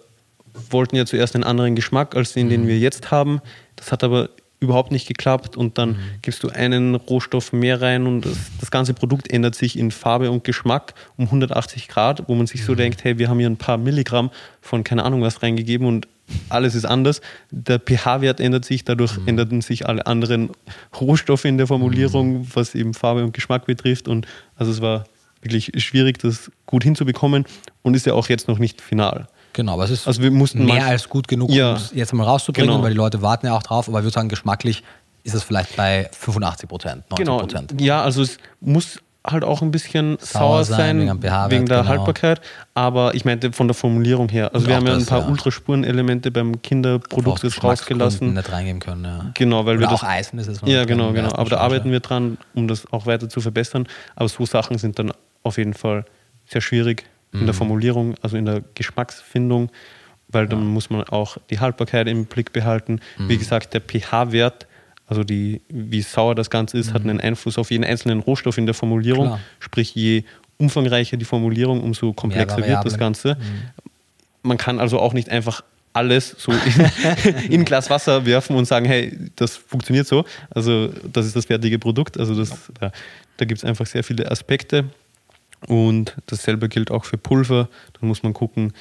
wollten 0.71 0.97
ja 0.97 1.07
zuerst 1.07 1.35
einen 1.35 1.45
anderen 1.45 1.75
Geschmack 1.75 2.17
als 2.17 2.33
den, 2.33 2.49
den 2.49 2.65
mhm. 2.65 2.69
wir 2.69 2.79
jetzt 2.79 3.11
haben. 3.11 3.41
Das 3.77 3.93
hat 3.93 4.05
aber 4.05 4.31
überhaupt 4.63 4.93
nicht 4.93 5.09
geklappt 5.09 5.57
und 5.57 5.77
dann 5.77 5.91
mhm. 5.91 5.99
gibst 6.23 6.43
du 6.45 6.49
einen 6.49 6.95
Rohstoff 6.95 7.53
mehr 7.53 7.83
rein 7.83 8.07
und 8.07 8.25
das, 8.25 8.37
das, 8.61 8.71
ganze 8.71 8.95
Produkt 8.95 9.31
ändert 9.31 9.57
sich 9.57 9.77
in 9.77 9.91
Farbe 9.91 10.31
und 10.31 10.45
Geschmack 10.45 10.95
um 11.17 11.25
180 11.25 11.89
Grad, 11.89 12.29
wo 12.29 12.35
man 12.35 12.47
sich 12.47 12.65
so 12.65 12.73
mhm. 12.73 12.77
denkt, 12.77 13.05
hey, 13.05 13.19
wir 13.19 13.29
haben 13.29 13.41
hier 13.41 13.51
ein 13.51 13.57
paar 13.57 13.77
Milligramm 13.77 14.31
von 14.61 14.85
keine 14.85 15.03
Ahnung 15.03 15.21
was 15.21 15.43
reingegeben 15.43 15.87
und 15.87 16.07
alles 16.49 16.75
ist 16.75 16.85
anders. 16.85 17.21
Der 17.51 17.81
pH-Wert 17.81 18.41
ändert 18.41 18.65
sich, 18.65 18.85
dadurch 18.85 19.19
mhm. 19.19 19.29
änderten 19.29 19.61
sich 19.61 19.87
alle 19.87 20.07
anderen 20.07 20.51
Rohstoffe 20.99 21.45
in 21.45 21.59
der 21.59 21.67
Formulierung, 21.67 22.47
was 22.55 22.75
eben 22.75 22.95
Farbe 22.95 23.25
und 23.25 23.35
Geschmack 23.35 23.67
betrifft 23.67 24.07
und 24.07 24.27
also 24.57 24.71
es 24.71 24.81
war 24.81 25.05
wirklich 25.43 25.73
schwierig, 25.83 26.19
das 26.19 26.53
gut 26.67 26.85
hinzubekommen 26.85 27.47
und 27.83 27.95
ist 27.95 28.07
ja 28.07 28.15
auch 28.15 28.29
jetzt 28.29 28.47
noch 28.47 28.61
nicht 28.61 28.81
final. 28.81 29.27
Genau, 29.53 29.75
aber 29.75 29.85
es 29.85 29.91
ist 29.91 30.07
also 30.07 30.23
wir 30.23 30.31
mussten 30.31 30.65
mehr 30.65 30.87
als 30.87 31.09
gut 31.09 31.29
genug, 31.29 31.51
ja, 31.51 31.71
um 31.71 31.77
es 31.77 31.93
jetzt 31.95 32.13
mal 32.13 32.25
rauszubringen, 32.25 32.71
genau. 32.71 32.83
weil 32.83 32.93
die 32.93 32.97
Leute 32.97 33.23
warten 33.23 33.47
ja 33.47 33.57
auch 33.57 33.63
drauf. 33.63 33.89
Aber 33.89 33.99
ich 33.99 34.05
würde 34.05 34.15
sagen, 34.15 34.29
geschmacklich 34.29 34.83
ist 35.25 35.35
es 35.35 35.43
vielleicht 35.43 35.77
bei 35.77 36.09
85 36.13 36.69
Prozent, 36.69 37.11
90 37.11 37.17
genau. 37.17 37.39
Prozent. 37.39 37.81
Ja, 37.81 38.03
also 38.03 38.23
es 38.23 38.39
muss 38.61 38.99
halt 39.25 39.45
auch 39.45 39.63
ein 39.63 39.71
bisschen 39.71 40.17
sauer, 40.19 40.65
sauer 40.65 40.77
sein, 40.77 41.01
wegen, 41.01 41.23
wegen 41.23 41.67
der 41.67 41.79
genau. 41.79 41.89
Haltbarkeit. 41.89 42.41
Aber 42.75 43.15
ich 43.15 43.25
meinte 43.25 43.53
von 43.53 43.69
der 43.69 43.75
Formulierung 43.75 44.29
her. 44.29 44.53
Also 44.53 44.65
Und 44.65 44.69
wir 44.69 44.77
haben 44.77 44.87
ja 44.87 44.95
ein 44.95 45.07
paar 45.07 45.21
ja. 45.21 45.29
Ultraspurenelemente 45.29 46.31
beim 46.31 46.61
Kinderprodukt 46.61 47.45
jetzt 47.45 47.63
rausgelassen. 47.63 48.35
nicht 48.35 48.51
reingeben 48.51 48.81
können, 48.81 49.05
ja. 49.05 49.31
Genau, 49.35 49.65
weil 49.65 49.77
Oder 49.77 49.91
wir 49.91 49.93
auch 49.93 50.03
Eisen 50.03 50.39
ist 50.39 50.49
es. 50.49 50.61
Ja, 50.65 50.85
genau, 50.85 51.13
genau. 51.13 51.33
Aber 51.35 51.51
da 51.51 51.59
arbeiten 51.59 51.91
wir 51.91 52.01
dran, 52.01 52.39
um 52.55 52.67
das 52.67 52.91
auch 52.93 53.07
weiter 53.07 53.29
zu 53.29 53.41
verbessern. 53.41 53.87
Aber 54.17 54.29
so 54.29 54.45
Sachen 54.45 54.79
sind 54.79 54.99
dann 54.99 55.13
auf 55.45 55.57
jeden 55.57 55.75
Fall 55.75 56.05
sehr 56.47 56.61
schwierig 56.61 57.05
in 57.33 57.41
der 57.41 57.55
mhm. 57.55 57.59
Formulierung, 57.59 58.15
also 58.21 58.37
in 58.37 58.45
der 58.45 58.63
Geschmacksfindung, 58.75 59.71
weil 60.29 60.47
dann 60.47 60.67
muss 60.67 60.91
man 60.91 61.03
auch 61.05 61.39
die 61.51 61.61
Haltbarkeit 61.61 62.09
im 62.09 62.27
Blick 62.27 62.53
behalten. 62.53 63.01
Mhm. 63.19 63.29
Wie 63.29 63.39
gesagt, 63.39 63.75
der 63.75 63.81
pH-Wert, 63.81 64.67
also 65.07 65.25
die, 65.25 65.61
wie 65.69 66.03
sauer 66.03 66.35
das 66.35 66.51
Ganze 66.51 66.79
ist, 66.79 66.91
mhm. 66.91 66.95
hat 66.95 67.03
einen 67.03 67.21
Einfluss 67.21 67.59
auf 67.59 67.71
jeden 67.71 67.85
einzelnen 67.85 68.21
Rohstoff 68.21 68.59
in 68.59 68.67
der 68.67 68.75
Formulierung. 68.75 69.27
Klar. 69.27 69.41
Sprich, 69.61 69.95
je 69.95 70.25
umfangreicher 70.59 71.17
die 71.17 71.25
Formulierung, 71.25 71.83
umso 71.83 72.13
komplexer 72.13 72.67
wird 72.67 72.85
das 72.85 72.99
Ganze. 72.99 73.35
Mhm. 73.35 73.89
Man 74.43 74.59
kann 74.59 74.79
also 74.79 74.99
auch 74.99 75.13
nicht 75.13 75.29
einfach 75.29 75.63
alles 75.93 76.35
so 76.39 76.53
in, 76.53 76.91
in 77.51 77.61
ein 77.61 77.65
Glas 77.65 77.91
Wasser 77.91 78.25
werfen 78.25 78.57
und 78.57 78.65
sagen, 78.65 78.87
hey, 78.87 79.19
das 79.37 79.57
funktioniert 79.57 80.07
so. 80.07 80.25
Also 80.51 80.89
das 81.13 81.27
ist 81.27 81.37
das 81.37 81.47
fertige 81.47 81.79
Produkt. 81.79 82.19
Also 82.19 82.35
das, 82.35 82.71
da, 82.81 82.93
da 83.37 83.45
gibt 83.45 83.59
es 83.59 83.65
einfach 83.65 83.87
sehr 83.87 84.03
viele 84.03 84.31
Aspekte. 84.31 84.85
Und 85.69 86.17
dasselbe 86.27 86.69
gilt 86.69 86.91
auch 86.91 87.05
für 87.05 87.19
Pulver. 87.19 87.69
Dann 87.99 88.09
muss 88.09 88.23
man 88.23 88.33
gucken, 88.33 88.73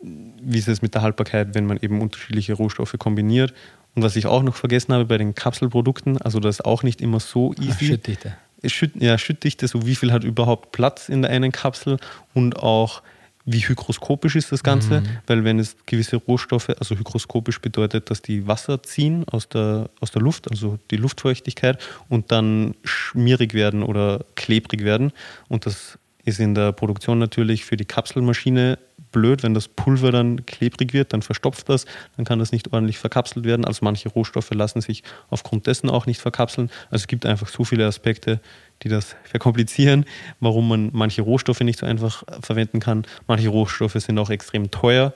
wie 0.00 0.58
ist 0.58 0.68
es 0.68 0.82
mit 0.82 0.94
der 0.94 1.02
Haltbarkeit, 1.02 1.54
wenn 1.54 1.66
man 1.66 1.78
eben 1.78 2.00
unterschiedliche 2.00 2.54
Rohstoffe 2.54 2.94
kombiniert. 2.98 3.54
Und 3.94 4.02
was 4.02 4.16
ich 4.16 4.26
auch 4.26 4.42
noch 4.42 4.54
vergessen 4.54 4.92
habe 4.92 5.06
bei 5.06 5.18
den 5.18 5.34
Kapselprodukten, 5.34 6.20
also 6.20 6.38
das 6.38 6.56
ist 6.56 6.64
auch 6.64 6.82
nicht 6.82 7.00
immer 7.00 7.18
so 7.20 7.54
easy. 7.54 7.70
Ach, 7.72 7.80
Schüttdichte. 7.80 8.36
Schütt, 8.66 8.92
ja, 8.96 9.16
Schüttdichte, 9.16 9.68
so 9.68 9.86
wie 9.86 9.94
viel 9.94 10.12
hat 10.12 10.24
überhaupt 10.24 10.72
Platz 10.72 11.08
in 11.08 11.22
der 11.22 11.30
einen 11.30 11.52
Kapsel 11.52 11.98
und 12.34 12.58
auch 12.58 13.02
wie 13.46 13.60
hygroskopisch 13.60 14.34
ist 14.34 14.50
das 14.50 14.64
Ganze, 14.64 15.00
mhm. 15.00 15.08
weil 15.28 15.44
wenn 15.44 15.60
es 15.60 15.76
gewisse 15.86 16.16
Rohstoffe, 16.16 16.68
also 16.68 16.96
hygroskopisch 16.96 17.60
bedeutet, 17.60 18.10
dass 18.10 18.20
die 18.20 18.46
Wasser 18.48 18.82
ziehen 18.82 19.24
aus 19.28 19.48
der, 19.48 19.88
aus 20.00 20.10
der 20.10 20.20
Luft, 20.20 20.50
also 20.50 20.78
die 20.90 20.96
Luftfeuchtigkeit 20.96 21.78
und 22.08 22.32
dann 22.32 22.74
schmierig 22.82 23.54
werden 23.54 23.84
oder 23.84 24.24
klebrig 24.34 24.82
werden 24.82 25.12
und 25.48 25.64
das 25.64 25.96
ist 26.26 26.40
in 26.40 26.54
der 26.54 26.72
Produktion 26.72 27.18
natürlich 27.18 27.64
für 27.64 27.76
die 27.76 27.84
Kapselmaschine 27.84 28.78
blöd, 29.12 29.44
wenn 29.44 29.54
das 29.54 29.68
Pulver 29.68 30.10
dann 30.10 30.44
klebrig 30.44 30.92
wird, 30.92 31.12
dann 31.12 31.22
verstopft 31.22 31.68
das, 31.68 31.86
dann 32.16 32.24
kann 32.26 32.40
das 32.40 32.52
nicht 32.52 32.72
ordentlich 32.72 32.98
verkapselt 32.98 33.44
werden. 33.44 33.64
Also 33.64 33.84
manche 33.84 34.08
Rohstoffe 34.08 34.50
lassen 34.50 34.80
sich 34.80 35.04
aufgrund 35.30 35.68
dessen 35.68 35.88
auch 35.88 36.06
nicht 36.06 36.20
verkapseln. 36.20 36.68
Also 36.90 37.04
es 37.04 37.06
gibt 37.06 37.24
einfach 37.24 37.48
so 37.48 37.64
viele 37.64 37.86
Aspekte, 37.86 38.40
die 38.82 38.88
das 38.88 39.14
verkomplizieren, 39.24 40.04
warum 40.40 40.68
man 40.68 40.90
manche 40.92 41.22
Rohstoffe 41.22 41.60
nicht 41.60 41.78
so 41.78 41.86
einfach 41.86 42.24
verwenden 42.42 42.80
kann. 42.80 43.06
Manche 43.28 43.48
Rohstoffe 43.48 43.94
sind 43.94 44.18
auch 44.18 44.30
extrem 44.30 44.70
teuer. 44.70 45.14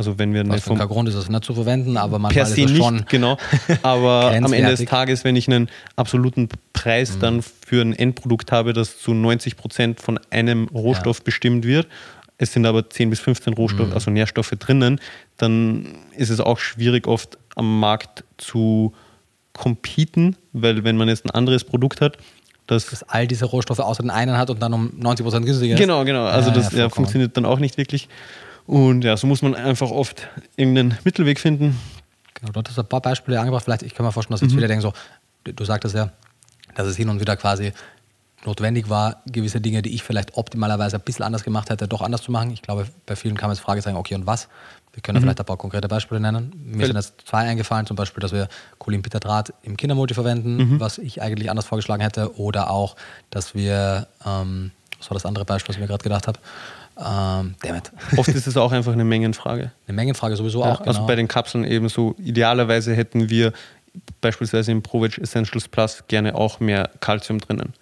Also 0.00 0.18
wenn 0.18 0.32
wir 0.32 0.48
Was 0.48 0.62
für 0.62 0.70
ein 0.70 0.78
Grund 0.78 1.10
ist 1.10 1.14
es 1.14 1.28
nicht 1.28 1.44
zu 1.44 1.52
verwenden, 1.52 1.98
aber 1.98 2.18
man 2.18 2.32
per 2.32 2.46
se 2.46 2.62
nicht, 2.62 3.06
genau. 3.10 3.36
Aber 3.82 4.32
am 4.42 4.50
Ende 4.54 4.70
des 4.70 4.86
Tages, 4.86 5.24
wenn 5.24 5.36
ich 5.36 5.46
einen 5.46 5.68
absoluten 5.94 6.48
Preis 6.72 7.16
mhm. 7.16 7.20
dann 7.20 7.42
für 7.42 7.82
ein 7.82 7.92
Endprodukt 7.92 8.50
habe, 8.50 8.72
das 8.72 8.98
zu 8.98 9.12
90 9.12 9.58
Prozent 9.58 10.00
von 10.00 10.18
einem 10.30 10.68
Rohstoff 10.68 11.18
ja. 11.18 11.24
bestimmt 11.24 11.66
wird, 11.66 11.86
es 12.38 12.54
sind 12.54 12.64
aber 12.64 12.88
10 12.88 13.10
bis 13.10 13.20
15 13.20 13.52
Rohstoffe, 13.52 13.88
mhm. 13.88 13.92
also 13.92 14.10
Nährstoffe 14.10 14.54
drinnen, 14.58 15.02
dann 15.36 15.98
ist 16.16 16.30
es 16.30 16.40
auch 16.40 16.58
schwierig 16.58 17.06
oft 17.06 17.36
am 17.54 17.78
Markt 17.78 18.24
zu 18.38 18.94
competen, 19.52 20.34
weil 20.54 20.82
wenn 20.82 20.96
man 20.96 21.08
jetzt 21.08 21.26
ein 21.26 21.30
anderes 21.30 21.64
Produkt 21.64 22.00
hat, 22.00 22.16
das, 22.66 22.86
dass 22.86 23.02
all 23.02 23.26
diese 23.26 23.44
Rohstoffe 23.44 23.80
außer 23.80 24.02
den 24.02 24.08
einen 24.08 24.38
hat 24.38 24.48
und 24.48 24.62
dann 24.62 24.72
um 24.72 24.92
90 24.96 25.24
Prozent 25.24 25.44
günstiger 25.44 25.74
ist. 25.74 25.78
Genau, 25.78 26.06
genau. 26.06 26.24
Also 26.24 26.48
ja, 26.48 26.56
das 26.56 26.72
ja, 26.72 26.88
funktioniert 26.88 27.36
dann 27.36 27.44
auch 27.44 27.58
nicht 27.58 27.76
wirklich. 27.76 28.08
Und 28.70 29.02
ja, 29.02 29.16
so 29.16 29.26
muss 29.26 29.42
man 29.42 29.56
einfach 29.56 29.90
oft 29.90 30.28
irgendeinen 30.54 30.96
Mittelweg 31.02 31.40
finden. 31.40 31.76
Genau, 32.34 32.52
dort 32.52 32.68
hast 32.68 32.78
du 32.78 32.82
ein 32.82 32.88
paar 32.88 33.00
Beispiele 33.00 33.40
angebracht. 33.40 33.64
Vielleicht, 33.64 33.82
ich 33.82 33.96
kann 33.96 34.06
mir 34.06 34.12
vorstellen, 34.12 34.34
dass 34.34 34.42
jetzt 34.42 34.52
mhm. 34.52 34.58
viele 34.58 34.68
denken 34.68 34.82
so, 34.82 34.92
du 35.42 35.64
sagtest 35.64 35.96
ja, 35.96 36.12
dass 36.76 36.86
es 36.86 36.96
hin 36.96 37.08
und 37.08 37.18
wieder 37.18 37.36
quasi 37.36 37.72
notwendig 38.44 38.88
war, 38.88 39.22
gewisse 39.26 39.60
Dinge, 39.60 39.82
die 39.82 39.92
ich 39.92 40.04
vielleicht 40.04 40.36
optimalerweise 40.36 40.98
ein 40.98 41.02
bisschen 41.02 41.24
anders 41.24 41.42
gemacht 41.42 41.68
hätte, 41.68 41.88
doch 41.88 42.00
anders 42.00 42.22
zu 42.22 42.30
machen. 42.30 42.52
Ich 42.52 42.62
glaube, 42.62 42.86
bei 43.06 43.16
vielen 43.16 43.36
kam 43.36 43.50
jetzt 43.50 43.58
Fragezeichen, 43.58 43.96
okay, 43.96 44.14
und 44.14 44.28
was? 44.28 44.46
Wir 44.92 45.02
können 45.02 45.18
mhm. 45.18 45.22
vielleicht 45.22 45.40
ein 45.40 45.46
paar 45.46 45.56
konkrete 45.56 45.88
Beispiele 45.88 46.20
nennen. 46.20 46.52
Mir 46.64 46.86
sind 46.86 46.94
jetzt 46.94 47.22
zwei 47.26 47.40
eingefallen, 47.40 47.86
zum 47.86 47.96
Beispiel, 47.96 48.20
dass 48.20 48.30
wir 48.30 48.46
Cholin-Pitterdraht 48.78 49.52
im 49.62 49.76
Kindermulti 49.76 50.14
verwenden, 50.14 50.56
mhm. 50.56 50.80
was 50.80 50.98
ich 50.98 51.20
eigentlich 51.20 51.50
anders 51.50 51.66
vorgeschlagen 51.66 52.02
hätte, 52.02 52.38
oder 52.38 52.70
auch, 52.70 52.94
dass 53.30 53.52
wir, 53.56 54.06
ähm, 54.24 54.70
was 54.96 55.10
war 55.10 55.14
das 55.16 55.26
andere 55.26 55.44
Beispiel, 55.44 55.70
was 55.70 55.74
ich 55.74 55.80
mir 55.80 55.88
gerade 55.88 56.04
gedacht 56.04 56.28
habe? 56.28 56.38
Ähm, 57.02 57.54
damit. 57.62 57.92
Oft 58.16 58.28
ist 58.28 58.46
es 58.46 58.56
auch 58.56 58.72
einfach 58.72 58.92
eine 58.92 59.04
Mengenfrage. 59.04 59.72
Eine 59.86 59.96
Mengenfrage 59.96 60.36
sowieso 60.36 60.60
ja, 60.60 60.72
auch. 60.72 60.80
Also 60.80 60.98
genau. 60.98 61.06
bei 61.06 61.16
den 61.16 61.28
Kapseln 61.28 61.64
eben 61.64 61.88
so, 61.88 62.14
idealerweise 62.18 62.94
hätten 62.94 63.30
wir 63.30 63.52
beispielsweise 64.20 64.70
im 64.72 64.82
ProVeg 64.82 65.18
Essentials 65.18 65.68
Plus 65.68 66.04
gerne 66.08 66.34
auch 66.34 66.60
mehr 66.60 66.90
Kalzium 67.00 67.38
drinnen. 67.38 67.72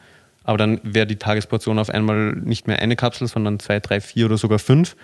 Aber 0.45 0.57
dann 0.57 0.81
wäre 0.83 1.07
die 1.07 1.17
Tagesportion 1.17 1.79
auf 1.79 1.91
einmal 1.91 2.33
nicht 2.33 2.67
mehr 2.67 2.79
eine 2.79 2.97
Kapsel, 2.97 3.29
sondern 3.29 3.59
zwei, 3.61 3.81
drei, 3.81 4.01
vier 4.01 4.27
oder 4.27 4.39
sogar 4.39 4.59
fünf. 4.59 4.97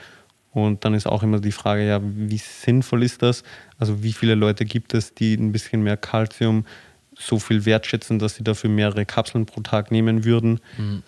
Und 0.52 0.84
dann 0.84 0.94
ist 0.94 1.06
auch 1.06 1.22
immer 1.22 1.40
die 1.40 1.52
Frage, 1.52 1.86
ja, 1.86 2.00
wie 2.02 2.38
sinnvoll 2.38 3.02
ist 3.02 3.22
das? 3.22 3.42
Also 3.78 4.02
wie 4.02 4.12
viele 4.12 4.36
Leute 4.36 4.64
gibt 4.64 4.94
es, 4.94 5.12
die 5.12 5.34
ein 5.34 5.50
bisschen 5.52 5.82
mehr 5.82 5.96
Kalzium 5.96 6.64
so 7.18 7.38
viel 7.38 7.66
wertschätzen, 7.66 8.18
dass 8.18 8.36
sie 8.36 8.44
dafür 8.44 8.70
mehrere 8.70 9.04
Kapseln 9.04 9.46
pro 9.46 9.60
Tag 9.60 9.90
nehmen 9.90 10.24
würden? 10.24 10.60
Mhm. 10.78 11.02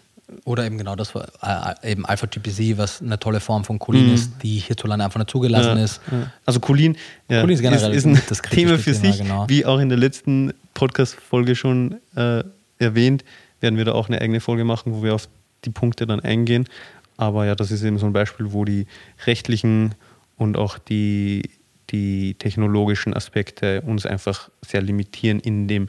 Oder 0.44 0.64
eben 0.64 0.76
genau 0.76 0.96
das, 0.96 1.14
äh, 1.14 1.90
eben 1.90 2.04
Alpha-GPC, 2.04 2.78
was 2.78 3.00
eine 3.00 3.18
tolle 3.18 3.38
Form 3.38 3.64
von 3.64 3.78
Cholin 3.78 4.08
mhm. 4.08 4.14
ist, 4.14 4.32
die 4.42 4.58
hierzulande 4.58 5.04
einfach 5.04 5.20
nicht 5.20 5.30
zugelassen 5.30 5.78
ja, 5.78 5.84
ist. 5.84 6.00
Ja. 6.10 6.32
Also 6.44 6.58
Cholin, 6.58 6.96
ja, 7.28 7.42
Cholin 7.42 7.54
ist, 7.54 7.62
generell 7.62 7.92
ist, 7.92 8.06
ist 8.06 8.06
ein 8.06 8.50
Thema 8.50 8.76
für 8.78 8.92
Thema, 8.92 9.12
sich, 9.12 9.22
genau. 9.22 9.48
wie 9.48 9.64
auch 9.64 9.78
in 9.78 9.88
der 9.88 9.98
letzten 9.98 10.52
Podcast-Folge 10.74 11.54
schon 11.54 11.96
äh, 12.16 12.42
erwähnt, 12.78 13.24
werden 13.60 13.76
wir 13.76 13.84
da 13.84 13.92
auch 13.92 14.08
eine 14.08 14.20
eigene 14.20 14.40
Folge 14.40 14.64
machen, 14.64 14.92
wo 14.92 15.02
wir 15.04 15.14
auf 15.14 15.28
die 15.64 15.70
Punkte 15.70 16.06
dann 16.06 16.20
eingehen. 16.20 16.68
Aber 17.16 17.46
ja, 17.46 17.54
das 17.54 17.70
ist 17.70 17.82
eben 17.84 17.98
so 17.98 18.06
ein 18.06 18.12
Beispiel, 18.12 18.52
wo 18.52 18.64
die 18.64 18.86
rechtlichen 19.26 19.94
und 20.36 20.56
auch 20.56 20.78
die, 20.78 21.50
die 21.90 22.34
technologischen 22.34 23.14
Aspekte 23.14 23.80
uns 23.82 24.06
einfach 24.06 24.50
sehr 24.62 24.82
limitieren 24.82 25.40
in 25.40 25.68
dem, 25.68 25.88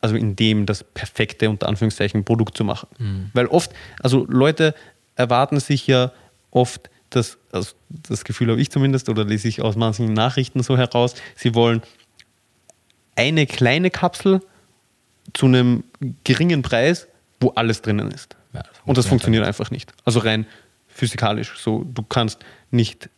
also 0.00 0.16
in 0.16 0.36
dem 0.36 0.66
das 0.66 0.84
perfekte, 0.84 1.50
unter 1.50 1.68
Anführungszeichen, 1.68 2.24
Produkt 2.24 2.56
zu 2.56 2.64
machen. 2.64 2.88
Mhm. 2.98 3.30
Weil 3.34 3.46
oft, 3.46 3.72
also 4.02 4.26
Leute 4.28 4.74
erwarten 5.16 5.58
sich 5.60 5.86
ja 5.86 6.12
oft, 6.50 6.90
dass, 7.10 7.38
also 7.52 7.72
das 7.88 8.24
Gefühl 8.24 8.50
habe 8.50 8.60
ich 8.60 8.70
zumindest, 8.70 9.08
oder 9.08 9.24
lese 9.24 9.48
ich 9.48 9.62
aus 9.62 9.76
manchen 9.76 10.12
Nachrichten 10.12 10.62
so 10.62 10.76
heraus, 10.76 11.14
sie 11.34 11.54
wollen 11.54 11.82
eine 13.16 13.46
kleine 13.46 13.90
Kapsel 13.90 14.40
zu 15.34 15.46
einem 15.46 15.84
geringen 16.24 16.62
Preis, 16.62 17.08
wo 17.40 17.50
alles 17.50 17.82
drinnen 17.82 18.10
ist. 18.10 18.36
Ja, 18.52 18.62
das 18.62 18.70
Und 18.84 18.98
das 18.98 19.06
funktioniert 19.06 19.44
einfach 19.44 19.70
nicht. 19.70 19.92
Also 20.04 20.20
rein 20.20 20.46
physikalisch. 20.88 21.54
So, 21.58 21.84
du 21.84 22.02
kannst 22.02 22.38
nicht 22.70 23.08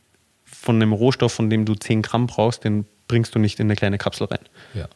von 0.45 0.77
einem 0.77 0.93
Rohstoff, 0.93 1.33
von 1.33 1.49
dem 1.51 1.65
du 1.65 1.75
10 1.75 2.03
Gramm 2.03 2.27
brauchst, 2.27 2.65
den 2.65 2.85
bringst 3.09 3.35
du 3.35 3.39
nicht 3.39 3.59
in 3.59 3.67
eine 3.67 3.77
kleine 3.77 3.99
Kapsel 3.99 4.27
rein. 4.27 4.41
Ja. 4.75 4.89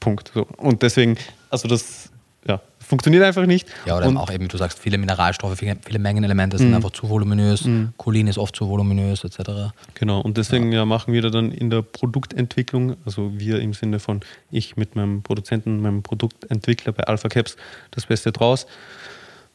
Punkt. 0.00 0.30
So. 0.34 0.46
Und 0.56 0.82
deswegen, 0.82 1.16
also 1.50 1.68
das 1.68 2.10
ja, 2.46 2.60
funktioniert 2.78 3.24
einfach 3.24 3.46
nicht. 3.46 3.68
Ja, 3.86 3.96
oder 3.96 4.06
und 4.06 4.16
auch 4.16 4.30
eben, 4.30 4.48
du 4.48 4.56
sagst, 4.56 4.78
viele 4.78 4.98
Mineralstoffe, 4.98 5.58
viele, 5.58 5.76
viele 5.84 5.98
Mengenelemente 5.98 6.58
sind 6.58 6.70
mm. 6.70 6.74
einfach 6.74 6.92
zu 6.92 7.08
voluminös, 7.08 7.64
mm. 7.64 7.94
Cholin 7.96 8.28
ist 8.28 8.38
oft 8.38 8.54
zu 8.54 8.68
voluminös, 8.68 9.24
etc. 9.24 9.72
Genau, 9.94 10.20
und 10.20 10.36
deswegen 10.36 10.70
ja. 10.70 10.80
ja. 10.80 10.84
machen 10.84 11.12
wir 11.12 11.22
da 11.22 11.30
dann 11.30 11.50
in 11.50 11.70
der 11.70 11.82
Produktentwicklung, 11.82 12.96
also 13.04 13.32
wir 13.34 13.60
im 13.60 13.74
Sinne 13.74 13.98
von 13.98 14.20
ich 14.50 14.76
mit 14.76 14.94
meinem 14.94 15.22
Produzenten, 15.22 15.80
meinem 15.80 16.02
Produktentwickler 16.02 16.92
bei 16.92 17.04
Alpha 17.04 17.28
Caps 17.28 17.56
das 17.90 18.06
Beste 18.06 18.30
draus, 18.30 18.66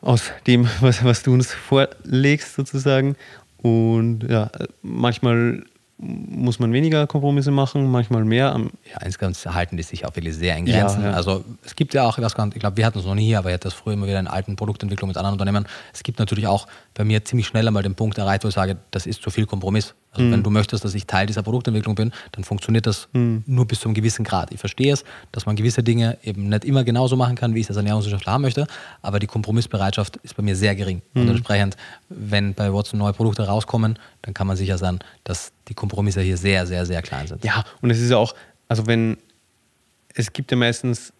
aus 0.01 0.31
dem, 0.47 0.67
was, 0.81 1.03
was 1.03 1.23
du 1.23 1.33
uns 1.33 1.53
vorlegst 1.53 2.55
sozusagen. 2.55 3.15
Und 3.61 4.23
ja, 4.27 4.49
manchmal 4.81 5.63
muss 6.01 6.57
man 6.57 6.73
weniger 6.73 7.05
Kompromisse 7.05 7.51
machen, 7.51 7.89
manchmal 7.89 8.25
mehr. 8.25 8.59
Ja, 8.91 9.05
insgesamt 9.05 9.37
halten 9.53 9.77
die 9.77 9.83
sich 9.83 10.05
auch 10.05 10.15
wirklich 10.15 10.35
sehr 10.35 10.57
in 10.57 10.65
Grenzen. 10.65 11.03
Ja, 11.03 11.11
ja. 11.11 11.15
Also 11.15 11.45
es 11.63 11.75
gibt 11.75 11.93
ja 11.93 12.03
auch, 12.03 12.17
ich, 12.17 12.23
nicht, 12.23 12.59
glaube, 12.59 12.77
wir 12.77 12.85
hatten 12.85 12.97
es 12.97 13.05
noch 13.05 13.13
nie 13.13 13.25
hier, 13.25 13.37
aber 13.37 13.49
ich 13.49 13.53
hatte 13.53 13.67
das 13.67 13.73
früher 13.73 13.93
immer 13.93 14.07
wieder 14.07 14.19
in 14.19 14.27
alten 14.27 14.55
Produktentwicklungen 14.55 15.11
mit 15.11 15.17
anderen 15.17 15.33
Unternehmen. 15.33 15.67
Es 15.93 16.01
gibt 16.01 16.17
natürlich 16.17 16.47
auch 16.47 16.67
bei 16.95 17.03
mir 17.03 17.23
ziemlich 17.23 17.45
schnell 17.45 17.67
einmal 17.67 17.83
den 17.83 17.95
Punkt 17.95 18.17
erreicht, 18.17 18.43
wo 18.43 18.47
ich 18.47 18.55
sage, 18.55 18.77
das 18.89 19.05
ist 19.05 19.21
zu 19.21 19.29
viel 19.29 19.45
Kompromiss. 19.45 19.93
Also 20.11 20.25
mhm. 20.25 20.31
wenn 20.33 20.43
du 20.43 20.49
möchtest, 20.49 20.83
dass 20.83 20.93
ich 20.93 21.05
Teil 21.05 21.25
dieser 21.25 21.41
Produktentwicklung 21.41 21.95
bin, 21.95 22.11
dann 22.33 22.43
funktioniert 22.43 22.85
das 22.85 23.07
mhm. 23.13 23.43
nur 23.45 23.65
bis 23.65 23.79
zu 23.79 23.87
einem 23.87 23.95
gewissen 23.95 24.25
Grad. 24.25 24.51
Ich 24.51 24.59
verstehe 24.59 24.93
es, 24.93 25.05
dass 25.31 25.45
man 25.45 25.55
gewisse 25.55 25.83
Dinge 25.83 26.17
eben 26.23 26.49
nicht 26.49 26.65
immer 26.65 26.83
genauso 26.83 27.15
machen 27.15 27.35
kann, 27.35 27.55
wie 27.55 27.59
ich 27.59 27.65
es 27.65 27.69
als 27.69 27.77
Ernährungswissenschaftler 27.77 28.33
haben 28.33 28.41
möchte, 28.41 28.67
aber 29.01 29.19
die 29.19 29.27
Kompromissbereitschaft 29.27 30.17
ist 30.17 30.35
bei 30.35 30.43
mir 30.43 30.55
sehr 30.55 30.75
gering. 30.75 31.01
Mhm. 31.13 31.21
Und 31.21 31.29
entsprechend, 31.29 31.77
wenn 32.09 32.53
bei 32.53 32.73
Watson 32.73 32.99
neue 32.99 33.13
Produkte 33.13 33.47
rauskommen, 33.47 33.97
dann 34.21 34.33
kann 34.33 34.47
man 34.47 34.57
sicher 34.57 34.77
sein, 34.77 34.99
dass 35.23 35.53
die 35.69 35.73
Kompromisse 35.73 36.21
hier 36.21 36.37
sehr, 36.37 36.67
sehr, 36.67 36.85
sehr 36.85 37.01
klein 37.01 37.27
sind. 37.27 37.43
Ja, 37.45 37.63
und 37.81 37.89
es 37.89 37.99
ist 37.99 38.09
ja 38.09 38.17
auch, 38.17 38.35
also 38.67 38.87
wenn, 38.87 39.17
es 40.13 40.33
gibt 40.33 40.51
ja 40.51 40.57
meistens 40.57 41.13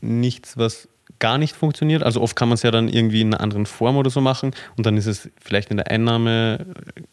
nichts, 0.00 0.56
was 0.56 0.88
gar 1.22 1.38
nicht 1.38 1.54
funktioniert. 1.54 2.02
Also 2.02 2.20
oft 2.20 2.34
kann 2.34 2.48
man 2.48 2.54
es 2.54 2.62
ja 2.62 2.72
dann 2.72 2.88
irgendwie 2.88 3.20
in 3.20 3.32
einer 3.32 3.40
anderen 3.40 3.64
Form 3.64 3.96
oder 3.96 4.10
so 4.10 4.20
machen 4.20 4.50
und 4.76 4.86
dann 4.86 4.96
ist 4.96 5.06
es 5.06 5.30
vielleicht 5.40 5.70
in 5.70 5.76
der 5.76 5.88
Einnahme 5.88 6.66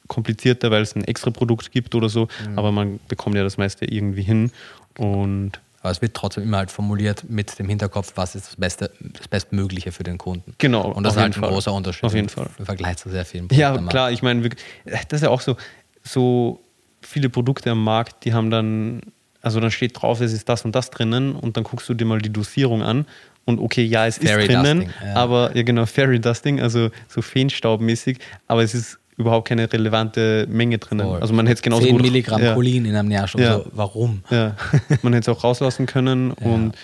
komplizierter, 0.07 0.71
weil 0.71 0.81
es 0.81 0.95
ein 0.95 1.03
extra 1.03 1.29
Produkt 1.29 1.71
gibt 1.71 1.93
oder 1.93 2.09
so, 2.09 2.27
mhm. 2.47 2.57
aber 2.57 2.71
man 2.71 2.99
bekommt 3.07 3.35
ja 3.35 3.43
das 3.43 3.59
meiste 3.59 3.85
irgendwie 3.85 4.23
hin 4.23 4.51
und 4.97 5.61
aber 5.81 5.91
es 5.91 6.01
wird 6.01 6.15
trotzdem 6.15 6.43
immer 6.43 6.57
halt 6.57 6.71
formuliert 6.71 7.29
mit 7.29 7.57
dem 7.59 7.69
Hinterkopf, 7.69 8.13
was 8.15 8.35
ist 8.35 8.47
das 8.47 8.55
Beste, 8.57 8.91
das 8.99 9.29
Bestmögliche 9.29 9.93
für 9.93 10.03
den 10.03 10.17
Kunden. 10.17 10.53
Genau. 10.57 10.91
Und 10.91 11.03
das 11.03 11.13
ist 11.13 11.21
halt 11.21 11.37
ein 11.37 11.39
Fall. 11.39 11.49
großer 11.51 11.71
Unterschied. 11.71 12.03
Auf 12.03 12.13
jeden 12.13 12.27
Fall. 12.27 12.49
Im 12.57 12.65
Vergleich 12.65 12.97
zu 12.97 13.09
sehr 13.09 13.23
vielen 13.23 13.47
Produkten. 13.47 13.85
Ja, 13.85 13.89
klar, 13.89 14.11
ich 14.11 14.21
meine, 14.21 14.49
das 14.85 15.05
ist 15.09 15.21
ja 15.21 15.29
auch 15.29 15.39
so, 15.39 15.55
so 16.03 16.59
viele 17.01 17.29
Produkte 17.29 17.71
am 17.71 17.81
Markt, 17.81 18.25
die 18.25 18.33
haben 18.33 18.49
dann, 18.49 19.03
also 19.41 19.61
dann 19.61 19.71
steht 19.71 20.01
drauf, 20.01 20.19
es 20.19 20.33
ist 20.33 20.49
das 20.49 20.65
und 20.65 20.75
das 20.75 20.89
drinnen 20.89 21.33
und 21.33 21.55
dann 21.55 21.63
guckst 21.63 21.87
du 21.87 21.93
dir 21.93 22.03
mal 22.03 22.19
die 22.19 22.33
Dosierung 22.33 22.83
an 22.83 23.05
und 23.49 23.59
okay, 23.59 23.83
ja, 23.83 24.05
es 24.05 24.19
Fairy 24.19 24.43
ist 24.43 24.49
drinnen, 24.49 24.81
Dusting, 24.81 25.07
ja. 25.07 25.15
aber 25.15 25.55
ja 25.55 25.63
genau, 25.63 25.85
Fairy 25.87 26.19
Dusting, 26.19 26.61
also 26.61 26.89
so 27.07 27.21
Feenstaubmäßig, 27.21 28.19
aber 28.47 28.63
es 28.63 28.75
ist 28.75 28.99
überhaupt 29.17 29.47
keine 29.47 29.71
relevante 29.71 30.47
Menge 30.49 30.77
drinnen. 30.77 31.05
Voll. 31.05 31.19
Also 31.19 31.33
man 31.33 31.47
hätte 31.47 31.57
es 31.57 31.61
genauso 31.63 31.83
10 31.83 31.93
gut, 31.93 32.01
Milligramm 32.03 32.41
ja. 32.41 32.53
Cholin 32.53 32.85
in 32.85 32.95
einem 32.95 33.09
Nährstoff, 33.09 33.41
ja. 33.41 33.57
also 33.57 33.71
warum? 33.73 34.23
Ja. 34.29 34.55
Man 35.01 35.13
hätte 35.13 35.31
es 35.31 35.37
auch 35.37 35.43
rauslassen 35.43 35.87
können 35.87 36.31
und 36.31 36.75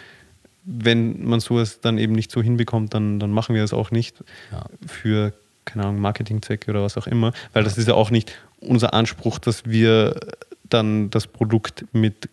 wenn 0.66 1.24
man 1.24 1.40
sowas 1.40 1.80
dann 1.80 2.00
eben 2.00 2.14
nicht 2.14 2.32
so 2.32 2.42
hinbekommt, 2.42 2.96
dann, 2.96 3.20
dann 3.20 3.30
machen 3.30 3.54
wir 3.54 3.64
es 3.64 3.72
auch 3.72 3.92
nicht 3.92 4.24
für, 4.88 5.34
keine 5.66 5.86
Ahnung, 5.86 6.02
Marketingzwecke 6.02 6.72
oder 6.72 6.82
was 6.82 6.98
auch 6.98 7.06
immer, 7.06 7.32
weil 7.54 7.64
das 7.64 7.78
ist 7.78 7.88
ja 7.88 7.94
auch 7.94 8.10
nicht 8.10 8.36
unser 8.60 8.96
Anspruch, 8.96 9.38
dass 9.38 9.66
wir 9.66 10.20
dann 10.68 11.12
das 11.12 11.28
Produkt 11.28 11.86
mit 11.94 12.30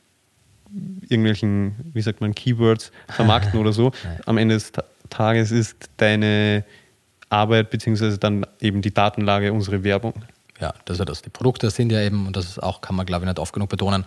irgendwelchen, 1.03 1.74
wie 1.92 2.03
sagt 2.03 2.20
man, 2.20 2.34
Keywords 2.34 2.92
vermarkten 3.09 3.59
oder 3.61 3.72
so. 3.72 3.92
Am 4.26 4.38
Ende 4.38 4.55
des 4.55 4.72
Tages 5.11 5.50
ist 5.50 5.90
deine 5.96 6.64
Arbeit 7.28 7.70
beziehungsweise 7.70 8.18
dann 8.18 8.46
eben 8.61 8.82
die 8.82 8.92
Datenlage 8.92 9.53
unsere 9.53 9.84
Werbung. 9.84 10.14
Ja, 10.61 10.74
das 10.84 10.94
ist 10.94 10.98
ja 11.00 11.05
das. 11.05 11.22
Die 11.22 11.30
Produkte 11.30 11.70
sind 11.70 11.90
ja 11.90 12.00
eben, 12.00 12.26
und 12.26 12.36
das 12.36 12.46
ist 12.46 12.62
auch, 12.62 12.80
kann 12.80 12.94
man 12.94 13.07
glaube 13.07 13.24
ich 13.24 13.28
nicht 13.28 13.38
oft 13.38 13.53
genug 13.53 13.68
betonen, 13.68 14.05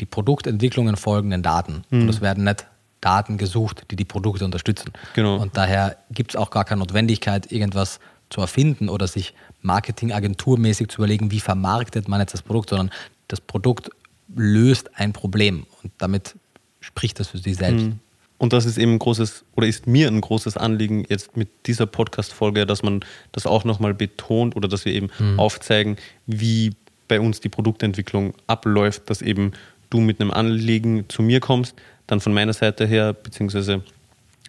die 0.00 0.06
Produktentwicklungen 0.06 0.96
folgen 0.96 1.30
den 1.30 1.42
Daten. 1.42 1.84
Mhm. 1.90 2.02
Und 2.02 2.08
es 2.08 2.20
werden 2.20 2.44
nicht 2.44 2.66
Daten 3.00 3.36
gesucht, 3.36 3.84
die 3.90 3.96
die 3.96 4.04
Produkte 4.04 4.44
unterstützen. 4.44 4.92
Genau. 5.14 5.36
Und 5.36 5.56
daher 5.56 5.96
gibt 6.10 6.32
es 6.32 6.36
auch 6.36 6.50
gar 6.50 6.64
keine 6.64 6.80
Notwendigkeit, 6.80 7.52
irgendwas 7.52 8.00
zu 8.30 8.40
erfinden 8.40 8.88
oder 8.88 9.06
sich 9.06 9.34
marketingagenturmäßig 9.60 10.88
zu 10.88 10.98
überlegen, 10.98 11.30
wie 11.30 11.40
vermarktet 11.40 12.08
man 12.08 12.20
jetzt 12.20 12.32
das 12.32 12.42
Produkt, 12.42 12.70
sondern 12.70 12.90
das 13.28 13.40
Produkt 13.40 13.90
löst 14.34 14.90
ein 14.98 15.12
Problem 15.12 15.66
und 15.82 15.92
damit 15.98 16.36
spricht 16.80 17.20
das 17.20 17.28
für 17.28 17.38
sich 17.38 17.56
selbst. 17.56 17.86
Mhm. 17.86 17.98
Und 18.38 18.52
das 18.52 18.64
ist 18.64 18.76
eben 18.76 18.94
ein 18.94 18.98
großes, 18.98 19.44
oder 19.54 19.68
ist 19.68 19.86
mir 19.86 20.08
ein 20.08 20.20
großes 20.20 20.56
Anliegen 20.56 21.04
jetzt 21.08 21.36
mit 21.36 21.48
dieser 21.66 21.86
Podcast-Folge, 21.86 22.66
dass 22.66 22.82
man 22.82 23.04
das 23.30 23.46
auch 23.46 23.62
nochmal 23.62 23.94
betont 23.94 24.56
oder 24.56 24.66
dass 24.66 24.84
wir 24.84 24.92
eben 24.92 25.10
mhm. 25.18 25.38
aufzeigen, 25.38 25.96
wie 26.26 26.72
bei 27.06 27.20
uns 27.20 27.38
die 27.38 27.48
Produktentwicklung 27.48 28.34
abläuft, 28.48 29.08
dass 29.10 29.22
eben 29.22 29.52
du 29.90 30.00
mit 30.00 30.20
einem 30.20 30.32
Anliegen 30.32 31.08
zu 31.08 31.22
mir 31.22 31.38
kommst, 31.38 31.76
dann 32.08 32.20
von 32.20 32.34
meiner 32.34 32.52
Seite 32.52 32.84
her, 32.84 33.12
beziehungsweise 33.12 33.82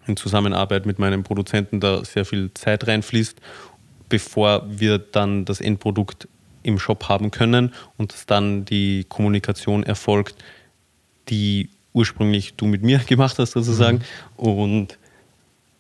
in 0.08 0.18
Zusammenarbeit 0.18 0.86
mit 0.86 0.98
meinem 0.98 1.24
Produzenten 1.24 1.80
da 1.80 2.04
sehr 2.04 2.26
viel 2.26 2.52
Zeit 2.54 2.88
reinfließt, 2.88 3.40
bevor 4.10 4.66
wir 4.68 4.98
dann 4.98 5.46
das 5.46 5.62
Endprodukt 5.62 6.28
im 6.64 6.80
Shop 6.80 7.10
haben 7.10 7.32
können 7.32 7.74
und 7.98 8.14
dass 8.14 8.26
dann 8.26 8.66
die 8.66 9.06
Kommunikation 9.08 9.84
erfolgt, 9.84 10.36
die 11.30 11.70
ursprünglich 11.94 12.56
du 12.56 12.66
mit 12.66 12.84
mir 12.84 13.00
gemacht 13.08 13.38
hast 13.40 13.52
sozusagen 13.52 14.02
mhm. 14.38 14.44
und 14.44 15.00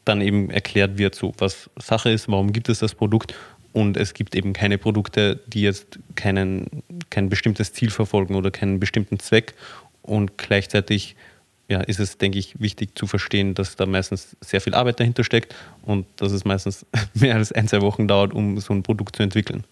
dann 0.05 0.21
eben 0.21 0.49
erklärt 0.49 0.97
wird, 0.97 1.15
so 1.15 1.33
was 1.37 1.69
Sache 1.77 2.09
ist, 2.11 2.27
warum 2.27 2.51
gibt 2.51 2.69
es 2.69 2.79
das 2.79 2.93
Produkt 2.93 3.33
und 3.71 3.97
es 3.97 4.13
gibt 4.13 4.35
eben 4.35 4.53
keine 4.53 4.77
Produkte, 4.77 5.39
die 5.47 5.61
jetzt 5.61 5.99
keinen, 6.15 6.83
kein 7.09 7.29
bestimmtes 7.29 7.73
Ziel 7.73 7.89
verfolgen 7.89 8.35
oder 8.35 8.51
keinen 8.51 8.79
bestimmten 8.79 9.19
Zweck 9.19 9.55
und 10.01 10.37
gleichzeitig 10.37 11.15
ja, 11.69 11.79
ist 11.79 11.99
es, 11.99 12.17
denke 12.17 12.37
ich, 12.37 12.59
wichtig 12.59 12.97
zu 12.97 13.07
verstehen, 13.07 13.55
dass 13.55 13.75
da 13.75 13.85
meistens 13.85 14.35
sehr 14.41 14.61
viel 14.61 14.75
Arbeit 14.75 14.99
dahinter 14.99 15.23
steckt 15.23 15.55
und 15.81 16.05
dass 16.17 16.31
es 16.31 16.45
meistens 16.45 16.85
mehr 17.13 17.35
als 17.35 17.51
ein, 17.51 17.67
zwei 17.67 17.81
Wochen 17.81 18.07
dauert, 18.07 18.33
um 18.33 18.59
so 18.59 18.73
ein 18.73 18.83
Produkt 18.83 19.15
zu 19.15 19.23
entwickeln. 19.23 19.63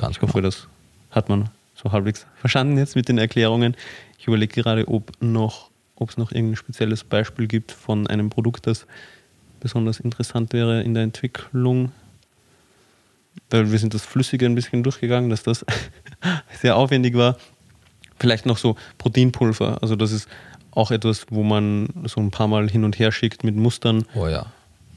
Ganz 0.00 0.16
Ich 0.16 0.22
hoffe, 0.22 0.40
das 0.40 0.66
hat 1.10 1.28
man 1.28 1.50
so 1.74 1.92
halbwegs 1.92 2.26
verstanden 2.36 2.78
jetzt 2.78 2.96
mit 2.96 3.08
den 3.08 3.18
Erklärungen. 3.18 3.76
Ich 4.18 4.26
überlege 4.26 4.62
gerade, 4.62 4.88
ob 4.88 5.12
noch, 5.20 5.70
ob 5.94 6.08
es 6.08 6.16
noch 6.16 6.32
irgendein 6.32 6.56
spezielles 6.56 7.04
Beispiel 7.04 7.46
gibt 7.46 7.70
von 7.70 8.06
einem 8.06 8.30
Produkt, 8.30 8.66
das 8.66 8.86
besonders 9.60 10.00
interessant 10.00 10.54
wäre 10.54 10.82
in 10.82 10.94
der 10.94 11.02
Entwicklung. 11.02 11.92
Weil 13.50 13.70
wir 13.70 13.78
sind 13.78 13.92
das 13.92 14.06
Flüssige 14.06 14.46
ein 14.46 14.54
bisschen 14.54 14.82
durchgegangen, 14.82 15.28
dass 15.28 15.42
das 15.42 15.66
sehr 16.60 16.76
aufwendig 16.76 17.14
war. 17.14 17.36
Vielleicht 18.18 18.46
noch 18.46 18.56
so 18.56 18.76
Proteinpulver. 18.96 19.82
Also 19.82 19.96
das 19.96 20.12
ist 20.12 20.28
auch 20.70 20.90
etwas, 20.90 21.26
wo 21.30 21.42
man 21.42 21.88
so 22.04 22.20
ein 22.20 22.30
paar 22.30 22.48
Mal 22.48 22.70
hin 22.70 22.84
und 22.84 22.98
her 22.98 23.12
schickt 23.12 23.44
mit 23.44 23.56
Mustern, 23.56 24.06
Oh 24.14 24.26
ja. 24.28 24.46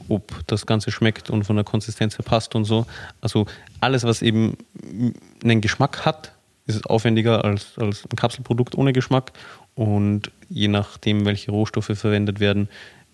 Ob 0.10 0.46
das 0.48 0.66
Ganze 0.66 0.92
schmeckt 0.92 1.30
und 1.30 1.44
von 1.44 1.56
der 1.56 1.66
Konsistenz 1.66 2.18
her 2.18 2.26
passt 2.26 2.56
und 2.56 2.66
so. 2.66 2.86
Also 3.22 3.46
alles, 3.80 4.04
was 4.04 4.22
eben 4.22 4.58
einen 5.44 5.62
Geschmack 5.62 6.06
hat, 6.06 6.34
ist 6.66 6.90
aufwendiger 6.90 7.44
als, 7.44 7.78
als 7.78 8.06
ein 8.06 8.16
Kapselprodukt 8.16 8.76
ohne 8.76 8.94
Geschmack. 8.94 9.32
Und 9.76 10.32
je 10.50 10.68
nachdem, 10.68 11.26
welche 11.26 11.52
Rohstoffe 11.52 11.92
verwendet 11.94 12.40
werden, 12.40 12.70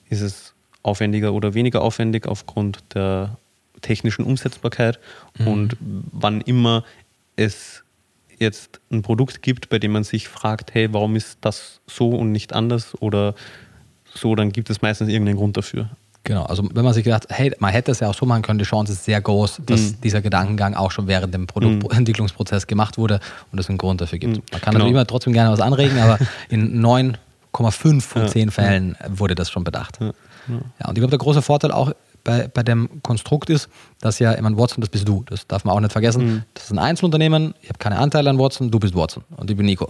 ist 0.10 0.22
es 0.22 0.54
aufwendiger 0.84 1.34
oder 1.34 1.54
weniger 1.54 1.82
aufwendig 1.82 2.28
aufgrund 2.28 2.80
der 2.94 3.38
technischen 3.82 4.26
Umsetzbarkeit. 4.26 5.00
Und 5.46 5.78
wann 5.80 6.42
immer 6.42 6.84
es 7.36 7.84
jetzt 8.40 8.80
ein 8.92 9.02
Produkt 9.02 9.42
gibt, 9.42 9.70
bei 9.70 9.80
dem 9.80 9.92
man 9.92 10.04
sich 10.04 10.28
fragt, 10.28 10.74
hey, 10.74 10.92
warum 10.94 11.16
ist 11.16 11.40
das 11.42 11.82
so 11.88 12.10
und 12.10 12.32
nicht 12.32 12.54
anders 12.54 13.00
oder 13.02 13.36
so, 14.14 14.36
dann 14.36 14.52
gibt 14.52 14.70
es 14.70 14.82
meistens 14.82 15.10
irgendeinen 15.10 15.38
Grund 15.38 15.58
dafür. 15.58 15.90
Genau, 16.30 16.44
also 16.44 16.64
wenn 16.76 16.86
man 16.86 16.94
sich 16.94 17.04
gedacht, 17.04 17.26
hey, 17.30 17.52
man 17.58 17.72
hätte 17.72 17.90
es 17.92 18.02
ja 18.02 18.08
auch 18.08 18.14
so 18.14 18.24
machen 18.24 18.44
können, 18.44 18.60
die 18.60 18.64
Chance 18.66 18.94
ist 18.94 19.04
sehr 19.04 19.20
groß, 19.20 19.62
dass 19.66 20.00
dieser 20.00 20.22
Gedankengang 20.22 20.76
auch 20.76 20.92
schon 20.92 21.08
während 21.08 21.34
dem 21.34 21.48
Produktentwicklungsprozess 21.48 22.68
gemacht 22.68 23.00
wurde 23.00 23.20
und 23.52 23.58
es 23.58 23.68
einen 23.68 23.80
Grund 23.80 24.00
dafür 24.00 24.20
gibt. 24.20 24.36
Man 24.52 24.62
kann 24.62 24.74
Genau. 24.74 24.74
natürlich 24.74 24.92
immer 24.92 25.08
trotzdem 25.08 25.34
gerne 25.34 25.52
was 25.52 25.60
anregen, 25.60 25.98
aber 25.98 26.20
in 26.50 26.86
9,5 26.86 28.02
von 28.02 28.28
10 28.28 28.52
Fällen 28.52 28.96
wurde 29.08 29.34
das 29.34 29.50
schon 29.50 29.64
bedacht. 29.64 29.98
Ja, 30.02 30.06
und 30.88 30.98
ich 30.98 31.02
glaube, 31.02 31.10
der 31.10 31.18
große 31.18 31.42
Vorteil 31.42 31.72
auch 31.72 31.94
bei, 32.30 32.48
bei 32.48 32.64
dem 32.64 33.02
Konstrukt 33.04 33.50
ist, 33.50 33.70
dass 34.02 34.20
ja, 34.20 34.34
ich 34.34 34.42
meine, 34.42 34.58
Watson, 34.58 34.82
das 34.82 34.90
bist 34.90 35.08
du. 35.08 35.24
Das 35.28 35.48
darf 35.48 35.64
man 35.66 35.76
auch 35.76 35.80
nicht 35.80 35.92
vergessen. 35.92 36.46
Das 36.54 36.66
ist 36.66 36.72
ein 36.72 36.80
Einzelunternehmen, 36.80 37.54
ich 37.62 37.70
habe 37.70 37.80
keine 37.80 37.98
Anteile 37.98 38.30
an 38.30 38.38
Watson, 38.38 38.70
du 38.72 38.80
bist 38.80 38.96
Watson 38.96 39.24
und 39.38 39.50
ich 39.50 39.58
bin 39.58 39.66
Nico. 39.66 39.88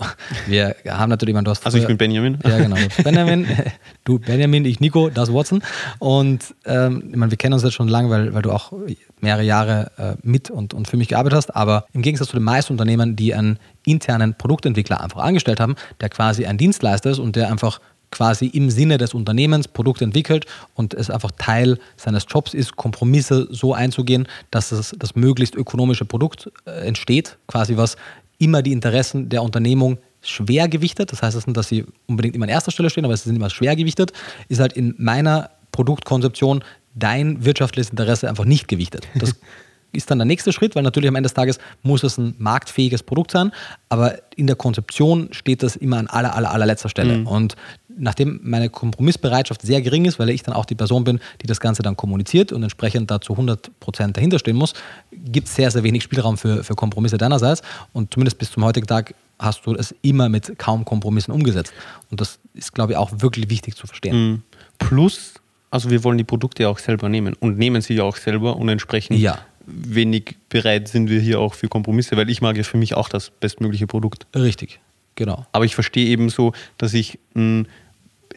Wir 0.48 0.76
haben 0.88 1.10
natürlich, 1.10 1.32
ich 1.32 1.36
meine, 1.36 1.46
du 1.46 1.52
hast 1.52 1.66
Also 1.66 1.78
ich 1.78 1.84
früher- 1.84 1.90
bin 1.90 1.98
Benjamin. 1.98 2.40
ja, 2.46 2.58
genau. 2.58 2.76
Du 2.78 3.04
Benjamin, 3.04 3.48
du 4.06 4.20
Benjamin, 4.20 4.66
ich 4.66 4.80
Nico, 4.80 5.10
das 5.10 5.34
Watson. 5.34 5.62
Und 6.00 6.56
ähm, 6.66 7.04
ich 7.12 7.16
meine, 7.18 7.32
wir 7.32 7.38
kennen 7.38 7.54
uns 7.54 7.64
jetzt 7.64 7.74
schon 7.74 7.88
lange, 7.88 8.10
weil, 8.10 8.34
weil 8.34 8.42
du 8.42 8.52
auch 8.52 8.72
mehrere 9.20 9.44
Jahre 9.44 9.92
äh, 9.98 10.16
mit 10.24 10.50
und, 10.50 10.74
und 10.74 10.88
für 10.88 10.98
mich 10.98 11.10
gearbeitet 11.10 11.38
hast. 11.38 11.56
Aber 11.56 11.86
im 11.94 12.02
Gegensatz 12.02 12.30
zu 12.30 12.36
den 12.38 12.44
meisten 12.44 12.74
Unternehmen, 12.74 13.16
die 13.16 13.34
einen 13.36 13.60
internen 13.86 14.34
Produktentwickler 14.36 15.02
einfach 15.02 15.22
angestellt 15.22 15.60
haben, 15.60 15.76
der 16.02 16.10
quasi 16.10 16.46
ein 16.46 16.58
Dienstleister 16.58 17.10
ist 17.12 17.20
und 17.20 17.36
der 17.36 17.50
einfach 17.52 17.80
quasi 18.12 18.48
im 18.48 18.70
Sinne 18.70 18.98
des 18.98 19.14
Unternehmens 19.14 19.68
Produkte 19.68 20.04
entwickelt 20.04 20.46
und 20.74 20.94
es 20.94 21.10
einfach 21.10 21.32
Teil 21.38 21.80
seines 21.98 22.26
Jobs 22.28 22.54
ist, 22.54 22.76
Kompromisse 22.76 23.48
so 23.52 23.74
einzugehen, 23.74 24.28
dass 24.52 24.72
es 24.72 24.96
das 24.98 25.16
möglichst 25.16 25.56
ökonomische 25.56 26.06
Produkt 26.06 26.52
äh, 26.66 26.88
entsteht, 26.88 27.38
quasi 27.48 27.78
was 27.78 27.98
immer 28.38 28.62
die 28.62 28.72
Interessen 28.72 29.30
der 29.30 29.44
Unternehmung 29.44 29.98
schwer 30.22 30.68
gewichtet. 30.68 31.12
Das 31.12 31.22
heißt 31.22 31.48
nicht, 31.48 31.58
dass 31.58 31.68
sie 31.68 31.86
unbedingt 32.08 32.36
immer 32.36 32.46
an 32.46 32.50
erster 32.50 32.72
Stelle 32.72 32.90
stehen, 32.90 33.06
aber 33.06 33.16
sie 33.16 33.26
sind 33.26 33.36
immer 33.36 33.50
schwer 33.50 33.76
gewichtet, 33.76 34.14
ist 34.48 34.60
halt 34.60 34.74
in 34.74 34.96
meiner 34.98 35.52
Produktkonzeption 35.72 36.64
dein 36.96 37.46
wirtschaftliches 37.46 37.92
Interesse 37.92 38.28
einfach 38.28 38.46
nicht 38.46 38.68
gewichtet. 38.68 39.08
Das 39.16 39.36
ist 39.92 40.12
dann 40.12 40.20
der 40.20 40.26
nächste 40.26 40.52
Schritt, 40.52 40.76
weil 40.76 40.84
natürlich 40.84 41.08
am 41.08 41.16
Ende 41.16 41.28
des 41.28 41.34
Tages 41.34 41.60
muss 41.82 42.04
es 42.04 42.18
ein 42.18 42.36
marktfähiges 42.38 43.04
Produkt 43.04 43.32
sein, 43.32 43.52
aber 43.90 44.20
in 44.36 44.48
der 44.48 44.56
Konzeption 44.56 45.30
steht 45.32 45.64
das 45.64 45.76
immer 45.76 45.98
an 45.98 46.08
aller, 46.08 46.36
aller, 46.36 46.52
allerletzter 46.52 46.90
Stelle. 46.90 47.24
Und 47.26 47.56
nachdem 48.00 48.40
meine 48.44 48.70
Kompromissbereitschaft 48.70 49.62
sehr 49.62 49.82
gering 49.82 50.06
ist, 50.06 50.20
weil 50.20 50.30
ich 50.30 50.44
dann 50.44 50.56
auch 50.56 50.66
die 50.66 50.76
Person 50.76 51.04
bin, 51.04 51.20
die 51.42 51.48
das 51.48 51.60
Ganze 51.60 51.84
dann 51.84 51.96
kommuniziert 51.96 52.52
und 52.52 52.64
entsprechend 52.64 53.12
da 53.12 53.22
zu 53.22 53.34
100% 53.34 54.12
dahinter 54.14 54.40
stehen 54.40 54.56
muss, 54.56 54.74
gibt 55.12 55.48
es 55.48 55.56
sehr, 55.56 55.70
sehr 55.72 55.84
wenig 55.84 56.04
Spielraum 56.04 56.38
für, 56.38 56.64
für 56.64 56.76
Kompromisse 56.76 57.18
deinerseits. 57.18 57.62
Und 57.94 58.14
zumindest 58.14 58.38
bis 58.38 58.52
zum 58.52 58.64
heutigen 58.66 58.88
Tag 58.88 59.14
hast 59.38 59.66
du 59.66 59.74
es 59.76 59.96
immer 60.02 60.30
mit 60.30 60.58
kaum 60.58 60.84
Kompromissen 60.86 61.32
umgesetzt. 61.34 61.74
Und 62.12 62.20
das 62.20 62.40
ist, 62.54 62.74
glaube 62.74 62.94
ich, 62.94 62.98
auch 62.98 63.12
wirklich 63.20 63.50
wichtig 63.50 63.76
zu 63.76 63.88
verstehen. 63.88 64.16
Mhm. 64.32 64.44
Plus, 64.80 65.34
also 65.72 65.90
wir 65.90 66.04
wollen 66.04 66.18
die 66.18 66.24
Produkte 66.24 66.64
ja 66.64 66.70
auch 66.70 66.80
selber 66.80 67.10
nehmen 67.10 67.36
und 67.40 67.58
nehmen 67.58 67.82
sie 67.82 67.94
ja 67.96 68.04
auch 68.04 68.18
selber 68.18 68.56
und 68.58 68.70
entsprechend 68.70 69.20
Ja. 69.20 69.40
wenig 69.66 70.36
bereit 70.50 70.88
sind 70.88 71.10
wir 71.10 71.20
hier 71.22 71.40
auch 71.40 71.54
für 71.54 71.68
Kompromisse, 71.68 72.18
weil 72.18 72.30
ich 72.30 72.42
mag 72.42 72.58
ja 72.58 72.64
für 72.64 72.78
mich 72.78 72.96
auch 72.96 73.08
das 73.08 73.30
bestmögliche 73.30 73.88
Produkt. 73.88 74.26
Richtig, 74.36 74.80
genau. 75.16 75.46
Aber 75.52 75.64
ich 75.66 75.76
verstehe 75.76 76.08
eben 76.08 76.30
so, 76.30 76.54
dass 76.78 76.94
ich 76.94 77.20
ein 77.36 77.68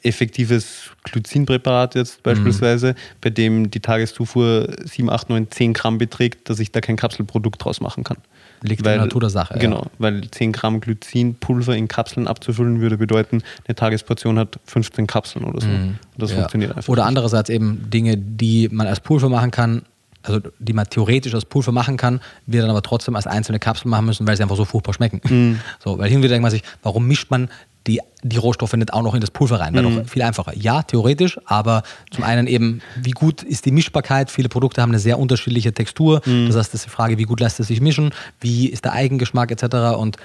effektives 0.02 0.90
Glycinpräparat 1.04 1.94
jetzt 1.94 2.22
beispielsweise, 2.22 2.94
bei 3.20 3.30
dem 3.30 3.70
die 3.70 3.80
Tageszufuhr 3.80 4.68
7, 4.84 5.08
8, 5.10 5.30
9, 5.30 5.50
10 5.50 5.72
Gramm 5.72 5.98
beträgt, 5.98 6.48
dass 6.50 6.58
ich 6.58 6.72
da 6.72 6.80
kein 6.80 6.96
Kapselprodukt 6.96 7.64
draus 7.64 7.80
machen 7.80 8.04
kann. 8.04 8.18
Liegt 8.62 8.80
in 8.82 8.84
der 8.84 8.98
Natur 8.98 9.20
der 9.20 9.30
Sache, 9.30 9.54
ja. 9.54 9.60
Genau, 9.60 9.86
weil 9.98 10.30
10 10.30 10.52
Gramm 10.52 10.80
Glycinpulver 10.80 11.76
in 11.76 11.88
Kapseln 11.88 12.28
abzufüllen 12.28 12.80
würde 12.80 12.96
bedeuten, 12.96 13.42
eine 13.66 13.74
Tagesportion 13.74 14.38
hat 14.38 14.58
15 14.66 15.06
Kapseln 15.06 15.44
oder 15.44 15.60
so. 15.60 15.68
Und 15.68 15.98
das 16.16 16.30
Ja. 16.30 16.36
funktioniert 16.38 16.76
einfach. 16.76 16.88
Oder 16.88 17.02
nicht. 17.02 17.08
andererseits 17.08 17.50
eben 17.50 17.90
Dinge, 17.90 18.16
die 18.16 18.68
man 18.70 18.86
als 18.86 19.00
Pulver 19.00 19.28
machen 19.28 19.50
kann, 19.50 19.82
also 20.22 20.40
die 20.60 20.72
man 20.72 20.88
theoretisch 20.88 21.34
als 21.34 21.44
Pulver 21.44 21.72
machen 21.72 21.96
kann, 21.96 22.20
wir 22.46 22.60
dann 22.60 22.70
aber 22.70 22.82
trotzdem 22.82 23.16
als 23.16 23.26
einzelne 23.26 23.58
Kapseln 23.58 23.90
machen 23.90 24.06
müssen, 24.06 24.24
weil 24.28 24.36
sie 24.36 24.44
einfach 24.44 24.54
so 24.56 24.64
furchtbar 24.64 24.94
schmecken. 24.94 25.20
Mhm. 25.28 25.58
So, 25.82 25.98
weil 25.98 26.08
hin 26.08 26.18
und 26.18 26.22
wieder 26.22 26.34
denkt 26.34 26.42
man 26.42 26.52
sich, 26.52 26.62
warum 26.84 27.08
mischt 27.08 27.32
man 27.32 27.48
die, 27.86 28.00
die 28.22 28.36
Rohstoffe 28.36 28.72
nicht 28.74 28.92
auch 28.92 29.02
noch 29.02 29.14
in 29.14 29.20
das 29.20 29.30
Pulver 29.30 29.60
rein? 29.60 29.74
Wäre 29.74 29.88
Mhm. 29.88 30.02
doch 30.04 30.08
viel 30.08 30.22
einfacher. 30.22 30.52
Ja, 30.56 30.82
theoretisch, 30.82 31.38
aber 31.46 31.82
zum 32.10 32.24
einen 32.24 32.46
eben, 32.46 32.80
wie 33.00 33.10
gut 33.10 33.42
ist 33.42 33.64
die 33.66 33.72
Mischbarkeit? 33.72 34.30
Viele 34.30 34.48
Produkte 34.48 34.82
haben 34.82 34.90
eine 34.90 34.98
sehr 34.98 35.18
unterschiedliche 35.18 35.72
Textur. 35.72 36.20
Mhm. 36.24 36.46
Das 36.46 36.56
heißt, 36.56 36.74
das 36.74 36.80
ist 36.80 36.86
die 36.86 36.90
Frage, 36.90 37.18
wie 37.18 37.24
gut 37.24 37.40
lässt 37.40 37.58
es 37.60 37.68
sich 37.68 37.80
mischen? 37.80 38.12
Wie 38.40 38.68
ist 38.68 38.84
der 38.84 38.92
Eigengeschmack 38.92 39.50
etc. 39.50 39.96
Und 39.96 40.16
äh, 40.16 40.20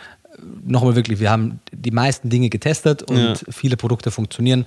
nochmal 0.66 0.95
wirklich, 0.95 1.20
wir 1.20 1.32
haben 1.32 1.60
die 1.72 1.91
meisten 1.91 2.30
Dinge 2.30 2.49
getestet 2.49 3.03
und 3.03 3.18
Ja. 3.18 3.36
viele 3.49 3.78
Produkte 3.78 4.12
funktionieren 4.12 4.66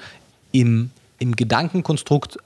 im, 0.52 0.90
im 1.18 1.36
Gedankenkonstrukt 1.36 2.38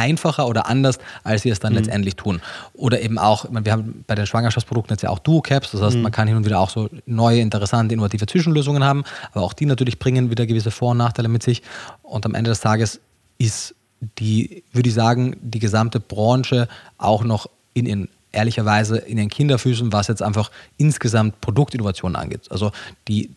einfacher 0.00 0.46
oder 0.48 0.66
anders, 0.66 0.98
als 1.22 1.42
sie 1.42 1.50
es 1.50 1.58
Mhm. 1.58 1.62
dann 1.62 1.74
letztendlich 1.74 2.16
tun. 2.16 2.40
Oder 2.74 3.00
eben 3.02 3.18
auch, 3.18 3.48
meine, 3.50 3.64
wir 3.66 3.72
haben 3.72 4.04
bei 4.06 4.14
den 4.14 4.26
Schwangerschaftsprodukten 4.26 4.94
jetzt 4.94 5.02
ja 5.02 5.10
auch 5.10 5.18
Duo-Caps, 5.20 5.70
das 5.72 5.82
heißt, 5.82 5.96
Mhm. 5.96 6.02
man 6.02 6.12
kann 6.12 6.26
hin 6.26 6.36
und 6.36 6.44
wieder 6.44 6.58
auch 6.58 6.70
so 6.70 6.88
neue, 7.06 7.40
interessante, 7.40 7.94
innovative 7.94 8.26
Zwischenlösungen 8.26 8.82
haben, 8.82 9.04
aber 9.32 9.44
auch 9.44 9.52
die 9.52 9.66
natürlich 9.66 9.98
bringen 9.98 10.30
wieder 10.30 10.46
gewisse 10.46 10.70
Vor- 10.70 10.92
und 10.92 10.96
Nachteile 10.98 11.28
mit 11.28 11.42
sich. 11.42 11.62
Und 12.02 12.24
am 12.26 12.34
Ende 12.34 12.50
des 12.50 12.60
Tages 12.60 13.00
ist 13.38 13.74
die, 14.18 14.64
würde 14.72 14.88
ich 14.88 14.94
sagen, 14.94 15.36
die 15.42 15.58
gesamte 15.58 16.00
Branche 16.00 16.68
auch 16.98 17.22
noch 17.22 17.48
in 17.74 17.86
ihren 17.86 18.08
ehrlicherweise 18.32 18.96
in 18.98 19.18
ihren 19.18 19.28
Kinderfüßen, 19.28 19.92
was 19.92 20.06
jetzt 20.06 20.22
einfach 20.22 20.52
insgesamt 20.76 21.40
Produktinnovationen 21.40 22.14
angeht. 22.14 22.42
Also 22.50 22.70
die, 23.08 23.30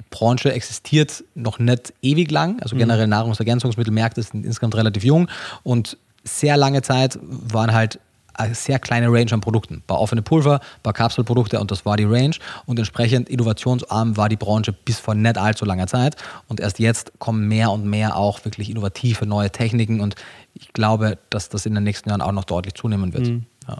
die 0.00 0.04
Branche 0.10 0.52
existiert 0.52 1.24
noch 1.34 1.58
nicht 1.58 1.92
ewig 2.02 2.30
lang. 2.30 2.60
Also 2.60 2.74
generell 2.76 3.06
Nahrungsergänzungsmittelmärkte 3.06 4.22
sind 4.22 4.46
insgesamt 4.46 4.74
relativ 4.74 5.04
jung 5.04 5.28
und 5.62 5.96
sehr 6.24 6.56
lange 6.56 6.82
Zeit 6.82 7.18
waren 7.22 7.72
halt 7.72 7.98
eine 8.34 8.54
sehr 8.54 8.78
kleine 8.78 9.08
Range 9.08 9.30
an 9.32 9.40
Produkten. 9.40 9.74
Ein 9.74 9.82
paar 9.82 10.00
offene 10.00 10.22
Pulver, 10.22 10.60
paar 10.82 10.94
Kapselprodukte 10.94 11.60
und 11.60 11.70
das 11.70 11.84
war 11.84 11.96
die 11.96 12.04
Range. 12.04 12.34
Und 12.64 12.78
entsprechend 12.78 13.28
innovationsarm 13.28 14.16
war 14.16 14.28
die 14.30 14.36
Branche 14.36 14.72
bis 14.72 14.98
vor 14.98 15.14
nicht 15.14 15.36
allzu 15.36 15.64
langer 15.66 15.86
Zeit. 15.86 16.16
Und 16.48 16.60
erst 16.60 16.78
jetzt 16.78 17.12
kommen 17.18 17.48
mehr 17.48 17.70
und 17.70 17.84
mehr 17.84 18.16
auch 18.16 18.42
wirklich 18.44 18.70
innovative 18.70 19.26
neue 19.26 19.50
Techniken 19.50 20.00
und 20.00 20.14
ich 20.54 20.72
glaube, 20.72 21.18
dass 21.28 21.48
das 21.48 21.66
in 21.66 21.74
den 21.74 21.84
nächsten 21.84 22.08
Jahren 22.08 22.22
auch 22.22 22.32
noch 22.32 22.44
deutlich 22.44 22.74
zunehmen 22.74 23.12
wird. 23.12 23.28
Ja. 23.68 23.78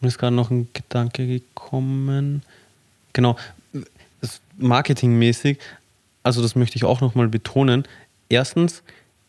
Mir 0.00 0.08
ist 0.08 0.18
gerade 0.18 0.36
noch 0.36 0.50
ein 0.50 0.68
Gedanke 0.72 1.26
gekommen. 1.26 2.42
Genau, 3.12 3.36
marketingmäßig, 4.58 5.58
also 6.22 6.42
das 6.42 6.54
möchte 6.56 6.76
ich 6.76 6.84
auch 6.84 7.00
nochmal 7.00 7.28
betonen. 7.28 7.84
Erstens, 8.28 8.82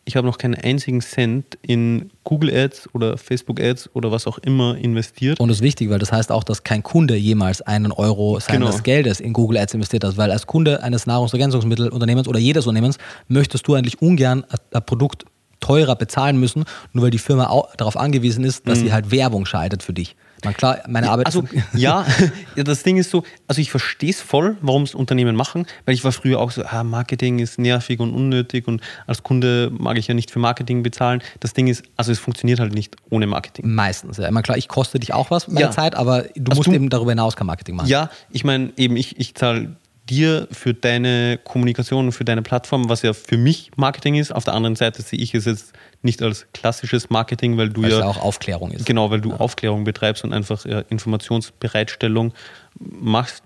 ich 0.08 0.14
habe 0.16 0.26
noch 0.26 0.38
keinen 0.38 0.54
einzigen 0.54 1.00
Cent 1.00 1.58
in 1.62 2.10
Google 2.22 2.54
Ads 2.54 2.88
oder 2.94 3.18
Facebook 3.18 3.60
Ads 3.60 3.90
oder 3.94 4.12
was 4.12 4.26
auch 4.28 4.38
immer 4.38 4.76
investiert. 4.76 5.40
Und 5.40 5.48
das 5.48 5.58
ist 5.58 5.62
wichtig, 5.62 5.90
weil 5.90 5.98
das 5.98 6.12
heißt 6.12 6.30
auch, 6.30 6.44
dass 6.44 6.62
kein 6.62 6.82
Kunde 6.84 7.16
jemals 7.16 7.60
einen 7.62 7.90
Euro 7.90 8.38
seines 8.38 8.46
Genau. 8.76 8.82
Geldes 8.82 9.18
in 9.20 9.32
Google 9.32 9.58
Ads 9.58 9.74
investiert 9.74 10.04
hat, 10.04 10.16
weil 10.16 10.30
als 10.30 10.46
Kunde 10.46 10.82
eines 10.82 11.06
Nahrungsergänzungsmittelunternehmens 11.06 12.28
oder 12.28 12.38
jedes 12.38 12.66
Unternehmens 12.66 12.98
möchtest 13.28 13.66
du 13.66 13.74
eigentlich 13.74 14.00
ungern 14.00 14.44
ein- 14.72 14.82
Produkt 14.86 15.24
teurer 15.58 15.96
bezahlen 15.96 16.38
müssen, 16.38 16.64
nur 16.92 17.04
weil 17.04 17.10
die 17.10 17.18
Firma 17.18 17.64
darauf 17.76 17.96
angewiesen 17.96 18.44
ist, 18.44 18.68
dass 18.68 18.78
sie 18.78 18.92
halt 18.92 19.10
Werbung 19.10 19.44
schaltet 19.46 19.82
für 19.82 19.92
dich. 19.92 20.14
Man, 20.46 20.54
klar, 20.56 20.78
meine 20.88 21.10
Arbeit 21.10 21.26
Also 21.26 21.44
ja, 21.74 22.06
ja, 22.54 22.64
das 22.64 22.82
Ding 22.82 22.96
ist 22.96 23.10
so, 23.10 23.22
also 23.46 23.60
ich 23.60 23.70
verstehe 23.70 24.10
es 24.10 24.20
voll, 24.20 24.56
warum 24.62 24.82
es 24.84 24.94
Unternehmen 24.94 25.36
machen, 25.36 25.66
weil 25.84 25.94
ich 25.94 26.02
war 26.04 26.12
früher 26.12 26.38
auch 26.40 26.50
so, 26.50 26.64
ah, 26.64 26.82
Marketing 26.84 27.38
ist 27.40 27.58
nervig 27.58 28.00
und 28.00 28.14
unnötig 28.14 28.66
und 28.68 28.80
als 29.06 29.22
Kunde 29.22 29.70
mag 29.76 29.98
ich 29.98 30.06
ja 30.06 30.14
nicht 30.14 30.30
für 30.30 30.38
Marketing 30.38 30.82
bezahlen. 30.82 31.22
Das 31.40 31.52
Ding 31.52 31.66
ist, 31.66 31.82
also 31.96 32.12
es 32.12 32.18
funktioniert 32.18 32.60
halt 32.60 32.72
nicht 32.72 32.96
ohne 33.10 33.26
Marketing. 33.26 33.68
meistens. 33.74 34.16
Ja, 34.16 34.28
immer 34.28 34.42
klar, 34.42 34.56
ich 34.56 34.68
koste 34.68 34.98
dich 34.98 35.12
auch 35.12 35.30
was 35.30 35.48
mit 35.48 35.58
Ja. 35.58 35.66
der 35.66 35.70
Zeit, 35.74 35.94
aber 35.94 36.22
du 36.36 36.50
Also 36.52 36.60
musst 36.60 36.68
du- 36.68 36.72
eben 36.72 36.88
darüber 36.88 37.10
hinaus 37.10 37.36
kein 37.36 37.46
Marketing 37.46 37.76
machen. 37.76 37.88
Ja, 37.88 38.08
ich 38.30 38.44
meine, 38.44 38.72
eben 38.76 38.96
ich, 38.96 39.18
ich 39.20 39.34
zahle 39.34 39.76
dir 40.08 40.46
für 40.50 40.72
deine 40.72 41.38
Kommunikation 41.42 42.06
und 42.06 42.12
für 42.12 42.24
deine 42.24 42.42
Plattform, 42.42 42.88
was 42.88 43.02
ja 43.02 43.12
für 43.12 43.36
mich 43.36 43.70
Marketing 43.76 44.14
ist. 44.14 44.32
Auf 44.32 44.44
der 44.44 44.54
anderen 44.54 44.76
Seite 44.76 45.02
sehe 45.02 45.18
ich 45.18 45.34
es 45.34 45.44
jetzt 45.44 45.72
nicht 46.02 46.22
als 46.22 46.46
klassisches 46.52 47.10
Marketing, 47.10 47.56
weil 47.56 47.70
du 47.70 47.82
Weil 47.82 47.90
ja 47.90 47.98
ja 48.00 48.06
auch 48.06 48.20
Aufklärung 48.20 48.70
ist. 48.70 48.86
Genau, 48.86 49.10
weil 49.10 49.20
du 49.20 49.32
Aufklärung 49.32 49.84
betreibst 49.84 50.24
und 50.24 50.32
einfach 50.32 50.64
ja, 50.64 50.80
Informationsbereitstellung 50.80 52.32
machst. 52.78 53.42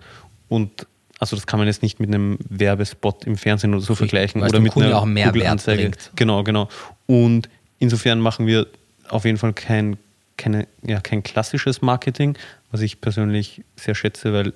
Und 0.48 0.86
also 1.18 1.36
das 1.36 1.46
kann 1.46 1.58
man 1.58 1.66
jetzt 1.66 1.82
nicht 1.82 2.00
mit 2.00 2.08
einem 2.08 2.38
Werbespot 2.48 3.24
im 3.24 3.36
Fernsehen 3.36 3.74
oder 3.74 3.82
so 3.82 3.94
vergleichen 3.94 4.40
weil 4.40 4.48
es 4.48 4.54
oder 4.54 4.61
mit 4.61 4.76
einer 4.76 4.98
auch 4.98 5.04
Mehrwert 5.04 5.34
Google-Anzeige. 5.34 5.90
Genau, 6.16 6.42
genau. 6.42 6.68
Und 7.06 7.48
insofern 7.78 8.20
machen 8.20 8.46
wir 8.46 8.66
auf 9.08 9.24
jeden 9.24 9.38
Fall 9.38 9.52
kein, 9.52 9.98
keine, 10.36 10.66
ja, 10.82 11.00
kein 11.00 11.22
klassisches 11.22 11.82
Marketing, 11.82 12.36
was 12.70 12.80
ich 12.80 13.00
persönlich 13.00 13.62
sehr 13.76 13.94
schätze, 13.94 14.32
weil 14.32 14.46
ja, 14.46 14.54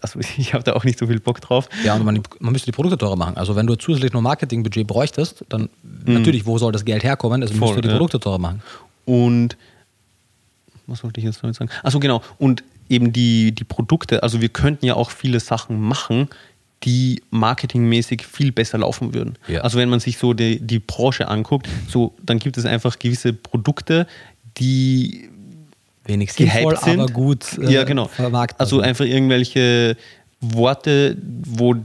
also 0.00 0.20
ich 0.36 0.54
habe 0.54 0.64
da 0.64 0.74
auch 0.74 0.84
nicht 0.84 0.98
so 0.98 1.06
viel 1.06 1.20
Bock 1.20 1.40
drauf. 1.40 1.68
Ja, 1.84 1.94
und 1.94 2.04
man, 2.04 2.22
man 2.40 2.52
müsste 2.52 2.66
die 2.66 2.72
Produkte 2.72 2.98
teurer 2.98 3.16
machen. 3.16 3.36
Also 3.36 3.56
wenn 3.56 3.66
du 3.66 3.76
zusätzlich 3.76 4.12
nur 4.12 4.22
Marketingbudget 4.22 4.86
bräuchtest, 4.86 5.44
dann 5.48 5.68
natürlich, 6.04 6.46
wo 6.46 6.58
soll 6.58 6.72
das 6.72 6.84
Geld 6.84 7.04
herkommen? 7.04 7.42
Also 7.42 7.54
Mhm. 7.54 7.58
Voll, 7.58 7.68
müsst 7.68 7.78
du 7.78 7.82
die 7.82 7.88
ja. 7.88 7.94
Produkte 7.94 8.20
teurer 8.20 8.38
machen. 8.38 8.62
Und 9.04 9.56
was 10.86 11.02
wollte 11.04 11.20
ich 11.20 11.26
jetzt 11.26 11.42
damit 11.42 11.56
sagen? 11.56 11.70
Achso, 11.82 12.00
genau. 12.00 12.22
Und 12.38 12.62
eben 12.88 13.12
die, 13.12 13.52
die 13.52 13.64
Produkte, 13.64 14.22
also 14.22 14.40
wir 14.40 14.48
könnten 14.48 14.86
ja 14.86 14.94
auch 14.94 15.10
viele 15.10 15.40
Sachen 15.40 15.80
machen, 15.80 16.28
die 16.82 17.22
marketingmäßig 17.30 18.26
viel 18.26 18.52
besser 18.52 18.78
laufen 18.78 19.14
würden. 19.14 19.36
Ja. 19.48 19.62
Also 19.62 19.78
wenn 19.78 19.88
man 19.88 20.00
sich 20.00 20.18
so 20.18 20.34
die, 20.34 20.60
die 20.60 20.78
Branche 20.78 21.28
anguckt, 21.28 21.68
so 21.88 22.14
dann 22.22 22.38
gibt 22.38 22.58
es 22.58 22.66
einfach 22.66 22.98
gewisse 22.98 23.32
Produkte, 23.32 24.06
die 24.58 25.30
Wenig 26.04 26.32
sinnvoll, 26.32 26.76
sind. 26.76 27.00
aber 27.00 27.12
gut 27.12 27.58
äh, 27.58 27.72
ja, 27.72 27.84
genau. 27.84 28.08
vermarktbar 28.08 28.60
Also 28.60 28.80
einfach 28.80 29.04
irgendwelche 29.04 29.96
Worte, 30.40 31.16
wo 31.20 31.76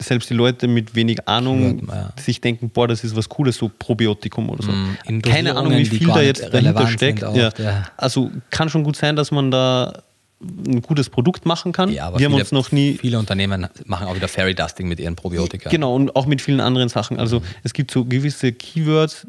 selbst 0.00 0.28
die 0.30 0.34
Leute 0.34 0.68
mit 0.68 0.94
wenig 0.94 1.26
Ahnung 1.28 1.86
ja. 1.88 2.12
sich 2.20 2.40
denken, 2.40 2.70
boah, 2.70 2.88
das 2.88 3.04
ist 3.04 3.16
was 3.16 3.28
Cooles, 3.28 3.56
so 3.56 3.70
Probiotikum 3.78 4.50
oder 4.50 4.62
so. 4.62 4.72
Mm, 4.72 4.96
in 5.06 5.22
Keine 5.22 5.56
Ahnung, 5.56 5.72
wie 5.72 5.84
viel 5.86 6.06
da 6.06 6.20
jetzt 6.20 6.52
dahinter 6.52 6.86
steckt. 6.88 7.24
auch, 7.24 7.34
Ja. 7.34 7.50
ja. 7.58 7.84
Also 7.96 8.30
kann 8.50 8.68
schon 8.68 8.84
gut 8.84 8.96
sein, 8.96 9.16
dass 9.16 9.30
man 9.30 9.50
da 9.50 10.02
ein 10.40 10.82
gutes 10.82 11.08
Produkt 11.08 11.46
machen 11.46 11.72
kann. 11.72 11.90
Ja, 11.90 12.08
aber 12.08 12.18
Wir 12.18 12.26
haben 12.26 12.32
viele, 12.32 12.42
uns 12.42 12.52
noch 12.52 12.72
nie 12.72 12.98
viele 13.00 13.18
Unternehmen 13.18 13.66
machen 13.86 14.06
auch 14.06 14.14
wieder 14.14 14.28
Fairy 14.28 14.54
Dusting 14.54 14.88
mit 14.88 15.00
ihren 15.00 15.16
Probiotika. 15.16 15.70
Genau, 15.70 15.94
und 15.94 16.14
auch 16.16 16.26
mit 16.26 16.42
vielen 16.42 16.60
anderen 16.60 16.88
Sachen. 16.88 17.18
Also 17.18 17.40
es 17.62 17.72
gibt 17.72 17.90
so 17.90 18.04
gewisse 18.04 18.52
Keywords, 18.52 19.26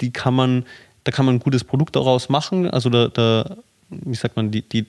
die 0.00 0.10
kann 0.10 0.34
man, 0.34 0.66
da 1.04 1.12
kann 1.12 1.24
man 1.24 1.36
ein 1.36 1.40
gutes 1.40 1.64
Produkt 1.64 1.96
daraus 1.96 2.28
machen. 2.28 2.68
Also 2.68 2.90
da, 2.90 3.08
da 3.08 3.56
wie 3.90 4.14
sagt 4.14 4.36
man, 4.36 4.50
die, 4.50 4.62
die, 4.62 4.86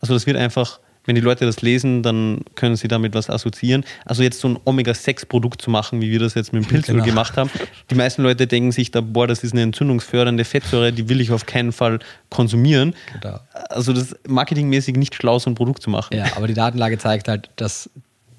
also 0.00 0.14
das 0.14 0.26
wird 0.26 0.36
einfach, 0.36 0.80
wenn 1.06 1.14
die 1.14 1.20
Leute 1.20 1.44
das 1.44 1.60
lesen, 1.60 2.02
dann 2.02 2.40
können 2.54 2.76
sie 2.76 2.88
damit 2.88 3.14
was 3.14 3.28
assoziieren. 3.28 3.84
Also 4.06 4.22
jetzt 4.22 4.40
so 4.40 4.48
ein 4.48 4.58
Omega-6-Produkt 4.64 5.60
zu 5.60 5.68
machen, 5.70 6.00
wie 6.00 6.10
wir 6.10 6.18
das 6.18 6.34
jetzt 6.34 6.52
mit 6.54 6.64
dem 6.64 6.68
Pilzöl 6.68 6.94
Genau. 6.94 7.04
gemacht 7.04 7.36
haben. 7.36 7.50
Die 7.90 7.94
meisten 7.94 8.22
Leute 8.22 8.46
denken 8.46 8.72
sich 8.72 8.90
da, 8.90 9.02
boah, 9.02 9.26
das 9.26 9.44
ist 9.44 9.52
eine 9.52 9.62
entzündungsfördernde 9.62 10.44
Fettsäure, 10.44 10.92
die 10.92 11.08
will 11.10 11.20
ich 11.20 11.30
auf 11.30 11.44
keinen 11.44 11.72
Fall 11.72 11.98
konsumieren. 12.30 12.94
Genau. 13.20 13.38
Also 13.68 13.92
das 13.92 14.12
ist 14.12 14.28
marketingmäßig 14.28 14.96
nicht 14.96 15.14
schlau, 15.14 15.38
so 15.38 15.50
ein 15.50 15.54
Produkt 15.54 15.82
zu 15.82 15.90
machen. 15.90 16.16
Ja, 16.16 16.36
aber 16.36 16.46
die 16.46 16.54
Datenlage 16.54 16.96
zeigt 16.96 17.28
halt, 17.28 17.50
dass, 17.56 17.90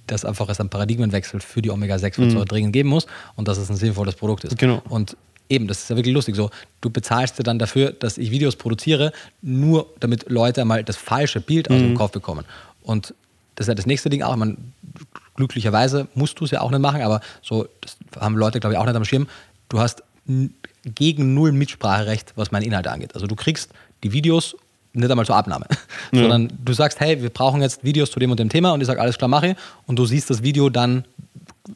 dass 0.07 0.25
einfach 0.25 0.49
es 0.49 0.59
einen 0.59 0.69
Paradigmenwechsel 0.69 1.41
für 1.41 1.61
die 1.61 1.69
Omega-6-Fettsäure 1.69 2.45
dringend 2.45 2.73
geben 2.73 2.89
muss 2.89 3.05
und 3.35 3.47
dass 3.47 3.59
es 3.59 3.69
ein 3.69 3.75
sinnvolles 3.75 4.15
Produkt 4.15 4.43
ist. 4.43 4.53
Mhm. 4.53 4.57
Genau. 4.57 4.81
Und 4.89 5.15
eben, 5.49 5.67
das 5.67 5.79
ist 5.83 5.89
ja 5.89 5.95
wirklich 5.95 6.13
lustig 6.13 6.35
so. 6.35 6.49
Du 6.81 6.89
bezahlst 6.89 7.37
dir 7.39 7.43
dann 7.43 7.59
dafür, 7.59 7.91
dass 7.91 8.17
ich 8.17 8.31
Videos 8.31 8.55
produziere, 8.55 9.11
nur 9.41 9.87
damit 9.99 10.29
Leute 10.29 10.61
einmal 10.61 10.83
das 10.83 10.97
falsche 10.97 11.41
Bild 11.41 11.69
aus 11.69 11.77
Mhm. 11.81 11.87
dem 11.89 11.95
Kopf 11.95 12.11
bekommen. 12.11 12.45
Und 12.83 13.13
das 13.55 13.65
ist 13.65 13.69
ja 13.69 13.75
das 13.75 13.85
nächste 13.85 14.09
Ding 14.09 14.21
auch. 14.23 14.35
Man, 14.35 14.57
glücklicherweise 15.35 16.07
musst 16.15 16.39
du 16.39 16.45
es 16.45 16.51
ja 16.51 16.61
auch 16.61 16.71
nicht 16.71 16.79
machen, 16.81 17.01
aber 17.01 17.21
so, 17.41 17.67
das 17.81 17.97
haben 18.19 18.35
Leute, 18.37 18.59
glaube 18.59 18.73
ich, 18.73 18.79
auch 18.79 18.85
nicht 18.85 18.95
am 18.95 19.05
Schirm. 19.05 19.27
Du 19.69 19.79
hast 19.79 20.03
gegen 20.83 21.33
null 21.33 21.51
Mitspracherecht, 21.51 22.33
was 22.35 22.51
meine 22.51 22.65
Inhalte 22.65 22.91
angeht. 22.91 23.15
Also 23.15 23.27
du 23.27 23.35
kriegst 23.35 23.69
die 24.03 24.11
Videos 24.11 24.55
nicht 24.93 25.09
einmal 25.11 25.25
zur 25.25 25.35
Abnahme, 25.35 25.65
sondern 26.13 26.51
du 26.63 26.73
sagst, 26.73 26.99
hey, 26.99 27.21
wir 27.21 27.29
brauchen 27.29 27.61
jetzt 27.61 27.83
Videos 27.83 28.11
zu 28.11 28.19
dem 28.19 28.31
und 28.31 28.39
dem 28.39 28.49
Thema 28.49 28.71
und 28.71 28.81
ich 28.81 28.87
sage, 28.87 29.01
alles 29.01 29.17
klar, 29.17 29.27
mache 29.27 29.49
ich. 29.49 29.55
Und 29.87 29.97
du 29.97 30.05
siehst 30.05 30.29
das 30.29 30.41
Video 30.43 30.69
dann 30.69 31.05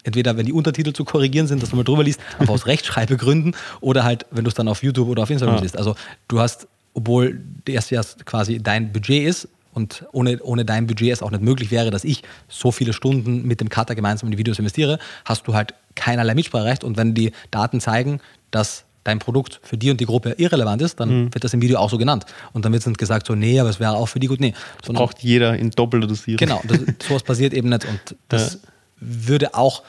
entweder, 0.04 0.38
wenn 0.38 0.46
die 0.46 0.54
Untertitel 0.54 0.94
zu 0.94 1.06
korrigieren 1.06 1.48
sind, 1.48 1.62
dass 1.64 1.70
du 1.70 1.76
mal 1.76 1.84
drüber 1.84 2.04
liest, 2.04 2.20
einfach 2.38 2.54
aus 2.54 2.66
Rechtschreibbegründen 2.68 3.56
oder 3.82 4.04
halt, 4.04 4.26
wenn 4.32 4.44
du 4.44 4.50
es 4.50 4.56
dann 4.56 4.68
auf 4.68 4.84
YouTube 4.84 5.08
oder 5.08 5.24
auf 5.24 5.30
Instagram 5.30 5.56
Ja. 5.56 5.62
siehst. 5.62 5.78
Also 5.78 5.96
du 6.28 6.40
hast, 6.40 6.68
obwohl 6.94 7.42
das 7.66 7.90
ja 7.90 8.02
quasi 8.26 8.60
dein 8.62 8.92
Budget 8.92 9.28
ist 9.28 9.48
und 9.74 10.06
ohne, 10.12 10.40
ohne 10.44 10.66
dein 10.66 10.88
Budget 10.88 11.12
es 11.12 11.22
auch 11.22 11.32
nicht 11.32 11.44
möglich 11.44 11.72
wäre, 11.72 11.92
dass 11.92 12.04
ich 12.04 12.24
so 12.48 12.72
viele 12.72 12.94
Stunden 12.94 13.46
mit 13.46 13.62
dem 13.62 13.70
Cutter 13.70 13.96
gemeinsam 13.96 14.28
in 14.28 14.32
die 14.32 14.38
Videos 14.38 14.60
investiere, 14.60 15.00
hast 15.26 15.48
du 15.48 15.54
halt 15.54 15.74
keinerlei 15.96 16.36
Mitspracherecht 16.36 16.84
und 16.84 16.98
wenn 16.98 17.14
die 17.14 17.32
Daten 17.52 17.80
zeigen, 17.82 18.20
dass 18.52 18.86
dein 19.06 19.20
Produkt 19.20 19.60
für 19.64 19.78
die 19.78 19.90
und 19.90 20.00
die 20.00 20.06
Gruppe 20.06 20.36
irrelevant 20.38 20.82
ist, 20.82 21.00
dann 21.00 21.34
wird 21.34 21.44
das 21.44 21.54
im 21.54 21.62
Video 21.62 21.80
auch 21.80 21.90
so 21.90 21.98
genannt. 21.98 22.26
Und 22.54 22.66
dann 22.66 22.74
wird 22.74 22.82
es 22.82 22.86
nicht 22.88 22.98
gesagt, 22.98 23.26
so, 23.26 23.34
nee, 23.34 23.60
aber 23.60 23.70
es 23.70 23.80
wäre 23.80 23.94
auch 23.94 24.08
für 24.08 24.20
die 24.20 24.28
gut. 24.28 24.40
Nee. 24.40 24.54
Sondern 24.86 25.04
Braucht 25.06 25.20
jeder 25.24 25.56
in 25.58 25.72
doppelter 25.72 26.06
Dosierung. 26.06 26.38
Genau, 26.38 26.62
das, 26.68 26.80
sowas 27.08 27.24
passiert 27.24 27.54
eben 27.54 27.70
nicht. 27.70 27.86
Und 27.86 28.16
das 28.28 28.60
würde 29.00 29.54
auch 29.54 29.84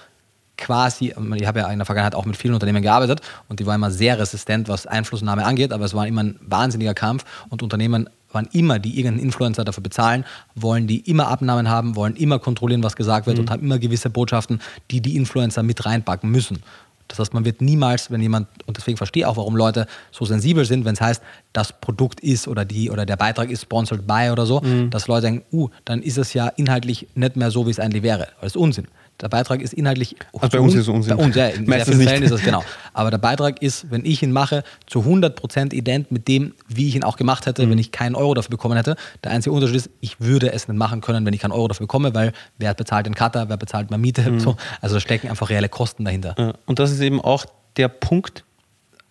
quasi, 0.56 1.14
ich 1.36 1.46
habe 1.46 1.60
ja 1.60 1.70
in 1.70 1.78
der 1.78 1.86
Vergangenheit 1.86 2.14
auch 2.14 2.26
mit 2.26 2.36
vielen 2.36 2.54
Unternehmen 2.54 2.82
gearbeitet 2.82 3.22
und 3.48 3.60
die 3.60 3.66
waren 3.66 3.76
immer 3.76 3.90
sehr 3.90 4.18
resistent, 4.18 4.68
was 4.68 4.86
Einflussnahme 4.86 5.44
angeht, 5.44 5.72
aber 5.72 5.86
es 5.86 5.94
war 5.94 6.06
immer 6.06 6.22
ein 6.22 6.38
wahnsinniger 6.42 6.94
Kampf 6.94 7.24
und 7.48 7.62
Unternehmen 7.62 8.08
waren 8.32 8.48
immer, 8.52 8.78
die 8.78 8.96
irgendeinen 8.96 9.24
Influencer 9.24 9.64
dafür 9.64 9.82
bezahlen, 9.82 10.24
wollen 10.54 10.86
die 10.86 11.00
immer 11.10 11.28
Abnahmen 11.28 11.68
haben, 11.68 11.96
wollen 11.96 12.14
immer 12.14 12.38
kontrollieren, 12.38 12.82
was 12.82 12.94
gesagt 12.94 13.26
wird 13.26 13.38
und 13.38 13.50
haben 13.50 13.62
immer 13.62 13.78
gewisse 13.78 14.10
Botschaften, 14.10 14.60
die 14.90 15.00
die 15.00 15.16
Influencer 15.16 15.62
mit 15.62 15.84
reinpacken 15.84 16.30
müssen. 16.30 16.62
Das 17.08 17.18
heißt, 17.18 17.34
man 17.34 17.44
wird 17.44 17.60
niemals, 17.60 18.12
wenn 18.12 18.20
jemand, 18.20 18.46
und 18.66 18.76
deswegen 18.76 18.96
verstehe 18.96 19.22
ich 19.22 19.26
auch, 19.26 19.36
warum 19.36 19.56
Leute 19.56 19.88
so 20.12 20.24
sensibel 20.24 20.64
sind, 20.64 20.84
wenn 20.84 20.94
es 20.94 21.00
heißt, 21.00 21.20
das 21.52 21.72
Produkt 21.80 22.20
ist 22.20 22.46
oder 22.46 22.64
die 22.64 22.88
oder 22.88 23.04
der 23.04 23.16
Beitrag 23.16 23.50
ist 23.50 23.62
sponsored 23.62 24.06
by 24.06 24.30
oder 24.30 24.46
so, 24.46 24.62
dass 24.90 25.08
Leute 25.08 25.22
denken, 25.22 25.44
uh, 25.56 25.68
dann 25.84 26.02
ist 26.02 26.18
es 26.18 26.34
ja 26.34 26.46
inhaltlich 26.46 27.08
nicht 27.16 27.34
mehr 27.34 27.50
so, 27.50 27.66
wie 27.66 27.70
es 27.70 27.80
eigentlich 27.80 28.04
wäre. 28.04 28.28
Das 28.40 28.52
ist 28.52 28.56
Unsinn. 28.56 28.86
Der 29.20 29.28
Beitrag 29.28 29.60
ist 29.60 29.74
inhaltlich. 29.74 30.16
Also 30.32 30.56
bei 30.56 30.60
uns 30.60 30.74
ist 30.74 30.82
es 30.82 30.88
Unsinn. 30.88 31.16
Bei 31.16 31.22
uns, 31.24 31.36
ja, 31.36 31.48
in 31.48 31.66
sehr 31.66 31.84
vielen. 31.84 32.00
Fällen 32.02 32.22
ist 32.22 32.30
es 32.30 32.42
genau. 32.42 32.64
Aber 32.92 33.10
der 33.10 33.18
Beitrag 33.18 33.60
ist, 33.62 33.90
wenn 33.90 34.04
ich 34.04 34.22
ihn 34.22 34.32
mache, 34.32 34.64
zu 34.86 35.00
100% 35.00 35.72
ident 35.74 36.10
mit 36.10 36.26
dem, 36.28 36.54
wie 36.68 36.88
ich 36.88 36.96
ihn 36.96 37.04
auch 37.04 37.16
gemacht 37.16 37.46
hätte, 37.46 37.66
Mhm. 37.66 37.70
wenn 37.72 37.78
ich 37.78 37.92
keinen 37.92 38.14
Euro 38.14 38.34
dafür 38.34 38.50
bekommen 38.50 38.76
hätte. 38.76 38.96
Der 39.22 39.32
einzige 39.32 39.54
Unterschied 39.54 39.76
ist, 39.76 39.90
ich 40.00 40.20
würde 40.20 40.52
es 40.52 40.68
nicht 40.68 40.76
machen 40.78 41.00
können, 41.00 41.26
wenn 41.26 41.34
ich 41.34 41.40
keinen 41.40 41.52
Euro 41.52 41.68
dafür 41.68 41.84
bekomme, 41.86 42.14
weil 42.14 42.32
wer 42.58 42.72
bezahlt 42.74 43.06
den 43.06 43.14
Cutter, 43.14 43.48
wer 43.48 43.56
bezahlt 43.56 43.90
meine 43.90 44.00
Miete. 44.00 44.30
Mhm. 44.30 44.40
So. 44.40 44.56
Also 44.80 44.96
da 44.96 45.00
stecken 45.00 45.28
einfach 45.28 45.50
reelle 45.50 45.68
Kosten 45.68 46.04
dahinter. 46.04 46.34
Ja, 46.38 46.54
Und 46.66 46.78
das 46.78 46.90
ist 46.90 47.00
eben 47.00 47.20
auch 47.20 47.44
der 47.76 47.88
Punkt, 47.88 48.44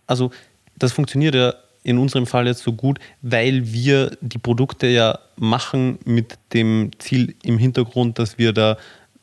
also 0.08 0.32
das 0.78 0.92
funktioniert 0.92 1.36
ja 1.36 1.54
in 1.84 1.98
unserem 1.98 2.26
Fall 2.26 2.46
jetzt 2.46 2.62
so 2.64 2.74
gut, 2.74 3.00
weil 3.22 3.72
wir 3.72 4.12
die 4.22 4.38
Produkte 4.38 4.88
ja 4.88 5.18
machen 5.38 5.98
mit 6.04 6.38
dem 6.54 6.92
Ziel 7.00 7.36
im 7.44 7.58
Hintergrund, 7.58 8.20
dass 8.20 8.38
wir 8.38 8.52
da 8.52 8.78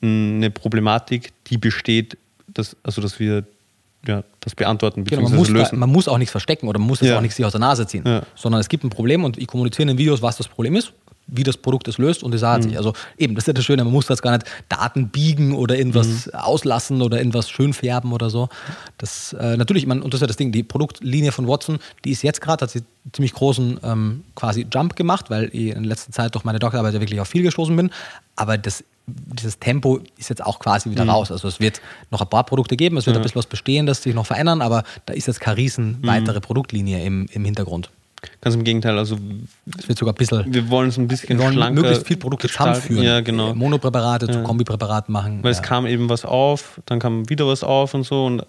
eine 0.06 0.50
Problematik, 0.50 1.32
die 1.48 1.58
besteht, 1.58 2.16
dass, 2.48 2.76
also 2.82 3.00
dass 3.02 3.18
wir 3.18 3.44
ja, 4.06 4.22
das 4.40 4.54
beantworten 4.54 5.04
Genau, 5.04 5.22
man, 5.22 5.32
bzw. 5.32 5.38
muss 5.38 5.48
lösen. 5.50 5.78
man 5.80 5.90
muss 5.90 6.06
auch 6.06 6.18
nichts 6.18 6.30
verstecken 6.30 6.68
oder 6.68 6.78
man 6.78 6.86
muss 6.88 7.02
es 7.02 7.08
Ja. 7.08 7.16
auch 7.16 7.20
nichts 7.20 7.36
sich 7.36 7.44
aus 7.44 7.52
der 7.52 7.60
Nase 7.60 7.86
ziehen, 7.88 8.04
Ja. 8.06 8.22
sondern 8.36 8.60
es 8.60 8.68
gibt 8.68 8.84
ein 8.84 8.90
Problem 8.90 9.24
und 9.24 9.36
ich 9.36 9.48
kommuniziere 9.48 9.82
in 9.82 9.88
den 9.88 9.98
Videos, 9.98 10.22
was 10.22 10.36
das 10.36 10.46
Problem 10.46 10.76
ist, 10.76 10.92
wie 11.26 11.42
das 11.42 11.56
Produkt 11.56 11.88
es 11.88 11.98
löst 11.98 12.22
und 12.22 12.30
Sache 12.38 12.52
hat 12.52 12.62
Mhm. 12.62 12.68
sich. 12.68 12.76
Also 12.78 12.92
eben, 13.18 13.34
das 13.34 13.42
ist 13.42 13.46
ja 13.48 13.52
das 13.54 13.64
Schöne, 13.64 13.82
man 13.82 13.92
muss 13.92 14.08
jetzt 14.08 14.22
gar 14.22 14.30
nicht 14.30 14.46
Daten 14.68 15.08
biegen 15.08 15.54
oder 15.56 15.76
irgendwas 15.76 16.26
Mhm. 16.26 16.34
auslassen 16.34 17.02
oder 17.02 17.18
irgendwas 17.18 17.50
schön 17.50 17.72
färben 17.72 18.12
oder 18.12 18.30
so. 18.30 18.48
Das 18.96 19.32
äh, 19.32 19.56
natürlich, 19.56 19.86
man, 19.88 20.02
und 20.02 20.14
das 20.14 20.18
ist 20.18 20.20
ja 20.22 20.26
das 20.28 20.36
Ding, 20.36 20.52
die 20.52 20.62
Produktlinie 20.62 21.32
von 21.32 21.48
Watson, 21.48 21.80
die 22.04 22.12
ist 22.12 22.22
jetzt 22.22 22.40
gerade, 22.40 22.62
hat 22.62 22.70
sie 22.70 22.78
einen 22.80 23.12
ziemlich 23.12 23.32
großen 23.32 23.80
ähm, 23.82 24.22
quasi 24.36 24.68
Jump 24.72 24.94
gemacht, 24.94 25.30
weil 25.30 25.46
ich 25.52 25.74
in 25.74 25.82
letzter 25.82 26.12
Zeit 26.12 26.36
durch 26.36 26.44
meine 26.44 26.60
Doktorarbeit 26.60 26.94
ja 26.94 27.00
wirklich 27.00 27.18
auf 27.18 27.26
viel 27.26 27.42
gestoßen 27.42 27.74
bin. 27.74 27.90
Aber 28.36 28.56
das 28.56 28.84
dieses 29.06 29.58
Tempo 29.58 30.00
ist 30.18 30.28
jetzt 30.30 30.44
auch 30.44 30.58
quasi 30.58 30.88
Mhm. 30.88 30.92
wieder 30.92 31.06
raus. 31.08 31.30
Also 31.30 31.46
es 31.48 31.60
wird 31.60 31.80
noch 32.10 32.20
ein 32.20 32.28
paar 32.28 32.44
Produkte 32.44 32.76
geben, 32.76 32.96
es 32.96 33.06
wird 33.06 33.16
ein 33.16 33.22
bisschen 33.22 33.38
was 33.38 33.46
Bestehendes 33.46 34.02
sich 34.02 34.14
noch 34.14 34.26
verändern, 34.26 34.62
aber 34.62 34.82
da 35.06 35.14
ist 35.14 35.26
jetzt 35.26 35.40
keine 35.40 35.56
riesen 35.56 35.98
Mhm. 36.00 36.06
weitere 36.06 36.40
Produktlinie 36.40 37.04
im, 37.04 37.26
im 37.32 37.44
Hintergrund. 37.44 37.90
Ganz 38.40 38.56
im 38.56 38.64
Gegenteil, 38.64 38.98
also 38.98 39.16
Es 39.78 39.86
wird 39.88 39.98
sogar 39.98 40.12
ein 40.14 40.16
bisschen 40.16 40.52
wir 40.52 40.68
wollen 40.70 40.88
es 40.88 40.96
ein 40.96 41.06
bisschen 41.06 41.38
wir 41.38 41.52
schlanker 41.52 41.80
möglichst 41.80 42.06
viel 42.08 42.16
Produkte 42.16 42.48
zusammenführen. 42.48 43.04
Ja, 43.04 43.20
genau. 43.20 43.54
Monopräparate 43.54 44.26
zu 44.28 44.42
Kombipräparaten 44.42 45.12
machen. 45.12 45.44
Weil 45.44 45.52
ja. 45.52 45.58
es 45.58 45.62
kam 45.62 45.86
eben 45.86 46.08
was 46.08 46.24
auf, 46.24 46.80
dann 46.86 46.98
kam 46.98 47.28
wieder 47.28 47.46
was 47.46 47.62
auf 47.62 47.94
und 47.94 48.02
so. 48.04 48.24
Und 48.24 48.44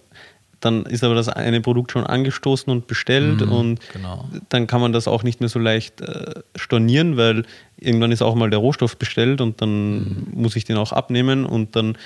dann 0.60 0.86
ist 0.86 1.04
aber 1.04 1.16
das 1.16 1.30
eine 1.30 1.62
Produkt 1.62 1.92
schon 1.92 2.06
angestoßen 2.06 2.72
und 2.72 2.88
bestellt 2.88 3.42
Mhm, 3.42 3.52
und 3.52 3.80
genau. 3.94 4.28
dann 4.50 4.68
kann 4.68 4.82
man 4.82 4.92
das 4.94 5.08
auch 5.08 5.24
nicht 5.24 5.40
mehr 5.40 5.50
so 5.50 5.60
leicht 5.60 6.02
äh, 6.02 6.42
stornieren, 6.56 7.16
weil 7.18 7.44
irgendwann 7.78 8.12
ist 8.12 8.22
auch 8.22 8.36
mal 8.36 8.50
der 8.50 8.60
Rohstoff 8.60 8.98
bestellt 8.98 9.42
und 9.42 9.62
dann 9.62 9.98
Mhm. 9.98 10.28
muss 10.34 10.56
ich 10.56 10.66
den 10.66 10.78
auch 10.78 10.92
abnehmen 10.92 11.46
und 11.46 11.76
dann, 11.76 11.98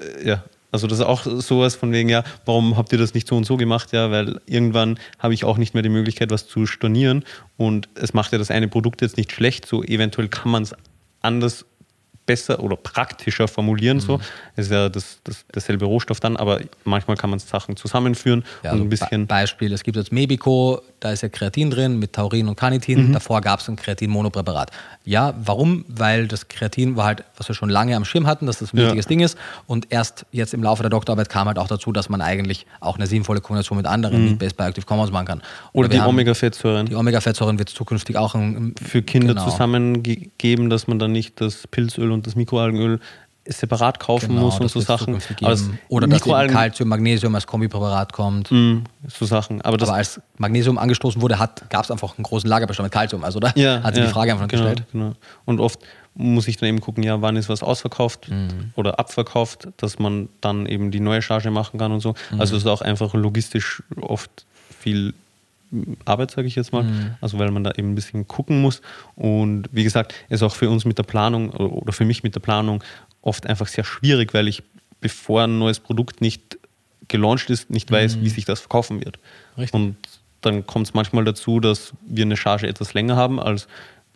äh, 0.00 0.28
ja, 0.28 0.44
also 0.70 0.86
das 0.86 1.00
ist 1.00 1.04
auch 1.04 1.24
sowas 1.24 1.74
von 1.74 1.92
wegen, 1.92 2.08
ja, 2.08 2.24
warum 2.46 2.78
habt 2.78 2.92
ihr 2.92 2.98
das 2.98 3.12
nicht 3.12 3.28
so 3.28 3.36
und 3.36 3.44
so 3.44 3.58
gemacht? 3.58 3.92
Ja, 3.92 4.10
weil 4.10 4.40
irgendwann 4.46 4.98
habe 5.18 5.34
ich 5.34 5.44
auch 5.44 5.58
nicht 5.58 5.74
mehr 5.74 5.82
die 5.82 5.90
Möglichkeit, 5.90 6.30
was 6.30 6.46
zu 6.46 6.64
stornieren 6.66 7.24
und 7.58 7.88
es 7.94 8.14
macht 8.14 8.32
ja 8.32 8.38
das 8.38 8.50
eine 8.50 8.68
Produkt 8.68 9.02
jetzt 9.02 9.18
nicht 9.18 9.32
schlecht, 9.32 9.66
so 9.66 9.82
eventuell 9.82 10.28
kann 10.28 10.50
man 10.50 10.62
es 10.62 10.74
anders 11.20 11.66
besser 12.26 12.60
oder 12.60 12.76
praktischer 12.76 13.48
formulieren. 13.48 14.00
So. 14.00 14.18
Mhm. 14.18 14.22
Es 14.56 14.66
ist 14.66 14.72
ja 14.72 14.88
das, 14.88 15.20
das, 15.24 15.44
dasselbe 15.50 15.84
Rohstoff 15.84 16.20
dann, 16.20 16.36
aber 16.36 16.60
manchmal 16.84 17.16
kann 17.16 17.30
man 17.30 17.38
Sachen 17.38 17.76
zusammenführen 17.76 18.44
Ja, 18.62 18.70
und 18.70 18.76
also 18.76 18.84
ein 18.84 18.88
bisschen. 18.88 19.22
Be 19.22 19.26
Beispiel, 19.26 19.72
es 19.72 19.82
gibt 19.82 19.96
jetzt 19.96 20.12
Mebico, 20.12 20.82
da 21.02 21.10
ist 21.10 21.22
ja 21.22 21.28
Kreatin 21.28 21.70
drin 21.70 21.98
mit 21.98 22.12
Taurin 22.12 22.48
und 22.48 22.56
Carnitin. 22.56 23.08
Mhm. 23.08 23.12
Davor 23.12 23.40
gab 23.40 23.60
es 23.60 23.68
ein 23.68 23.76
Kreatin-Monopräparat. 23.76 24.70
Ja, 25.04 25.34
warum? 25.42 25.84
Weil 25.88 26.28
das 26.28 26.46
Kreatin 26.46 26.96
war 26.96 27.06
halt, 27.06 27.24
was 27.36 27.48
wir 27.48 27.54
schon 27.54 27.70
lange 27.70 27.96
am 27.96 28.04
Schirm 28.04 28.26
hatten, 28.26 28.46
dass 28.46 28.60
das 28.60 28.72
ein 28.72 28.76
Ja. 28.76 28.84
wichtiges 28.84 29.06
Ding 29.06 29.20
ist. 29.20 29.36
Und 29.66 29.86
erst 29.90 30.26
jetzt 30.30 30.54
im 30.54 30.62
Laufe 30.62 30.82
der 30.82 30.90
Doktorarbeit 30.90 31.28
kam 31.28 31.48
halt 31.48 31.58
auch 31.58 31.66
dazu, 31.66 31.90
dass 31.92 32.08
man 32.08 32.20
eigentlich 32.20 32.66
auch 32.80 32.96
eine 32.96 33.06
sinnvolle 33.06 33.40
Kombination 33.40 33.76
mit 33.78 33.86
anderen 33.86 34.24
Meat-Based 34.24 34.56
Bioactive 34.56 34.86
Compounds 34.86 35.12
machen 35.12 35.26
kann. 35.26 35.38
Mhm. 35.38 35.42
Oder 35.72 35.88
die 35.88 36.00
Omega-Fettsäuren. 36.00 36.86
Die 36.86 36.94
Omega-Fettsäuren 36.94 37.58
wird 37.58 37.70
es 37.70 37.74
zukünftig 37.74 38.16
auch 38.16 38.34
ein, 38.34 38.74
für 38.80 39.02
Kinder 39.02 39.34
genau. 39.34 39.48
zusammengeben, 39.48 40.70
dass 40.70 40.86
man 40.86 40.98
dann 40.98 41.10
nicht 41.10 41.40
das 41.40 41.66
Pilzöl 41.66 42.12
und 42.12 42.26
das 42.26 42.36
Mikroalgenöl 42.36 43.00
separat 43.46 43.98
kaufen 43.98 44.28
Genau, 44.28 44.42
muss 44.42 44.60
und 44.60 44.68
so 44.70 44.80
Sachen. 44.80 45.16
Aber 45.16 45.50
das. 45.50 45.68
Oder 45.88 46.06
dass 46.06 46.26
eben 46.26 46.48
Calcium, 46.48 46.88
Magnesium 46.88 47.34
als 47.34 47.46
Kombipräparat 47.46 48.12
kommt. 48.12 48.50
Mm, 48.50 48.84
so 49.08 49.26
Sachen. 49.26 49.60
Aber 49.62 49.76
das 49.76 49.88
Aber 49.88 49.98
als 49.98 50.20
Magnesium 50.38 50.78
angestoßen 50.78 51.20
wurde, 51.20 51.36
gab 51.68 51.84
es 51.84 51.90
einfach 51.90 52.16
einen 52.16 52.24
großen 52.24 52.48
Lagerbestand 52.48 52.86
mit 52.86 52.92
Calcium. 52.92 53.24
Also 53.24 53.40
da 53.40 53.52
ja, 53.56 53.82
hat 53.82 53.94
sie 53.94 54.00
ja, 54.00 54.06
die 54.06 54.12
Frage 54.12 54.32
einfach 54.32 54.48
genau, 54.48 54.64
gestellt. 54.64 54.86
Genau. 54.92 55.12
Und 55.44 55.60
oft 55.60 55.80
muss 56.14 56.46
ich 56.46 56.56
dann 56.56 56.68
eben 56.68 56.80
gucken, 56.80 57.02
ja, 57.02 57.20
wann 57.22 57.36
ist 57.36 57.48
was 57.48 57.62
ausverkauft 57.62 58.28
Mhm. 58.28 58.72
oder 58.76 58.98
abverkauft, 58.98 59.68
dass 59.78 59.98
man 59.98 60.28
dann 60.40 60.66
eben 60.66 60.90
die 60.90 61.00
neue 61.00 61.22
Charge 61.22 61.50
machen 61.50 61.78
kann 61.78 61.90
und 61.90 62.00
so. 62.00 62.14
Mhm. 62.30 62.40
Also 62.40 62.56
es 62.56 62.62
ist 62.62 62.68
auch 62.68 62.82
einfach 62.82 63.14
logistisch 63.14 63.82
oft 64.00 64.30
viel 64.78 65.14
Arbeit, 66.04 66.30
sage 66.30 66.46
ich 66.46 66.54
jetzt 66.54 66.72
mal. 66.72 66.82
Mhm. 66.82 67.14
Also 67.20 67.38
weil 67.38 67.50
man 67.50 67.64
da 67.64 67.72
eben 67.72 67.92
ein 67.92 67.94
bisschen 67.94 68.28
gucken 68.28 68.60
muss. 68.60 68.82
Und 69.16 69.68
wie 69.72 69.84
gesagt, 69.84 70.14
ist 70.28 70.42
auch 70.42 70.54
für 70.54 70.68
uns 70.68 70.84
mit 70.84 70.98
der 70.98 71.04
Planung 71.04 71.50
oder 71.50 71.92
für 71.92 72.04
mich 72.04 72.22
mit 72.22 72.34
der 72.34 72.40
Planung 72.40 72.84
oft 73.22 73.46
einfach 73.46 73.68
sehr 73.68 73.84
schwierig, 73.84 74.34
weil 74.34 74.48
ich, 74.48 74.62
bevor 75.00 75.44
ein 75.44 75.58
neues 75.58 75.80
Produkt 75.80 76.20
nicht 76.20 76.58
gelauncht 77.08 77.50
ist, 77.50 77.70
nicht 77.70 77.90
weiß, 77.90 78.20
wie 78.20 78.28
sich 78.28 78.44
das 78.44 78.60
verkaufen 78.60 79.04
wird. 79.04 79.18
Mhm. 79.56 79.60
Richtig. 79.60 79.74
Und 79.74 79.96
dann 80.40 80.66
kommt 80.66 80.88
es 80.88 80.94
manchmal 80.94 81.24
dazu, 81.24 81.60
dass 81.60 81.92
wir 82.06 82.24
eine 82.24 82.36
Charge 82.36 82.66
etwas 82.66 82.94
länger 82.94 83.16
haben 83.16 83.40
als 83.40 83.68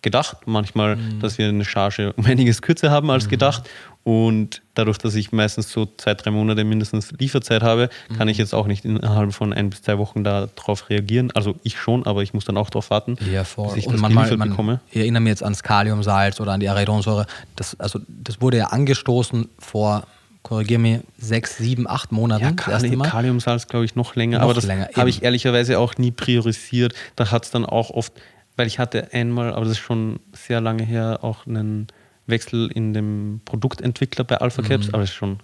gedacht. 0.06 0.36
Manchmal, 0.46 0.96
Mhm. 0.96 1.20
dass 1.20 1.36
wir 1.38 1.48
eine 1.48 1.64
Charge 1.64 2.12
um 2.16 2.24
einiges 2.24 2.62
kürzer 2.62 2.90
haben 2.90 3.10
als 3.10 3.28
gedacht. 3.28 3.68
Und 4.04 4.62
dadurch, 4.74 4.98
dass 4.98 5.16
ich 5.16 5.32
meistens 5.32 5.72
so 5.72 5.84
zwei, 5.96 6.14
drei 6.14 6.30
Monate 6.30 6.62
mindestens 6.62 7.10
Lieferzeit 7.18 7.62
habe, 7.64 7.88
kann 8.16 8.28
Mhm. 8.28 8.32
ich 8.32 8.38
jetzt 8.38 8.54
auch 8.54 8.68
nicht 8.68 8.84
innerhalb 8.84 9.32
von 9.34 9.52
ein 9.52 9.68
bis 9.70 9.82
zwei 9.82 9.98
Wochen 9.98 10.22
darauf 10.22 10.88
reagieren. 10.90 11.32
Also 11.34 11.56
ich 11.64 11.76
schon, 11.76 12.06
aber 12.06 12.22
ich 12.22 12.32
muss 12.32 12.44
dann 12.44 12.56
auch 12.56 12.70
darauf 12.70 12.90
warten, 12.90 13.16
Ja, 13.32 13.42
voll. 13.42 13.66
bis 13.68 13.78
ich 13.78 13.86
und 13.88 13.94
das 13.94 14.00
manchmal, 14.02 14.24
geliefert 14.26 14.38
man, 14.38 14.50
bekomme. 14.50 14.80
ich 14.92 14.98
erinnere 14.98 15.22
mich 15.22 15.30
jetzt 15.30 15.42
ans 15.42 15.64
Kaliumsalz 15.64 16.40
oder 16.40 16.52
an 16.52 16.60
die 16.60 16.68
Arachidonsäure. 16.68 17.26
Das, 17.56 17.78
also, 17.80 17.98
das 18.08 18.40
wurde 18.40 18.58
ja 18.58 18.66
angestoßen 18.68 19.48
vor, 19.58 20.04
korrigiere 20.44 20.78
mich, 20.78 21.00
sechs, 21.18 21.56
sieben, 21.58 21.88
acht 21.90 22.12
Monaten. 22.12 22.44
Ja, 22.44 22.52
Kali. 22.52 22.96
Kaliumsalz 22.98 23.66
glaube 23.66 23.86
ich 23.86 23.96
noch 23.96 24.14
länger, 24.14 24.38
Noch 24.38 24.44
aber 24.44 24.54
das 24.54 24.68
habe 24.94 25.10
ich 25.10 25.24
ehrlicherweise 25.24 25.80
auch 25.80 25.98
nie 25.98 26.12
priorisiert. 26.12 26.94
Da 27.16 27.32
hat 27.32 27.46
es 27.46 27.50
dann 27.50 27.66
auch 27.66 27.90
oft, 27.90 28.12
weil 28.56 28.66
ich 28.66 28.78
hatte 28.78 29.12
einmal, 29.12 29.52
aber 29.52 29.62
das 29.64 29.72
ist 29.72 29.78
schon 29.78 30.20
sehr 30.32 30.60
lange 30.60 30.82
her, 30.84 31.20
auch 31.22 31.46
einen 31.46 31.86
Wechsel 32.26 32.70
in 32.72 32.92
dem 32.94 33.40
Produktentwickler 33.44 34.24
bei 34.24 34.38
Alpha 34.38 34.62
Mhm. 34.62 34.66
Caps, 34.66 34.88
aber 34.88 35.00
das 35.00 35.10
ist 35.10 35.16
schon, 35.16 35.40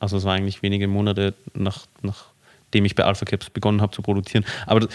also 0.00 0.16
es 0.16 0.24
war 0.24 0.34
eigentlich 0.34 0.62
wenige 0.62 0.88
Monate 0.88 1.34
nach, 1.54 1.86
nachdem 2.02 2.84
ich 2.84 2.94
bei 2.94 3.04
Alpha 3.04 3.24
Caps 3.24 3.48
begonnen 3.50 3.80
habe 3.80 3.92
zu 3.92 4.02
produzieren. 4.02 4.44
Aber 4.66 4.80
das- 4.80 4.90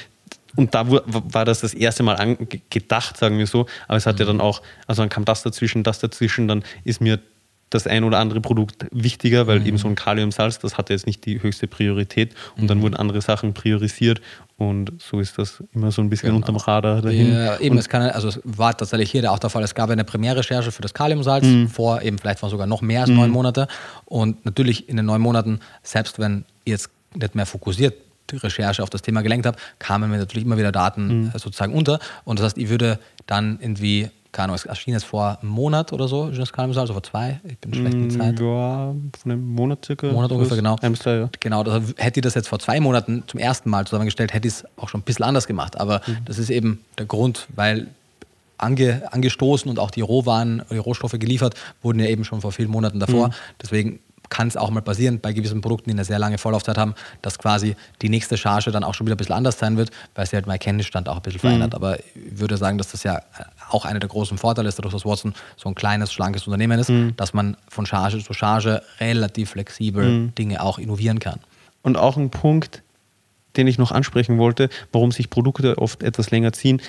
und 0.55 0.73
da 0.73 0.85
war 0.89 1.45
das 1.45 1.61
das 1.61 1.73
erste 1.73 2.03
Mal 2.03 2.15
an, 2.15 2.37
ge- 2.49 2.61
gedacht, 2.69 3.17
sagen 3.17 3.37
wir 3.37 3.45
so. 3.47 3.67
Aber 3.87 3.97
es 3.97 4.05
hat 4.07 4.19
ja 4.19 4.25
Mhm. 4.25 4.29
dann 4.29 4.41
auch, 4.41 4.61
also 4.87 5.01
dann 5.01 5.09
kam 5.09 5.23
das 5.25 5.43
dazwischen, 5.43 5.83
das 5.83 5.99
dazwischen, 5.99 6.47
dann 6.47 6.63
ist 6.83 6.99
mir 7.01 7.19
das 7.69 7.85
ein 7.87 8.03
oder 8.05 8.19
andere 8.19 8.39
Produkt 8.39 8.85
wichtiger, 8.91 9.45
weil 9.47 9.65
eben 9.67 9.77
so 9.77 9.87
ein 9.87 9.95
Kaliumsalz, 9.95 10.59
das 10.59 10.77
hatte 10.77 10.93
jetzt 10.93 11.05
nicht 11.05 11.25
die 11.25 11.41
höchste 11.43 11.67
Priorität 11.67 12.33
und 12.57 12.67
dann 12.69 12.81
wurden 12.81 12.95
andere 12.95 13.21
Sachen 13.21 13.53
priorisiert 13.53 14.21
und 14.57 14.91
so 14.99 15.19
ist 15.19 15.37
das 15.37 15.61
immer 15.73 15.91
so 15.91 16.01
ein 16.01 16.09
bisschen 16.09 16.33
unterm 16.33 16.55
Radar 16.55 17.01
dahin. 17.01 17.33
Ja, 17.33 17.59
eben, 17.59 17.73
und, 17.73 17.77
es, 17.79 17.89
kann, 17.89 18.01
also 18.03 18.29
es 18.29 18.39
war 18.43 18.75
tatsächlich 18.75 19.11
hier 19.11 19.29
auch 19.31 19.37
der 19.39 19.49
Fall. 19.49 19.63
Es 19.63 19.75
gab 19.75 19.89
eine 19.89 20.03
Primärrecherche 20.03 20.71
für 20.71 20.81
das 20.81 20.93
Kaliumsalz 20.93 21.45
Mhm. 21.45 21.67
vor 21.67 22.01
eben 22.01 22.17
vielleicht 22.17 22.41
waren 22.41 22.49
sogar 22.49 22.67
noch 22.67 22.81
mehr 22.81 23.01
als 23.01 23.09
neun 23.09 23.29
Monate. 23.29 23.67
Und 24.05 24.45
natürlich 24.45 24.87
in 24.89 24.95
den 24.97 25.05
neun 25.05 25.21
Monaten, 25.21 25.59
selbst 25.83 26.17
wenn 26.19 26.45
ihr 26.65 26.71
jetzt 26.71 26.89
nicht 27.15 27.35
mehr 27.35 27.45
fokussiert 27.45 27.95
die 28.31 28.37
Recherche 28.37 28.81
auf 28.83 28.89
das 28.89 29.01
Thema 29.01 29.21
gelenkt 29.21 29.45
habt, 29.45 29.59
kamen 29.79 30.09
mir 30.09 30.17
natürlich 30.17 30.45
immer 30.45 30.57
wieder 30.57 30.71
Daten 30.71 31.21
Mhm. 31.25 31.31
äh, 31.35 31.39
sozusagen 31.39 31.73
unter. 31.73 31.99
Und 32.25 32.39
das 32.39 32.45
heißt, 32.47 32.57
ich 32.57 32.69
würde 32.69 32.99
dann 33.25 33.59
irgendwie, 33.61 34.09
keine 34.37 34.45
Ahnung, 34.45 34.55
es 34.55 34.65
erschien 34.65 34.93
jetzt 34.93 35.05
vor 35.05 35.39
einem 35.41 35.49
Monat 35.49 35.91
oder 35.93 36.07
so, 36.07 36.29
das 36.29 36.53
Kaliumsalz, 36.53 36.89
oder 36.91 36.93
vor 37.01 37.03
zwei, 37.03 37.39
ich 37.43 37.57
bin 37.57 37.73
schlecht 37.73 37.97
mit 37.97 38.11
Zeit. 38.13 38.39
ja, 38.39 38.93
von 39.19 39.31
einem 39.31 39.47
Monat 39.55 39.83
circa. 39.83 40.11
Monat 40.11 40.31
ungefähr, 40.31 40.55
genau. 40.57 40.75
Zwei, 40.77 41.15
ja. 41.15 41.29
Genau, 41.39 41.63
das, 41.63 41.81
hätte 41.97 42.19
ich 42.19 42.23
das 42.23 42.35
jetzt 42.35 42.47
vor 42.47 42.59
zwei 42.59 42.79
Monaten 42.79 43.23
zum 43.25 43.39
ersten 43.39 43.71
Mal 43.71 43.87
zusammengestellt, 43.87 44.33
hätte 44.35 44.47
ich 44.47 44.53
es 44.53 44.65
auch 44.77 44.89
schon 44.89 45.01
ein 45.01 45.03
bisschen 45.03 45.25
anders 45.25 45.47
gemacht. 45.47 45.79
Aber 45.79 46.01
Mhm. 46.05 46.17
das 46.25 46.37
ist 46.37 46.51
eben 46.51 46.81
der 46.99 47.07
Grund, 47.07 47.47
weil 47.55 47.87
ange, 48.59 49.01
angestoßen 49.11 49.69
und 49.71 49.79
auch 49.79 49.89
die 49.89 50.01
Rohwaren, 50.01 50.61
die 50.69 50.77
Rohstoffe 50.77 51.13
geliefert 51.17 51.55
wurden 51.81 51.99
ja 51.99 52.05
eben 52.05 52.23
schon 52.23 52.41
vor 52.41 52.51
vielen 52.51 52.69
Monaten 52.69 52.99
davor. 52.99 53.29
Mhm. 53.29 53.33
Deswegen 53.59 53.99
kann 54.29 54.49
es 54.49 54.57
auch 54.57 54.69
mal 54.71 54.81
passieren 54.81 55.21
bei 55.21 55.31
gewissen 55.31 55.61
Produkten, 55.61 55.89
die 55.89 55.93
eine 55.95 56.03
sehr 56.03 56.19
lange 56.19 56.37
Vorlaufzeit 56.37 56.77
haben, 56.77 56.95
dass 57.21 57.39
quasi 57.39 57.77
die 58.01 58.09
nächste 58.09 58.35
Charge 58.35 58.71
dann 58.71 58.83
auch 58.83 58.93
schon 58.93 59.07
wieder 59.07 59.15
ein 59.15 59.17
bisschen 59.17 59.35
anders 59.35 59.57
sein 59.57 59.77
wird, 59.77 59.89
weil 60.15 60.25
sich 60.25 60.33
halt 60.33 60.47
mein 60.47 60.59
Kenntnisstand 60.59 61.07
auch 61.07 61.15
ein 61.15 61.21
bisschen 61.21 61.39
verändert. 61.39 61.69
Mhm. 61.71 61.75
Aber 61.77 61.97
ich 61.99 62.05
würde 62.39 62.57
sagen, 62.57 62.77
dass 62.77 62.91
das 62.91 63.03
ja 63.03 63.21
auch 63.69 63.85
einer 63.85 63.99
der 63.99 64.09
großen 64.09 64.37
Vorteile 64.37 64.69
ist, 64.69 64.77
dadurch, 64.77 64.93
dass 64.93 65.05
Watson 65.05 65.33
so 65.55 65.69
ein 65.69 65.75
kleines, 65.75 66.11
schlankes 66.13 66.47
Unternehmen 66.47 66.79
ist, 66.79 66.89
Mhm. 66.89 67.13
dass 67.17 67.33
man 67.33 67.57
von 67.67 67.85
Charge 67.85 68.23
zu 68.23 68.33
Charge 68.33 68.81
relativ 68.99 69.51
flexibel 69.51 70.29
Dinge 70.37 70.61
auch 70.61 70.79
innovieren 70.79 71.19
kann. 71.19 71.39
Und 71.81 71.97
auch 71.97 72.17
ein 72.17 72.29
Punkt, 72.29 72.83
den 73.55 73.67
ich 73.67 73.77
noch 73.77 73.91
ansprechen 73.91 74.37
wollte, 74.37 74.69
warum 74.91 75.11
sich 75.11 75.29
Produkte 75.29 75.77
oft 75.77 76.03
etwas 76.03 76.31
länger 76.31 76.53
ziehen. 76.53 76.81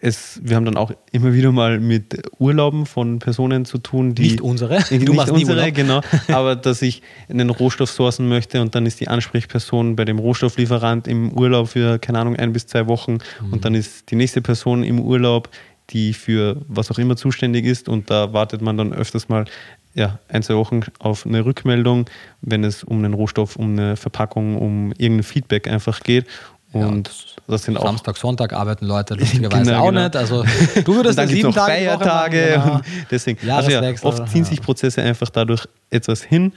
Es, 0.00 0.40
wir 0.44 0.54
haben 0.54 0.64
dann 0.64 0.76
auch 0.76 0.92
immer 1.10 1.32
wieder 1.32 1.50
mal 1.50 1.80
mit 1.80 2.22
Urlauben 2.38 2.86
von 2.86 3.18
Personen 3.18 3.64
zu 3.64 3.78
tun, 3.78 4.14
die. 4.14 4.22
Nicht 4.22 4.40
unsere. 4.40 4.78
Du 4.90 4.96
nicht 4.96 5.12
machst 5.14 5.32
unsere, 5.32 5.72
genau. 5.72 6.02
Aber 6.28 6.54
dass 6.54 6.82
ich 6.82 7.02
einen 7.28 7.50
Rohstoff 7.50 7.90
sourcen 7.90 8.28
möchte 8.28 8.60
und 8.62 8.74
dann 8.74 8.86
ist 8.86 9.00
die 9.00 9.08
Ansprechperson 9.08 9.96
bei 9.96 10.04
dem 10.04 10.18
Rohstofflieferant 10.18 11.08
im 11.08 11.32
Urlaub 11.32 11.68
für, 11.70 11.98
keine 11.98 12.20
Ahnung, 12.20 12.36
ein 12.36 12.52
bis 12.52 12.66
zwei 12.66 12.86
Wochen 12.86 13.18
Mhm. 13.40 13.52
und 13.52 13.64
dann 13.64 13.74
ist 13.74 14.10
die 14.10 14.16
nächste 14.16 14.40
Person 14.40 14.84
im 14.84 15.00
Urlaub, 15.00 15.48
die 15.90 16.12
für 16.14 16.60
was 16.68 16.90
auch 16.90 16.98
immer 16.98 17.16
zuständig 17.16 17.64
ist 17.64 17.88
und 17.88 18.10
da 18.10 18.32
wartet 18.32 18.60
man 18.62 18.76
dann 18.76 18.92
öfters 18.92 19.28
mal 19.28 19.46
ja, 19.94 20.18
ein, 20.28 20.42
zwei 20.42 20.54
Wochen 20.54 20.82
auf 21.00 21.26
eine 21.26 21.44
Rückmeldung, 21.44 22.08
wenn 22.40 22.62
es 22.62 22.84
um 22.84 22.98
einen 22.98 23.14
Rohstoff, 23.14 23.56
um 23.56 23.72
eine 23.72 23.96
Verpackung, 23.96 24.56
um 24.56 24.92
irgendein 24.98 25.24
Feedback 25.24 25.66
einfach 25.66 26.00
geht. 26.00 26.26
Und 26.72 27.36
das 27.46 27.62
sind 27.62 27.78
auch 27.78 27.84
Samstag, 27.84 28.16
Sonntag 28.18 28.52
arbeiten 28.52 28.84
Leute 28.84 29.14
lustigerweise 29.18 29.70
Genau, 29.70 29.84
auch 29.84 29.88
genau. 29.88 30.02
nicht. 30.04 30.16
Also 30.16 30.44
du 30.84 30.94
würdest 30.96 31.18
dann 31.18 31.28
ja 31.28 31.34
sieben 31.34 31.48
noch 31.48 31.54
Tage 31.54 31.72
Feiertage. 31.72 32.54
machen, 32.58 32.70
Und 32.72 32.84
deswegen, 33.10 33.46
Ja, 33.46 33.56
also 33.56 33.70
ja, 33.70 33.80
wächst, 33.80 34.04
oft 34.04 34.28
ziehen 34.28 34.42
ja. 34.44 34.50
sich 34.50 34.60
Prozesse 34.60 35.02
einfach 35.02 35.30
dadurch 35.30 35.66
etwas 35.90 36.22
hin. 36.22 36.52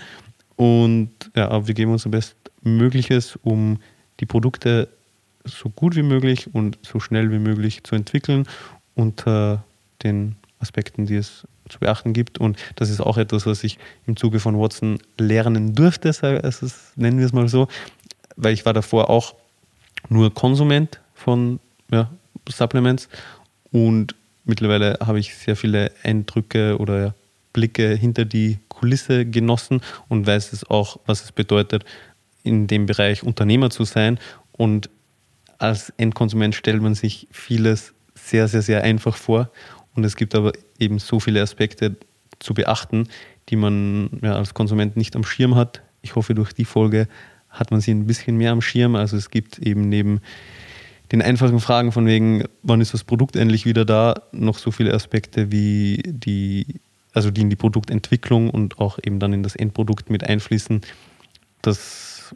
Und 0.58 1.12
ja, 1.36 1.50
aber 1.50 1.68
wir 1.68 1.74
geben 1.74 1.92
unser 1.92 2.10
Bestmögliches, 2.10 3.40
um 3.44 3.80
die 4.20 4.26
Produkte 4.26 4.90
so 5.46 5.70
gut 5.70 5.96
wie 5.96 6.04
möglich 6.04 6.54
und 6.54 6.78
so 6.84 7.00
schnell 7.00 7.32
wie 7.32 7.40
möglich 7.40 7.84
zu 7.84 7.96
entwickeln 7.96 8.46
unter 8.96 9.64
den 10.04 10.36
Aspekten, 10.60 11.06
die 11.06 11.16
es 11.16 11.48
zu 11.70 11.80
beachten 11.80 12.14
gibt. 12.14 12.38
Und 12.38 12.58
das 12.76 12.90
ist 12.90 13.00
auch 13.00 13.18
etwas, 13.18 13.46
was 13.46 13.64
ich 13.64 13.80
im 14.06 14.18
Zuge 14.18 14.40
von 14.40 14.60
Watson 14.60 15.00
lernen 15.18 15.74
durfte, 15.74 16.10
also 16.44 16.68
nennen 16.96 17.18
wir 17.18 17.26
es 17.26 17.34
mal 17.34 17.48
so, 17.48 17.68
weil 18.36 18.54
ich 18.54 18.66
war 18.66 18.74
davor 18.74 19.10
auch 19.10 19.34
nur 20.10 20.34
Konsument 20.34 21.00
von 21.14 21.60
ja, 21.92 22.12
Supplements 22.50 23.10
und 23.72 24.16
mittlerweile 24.44 24.98
habe 25.06 25.20
ich 25.20 25.36
sehr 25.36 25.56
viele 25.56 25.92
Eindrücke 26.04 26.78
oder 26.78 27.16
Blicke 27.54 27.96
hinter 27.96 28.26
die 28.26 28.60
Kulisse 28.70 29.26
genossen 29.26 29.82
und 30.08 30.26
weiß 30.26 30.54
es 30.54 30.70
auch, 30.70 31.00
was 31.06 31.24
es 31.24 31.32
bedeutet, 31.32 31.86
in 32.44 32.68
dem 32.68 32.86
Bereich 32.86 33.24
Unternehmer 33.24 33.70
zu 33.70 33.84
sein. 33.84 34.20
Und 34.52 34.90
als 35.58 35.92
Endkonsument 35.98 36.56
stellt 36.56 36.82
man 36.82 36.96
sich 36.96 37.28
vieles 37.32 37.94
sehr, 38.16 38.48
sehr, 38.48 38.62
sehr 38.62 38.84
einfach 38.84 39.16
vor. 39.16 39.52
Und 39.96 40.04
es 40.04 40.16
gibt 40.16 40.36
aber 40.36 40.54
eben 40.80 41.00
so 41.00 41.20
viele 41.20 41.42
Aspekte 41.42 41.96
zu 42.40 42.54
beachten, 42.54 43.08
die 43.50 43.56
man 43.56 44.20
ja, 44.22 44.36
als 44.36 44.54
Konsument 44.54 44.96
nicht 44.98 45.16
am 45.16 45.24
Schirm 45.24 45.56
hat. 45.56 45.82
Ich 46.02 46.16
hoffe, 46.16 46.34
durch 46.34 46.54
die 46.54 46.66
Folge 46.66 47.08
hat 47.52 47.72
man 47.72 47.82
sie 47.82 47.92
ein 47.92 48.08
bisschen 48.08 48.38
mehr 48.38 48.52
am 48.52 48.62
Schirm. 48.62 48.96
Also 48.96 49.18
es 49.18 49.30
gibt 49.30 49.60
eben 49.60 49.90
neben 49.90 50.22
den 51.12 51.22
einfachen 51.22 51.60
Fragen 51.60 51.92
von 51.92 52.06
wegen, 52.06 52.46
wann 52.64 52.82
ist 52.82 52.94
das 52.94 53.04
Produkt 53.04 53.36
endlich 53.36 53.66
wieder 53.66 53.86
da, 53.86 54.22
noch 54.32 54.58
so 54.58 54.72
viele 54.72 54.94
Aspekte 54.94 55.52
wie 55.52 56.02
die, 56.06 56.66
also 57.14 57.32
die 57.32 57.42
in 57.42 57.50
die 57.50 57.58
Produktentwicklung 57.58 58.50
und 58.50 58.80
auch 58.80 58.98
eben 59.04 59.20
dann 59.20 59.34
in 59.34 59.44
das 59.44 59.56
Endprodukt 59.56 60.10
mit 60.10 60.24
einfließen, 60.24 60.82
dass 61.62 62.34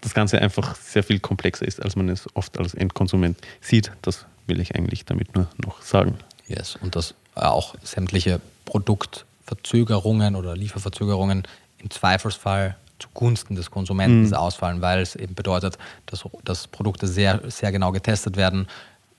das 0.00 0.14
Ganze 0.14 0.40
einfach 0.40 0.76
sehr 0.76 1.02
viel 1.02 1.20
komplexer 1.20 1.66
ist, 1.66 1.82
als 1.82 1.96
man 1.96 2.08
es 2.08 2.26
oft 2.34 2.58
als 2.58 2.74
Endkonsument 2.74 3.36
sieht. 3.60 3.92
Das 4.02 4.24
will 4.46 4.60
ich 4.60 4.74
eigentlich 4.74 5.04
damit 5.04 5.34
nur 5.34 5.48
noch 5.58 5.82
sagen. 5.82 6.16
Yes, 6.46 6.76
und 6.80 6.96
dass 6.96 7.14
auch 7.34 7.74
sämtliche 7.82 8.40
Produktverzögerungen 8.64 10.36
oder 10.36 10.56
Lieferverzögerungen 10.56 11.42
im 11.78 11.90
Zweifelsfall 11.90 12.76
zugunsten 12.98 13.56
des 13.56 13.70
Konsumenten 13.70 14.26
mhm. 14.26 14.34
ausfallen, 14.34 14.80
weil 14.80 15.00
es 15.00 15.16
eben 15.16 15.34
bedeutet, 15.34 15.78
dass, 16.06 16.24
dass 16.44 16.66
Produkte 16.66 17.06
sehr, 17.06 17.42
sehr 17.48 17.72
genau 17.72 17.92
getestet 17.92 18.36
werden, 18.36 18.66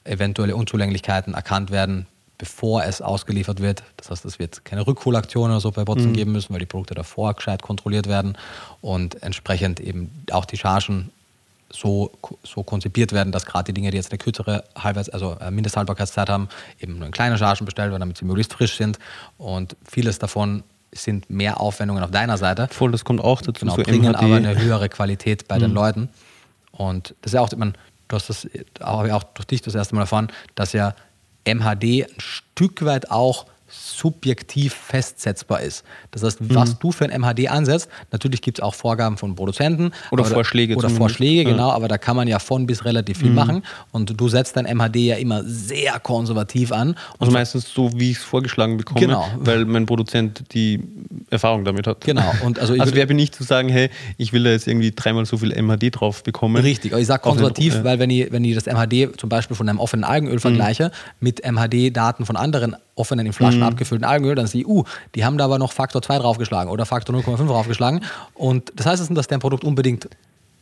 eventuelle 0.04 0.56
Unzulänglichkeiten 0.56 1.34
erkannt 1.34 1.72
werden, 1.72 2.08
bevor 2.38 2.84
es 2.84 3.02
ausgeliefert 3.02 3.62
wird. 3.62 3.84
Das 3.98 4.12
heißt, 4.12 4.26
es 4.26 4.40
wird 4.40 4.64
keine 4.64 4.86
Rückholaktion 4.86 5.50
oder 5.50 5.60
so 5.60 5.72
bei 5.72 5.84
Botzen 5.84 6.10
mhm. 6.10 6.14
geben 6.14 6.32
müssen, 6.32 6.54
weil 6.54 6.60
die 6.60 6.66
Produkte 6.66 6.96
davor 6.96 7.34
gescheit 7.34 7.62
kontrolliert 7.62 8.08
werden 8.08 8.38
und 8.82 9.22
entsprechend 9.24 9.80
eben 9.80 10.12
auch 10.32 10.46
die 10.46 10.58
Chargen 10.58 11.12
so, 11.70 12.12
so 12.44 12.64
konzipiert 12.64 13.12
werden, 13.12 13.32
dass 13.32 13.46
gerade 13.46 13.66
die 13.66 13.74
Dinge, 13.74 13.92
die 13.92 13.98
jetzt 13.98 14.12
eine 14.12 14.18
kürzere 14.18 14.64
Halbweits-, 14.76 15.10
also 15.10 15.38
äh, 15.40 15.52
Mindesthaltbarkeitszeit 15.52 16.30
haben, 16.30 16.48
eben 16.80 16.98
nur 16.98 17.08
in 17.08 17.12
kleine 17.12 17.38
Chargen 17.38 17.66
bestellt 17.66 17.92
werden, 17.92 18.00
damit 18.00 18.18
sie 18.18 18.26
möglichst 18.26 18.54
frisch 18.54 18.78
sind. 18.78 19.00
Und 19.38 19.76
vieles 19.84 20.20
davon 20.20 20.64
sind 21.04 21.30
mehr 21.30 21.60
Aufwendungen 21.60 22.04
auf 22.04 22.12
deiner 22.12 22.38
Seite. 22.38 22.68
Voll, 22.72 22.92
das 22.92 23.06
kommt 23.06 23.22
auch 23.22 23.42
dazu. 23.42 23.62
Genau, 23.62 23.76
so 23.76 23.84
bringen 23.84 24.12
MHD. 24.12 24.16
aber 24.16 24.36
eine 24.36 24.58
höhere 24.58 24.90
Qualität 24.90 25.48
bei 25.48 25.58
mhm. 25.58 25.62
den 25.62 25.72
Leuten. 25.72 26.10
Und 26.72 27.16
das 27.22 27.32
ist 27.32 27.34
ja 27.34 27.42
auch, 27.42 27.52
ich 27.52 27.58
meine, 27.58 27.74
du 28.08 28.16
hast 28.16 28.30
das, 28.30 28.48
habe 28.82 29.08
ich 29.08 29.14
auch 29.14 29.24
durch 29.24 29.48
dich 29.48 29.62
das 29.62 29.76
erste 29.76 29.96
Mal 29.96 30.02
erfahren, 30.02 30.30
dass 30.56 30.74
ja 30.74 30.94
MHD 31.46 32.06
ein 32.06 32.20
Stück 32.20 32.84
weit 32.86 33.10
auch 33.12 33.46
subjektiv 33.78 34.74
festsetzbar 34.74 35.62
ist. 35.62 35.84
Das 36.12 36.24
heißt, 36.24 36.40
was 36.54 36.72
mhm. 36.72 36.78
du 36.80 36.92
für 36.92 37.06
ein 37.06 37.22
MHD 37.22 37.50
ansetzt, 37.50 37.90
natürlich 38.12 38.42
gibt 38.42 38.60
es 38.60 38.64
auch 38.64 38.74
Vorgaben 38.74 39.18
von 39.18 39.36
Produzenten. 39.36 39.92
Oder 40.12 40.26
Vorschläge. 40.26 40.74
Oder 40.74 40.88
zumindest. 40.88 40.98
Vorschläge, 40.98 41.44
ja. 41.44 41.50
genau, 41.50 41.72
aber 41.72 41.88
da 41.88 41.98
kann 41.98 42.16
man 42.16 42.28
ja 42.28 42.40
von 42.40 42.66
bis 42.66 42.86
relativ 42.86 43.20
viel 43.20 43.30
mhm. 43.30 43.36
machen. 43.36 43.64
Und 43.92 44.20
du 44.20 44.30
setzt 44.30 44.58
dein 44.58 44.66
MHD 44.66 44.96
ja 44.98 45.16
immer 45.16 45.44
sehr 45.44 46.00
konservativ 46.00 46.72
an. 46.72 46.96
Also 47.20 47.32
meistens 47.32 47.72
so, 47.74 47.92
wie 47.96 48.12
ich 48.12 48.18
es 48.18 48.24
vorgeschlagen 48.24 48.78
bekomme, 48.78 49.00
genau. 49.00 49.28
weil 49.38 49.66
mein 49.66 49.86
Produzent 49.86 50.54
die 50.54 50.84
Erfahrung 51.30 51.66
damit 51.66 51.88
hat. 51.88 52.02
Genau. 52.02 52.34
Und 52.44 52.60
also, 52.60 52.74
also 52.74 52.96
wer 52.96 53.06
bin 53.06 53.20
ich 53.20 53.32
zu 53.32 53.44
sagen, 53.44 53.70
hey, 53.70 53.90
ich 54.18 54.34
will 54.34 54.44
da 54.44 54.52
jetzt 54.52 54.68
irgendwie 54.68 54.92
dreimal 54.92 55.26
so 55.26 55.38
viel 55.38 55.52
MHD 55.62 55.96
drauf 55.96 56.24
bekommen. 56.24 56.62
Richtig, 56.62 56.94
aber 56.94 57.02
ich 57.02 57.08
sage 57.08 57.22
konservativ, 57.22 57.74
den, 57.74 57.84
weil 57.84 58.00
wenn 58.00 58.10
ich, 58.10 58.32
wenn 58.32 58.44
ich 58.44 58.56
das 58.56 58.66
MHD 58.66 59.20
zum 59.20 59.30
Beispiel 59.30 59.56
von 59.56 59.68
einem 59.70 59.80
offenen 59.80 60.04
Algenöl 60.04 60.36
mhm. 60.36 60.40
vergleiche 60.40 60.92
mit 61.20 61.42
MHD-Daten 61.46 62.26
von 62.26 62.36
anderen 62.36 62.76
offenen, 62.98 63.26
in 63.26 63.34
Flaschen 63.34 63.60
mhm. 63.60 63.68
abgefüllten 63.68 64.06
Algenöl, 64.06 64.36
dann 64.36 64.50
ich, 64.52 64.68
uh, 64.68 64.84
die 65.16 65.26
haben 65.26 65.38
da 65.38 65.46
aber 65.46 65.60
noch 65.60 65.72
Faktor 65.72 66.02
2 66.02 66.20
draufgeschlagen 66.20 66.72
oder 66.72 66.86
Faktor 66.86 67.16
0,5 67.16 67.48
draufgeschlagen. 67.48 68.02
Und 68.34 68.72
das 68.76 68.86
heißt 68.86 69.02
nicht, 69.10 69.18
dass 69.18 69.28
dein 69.28 69.40
Produkt 69.40 69.64
unbedingt 69.64 70.08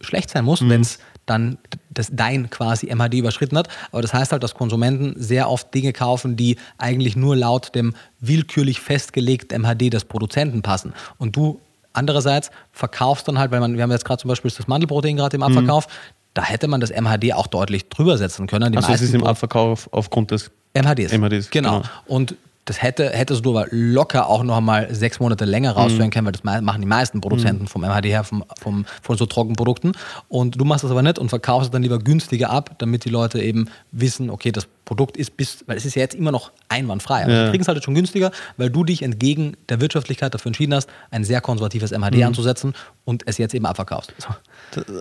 schlecht 0.02 0.30
sein 0.30 0.46
muss, 0.46 0.62
mhm. 0.62 0.70
wenn 0.70 0.82
es 0.82 1.00
dann 1.26 1.58
das 1.90 2.10
dein 2.12 2.50
quasi 2.50 2.94
MHD 2.94 3.16
überschritten 3.16 3.58
hat. 3.58 3.68
Aber 3.92 4.02
das 4.02 4.14
heißt 4.14 4.32
halt, 4.32 4.44
dass 4.44 4.54
Konsumenten 4.54 5.16
sehr 5.18 5.50
oft 5.50 5.74
Dinge 5.74 5.94
kaufen, 5.94 6.36
die 6.36 6.58
eigentlich 6.78 7.16
nur 7.16 7.36
laut 7.36 7.74
dem 7.74 7.94
willkürlich 8.20 8.80
festgelegten 8.80 9.62
MHD 9.62 9.94
des 9.94 10.06
Produzenten 10.06 10.62
passen. 10.62 10.94
Und 11.18 11.36
du 11.36 11.60
andererseits 11.94 12.52
verkaufst 12.72 13.28
dann 13.28 13.40
halt, 13.40 13.52
weil 13.52 13.60
man, 13.60 13.76
wir 13.76 13.84
haben 13.84 13.92
jetzt 13.92 14.06
gerade 14.06 14.22
zum 14.22 14.30
Beispiel 14.30 14.52
das 14.56 14.68
Mandelprotein 14.68 15.16
gerade 15.16 15.36
im 15.36 15.40
mhm. 15.40 15.48
Abverkauf, 15.48 15.88
mhm. 15.88 15.92
Da 16.36 16.44
hätte 16.44 16.68
man 16.68 16.82
das 16.82 16.92
MHD 16.92 17.34
auch 17.34 17.48
deutlich 17.48 17.90
drüber 17.90 18.18
setzen 18.18 18.46
können. 18.46 18.72
Die 18.72 18.78
also 18.78 18.92
es 18.92 19.02
ist 19.02 19.16
im 19.16 19.24
Abverkauf 19.24 19.90
aufgrund 19.92 20.32
des 20.32 20.52
MHDs. 20.76 21.18
MHDs 21.18 21.50
genau. 21.50 21.80
genau. 21.80 21.90
Und 22.06 22.36
das 22.66 22.82
hätte, 22.82 23.12
hättest 23.12 23.46
du 23.46 23.52
aber 23.52 23.68
locker 23.70 24.28
auch 24.28 24.44
noch 24.44 24.60
mal 24.60 24.94
sechs 24.94 25.20
Monate 25.20 25.46
länger 25.46 25.74
mhm. 25.88 26.10
können, 26.10 26.26
weil 26.26 26.34
das 26.34 26.44
machen 26.44 26.82
die 26.82 26.88
meisten 26.88 27.22
Produzenten 27.22 27.64
mhm. 27.64 27.68
vom 27.68 27.84
MHD 27.84 28.06
her, 28.06 28.24
vom, 28.24 28.44
vom, 28.60 28.86
von 29.02 29.18
so 29.18 29.26
Trockenprodukten. 29.28 29.94
Und 30.28 30.60
du 30.60 30.66
machst 30.66 30.84
das 30.84 30.92
aber 30.92 31.04
nicht 31.04 31.20
und 31.20 31.30
verkaufst 31.30 31.68
es 31.68 31.72
dann 31.72 31.84
lieber 31.84 32.00
günstiger 32.00 32.50
ab, 32.50 32.72
damit 32.80 33.06
die 33.06 33.10
Leute 33.10 33.40
eben 33.42 33.70
wissen, 33.92 34.32
okay, 34.32 34.52
das 34.52 34.68
Produkt 34.86 35.18
ist 35.18 35.36
bis, 35.36 35.64
weil 35.68 35.78
es 35.78 35.86
ist 35.86 35.96
ja 35.96 36.02
jetzt 36.04 36.16
immer 36.16 36.32
noch 36.32 36.52
einwandfrei. 36.70 37.24
Aber 37.24 37.34
ja. 37.34 37.44
die 37.46 37.50
kriegen 37.50 37.62
es 37.64 37.68
halt 37.68 37.84
schon 37.84 37.96
günstiger, 37.96 38.32
weil 38.58 38.70
du 38.70 38.84
dich 38.84 39.02
entgegen 39.02 39.58
der 39.68 39.82
Wirtschaftlichkeit 39.82 40.34
dafür 40.34 40.50
entschieden 40.50 40.76
hast, 40.76 40.90
ein 41.12 41.24
sehr 41.24 41.42
konservatives 41.42 41.92
MHD 41.92 42.18
mhm. 42.18 42.24
anzusetzen 42.24 42.74
und 43.04 43.24
es 43.26 43.38
jetzt 43.40 43.56
eben 43.56 43.66
abverkaufst. 43.66 44.14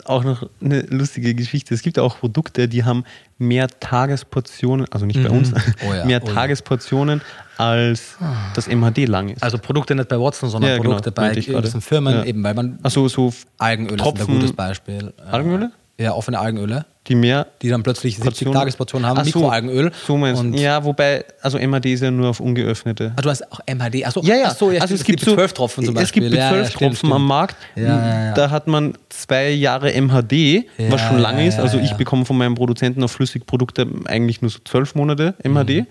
Auch 0.05 0.25
noch 0.25 0.49
eine 0.63 0.81
lustige 0.83 1.35
Geschichte. 1.35 1.75
Es 1.75 1.83
gibt 1.83 1.99
auch 1.99 2.19
Produkte, 2.19 2.67
die 2.67 2.85
haben 2.85 3.05
mehr 3.39 3.69
Tagesportionen, 3.69 4.87
also 4.91 5.05
nicht 5.05 5.23
bei 5.23 5.29
mhm. 5.29 5.39
uns, 5.39 5.53
oh 5.87 5.93
ja, 5.93 6.05
mehr 6.07 6.23
oh 6.23 6.27
Tagesportionen 6.27 7.21
als 7.57 8.17
das 8.55 8.69
MHD 8.69 9.07
lang 9.07 9.29
ist. 9.29 9.43
Also 9.43 9.59
Produkte 9.59 9.95
nicht 9.95 10.09
bei 10.09 10.19
Watson, 10.19 10.49
sondern 10.49 10.73
ja, 10.73 10.77
Produkte 10.79 11.13
genau, 11.13 11.29
bei 11.29 11.35
gewissen 11.35 11.81
Firmen, 11.81 12.15
ja. 12.15 12.25
eben 12.25 12.43
weil 12.43 12.55
man. 12.55 12.79
Achso, 12.83 13.07
so 13.09 13.33
Algenöl 13.59 13.99
Tropfen, 13.99 14.23
ist 14.23 14.29
ein 14.29 14.35
gutes 14.35 14.53
Beispiel. 14.53 15.13
Algenöle? 15.31 15.71
Ja, 15.99 16.15
offene 16.15 16.39
Algenöle. 16.39 16.87
Die 17.07 17.15
mehr. 17.15 17.47
Die 17.61 17.69
dann 17.69 17.83
plötzlich 17.83 18.17
70 18.17 18.51
Tagesportionen 18.51 19.07
haben, 19.07 19.19
Ach 19.19 19.25
Mikroalgenöl. 19.25 19.93
So 20.07 20.17
meinst 20.17 20.43
du. 20.43 20.49
Ja, 20.57 20.85
wobei, 20.85 21.25
also 21.43 21.59
MHD 21.59 21.87
ist 21.87 22.03
ja 22.03 22.11
nur 22.11 22.31
auf 22.31 22.41
ungeöffnete. 22.41 23.13
Ah, 23.15 23.21
du 23.21 23.29
hast 23.29 23.53
auch 23.53 23.61
MHD. 23.67 24.07
Achso, 24.07 24.23
ja, 24.23 24.37
ja. 24.37 24.47
Ach 24.47 24.57
so, 24.57 24.71
ja 24.71 24.81
also 24.81 24.95
es, 24.95 25.05
gibt 25.05 25.21
zwölf 25.21 25.53
Tropfen 25.53 25.85
zum 25.85 25.95
Beispiel. 25.95 26.25
Es 26.25 26.31
gibt 26.31 26.43
zwölf 26.43 26.71
ja, 26.71 26.79
Tropfen 26.79 27.13
am 27.13 27.27
Markt. 27.27 27.57
Da 27.77 28.51
hat 28.51 28.67
man 28.67 28.95
zwei 29.11 29.51
Jahre 29.51 29.93
MHD, 29.93 30.67
was 30.89 31.01
schon 31.03 31.19
lange 31.19 31.47
ist. 31.47 31.59
Also 31.59 31.79
ich 31.79 31.93
bekomme 31.93 32.25
von 32.25 32.39
meinem 32.39 32.55
Produzenten 32.55 33.03
auf 33.05 33.13
Flüssigprodukte 33.13 33.87
eigentlich 34.07 34.41
nur 34.41 34.51
so 34.51 34.59
zwölf 34.65 34.95
Monate 34.95 35.35
MHD. 35.45 35.83
Mhm 35.83 35.87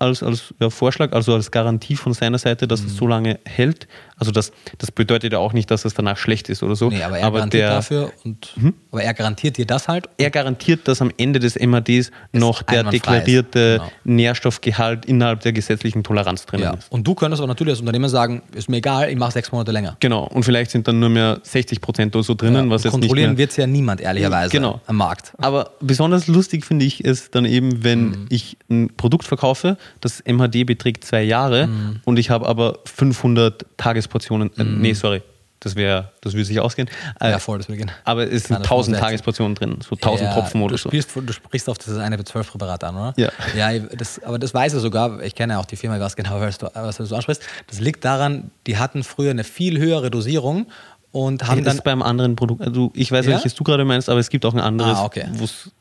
als, 0.00 0.22
als 0.22 0.54
ja, 0.58 0.70
Vorschlag, 0.70 1.12
also 1.12 1.34
als 1.34 1.50
Garantie 1.50 1.94
von 1.94 2.14
seiner 2.14 2.38
Seite, 2.38 2.66
dass 2.66 2.80
mhm. 2.80 2.86
es 2.88 2.96
so 2.96 3.06
lange 3.06 3.38
hält. 3.44 3.86
Also 4.20 4.32
das, 4.32 4.52
das 4.76 4.92
bedeutet 4.92 5.32
ja 5.32 5.38
auch 5.38 5.54
nicht, 5.54 5.70
dass 5.70 5.86
es 5.86 5.94
danach 5.94 6.18
schlecht 6.18 6.50
ist 6.50 6.62
oder 6.62 6.76
so. 6.76 6.90
Nee, 6.90 7.02
aber 7.02 7.18
er 7.18 7.26
aber 7.26 7.38
garantiert 7.38 7.62
der, 7.62 7.70
dafür 7.70 8.12
und 8.22 8.52
mhm. 8.56 8.74
aber 8.92 9.02
er 9.02 9.14
garantiert 9.14 9.56
dir 9.56 9.66
das 9.66 9.88
halt. 9.88 10.08
Er 10.18 10.30
garantiert, 10.30 10.86
dass 10.86 11.00
am 11.00 11.10
Ende 11.16 11.40
des 11.40 11.58
MADs 11.58 12.10
noch 12.32 12.62
der 12.62 12.84
deklarierte 12.84 13.78
genau. 13.78 13.92
Nährstoffgehalt 14.04 15.06
innerhalb 15.06 15.40
der 15.40 15.52
gesetzlichen 15.52 16.04
Toleranz 16.04 16.44
drin 16.44 16.60
ja. 16.60 16.74
ist. 16.74 16.92
Und 16.92 17.06
du 17.06 17.14
könntest 17.14 17.40
aber 17.40 17.48
natürlich 17.48 17.72
als 17.72 17.80
Unternehmer 17.80 18.10
sagen, 18.10 18.42
ist 18.54 18.68
mir 18.68 18.76
egal, 18.76 19.08
ich 19.08 19.16
mache 19.16 19.32
sechs 19.32 19.50
Monate 19.52 19.72
länger. 19.72 19.96
Genau, 20.00 20.24
und 20.24 20.42
vielleicht 20.42 20.70
sind 20.70 20.86
dann 20.86 21.00
nur 21.00 21.08
mehr 21.08 21.40
60 21.42 21.80
Prozent 21.80 22.14
oder 22.14 22.22
so 22.22 22.34
drinnen. 22.34 22.66
Ja, 22.66 22.70
was 22.70 22.84
jetzt 22.84 22.92
kontrollieren 22.92 23.38
wird 23.38 23.52
es 23.52 23.56
ja 23.56 23.66
niemand, 23.66 24.02
ehrlicherweise, 24.02 24.50
genau. 24.50 24.82
am 24.86 24.96
Markt. 24.96 25.32
Aber 25.38 25.70
besonders 25.80 26.26
lustig 26.26 26.66
finde 26.66 26.84
ich 26.84 27.02
es 27.02 27.30
dann 27.30 27.46
eben, 27.46 27.82
wenn 27.82 28.02
mhm. 28.02 28.26
ich 28.28 28.58
ein 28.68 28.90
Produkt 28.96 29.24
verkaufe, 29.24 29.78
das 30.02 30.22
MHD 30.26 30.66
beträgt 30.66 31.04
zwei 31.04 31.22
Jahre 31.22 31.68
mhm. 31.68 32.00
und 32.04 32.18
ich 32.18 32.28
habe 32.28 32.46
aber 32.46 32.80
500 32.84 33.64
Tagesportionen, 34.10 34.50
äh, 34.58 34.64
mhm. 34.64 34.80
nee, 34.80 34.92
sorry, 34.92 35.22
das 35.60 35.76
wäre, 35.76 36.12
das 36.22 36.32
würde 36.32 36.44
sich 36.44 36.58
ausgehen. 36.58 36.88
Äh, 37.20 37.30
ja, 37.30 37.38
voll, 37.38 37.58
das 37.58 37.68
würde 37.68 37.78
gehen. 37.78 37.90
Aber 38.04 38.30
es 38.30 38.44
sind 38.44 38.56
1000 38.56 38.98
Tagesportionen 38.98 39.54
drin, 39.54 39.78
so 39.86 39.94
1000 39.94 40.28
ja, 40.28 40.34
Tropfen 40.34 40.62
oder 40.62 40.72
du 40.72 40.78
spielst, 40.78 41.10
so. 41.12 41.20
Du 41.20 41.32
sprichst 41.32 41.68
auf 41.68 41.78
das 41.78 41.96
eine 41.98 42.16
für 42.18 42.24
12 42.24 42.50
Präparate 42.52 42.86
an, 42.86 42.96
oder? 42.96 43.14
Ja. 43.16 43.30
Ja, 43.56 43.78
das, 43.78 44.22
aber 44.22 44.38
das 44.38 44.54
weiß 44.54 44.74
ich 44.74 44.80
sogar, 44.80 45.22
ich 45.22 45.34
kenne 45.34 45.54
ja 45.54 45.60
auch 45.60 45.66
die 45.66 45.76
Firma 45.76 45.98
ganz 45.98 46.16
genau, 46.16 46.40
was 46.40 46.58
du, 46.58 46.70
was 46.74 46.96
du 46.96 47.14
ansprichst. 47.14 47.42
Das 47.66 47.80
liegt 47.80 48.04
daran, 48.04 48.50
die 48.66 48.78
hatten 48.78 49.04
früher 49.04 49.30
eine 49.30 49.44
viel 49.44 49.78
höhere 49.78 50.10
Dosierung 50.10 50.66
und 51.12 51.46
haben 51.48 51.64
das 51.64 51.76
dann 51.76 51.84
beim 51.84 52.02
anderen 52.02 52.36
Produkt. 52.36 52.62
Also 52.62 52.92
ich 52.94 53.10
weiß, 53.10 53.26
ja? 53.26 53.32
welches 53.32 53.54
du 53.54 53.64
gerade 53.64 53.84
meinst, 53.84 54.08
aber 54.08 54.20
es 54.20 54.30
gibt 54.30 54.44
auch 54.46 54.54
ein 54.54 54.60
anderes, 54.60 54.98
ah, 54.98 55.04
okay. 55.04 55.26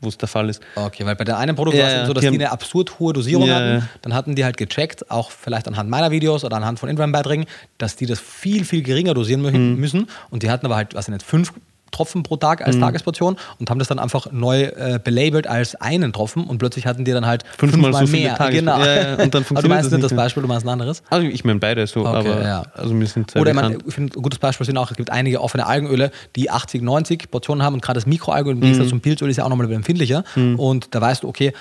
wo 0.01 0.07
es 0.07 0.17
der 0.17 0.27
Fall 0.27 0.49
ist. 0.49 0.61
Okay, 0.75 1.05
weil 1.05 1.15
bei 1.15 1.23
der 1.23 1.37
einen 1.37 1.55
Produkt 1.55 1.77
ja, 1.77 1.83
war 1.83 2.01
es 2.01 2.07
so, 2.07 2.13
dass 2.13 2.23
die, 2.23 2.31
die 2.31 2.37
eine 2.37 2.51
absurd 2.51 2.99
hohe 2.99 3.13
Dosierung 3.13 3.47
ja, 3.47 3.55
hatten. 3.55 3.89
Dann 4.01 4.13
hatten 4.15 4.35
die 4.35 4.43
halt 4.43 4.57
gecheckt, 4.57 5.11
auch 5.11 5.29
vielleicht 5.29 5.67
anhand 5.67 5.89
meiner 5.89 6.09
Videos 6.09 6.43
oder 6.43 6.57
anhand 6.57 6.79
von 6.79 6.89
Instagram-Beiträgen, 6.89 7.45
dass 7.77 7.95
die 7.95 8.07
das 8.07 8.19
viel, 8.19 8.65
viel 8.65 8.81
geringer 8.81 9.13
dosieren 9.13 9.41
mhm. 9.41 9.79
müssen. 9.79 10.07
Und 10.31 10.41
die 10.41 10.49
hatten 10.49 10.65
aber 10.65 10.75
halt, 10.75 10.95
was 10.95 11.07
ich 11.07 11.13
nicht, 11.13 11.23
fünf 11.23 11.53
Tropfen 11.91 12.23
pro 12.23 12.37
Tag 12.37 12.65
als 12.65 12.75
mhm. 12.75 12.81
Tagesportion 12.81 13.37
und 13.59 13.69
haben 13.69 13.79
das 13.79 13.87
dann 13.87 13.99
einfach 13.99 14.31
neu 14.31 14.63
äh, 14.63 14.99
belabelt 15.03 15.47
als 15.47 15.75
einen 15.75 16.13
Tropfen 16.13 16.43
und 16.45 16.57
plötzlich 16.57 16.85
hatten 16.85 17.05
die 17.05 17.11
dann 17.11 17.25
halt 17.25 17.43
fünfmal, 17.57 17.93
fünfmal 17.93 18.07
so 18.07 18.11
mehr. 18.11 18.37
Genau. 18.49 18.79
Ja, 18.79 18.95
ja, 18.95 19.23
und 19.23 19.33
dann 19.33 19.45
aber 19.49 19.61
du 19.61 19.69
meinst 19.69 19.91
nicht 19.91 20.03
das 20.03 20.13
Beispiel, 20.13 20.41
du 20.41 20.47
meinst 20.47 20.65
ein 20.65 20.69
anderes? 20.69 21.03
Also 21.09 21.27
ich 21.27 21.43
meine 21.43 21.59
beide 21.59 21.85
so, 21.87 22.01
okay, 22.01 22.17
aber 22.17 22.43
ja. 22.43 22.63
also 22.73 22.97
wir 22.97 23.07
sind 23.07 23.35
Oder 23.35 23.53
man, 23.53 23.77
ich 23.85 23.93
finde 23.93 24.17
ein 24.17 24.21
gutes 24.21 24.39
Beispiel 24.39 24.65
sind 24.65 24.77
auch, 24.77 24.91
es 24.91 24.97
gibt 24.97 25.11
einige 25.11 25.41
offene 25.41 25.65
Algenöle, 25.65 26.11
die 26.35 26.49
80, 26.49 26.81
90 26.81 27.31
Portionen 27.31 27.63
haben 27.63 27.75
und 27.75 27.81
gerade 27.81 27.97
das 27.97 28.05
Mikroalgenöl 28.05 28.55
im 28.55 28.61
Gegensatz 28.61 28.85
mhm. 28.85 28.89
zum 28.89 29.01
Pilzöl 29.01 29.29
ist 29.29 29.37
ja 29.37 29.45
auch 29.45 29.49
nochmal 29.49 29.71
empfindlicher 29.71 30.23
mhm. 30.35 30.59
und 30.59 30.95
da 30.95 31.01
weißt 31.01 31.23
du, 31.23 31.27
okay, 31.27 31.53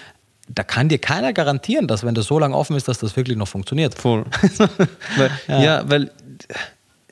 da 0.49 0.63
kann 0.63 0.89
dir 0.89 0.99
keiner 0.99 1.33
garantieren, 1.33 1.87
dass 1.87 2.05
wenn 2.05 2.15
das 2.15 2.27
so 2.27 2.39
lange 2.39 2.57
offen 2.57 2.75
ist, 2.77 2.89
dass 2.89 2.99
das 2.99 3.17
wirklich 3.17 3.37
noch 3.37 3.49
funktioniert. 3.49 3.95
Voll. 3.95 4.25
weil, 5.17 5.31
ja. 5.47 5.63
ja, 5.63 5.91
weil 5.91 6.11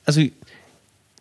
also 0.07 0.21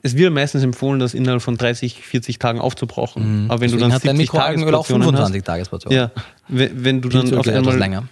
es 0.05 0.15
wird 0.15 0.31
meistens 0.31 0.61
empfohlen, 0.61 0.99
das 0.99 1.15
innerhalb 1.15 1.41
von 1.41 1.57
30, 1.57 1.95
40 1.95 2.37
Tagen 2.37 2.59
aufzubrauchen. 2.59 3.45
Mhm. 3.45 3.51
Aber 3.51 3.61
wenn 3.61 3.71
Deswegen 3.71 3.89
du 3.89 3.89
dann 3.89 3.99
70 3.99 4.29
Tagesportionen 4.29 5.03
25 5.03 5.39
hast, 5.39 5.45
Tagesportionen. 5.47 5.97
Ja, 5.97 6.11
wenn, 6.47 6.83
wenn 6.83 7.01
du 7.01 7.09
dann 7.09 7.33
auf 7.35 7.47
einmal 7.47 7.75
länger. 7.75 8.03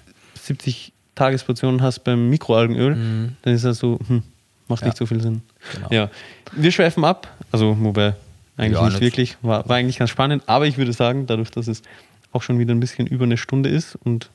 70 0.41 0.91
Tagesportionen 1.13 1.83
hast 1.83 1.99
beim 2.03 2.29
Mikroalgenöl, 2.31 2.95
mhm. 2.95 3.35
dann 3.43 3.53
ist 3.53 3.63
das 3.63 3.77
so, 3.77 3.99
hm, 4.07 4.23
macht 4.67 4.81
ja. 4.81 4.87
nicht 4.87 4.97
so 4.97 5.05
viel 5.05 5.21
Sinn. 5.21 5.43
Genau. 5.75 5.87
Ja, 5.91 6.09
wir 6.53 6.71
schweifen 6.71 7.05
ab, 7.05 7.27
also 7.51 7.77
wobei 7.79 8.15
eigentlich 8.57 8.79
Ja, 8.79 8.85
nicht 8.85 8.93
nicht- 8.93 9.01
wirklich. 9.01 9.37
War, 9.43 9.69
war 9.69 9.75
eigentlich 9.75 9.99
ganz 9.99 10.09
spannend, 10.09 10.41
aber 10.47 10.65
ich 10.65 10.79
würde 10.79 10.93
sagen, 10.93 11.27
dadurch, 11.27 11.51
dass 11.51 11.67
es 11.67 11.83
auch 12.31 12.41
schon 12.41 12.57
wieder 12.57 12.73
ein 12.73 12.79
bisschen 12.79 13.05
über 13.05 13.25
eine 13.25 13.37
Stunde 13.37 13.69
ist 13.69 13.99
und 14.03 14.31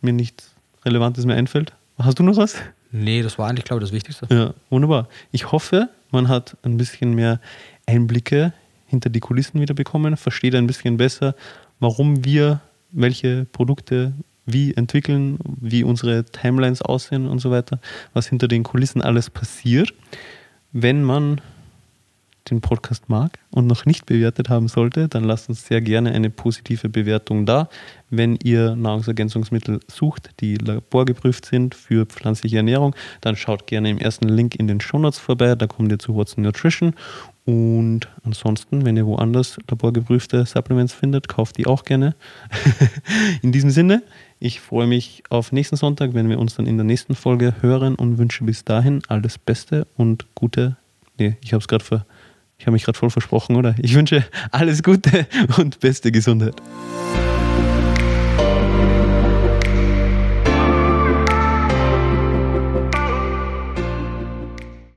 mir 0.00 0.14
nichts 0.14 0.50
Relevantes 0.86 1.26
mehr 1.26 1.36
einfällt. 1.36 1.74
Hast 1.98 2.18
du 2.18 2.22
noch 2.22 2.38
was? 2.38 2.56
Nee, 2.90 3.22
das 3.22 3.38
war 3.38 3.48
eigentlich, 3.48 3.66
glaube 3.66 3.82
ich, 3.82 3.90
das 3.90 3.94
Wichtigste. 3.94 4.26
Ja, 4.30 4.54
wunderbar. 4.70 5.08
Ich 5.32 5.52
hoffe, 5.52 5.90
man 6.10 6.28
hat 6.28 6.56
ein 6.62 6.76
bisschen 6.76 7.14
mehr 7.14 7.40
Einblicke 7.86 8.52
hinter 8.86 9.10
die 9.10 9.20
Kulissen 9.20 9.60
wieder 9.60 9.74
bekommen, 9.74 10.16
versteht 10.16 10.54
ein 10.54 10.66
bisschen 10.66 10.96
besser, 10.96 11.34
warum 11.80 12.24
wir 12.24 12.60
welche 12.92 13.44
Produkte 13.46 14.14
wie 14.46 14.74
entwickeln, 14.74 15.38
wie 15.60 15.82
unsere 15.82 16.24
Timelines 16.24 16.80
aussehen 16.80 17.26
und 17.26 17.40
so 17.40 17.50
weiter, 17.50 17.80
was 18.14 18.28
hinter 18.28 18.48
den 18.48 18.62
Kulissen 18.62 19.02
alles 19.02 19.28
passiert. 19.28 19.92
Wenn 20.72 21.02
man 21.02 21.40
den 22.50 22.60
Podcast 22.60 23.08
mag 23.08 23.38
und 23.50 23.66
noch 23.66 23.86
nicht 23.86 24.06
bewertet 24.06 24.48
haben 24.48 24.68
sollte, 24.68 25.08
dann 25.08 25.24
lasst 25.24 25.48
uns 25.48 25.66
sehr 25.66 25.80
gerne 25.80 26.12
eine 26.12 26.30
positive 26.30 26.88
Bewertung 26.88 27.46
da. 27.46 27.68
Wenn 28.10 28.36
ihr 28.42 28.76
Nahrungsergänzungsmittel 28.76 29.80
sucht, 29.88 30.30
die 30.40 30.56
laborgeprüft 30.56 31.44
sind 31.46 31.74
für 31.74 32.06
pflanzliche 32.06 32.58
Ernährung, 32.58 32.94
dann 33.20 33.36
schaut 33.36 33.66
gerne 33.66 33.90
im 33.90 33.98
ersten 33.98 34.28
Link 34.28 34.54
in 34.54 34.68
den 34.68 34.80
Shownotes 34.80 35.18
vorbei, 35.18 35.54
da 35.54 35.66
kommt 35.66 35.90
ihr 35.90 35.98
zu 35.98 36.14
What's 36.14 36.36
Nutrition. 36.36 36.94
Und 37.46 38.08
ansonsten, 38.24 38.84
wenn 38.84 38.96
ihr 38.96 39.06
woanders 39.06 39.56
laborgeprüfte 39.70 40.44
Supplements 40.46 40.92
findet, 40.92 41.28
kauft 41.28 41.56
die 41.58 41.66
auch 41.66 41.84
gerne. 41.84 42.16
in 43.42 43.52
diesem 43.52 43.70
Sinne, 43.70 44.02
ich 44.40 44.60
freue 44.60 44.88
mich 44.88 45.22
auf 45.30 45.52
nächsten 45.52 45.76
Sonntag, 45.76 46.12
wenn 46.12 46.28
wir 46.28 46.40
uns 46.40 46.56
dann 46.56 46.66
in 46.66 46.76
der 46.76 46.84
nächsten 46.84 47.14
Folge 47.14 47.54
hören 47.60 47.94
und 47.94 48.18
wünsche 48.18 48.44
bis 48.44 48.64
dahin 48.64 49.00
alles 49.06 49.38
Beste 49.38 49.86
und 49.96 50.26
gute. 50.34 50.76
Nee, 51.18 51.36
ich 51.40 51.52
habe 51.52 51.60
es 51.60 51.68
gerade 51.68 51.84
ver. 51.84 52.06
Ich 52.58 52.66
habe 52.66 52.72
mich 52.72 52.84
gerade 52.84 52.98
voll 52.98 53.10
versprochen, 53.10 53.56
oder? 53.56 53.74
Ich 53.78 53.94
wünsche 53.94 54.24
alles 54.50 54.82
Gute 54.82 55.26
und 55.58 55.80
beste 55.80 56.10
Gesundheit. 56.10 56.54